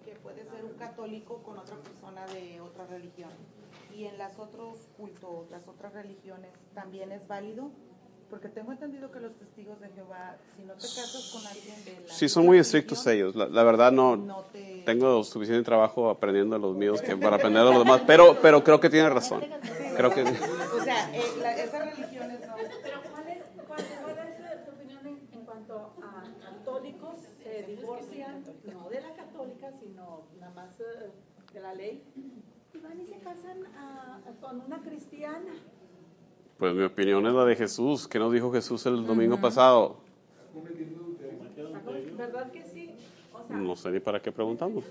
que 0.03 0.15
puede 0.21 0.43
ser 0.43 0.65
un 0.65 0.73
católico 1.05 1.41
con 1.43 1.57
otra 1.59 1.75
persona 1.77 2.25
de 2.27 2.59
otra 2.61 2.85
religión. 2.87 3.29
Y 3.95 4.05
en 4.05 4.17
las 4.17 4.37
otros 4.39 4.77
cultos, 4.97 5.49
las 5.51 5.67
otras 5.67 5.93
religiones, 5.93 6.49
¿también 6.73 7.11
es 7.11 7.25
válido? 7.27 7.69
Porque 8.29 8.49
tengo 8.49 8.71
entendido 8.71 9.11
que 9.11 9.19
los 9.19 9.33
testigos 9.35 9.79
de 9.79 9.89
Jehová, 9.89 10.35
si 10.55 10.63
no 10.63 10.73
te 10.73 10.81
casas 10.81 11.29
con 11.31 11.45
alguien 11.45 11.85
de 11.85 12.01
la 12.07 12.11
Sí, 12.13 12.27
son 12.27 12.45
muy 12.47 12.57
estrictos 12.57 13.05
ellos. 13.07 13.35
La, 13.35 13.47
la 13.47 13.63
verdad 13.63 13.91
no, 13.91 14.15
no 14.17 14.43
te- 14.51 14.81
tengo 14.83 15.23
suficiente 15.23 15.63
trabajo 15.63 16.09
aprendiendo 16.09 16.55
de 16.55 16.61
los 16.61 16.75
míos 16.75 17.01
que 17.03 17.15
para 17.15 17.35
aprender 17.37 17.63
de 17.63 17.69
los 17.71 17.83
demás, 17.85 18.01
pero, 18.07 18.39
pero 18.41 18.63
creo 18.63 18.79
que 18.79 18.89
tiene 18.89 19.09
razón. 19.09 19.45
Creo 19.95 20.11
que 20.11 20.23
O 20.23 20.83
sea, 20.83 21.15
eh, 21.15 21.21
la- 21.39 21.53
esas 21.55 21.85
religiones 21.95 22.39
no... 22.47 22.55
Pero 22.81 22.99
¿cuál 23.11 23.27
es, 23.29 23.43
cuál, 23.67 23.83
cuál 24.03 24.17
es 24.27 24.65
tu 24.65 24.71
opinión 24.71 25.05
en, 25.07 25.29
en 25.39 25.45
cuanto 25.45 25.93
a 26.01 26.23
católicos 26.43 27.19
se 27.43 27.63
divorcian, 27.63 28.09
no 28.09 28.09
de 28.09 28.14
más 30.55 30.79
eh, 30.79 31.11
de 31.53 31.59
la 31.59 31.73
ley, 31.73 32.03
y 32.73 32.77
van 32.79 32.99
y 32.99 33.05
se 33.05 33.17
casan 33.17 33.63
ah, 33.77 34.19
con 34.41 34.61
una 34.61 34.81
cristiana. 34.81 35.53
Pues 36.57 36.73
mi 36.73 36.83
opinión 36.83 37.25
es 37.25 37.33
la 37.33 37.45
de 37.45 37.55
Jesús. 37.55 38.07
¿Qué 38.07 38.19
nos 38.19 38.31
dijo 38.31 38.51
Jesús 38.51 38.85
el 38.85 39.05
domingo 39.05 39.39
pasado? 39.39 39.97
¿Verdad 42.17 42.51
que 42.51 42.63
sí? 42.63 42.95
O 43.33 43.45
sea, 43.45 43.57
No 43.57 43.75
sé 43.75 43.91
ni 43.91 43.99
para 43.99 44.21
qué 44.21 44.31
preguntamos. 44.31 44.85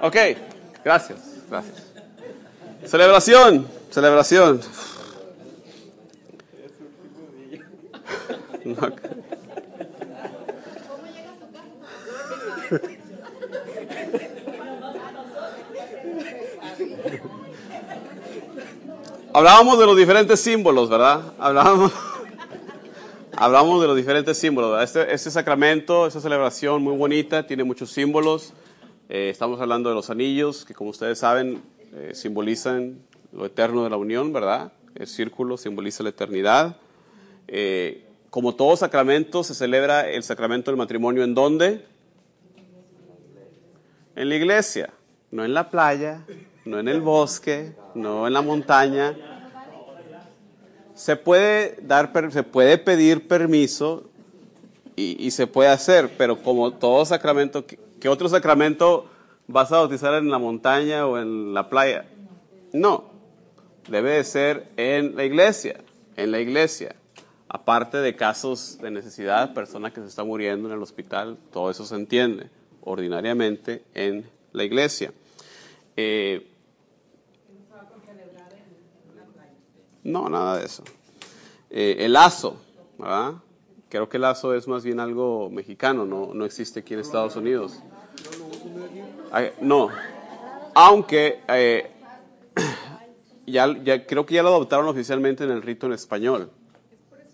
Ok, 0.00 0.16
gracias, 0.84 1.44
gracias. 1.50 1.92
Celebración, 2.84 3.66
celebración. 3.90 4.60
Hablábamos 19.36 19.78
de 19.78 19.84
los 19.84 19.98
diferentes 19.98 20.40
símbolos, 20.40 20.88
¿verdad? 20.88 21.34
Hablábamos, 21.38 21.92
hablamos 23.36 23.82
de 23.82 23.86
los 23.86 23.94
diferentes 23.94 24.38
símbolos. 24.38 24.82
Este, 24.82 25.12
este 25.12 25.30
sacramento, 25.30 26.06
esta 26.06 26.22
celebración 26.22 26.82
muy 26.82 26.96
bonita, 26.96 27.46
tiene 27.46 27.62
muchos 27.62 27.90
símbolos. 27.90 28.54
Eh, 29.10 29.28
estamos 29.28 29.60
hablando 29.60 29.90
de 29.90 29.94
los 29.94 30.08
anillos, 30.08 30.64
que 30.64 30.72
como 30.72 30.88
ustedes 30.88 31.18
saben, 31.18 31.62
eh, 31.92 32.12
simbolizan 32.14 32.98
lo 33.30 33.44
eterno 33.44 33.84
de 33.84 33.90
la 33.90 33.98
unión, 33.98 34.32
¿verdad? 34.32 34.72
El 34.94 35.06
círculo 35.06 35.58
simboliza 35.58 36.02
la 36.02 36.08
eternidad. 36.08 36.78
Eh, 37.46 38.06
como 38.30 38.54
todo 38.54 38.74
sacramento, 38.74 39.44
se 39.44 39.54
celebra 39.54 40.08
el 40.08 40.22
sacramento 40.22 40.70
del 40.70 40.78
matrimonio 40.78 41.24
en 41.24 41.34
dónde? 41.34 41.84
En 44.14 44.30
la 44.30 44.34
iglesia, 44.34 44.94
no 45.30 45.44
en 45.44 45.52
la 45.52 45.68
playa, 45.68 46.24
no 46.66 46.80
en 46.80 46.88
el 46.88 47.00
bosque, 47.00 47.74
no 47.94 48.26
en 48.26 48.32
la 48.32 48.42
montaña. 48.42 49.16
Se 50.94 51.16
puede 51.16 51.78
dar, 51.82 52.10
se 52.32 52.42
puede 52.42 52.76
pedir 52.76 53.28
permiso 53.28 54.10
y, 54.96 55.30
se 55.30 55.46
puede 55.46 55.68
hacer, 55.68 56.10
pero 56.16 56.42
como 56.42 56.72
todo 56.72 57.04
sacramento, 57.04 57.64
¿qué, 57.66 58.08
otro 58.08 58.28
sacramento 58.28 59.06
vas 59.46 59.70
a 59.70 59.76
bautizar 59.76 60.14
en 60.14 60.30
la 60.30 60.38
montaña 60.38 61.06
o 61.06 61.18
en 61.18 61.52
la 61.54 61.68
playa? 61.68 62.06
No, 62.72 63.10
debe 63.88 64.12
de 64.12 64.24
ser 64.24 64.68
en 64.76 65.14
la 65.14 65.24
iglesia, 65.24 65.80
en 66.16 66.30
la 66.32 66.40
iglesia. 66.40 66.96
Aparte 67.48 67.98
de 67.98 68.16
casos 68.16 68.78
de 68.80 68.90
necesidad, 68.90 69.54
persona 69.54 69.92
que 69.92 70.00
se 70.00 70.08
está 70.08 70.24
muriendo 70.24 70.68
en 70.68 70.74
el 70.74 70.82
hospital, 70.82 71.36
todo 71.52 71.70
eso 71.70 71.84
se 71.84 71.94
entiende 71.94 72.48
ordinariamente 72.80 73.84
en 73.94 74.28
la 74.52 74.64
iglesia. 74.64 75.12
Eh, 75.96 76.55
no, 80.06 80.28
nada 80.28 80.58
de 80.58 80.66
eso. 80.66 80.84
Eh, 81.70 81.96
el 82.00 82.12
lazo, 82.12 82.56
¿verdad? 82.98 83.34
Creo 83.88 84.08
que 84.08 84.16
el 84.16 84.22
lazo 84.22 84.54
es 84.54 84.66
más 84.68 84.84
bien 84.84 85.00
algo 85.00 85.50
mexicano, 85.50 86.06
no, 86.06 86.32
no 86.32 86.44
existe 86.44 86.80
aquí 86.80 86.94
en 86.94 87.00
Estados 87.00 87.36
Unidos. 87.36 87.80
Ay, 89.32 89.52
no, 89.60 89.88
aunque 90.74 91.40
eh, 91.48 91.90
ya, 93.46 93.76
ya 93.82 94.06
creo 94.06 94.24
que 94.24 94.34
ya 94.34 94.42
lo 94.42 94.50
adoptaron 94.50 94.88
oficialmente 94.88 95.44
en 95.44 95.50
el 95.50 95.62
rito 95.62 95.86
en 95.86 95.92
español, 95.92 96.50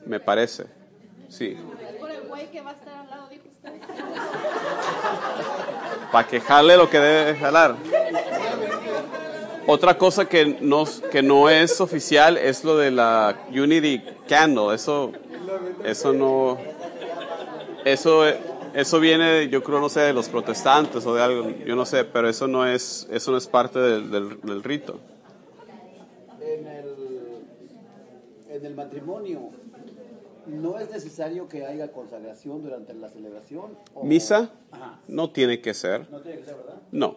me 0.07 0.21
parece. 0.21 0.67
Sí, 1.29 1.57
para 6.13 6.29
que 6.29 6.41
jale 6.41 6.77
lo 6.77 6.91
que 6.91 6.99
debe 6.99 7.39
jalar. 7.39 7.77
Otra 9.67 9.97
cosa 9.97 10.29
que 10.29 10.59
no, 10.61 10.85
que 11.11 11.23
no 11.23 11.49
es 11.49 11.81
oficial 11.81 12.37
es 12.37 12.65
lo 12.65 12.77
de 12.77 12.91
la 12.91 13.47
Unity 13.51 14.03
Candle. 14.29 14.75
Eso, 14.75 15.13
eso 15.85 16.13
no, 16.13 16.59
eso, 17.85 18.25
eso 18.75 19.01
viene, 19.01 19.49
yo 19.49 19.63
creo, 19.63 19.81
no 19.81 19.89
sé, 19.89 20.01
de 20.01 20.13
los 20.13 20.29
protestantes 20.29 21.07
o 21.07 21.15
de 21.15 21.23
algo, 21.23 21.51
yo 21.65 21.77
no 21.77 21.87
sé, 21.87 22.05
pero 22.05 22.29
eso 22.29 22.49
no 22.49 22.67
es, 22.67 23.07
eso 23.11 23.31
no 23.31 23.37
es 23.39 23.47
parte 23.47 23.79
del, 23.79 24.11
del- 24.11 24.41
del 24.41 24.63
rito. 24.65 24.99
En 26.41 26.67
el, 26.67 26.95
en 28.51 28.67
el 28.67 28.75
matrimonio, 28.75 29.51
¿no 30.47 30.79
es 30.81 30.91
necesario 30.91 31.49
que 31.49 31.65
haya 31.67 31.93
consagración 31.93 32.63
durante 32.63 32.95
la 32.95 33.09
celebración? 33.11 33.79
o- 33.95 34.05
Misa 34.05 34.51
Ajá. 34.73 34.99
no 35.07 35.31
tiene 35.31 35.61
que 35.61 35.73
ser. 35.73 36.11
No 36.11 36.21
tiene 36.21 36.39
que 36.41 36.47
ser, 36.47 36.57
¿verdad? 36.57 36.75
No. 36.91 37.17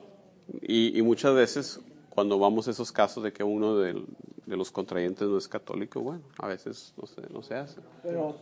Y, 0.62 0.98
y 0.98 1.02
muchas 1.02 1.34
veces 1.34 1.80
cuando 2.16 2.40
vamos 2.40 2.68
a 2.68 2.72
esos 2.72 2.92
casos 2.92 3.24
de 3.24 3.32
que 3.34 3.44
uno 3.44 3.78
del- 3.78 4.06
de 4.46 4.56
los 4.58 4.72
contrayentes 4.72 5.28
no 5.28 5.38
es 5.38 5.48
católico, 5.48 6.00
bueno, 6.02 6.24
a 6.40 6.48
veces 6.48 6.94
no 6.98 7.06
se, 7.08 7.22
no 7.32 7.42
se 7.44 7.56
hace. 7.56 7.82
Pero, 8.02 8.36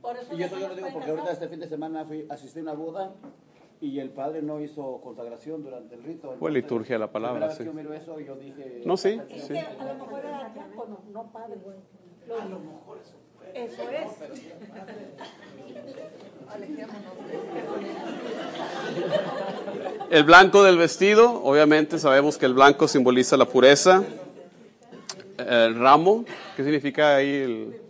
Por 0.00 0.16
eso 0.16 0.34
y 0.34 0.42
eso 0.42 0.58
yo 0.58 0.68
lo 0.68 0.74
digo 0.76 0.88
porque 0.92 1.10
ahorita 1.10 1.32
este 1.32 1.48
fin 1.48 1.60
de 1.60 1.68
semana 1.68 2.04
fui, 2.04 2.26
asistí 2.30 2.60
a 2.60 2.62
una 2.62 2.72
boda 2.72 3.12
y 3.80 3.98
el 4.00 4.10
padre 4.10 4.42
no 4.42 4.60
hizo 4.60 5.00
consagración 5.02 5.62
durante 5.62 5.94
el 5.96 6.02
rito. 6.04 6.34
Fue 6.38 6.50
liturgia 6.50 6.94
de 6.96 7.00
la 7.00 7.12
palabra, 7.12 7.50
sí. 7.50 7.64
yo 7.64 7.72
miro 7.72 7.92
eso, 7.92 8.18
yo 8.20 8.34
dije... 8.36 8.82
No, 8.84 8.96
sí, 8.96 9.20
Es 9.28 9.42
sí. 9.44 9.52
que 9.52 9.58
a 9.60 9.84
lo 9.92 10.04
mejor 10.04 10.20
era 10.24 10.48
diácono, 10.54 11.00
no 11.12 11.30
padre. 11.32 11.56
a 12.40 12.44
lo 12.46 12.58
mejor 12.60 12.98
eso 12.98 13.16
es. 13.54 13.70
El 20.10 20.24
blanco 20.24 20.62
del 20.62 20.78
vestido, 20.78 21.42
obviamente 21.44 21.98
sabemos 21.98 22.38
que 22.38 22.46
el 22.46 22.54
blanco 22.54 22.88
simboliza 22.88 23.36
la 23.36 23.44
pureza. 23.44 24.02
El 25.38 25.78
ramo, 25.78 26.24
¿qué 26.56 26.64
significa 26.64 27.16
ahí 27.16 27.28
el- 27.28 27.80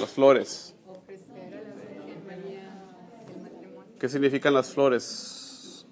las 0.00 0.10
flores? 0.10 0.74
¿Qué 3.98 4.08
significan 4.08 4.52
las 4.52 4.70
flores? 4.70 5.86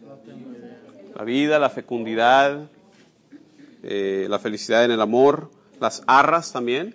La 1.15 1.25
vida, 1.25 1.59
la 1.59 1.71
fecundidad, 1.71 2.69
eh, 3.83 4.27
la 4.29 4.39
felicidad 4.39 4.85
en 4.85 4.91
el 4.91 5.01
amor. 5.01 5.51
Las 5.81 6.03
arras 6.07 6.53
también, 6.53 6.95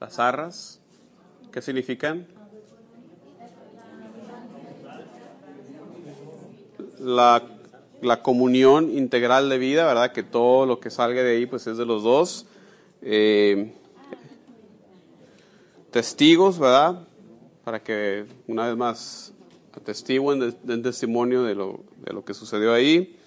las 0.00 0.18
arras, 0.18 0.80
¿qué 1.52 1.60
significan? 1.62 2.26
la, 6.98 7.42
la 8.00 8.22
comunión 8.22 8.96
integral 8.96 9.48
de 9.48 9.58
vida, 9.58 9.84
¿verdad? 9.86 10.12
Que 10.12 10.22
todo 10.22 10.66
lo 10.66 10.78
que 10.80 10.90
salga 10.90 11.22
de 11.22 11.36
ahí 11.36 11.46
pues 11.46 11.66
es 11.66 11.76
de 11.76 11.84
los 11.86 12.02
dos. 12.04 12.46
Eh, 13.02 13.72
testigos, 15.90 16.58
¿verdad? 16.58 17.00
Para 17.64 17.82
que 17.82 18.24
una 18.46 18.66
vez 18.68 18.76
más 18.76 19.32
atestiguen, 19.76 20.38
de- 20.40 20.54
den 20.62 20.82
testimonio 20.82 21.42
de 21.42 21.54
lo, 21.54 21.80
de 22.06 22.12
lo 22.12 22.24
que 22.24 22.34
sucedió 22.34 22.72
ahí. 22.72 23.18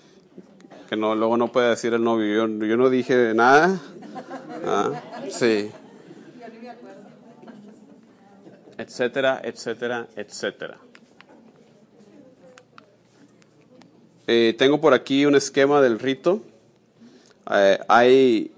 Que 0.89 0.95
no, 0.95 1.15
luego 1.15 1.35
no 1.35 1.52
puede 1.52 1.69
decir 1.69 1.93
el 1.93 2.03
novio, 2.03 2.47
yo, 2.47 2.65
yo 2.65 2.77
no 2.77 2.89
dije 2.89 3.34
nada. 3.34 3.80
Ah, 4.65 4.91
sí. 5.30 5.69
Etcétera, 8.77 9.41
etcétera, 9.43 10.07
etcétera. 10.15 10.77
Eh, 14.27 14.56
tengo 14.57 14.81
por 14.81 14.93
aquí 14.93 15.26
un 15.26 15.35
esquema 15.35 15.81
del 15.81 15.97
rito. 15.97 16.41
Eh, 17.52 17.80
hay, 17.88 18.52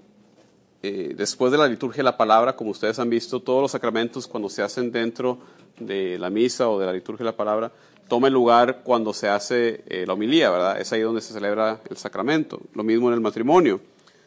eh, 0.82 1.14
después 1.16 1.52
de 1.52 1.58
la 1.58 1.68
liturgia 1.68 1.98
de 1.98 2.04
la 2.04 2.16
palabra, 2.16 2.56
como 2.56 2.70
ustedes 2.70 2.98
han 2.98 3.10
visto, 3.10 3.40
todos 3.40 3.62
los 3.62 3.70
sacramentos 3.70 4.26
cuando 4.26 4.48
se 4.48 4.62
hacen 4.62 4.90
dentro 4.90 5.38
de 5.78 6.18
la 6.18 6.30
misa 6.30 6.68
o 6.68 6.80
de 6.80 6.86
la 6.86 6.92
liturgia 6.92 7.24
de 7.24 7.30
la 7.30 7.36
palabra, 7.36 7.70
toman 8.08 8.32
lugar 8.32 8.80
cuando 8.82 9.12
se 9.12 9.28
hace 9.28 9.84
la 10.06 10.14
homilía, 10.14 10.50
¿verdad? 10.50 10.80
Es 10.80 10.92
ahí 10.92 11.02
donde 11.02 11.20
se 11.20 11.32
celebra 11.32 11.80
el 11.88 11.96
sacramento. 11.98 12.60
Lo 12.74 12.82
mismo 12.82 13.08
en 13.08 13.14
el 13.14 13.20
matrimonio. 13.20 13.80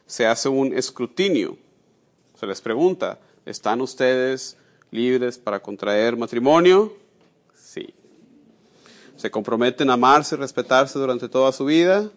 Se 0.05 0.27
hace 0.27 0.47
un 0.47 0.71
escrutinio. 0.73 1.57
Se 2.39 2.45
les 2.45 2.61
pregunta, 2.61 3.17
¿están 3.45 3.81
ustedes 3.81 4.55
libres 4.91 5.37
para 5.37 5.59
contraer 5.59 6.17
matrimonio? 6.17 6.93
Sí. 7.55 7.93
¿Se 9.15 9.31
comprometen 9.31 9.89
a 9.89 9.93
amarse 9.93 10.35
y 10.35 10.37
respetarse 10.37 10.99
durante 10.99 11.29
toda 11.29 11.51
su 11.51 11.65
vida? 11.65 12.09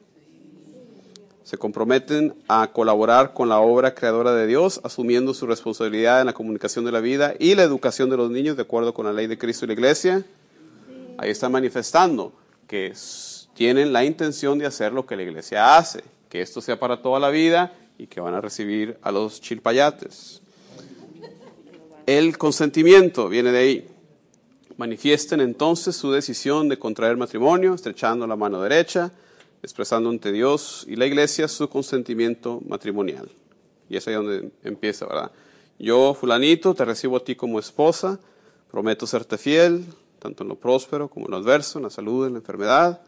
¿Se 1.44 1.56
comprometen 1.56 2.34
a 2.48 2.72
colaborar 2.72 3.32
con 3.34 3.48
la 3.48 3.60
obra 3.60 3.94
creadora 3.94 4.34
de 4.34 4.46
Dios, 4.46 4.80
asumiendo 4.82 5.34
su 5.34 5.46
responsabilidad 5.46 6.20
en 6.20 6.26
la 6.26 6.32
comunicación 6.32 6.84
de 6.84 6.92
la 6.92 7.00
vida 7.00 7.34
y 7.38 7.54
la 7.54 7.62
educación 7.62 8.10
de 8.10 8.16
los 8.16 8.30
niños 8.30 8.56
de 8.56 8.62
acuerdo 8.62 8.94
con 8.94 9.06
la 9.06 9.12
ley 9.12 9.26
de 9.26 9.38
Cristo 9.38 9.64
y 9.64 9.68
la 9.68 9.74
Iglesia? 9.74 10.24
Ahí 11.18 11.30
están 11.30 11.52
manifestando 11.52 12.32
que 12.66 12.92
tienen 13.52 13.92
la 13.92 14.04
intención 14.04 14.58
de 14.58 14.66
hacer 14.66 14.92
lo 14.92 15.06
que 15.06 15.16
la 15.16 15.22
Iglesia 15.22 15.76
hace, 15.76 16.02
que 16.28 16.40
esto 16.40 16.60
sea 16.60 16.80
para 16.80 17.02
toda 17.02 17.20
la 17.20 17.28
vida 17.28 17.72
y 17.98 18.06
que 18.06 18.20
van 18.20 18.34
a 18.34 18.40
recibir 18.40 18.98
a 19.02 19.12
los 19.12 19.40
chilpayates. 19.40 20.42
El 22.06 22.36
consentimiento 22.36 23.30
viene 23.30 23.50
de 23.50 23.58
ahí. 23.58 23.88
Manifiesten 24.76 25.40
entonces 25.40 25.96
su 25.96 26.12
decisión 26.12 26.68
de 26.68 26.78
contraer 26.78 27.16
matrimonio, 27.16 27.72
estrechando 27.72 28.26
la 28.26 28.36
mano 28.36 28.60
derecha, 28.60 29.10
expresando 29.62 30.10
ante 30.10 30.30
Dios 30.30 30.84
y 30.86 30.96
la 30.96 31.06
iglesia 31.06 31.48
su 31.48 31.66
consentimiento 31.70 32.60
matrimonial. 32.68 33.30
Y 33.88 33.96
es 33.96 34.06
ahí 34.06 34.14
donde 34.14 34.50
empieza, 34.64 35.06
¿verdad? 35.06 35.30
Yo, 35.78 36.12
fulanito, 36.12 36.74
te 36.74 36.84
recibo 36.84 37.16
a 37.16 37.24
ti 37.24 37.36
como 37.36 37.58
esposa, 37.58 38.20
prometo 38.70 39.06
serte 39.06 39.38
fiel, 39.38 39.86
tanto 40.18 40.42
en 40.42 40.50
lo 40.50 40.56
próspero 40.56 41.08
como 41.08 41.26
en 41.26 41.30
lo 41.30 41.38
adverso, 41.38 41.78
en 41.78 41.84
la 41.84 41.90
salud, 41.90 42.26
en 42.26 42.34
la 42.34 42.40
enfermedad, 42.40 43.00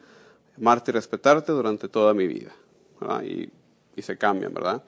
amarte 0.56 0.90
y 0.90 0.94
respetarte 0.94 1.52
durante 1.52 1.88
toda 1.88 2.14
mi 2.14 2.26
vida. 2.26 2.52
y 3.94 4.02
se 4.02 4.16
cambian, 4.16 4.54
¿verdad? 4.54 4.82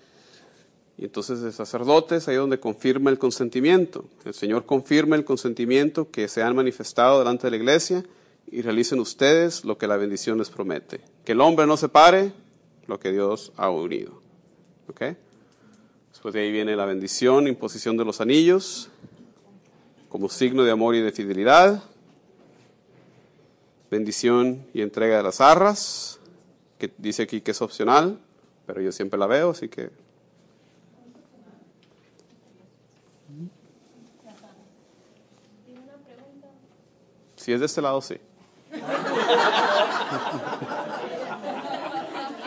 Y 0.99 1.05
entonces 1.05 1.41
el 1.43 1.53
sacerdote 1.53 2.17
es 2.17 2.27
ahí 2.27 2.35
donde 2.35 2.59
confirma 2.59 3.11
el 3.11 3.19
consentimiento. 3.19 4.05
El 4.25 4.35
Señor 4.35 4.67
confirma 4.67 5.15
el 5.15 5.25
consentimiento 5.25 6.11
que 6.11 6.27
se 6.27 6.43
han 6.43 6.57
manifestado 6.57 7.21
delante 7.21 7.47
de 7.47 7.53
la 7.53 7.57
iglesia 7.57 8.05
y 8.51 8.63
realicen 8.63 8.99
ustedes 8.99 9.65
lo 9.65 9.79
que 9.79 9.87
la 9.87 9.97
bendición 9.97 10.39
les 10.39 10.51
promete. 10.51 11.01
Que 11.25 11.33
el 11.33 11.41
hombre 11.41 11.67
no 11.69 11.77
separe 11.77 12.33
lo 12.89 12.99
que 12.99 13.13
Dios 13.13 13.53
ha 13.57 13.71
unido. 13.71 14.21
¿Ok? 14.89 15.03
Después 16.11 16.35
de 16.35 16.41
ahí 16.41 16.51
viene 16.51 16.75
la 16.75 16.85
bendición, 16.85 17.47
imposición 17.47 17.97
de 17.97 18.05
los 18.05 18.21
anillos, 18.21 18.91
como 20.09 20.29
signo 20.29 20.65
de 20.65 20.73
amor 20.73 20.97
y 20.97 21.01
de 21.01 21.13
fidelidad. 21.13 21.81
Bendición 23.89 24.67
y 24.75 24.83
entrega 24.83 25.19
de 25.19 25.23
las 25.23 25.41
arras, 25.41 26.19
que 26.77 26.91
dice 26.99 27.23
aquí 27.23 27.41
que 27.41 27.53
es 27.53 27.63
opcional, 27.63 28.19
pero 28.67 28.81
yo 28.81 28.91
siempre 28.91 29.17
la 29.17 29.29
veo, 29.29 29.51
así 29.51 29.69
que 29.69 29.91
Si 37.39 37.53
es 37.53 37.61
de 37.61 37.67
este 37.67 37.81
lado, 37.81 38.01
sí. 38.03 38.17
¿Qué 38.71 38.81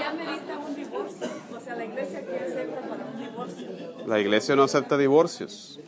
amerita 0.04 0.58
un 0.58 0.76
divorcio? 0.76 1.28
O 1.56 1.60
sea, 1.60 1.76
la 1.76 1.86
iglesia 1.86 2.26
qué 2.26 2.40
acepta 2.40 2.82
para 2.82 3.06
un 3.06 3.18
divorcio. 3.18 3.68
La 4.06 4.20
iglesia 4.20 4.56
no 4.56 4.64
acepta 4.64 4.98
divorcios. 4.98 5.80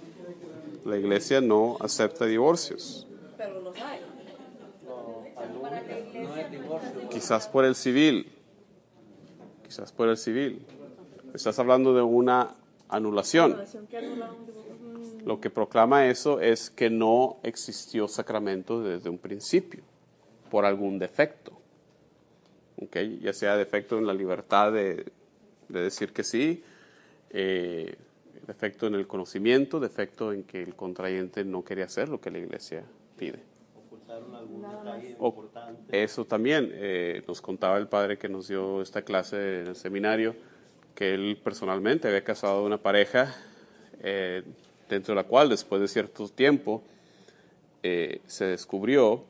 La 0.85 0.97
iglesia 0.97 1.41
no 1.41 1.77
acepta 1.81 2.25
divorcios. 2.25 3.05
Pero 3.37 3.59
los 3.59 3.75
hay. 3.75 3.99
Quizás 7.11 7.47
por 7.49 7.65
el 7.65 7.75
civil. 7.75 8.31
Quizás 9.65 9.91
por 9.91 10.07
el 10.07 10.17
civil. 10.17 10.65
Estás 11.33 11.59
hablando 11.59 11.93
de 11.93 12.01
una 12.01 12.55
anulación. 12.87 13.61
Lo 15.25 15.39
que 15.39 15.49
proclama 15.49 16.07
eso 16.07 16.39
es 16.41 16.69
que 16.69 16.89
no 16.89 17.37
existió 17.43 18.07
sacramento 18.07 18.81
desde 18.83 19.09
un 19.09 19.17
principio, 19.17 19.83
por 20.51 20.65
algún 20.65 20.99
defecto. 20.99 21.53
¿Okay? 22.81 23.19
Ya 23.21 23.33
sea 23.33 23.55
defecto 23.55 23.97
en 23.97 24.05
la 24.07 24.13
libertad 24.13 24.71
de, 24.73 25.05
de 25.69 25.79
decir 25.79 26.11
que 26.11 26.23
sí, 26.23 26.63
eh, 27.29 27.95
defecto 28.47 28.87
en 28.87 28.95
el 28.95 29.07
conocimiento, 29.07 29.79
defecto 29.79 30.33
en 30.33 30.43
que 30.43 30.61
el 30.61 30.75
contrayente 30.75 31.45
no 31.45 31.63
quería 31.63 31.85
hacer 31.85 32.09
lo 32.09 32.19
que 32.19 32.29
la 32.31 32.39
iglesia 32.39 32.83
pide. 33.17 33.39
Ocultaron 33.87 34.35
algún 34.35 34.61
detalle 34.63 35.15
O- 35.19 35.27
importante. 35.27 36.03
eso 36.03 36.25
también 36.25 36.69
eh, 36.73 37.21
nos 37.27 37.41
contaba 37.41 37.77
el 37.77 37.87
padre 37.87 38.17
que 38.17 38.27
nos 38.27 38.47
dio 38.49 38.81
esta 38.81 39.03
clase 39.03 39.61
en 39.61 39.67
el 39.67 39.75
seminario, 39.75 40.35
que 40.95 41.13
él 41.13 41.39
personalmente 41.41 42.07
había 42.09 42.23
casado 42.23 42.59
a 42.59 42.63
una 42.63 42.77
pareja 42.79 43.33
eh, 44.01 44.43
dentro 44.93 45.13
de 45.13 45.21
la 45.21 45.27
cual 45.27 45.49
después 45.49 45.81
de 45.81 45.87
cierto 45.87 46.27
tiempo 46.29 46.83
eh, 47.83 48.21
se 48.27 48.45
descubrió 48.45 49.25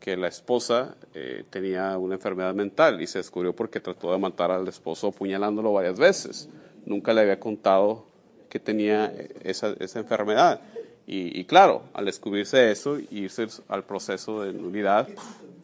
que 0.00 0.16
la 0.16 0.28
esposa 0.28 0.96
eh, 1.14 1.44
tenía 1.48 1.96
una 1.96 2.16
enfermedad 2.16 2.52
mental 2.54 3.00
y 3.00 3.06
se 3.06 3.18
descubrió 3.18 3.54
porque 3.56 3.80
trató 3.80 4.12
de 4.12 4.18
matar 4.18 4.50
al 4.50 4.68
esposo 4.68 5.08
apuñalándolo 5.08 5.72
varias 5.72 5.98
veces. 5.98 6.48
Nunca 6.84 7.14
le 7.14 7.22
había 7.22 7.40
contado 7.40 8.04
que 8.50 8.60
tenía 8.60 9.06
eh, 9.06 9.34
esa, 9.44 9.74
esa 9.78 10.00
enfermedad. 10.00 10.60
Y, 11.06 11.38
y 11.38 11.44
claro, 11.44 11.84
al 11.94 12.06
descubrirse 12.06 12.70
eso 12.70 12.98
y 12.98 13.06
irse 13.10 13.46
al 13.68 13.84
proceso 13.84 14.42
de 14.42 14.52
nulidad, 14.52 15.08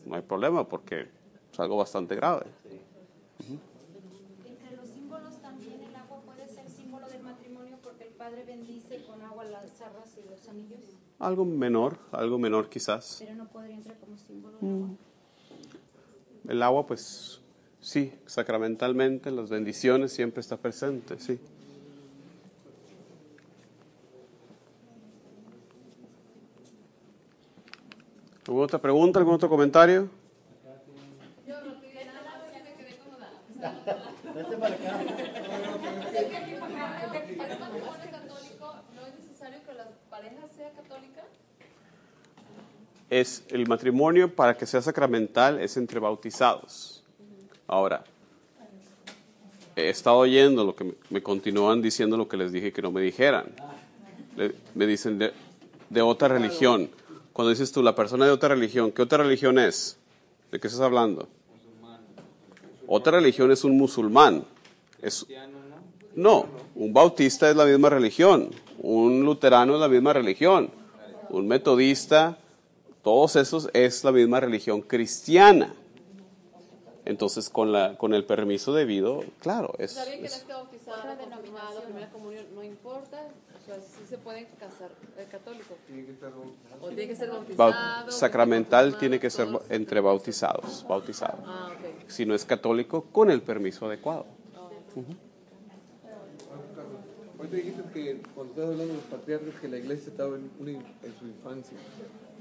no 0.06 0.14
hay 0.14 0.22
problema 0.22 0.68
porque 0.68 1.06
es 1.52 1.60
algo 1.60 1.76
bastante 1.76 2.14
grave. 2.14 2.46
Entre 4.46 4.76
los 4.76 4.88
símbolos 4.88 5.40
también 5.42 5.82
el 5.82 5.96
agua 5.96 6.20
puede 6.24 6.48
ser 6.48 6.68
símbolo 6.70 7.08
del 7.08 7.22
matrimonio 7.22 7.76
porque 7.82 8.04
el 8.04 8.14
padre 8.14 8.44
bendice 8.44 9.02
con 9.04 9.20
agua 9.22 9.44
las 9.44 9.80
arras 9.80 10.16
y 10.16 10.28
los 10.28 10.38
anillos, 10.50 10.80
Algo 11.18 11.44
menor, 11.44 11.98
algo 12.12 12.38
menor 12.38 12.68
quizás. 12.68 13.16
pero 13.20 13.34
no 13.34 13.46
podría 13.48 13.76
entrar 13.76 13.96
como 13.98 14.16
símbolo 14.16 14.56
del 14.58 14.70
agua. 14.74 14.88
El 16.48 16.62
agua, 16.62 16.86
pues 16.86 17.40
sí, 17.80 18.12
sacramentalmente, 18.26 19.30
las 19.30 19.50
bendiciones 19.50 20.12
siempre 20.12 20.40
está 20.40 20.56
presente, 20.56 21.18
sí. 21.18 21.38
¿Alguna 28.46 28.64
otra 28.64 28.78
pregunta, 28.80 29.18
algún 29.18 29.34
otro 29.34 29.48
comentario? 29.48 30.08
Vete 34.34 34.56
para 34.56 34.74
acá. 34.74 34.90
¿Para 34.92 35.74
un 35.74 37.60
matrimonio 37.60 38.10
católico 38.10 38.74
no 38.96 39.06
es 39.06 39.14
necesario 39.20 39.58
que 39.66 39.74
la 39.74 39.86
pareja 40.08 40.48
sea 40.48 40.70
católica? 40.70 41.22
Es 43.10 43.44
el 43.48 43.66
matrimonio 43.66 44.34
para 44.34 44.56
que 44.56 44.66
sea 44.66 44.80
sacramental 44.80 45.60
es 45.60 45.76
entre 45.76 46.00
bautizados. 46.00 47.02
Ahora, 47.66 48.04
he 49.76 49.90
estado 49.90 50.18
oyendo 50.18 50.64
lo 50.64 50.74
que 50.74 50.94
me, 51.10 51.22
continúan 51.22 51.82
diciendo 51.82 52.16
lo 52.16 52.28
que 52.28 52.36
les 52.36 52.52
dije 52.52 52.72
que 52.72 52.82
no 52.82 52.90
me 52.90 53.00
dijeran. 53.00 53.46
Me 54.74 54.86
dicen 54.86 55.18
de, 55.18 55.32
de 55.88 56.02
otra 56.02 56.28
religión. 56.28 56.88
Cuando 57.32 57.50
dices 57.50 57.72
tú, 57.72 57.82
la 57.82 57.94
persona 57.94 58.24
de 58.24 58.30
otra 58.30 58.50
religión, 58.50 58.92
¿qué 58.92 59.02
otra 59.02 59.18
religión 59.18 59.58
es? 59.58 59.98
¿De 60.50 60.58
qué 60.58 60.68
estás 60.68 60.82
hablando? 60.82 61.28
Otra 62.86 63.12
religión 63.12 63.50
es 63.52 63.62
un 63.64 63.76
musulmán. 63.76 64.44
Es, 65.00 65.26
no, 66.14 66.46
un 66.74 66.92
bautista 66.92 67.48
es 67.48 67.56
la 67.56 67.64
misma 67.64 67.88
religión, 67.88 68.50
un 68.78 69.24
luterano 69.24 69.74
es 69.74 69.80
la 69.80 69.88
misma 69.88 70.12
religión, 70.12 70.70
un 71.28 71.46
metodista, 71.46 72.36
todos 73.02 73.36
esos 73.36 73.68
es 73.72 74.04
la 74.04 74.12
misma 74.12 74.40
religión 74.40 74.82
cristiana. 74.82 75.74
Entonces, 77.06 77.48
con, 77.48 77.72
la, 77.72 77.96
con 77.96 78.12
el 78.14 78.24
permiso 78.24 78.72
debido, 78.72 79.24
claro, 79.40 79.72
es, 79.78 79.92
Está 79.96 80.04
bien 80.04 80.16
que 80.16 80.20
no 80.22 80.26
es- 80.26 80.36
esté 80.36 80.52
bautizado, 80.52 81.02
confirmado, 81.30 81.82
primera 81.82 82.10
comunión, 82.10 82.44
no 82.54 82.62
importa. 82.62 83.26
O 83.60 83.66
sea, 83.66 83.76
sí 83.80 84.04
se 84.08 84.18
pueden 84.18 84.46
casar 84.58 84.90
el 85.18 85.26
católico. 85.28 85.74
Tiene 85.86 86.04
que 86.06 86.12
estar 86.12 86.30
bautizado. 86.30 86.76
O 86.80 86.88
tiene 86.88 87.08
que 87.08 87.16
ser 87.16 87.30
bau- 87.30 87.56
bautizado. 87.56 88.10
sacramental 88.12 88.98
tiene 88.98 89.18
que 89.18 89.30
ser 89.30 89.48
entre 89.70 90.00
bautizados, 90.00 90.84
bautizados. 90.88 91.40
Ah, 91.46 91.70
ok. 91.72 92.10
Si 92.10 92.26
no 92.26 92.34
es 92.34 92.44
católico, 92.44 93.02
con 93.12 93.30
el 93.30 93.42
permiso 93.42 93.86
adecuado. 93.86 94.26
Ujú. 94.94 95.04
Ahorita 97.38 97.56
dijiste 97.56 97.82
que 97.94 98.22
cuando 98.34 98.52
estabas 98.52 98.70
hablando 98.72 98.92
de 98.92 98.98
los 99.00 99.06
patriarcas 99.06 99.60
que 99.60 99.68
la 99.68 99.78
iglesia 99.78 100.10
estaba 100.10 100.36
en 100.36 100.50
su 101.18 101.26
infancia. 101.26 101.76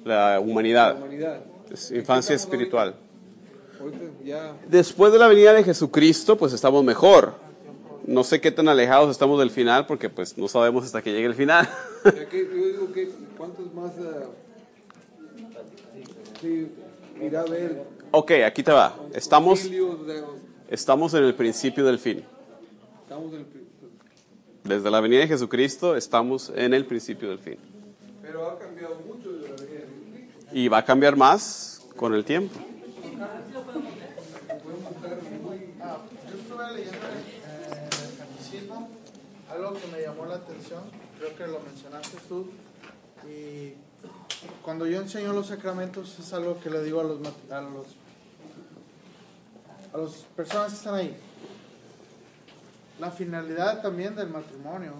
La 0.03 0.39
humanidad, 0.39 0.93
La 0.93 0.99
humanidad. 0.99 1.41
es 1.71 1.91
infancia 1.91 2.35
espiritual. 2.35 2.95
Después 4.67 5.13
de 5.13 5.19
la 5.19 5.27
venida 5.27 5.53
de 5.53 5.63
Jesucristo, 5.63 6.37
pues 6.37 6.53
estamos 6.53 6.83
mejor. 6.83 7.33
No 8.05 8.23
sé 8.23 8.41
qué 8.41 8.51
tan 8.51 8.67
alejados 8.67 9.11
estamos 9.11 9.39
del 9.39 9.51
final, 9.51 9.85
porque 9.85 10.09
pues 10.09 10.37
no 10.37 10.47
sabemos 10.47 10.83
hasta 10.83 11.01
que 11.01 11.11
llegue 11.11 11.27
el 11.27 11.35
final. 11.35 11.69
Ya 12.03 12.27
que, 12.27 12.39
yo 12.55 12.65
digo 12.65 12.91
que 12.91 13.09
cuántos 13.37 13.73
más 13.73 13.91
ah, 13.99 14.27
ver 17.49 17.85
ok, 18.11 18.31
aquí 18.45 18.63
te 18.63 18.71
va. 18.71 18.97
Estamos, 19.13 19.69
estamos 20.69 21.13
en 21.13 21.23
el 21.23 21.35
principio 21.35 21.85
del 21.85 21.99
fin. 21.99 22.23
Desde 24.63 24.91
la 24.91 25.01
venida 25.01 25.19
de 25.21 25.27
Jesucristo 25.27 25.95
estamos 25.95 26.51
en 26.55 26.73
el 26.73 26.85
principio 26.85 27.29
del 27.29 27.39
fin. 27.39 27.57
pero 28.21 28.49
ha 28.49 28.59
cambiado 28.59 28.99
mucho 29.07 29.31
de 29.31 29.49
la 29.49 29.55
venida 29.55 29.79
de 29.79 29.87
Jesucristo. 29.87 30.38
Y 30.51 30.67
va 30.67 30.79
a 30.79 30.85
cambiar 30.85 31.15
más 31.15 31.81
con 31.95 32.13
el 32.13 32.25
tiempo. 32.25 32.59
Yo 36.29 36.37
estuve 36.37 36.73
leyendo 36.73 37.07
el 37.07 38.17
catecismo, 38.17 38.89
algo 39.49 39.73
que 39.73 39.87
me 39.87 40.01
llamó 40.01 40.25
la 40.25 40.35
atención, 40.35 40.83
creo 41.17 41.35
que 41.35 41.47
lo 41.47 41.59
mencionaste 41.59 42.17
tú, 42.27 42.49
y 43.27 43.73
cuando 44.63 44.87
yo 44.87 45.01
enseño 45.01 45.33
los 45.33 45.47
sacramentos 45.47 46.17
es 46.19 46.33
algo 46.33 46.59
que 46.59 46.69
le 46.69 46.83
digo 46.83 47.01
a 47.01 47.03
los 47.03 47.19
a 47.51 47.61
los 47.61 47.87
a 49.93 49.97
las 49.97 50.11
personas 50.35 50.71
que 50.71 50.77
están 50.77 50.95
ahí. 50.95 51.17
La 52.99 53.11
finalidad 53.11 53.81
también 53.81 54.15
del 54.15 54.29
matrimonio, 54.29 54.93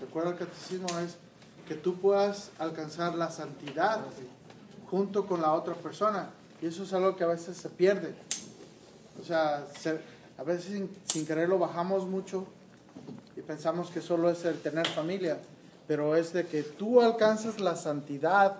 recuerda 0.00 0.30
el 0.30 0.36
catecismo 0.36 0.86
es 1.00 1.16
que 1.66 1.74
tú 1.74 1.96
puedas 1.96 2.50
alcanzar 2.58 3.14
la 3.14 3.30
santidad 3.30 4.00
junto 4.90 5.26
con 5.26 5.40
la 5.42 5.52
otra 5.52 5.74
persona. 5.74 6.30
Y 6.62 6.66
eso 6.66 6.82
es 6.84 6.92
algo 6.92 7.16
que 7.16 7.24
a 7.24 7.28
veces 7.28 7.56
se 7.56 7.68
pierde. 7.68 8.14
O 9.20 9.24
sea, 9.24 9.66
se- 9.78 10.00
a 10.38 10.42
veces 10.42 10.64
sin, 10.66 10.90
sin 11.04 11.26
querer 11.26 11.48
lo 11.48 11.58
bajamos 11.58 12.06
mucho 12.06 12.46
y 13.36 13.40
pensamos 13.40 13.90
que 13.90 14.00
solo 14.00 14.30
es 14.30 14.44
el 14.44 14.60
tener 14.60 14.86
familia, 14.88 15.38
pero 15.86 16.16
es 16.16 16.32
de 16.32 16.46
que 16.46 16.62
tú 16.62 17.00
alcanzas 17.00 17.60
la 17.60 17.76
santidad 17.76 18.56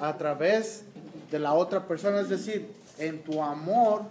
a 0.00 0.16
través 0.16 0.84
de 1.30 1.38
la 1.38 1.52
otra 1.54 1.86
persona, 1.86 2.20
es 2.20 2.28
decir, 2.28 2.70
en 2.98 3.22
tu 3.24 3.42
amor 3.42 4.02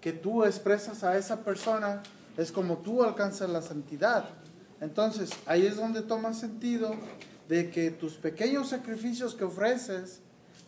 que 0.00 0.12
tú 0.12 0.44
expresas 0.44 1.02
a 1.04 1.16
esa 1.18 1.40
persona, 1.40 2.02
es 2.36 2.52
como 2.52 2.76
tú 2.78 3.02
alcanzas 3.02 3.50
la 3.50 3.62
santidad. 3.62 4.26
Entonces, 4.80 5.30
ahí 5.46 5.66
es 5.66 5.76
donde 5.76 6.02
toma 6.02 6.34
sentido 6.34 6.94
de 7.48 7.70
que 7.70 7.90
tus 7.90 8.14
pequeños 8.14 8.68
sacrificios 8.68 9.34
que 9.34 9.44
ofreces 9.44 10.20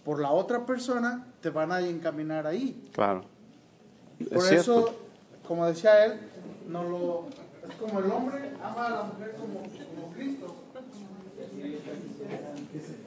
por 0.04 0.20
la 0.20 0.30
otra 0.30 0.64
persona 0.64 1.26
te 1.40 1.50
van 1.50 1.72
a 1.72 1.80
encaminar 1.80 2.46
ahí. 2.46 2.88
Claro. 2.92 3.24
Por 4.18 4.38
Es 4.38 4.52
eso, 4.52 4.74
cierto. 4.74 4.98
como 5.46 5.66
decía 5.66 6.04
él, 6.06 6.20
no 6.68 6.84
lo, 6.84 7.24
es 7.68 7.74
como 7.76 7.98
el 8.00 8.10
hombre 8.10 8.52
ama 8.62 8.86
a 8.86 8.90
la 8.90 9.02
mujer 9.04 9.34
como, 9.36 9.60
como 9.60 10.12
Cristo. 10.14 10.54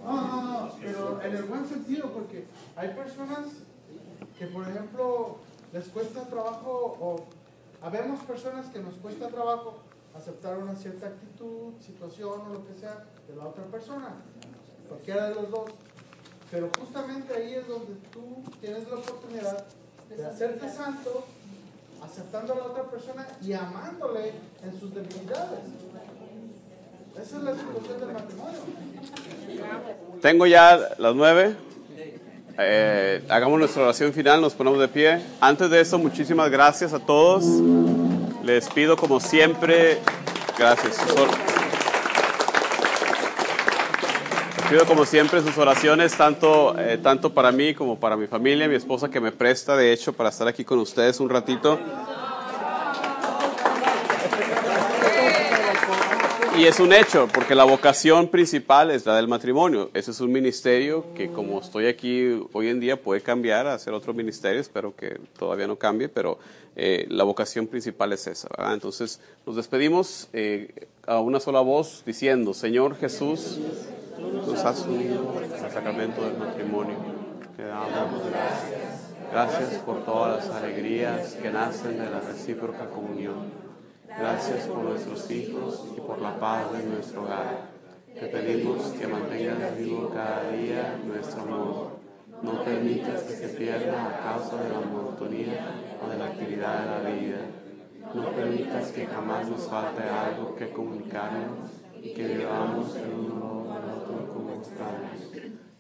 No, 0.04 0.12
no, 0.14 0.44
no, 0.68 0.74
pero 0.82 1.22
en 1.22 1.36
el 1.36 1.44
buen 1.44 1.66
sentido, 1.68 2.12
porque 2.12 2.46
hay 2.76 2.90
personas 2.90 3.46
que, 4.38 4.48
por 4.48 4.68
ejemplo, 4.68 5.38
les 5.74 5.86
cuesta 5.86 6.22
trabajo, 6.24 6.98
o 7.00 7.26
habemos 7.82 8.20
personas 8.22 8.68
que 8.68 8.80
nos 8.80 8.96
cuesta 8.96 9.28
trabajo 9.28 9.80
aceptar 10.16 10.58
una 10.58 10.76
cierta 10.76 11.08
actitud, 11.08 11.74
situación 11.80 12.42
o 12.50 12.54
lo 12.54 12.68
que 12.68 12.74
sea 12.80 13.06
de 13.28 13.36
la 13.36 13.48
otra 13.48 13.64
persona, 13.66 14.10
cualquiera 14.88 15.30
de 15.30 15.36
los 15.36 15.50
dos. 15.50 15.72
Pero 16.50 16.70
justamente 16.80 17.34
ahí 17.34 17.56
es 17.56 17.68
donde 17.68 17.94
tú 18.12 18.44
tienes 18.60 18.88
la 18.90 18.96
oportunidad 18.96 19.66
de 20.10 20.26
hacerte 20.26 20.70
santo, 20.70 21.26
aceptando 22.04 22.54
a 22.54 22.56
la 22.58 22.64
otra 22.66 22.84
persona 22.84 23.26
y 23.42 23.54
amándole 23.54 24.34
en 24.64 24.80
sus 24.80 24.94
debilidades. 24.94 25.60
Esa 27.16 27.38
es 27.38 27.44
la 27.44 27.56
situación 27.56 28.00
del 28.00 28.14
matrimonio. 28.14 28.60
Tengo 30.22 30.46
ya 30.46 30.78
las 30.98 31.16
nueve. 31.16 31.56
Eh, 32.58 33.24
hagamos 33.30 33.60
nuestra 33.60 33.84
oración 33.84 34.14
final, 34.14 34.42
nos 34.42 34.54
ponemos 34.54 34.80
de 34.80 34.88
pie. 34.88 35.22
Antes 35.40 35.70
de 35.70 35.80
eso, 35.80 35.98
muchísimas 35.98 36.50
gracias 36.52 36.94
a 36.94 37.00
todos. 37.00 37.46
Les 38.44 38.68
pido 38.70 38.98
como 38.98 39.20
siempre, 39.20 40.00
gracias. 40.58 40.98
Les 44.58 44.68
pido 44.68 44.86
como 44.86 45.06
siempre 45.06 45.42
sus 45.42 45.58
oraciones, 45.58 46.16
tanto, 46.18 46.76
eh, 46.80 46.98
tanto 46.98 47.34
para 47.34 47.52
mí 47.52 47.76
como 47.76 48.00
para 48.00 48.18
mi 48.18 48.26
familia, 48.26 48.68
mi 48.68 48.76
esposa 48.76 49.10
que 49.10 49.20
me 49.20 49.32
presta, 49.32 49.76
de 49.76 49.94
hecho, 49.94 50.14
para 50.14 50.30
estar 50.30 50.48
aquí 50.48 50.64
con 50.64 50.80
ustedes 50.80 51.20
un 51.20 51.30
ratito. 51.30 51.80
Y 56.62 56.66
es 56.68 56.80
un 56.80 56.94
hecho, 56.94 57.28
porque 57.34 57.56
la 57.56 57.64
vocación 57.64 58.28
principal 58.28 58.92
es 58.92 59.04
la 59.08 59.16
del 59.16 59.28
matrimonio. 59.28 59.90
Ese 59.96 60.12
es 60.12 60.22
un 60.22 60.32
ministerio 60.32 61.08
que 61.16 61.32
como 61.32 61.60
estoy 61.60 61.88
aquí 61.88 62.40
hoy 62.54 62.68
en 62.68 62.80
día 62.80 63.02
puede 63.02 63.22
cambiar 63.22 63.66
a 63.66 63.74
hacer 63.74 63.94
otro 63.94 64.14
ministerio, 64.14 64.62
espero 64.62 64.96
que 64.96 65.20
todavía 65.40 65.66
no 65.66 65.78
cambie, 65.78 66.08
pero 66.08 66.38
eh, 66.76 67.08
la 67.10 67.24
vocación 67.24 67.66
principal 67.66 68.14
es 68.14 68.28
esa. 68.28 68.48
¿verdad? 68.56 68.76
Entonces 68.76 69.20
nos 69.44 69.56
despedimos 69.56 70.30
eh, 70.34 70.88
a 71.08 71.20
una 71.20 71.40
sola 71.40 71.62
voz 71.62 72.04
diciendo, 72.06 72.54
Señor 72.54 72.96
Jesús, 72.96 73.58
nos 74.20 74.64
has 74.64 74.86
unido 74.86 75.34
al 75.40 75.72
sacramento 75.72 76.24
del 76.24 76.38
matrimonio. 76.38 76.96
Te 77.58 77.64
damos 77.64 78.22
gracias. 78.30 79.10
Gracias 79.32 79.82
por 79.84 80.06
todas 80.06 80.46
las 80.46 80.56
alegrías 80.58 81.34
que 81.42 81.50
nacen 81.50 81.98
de 81.98 82.08
la 82.08 82.20
recíproca 82.20 82.88
comunión. 82.92 83.61
Gracias 84.18 84.68
por 84.68 84.78
nuestros 84.80 85.32
hijos 85.32 85.88
y 85.96 86.02
por 86.02 86.22
la 86.22 86.40
paz 86.40 86.72
de 86.74 86.84
nuestro 86.84 87.24
hogar. 87.24 87.72
Te 88.14 88.28
pedimos 88.28 88.84
que 88.92 89.08
mantengas 89.08 89.78
vivo 89.78 90.10
cada 90.10 90.52
día 90.52 91.00
nuestro 91.06 91.42
amor. 91.44 91.88
No 92.42 92.64
permitas 92.64 93.24
que 93.24 93.34
se 93.34 93.50
pierda 93.50 94.08
a 94.08 94.20
causa 94.20 94.62
de 94.64 94.70
la 94.70 94.82
monotonía 94.82 95.98
o 96.04 96.10
de 96.10 96.18
la 96.18 96.26
actividad 96.26 96.80
de 96.82 97.04
la 97.04 97.10
vida. 97.10 97.38
No 98.14 98.30
permitas 98.32 98.92
que 98.92 99.06
jamás 99.06 99.50
nos 99.50 99.68
falte 99.68 100.04
algo 100.04 100.56
que 100.56 100.70
comunicarnos 100.72 101.70
y 102.02 102.14
que 102.14 102.28
vivamos 102.28 102.96
el 102.96 103.14
uno 103.14 103.74
al 103.74 103.98
otro 103.98 104.34
como 104.34 104.52
extraños. 104.56 105.32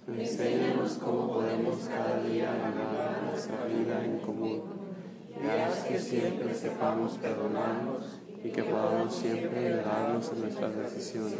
Enséñanos 0.08 0.94
cómo 1.03 1.34
podemos 1.34 1.78
cada 1.88 2.24
día 2.24 2.52
vivir 2.52 3.30
nuestra 3.30 3.66
vida 3.66 4.06
en 4.06 4.20
común 4.20 4.82
y 5.44 5.48
haz 5.48 5.84
que 5.86 5.99
siempre 5.99 6.53
sepamos 6.53 7.18
perdonarnos 7.18 8.20
y 8.43 8.49
que 8.49 8.63
podamos 8.63 9.15
siempre 9.15 9.68
ayudarnos 9.68 10.31
en 10.31 10.41
nuestras 10.41 10.76
decisiones. 10.77 11.39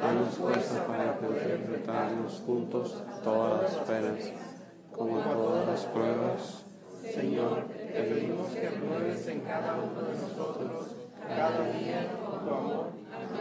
Danos 0.00 0.34
fuerza 0.34 0.86
para 0.86 1.18
poder 1.18 1.60
enfrentarnos 1.60 2.42
juntos 2.44 3.02
todas 3.22 3.62
las 3.62 3.74
penas, 3.86 4.32
como 4.90 5.18
todas 5.20 5.66
las 5.66 5.84
pruebas. 5.86 6.64
Señor, 7.02 7.66
te 7.68 8.02
pedimos 8.02 8.50
que 8.50 8.68
pruebes 8.68 9.26
en 9.28 9.40
cada 9.40 9.74
uno 9.74 10.02
de 10.02 10.14
nosotros 10.14 10.96
cada 11.28 11.72
día 11.72 12.10
tu 12.18 12.50
amor. 12.54 12.86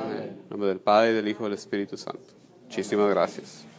Amén. 0.02 0.40
En 0.44 0.50
nombre 0.50 0.70
del 0.70 0.80
Padre, 0.80 1.14
del 1.14 1.28
Hijo 1.28 1.44
y 1.44 1.46
del 1.46 1.54
Espíritu 1.54 1.98
Santo. 1.98 2.34
Muchísimas 2.64 3.10
gracias. 3.10 3.71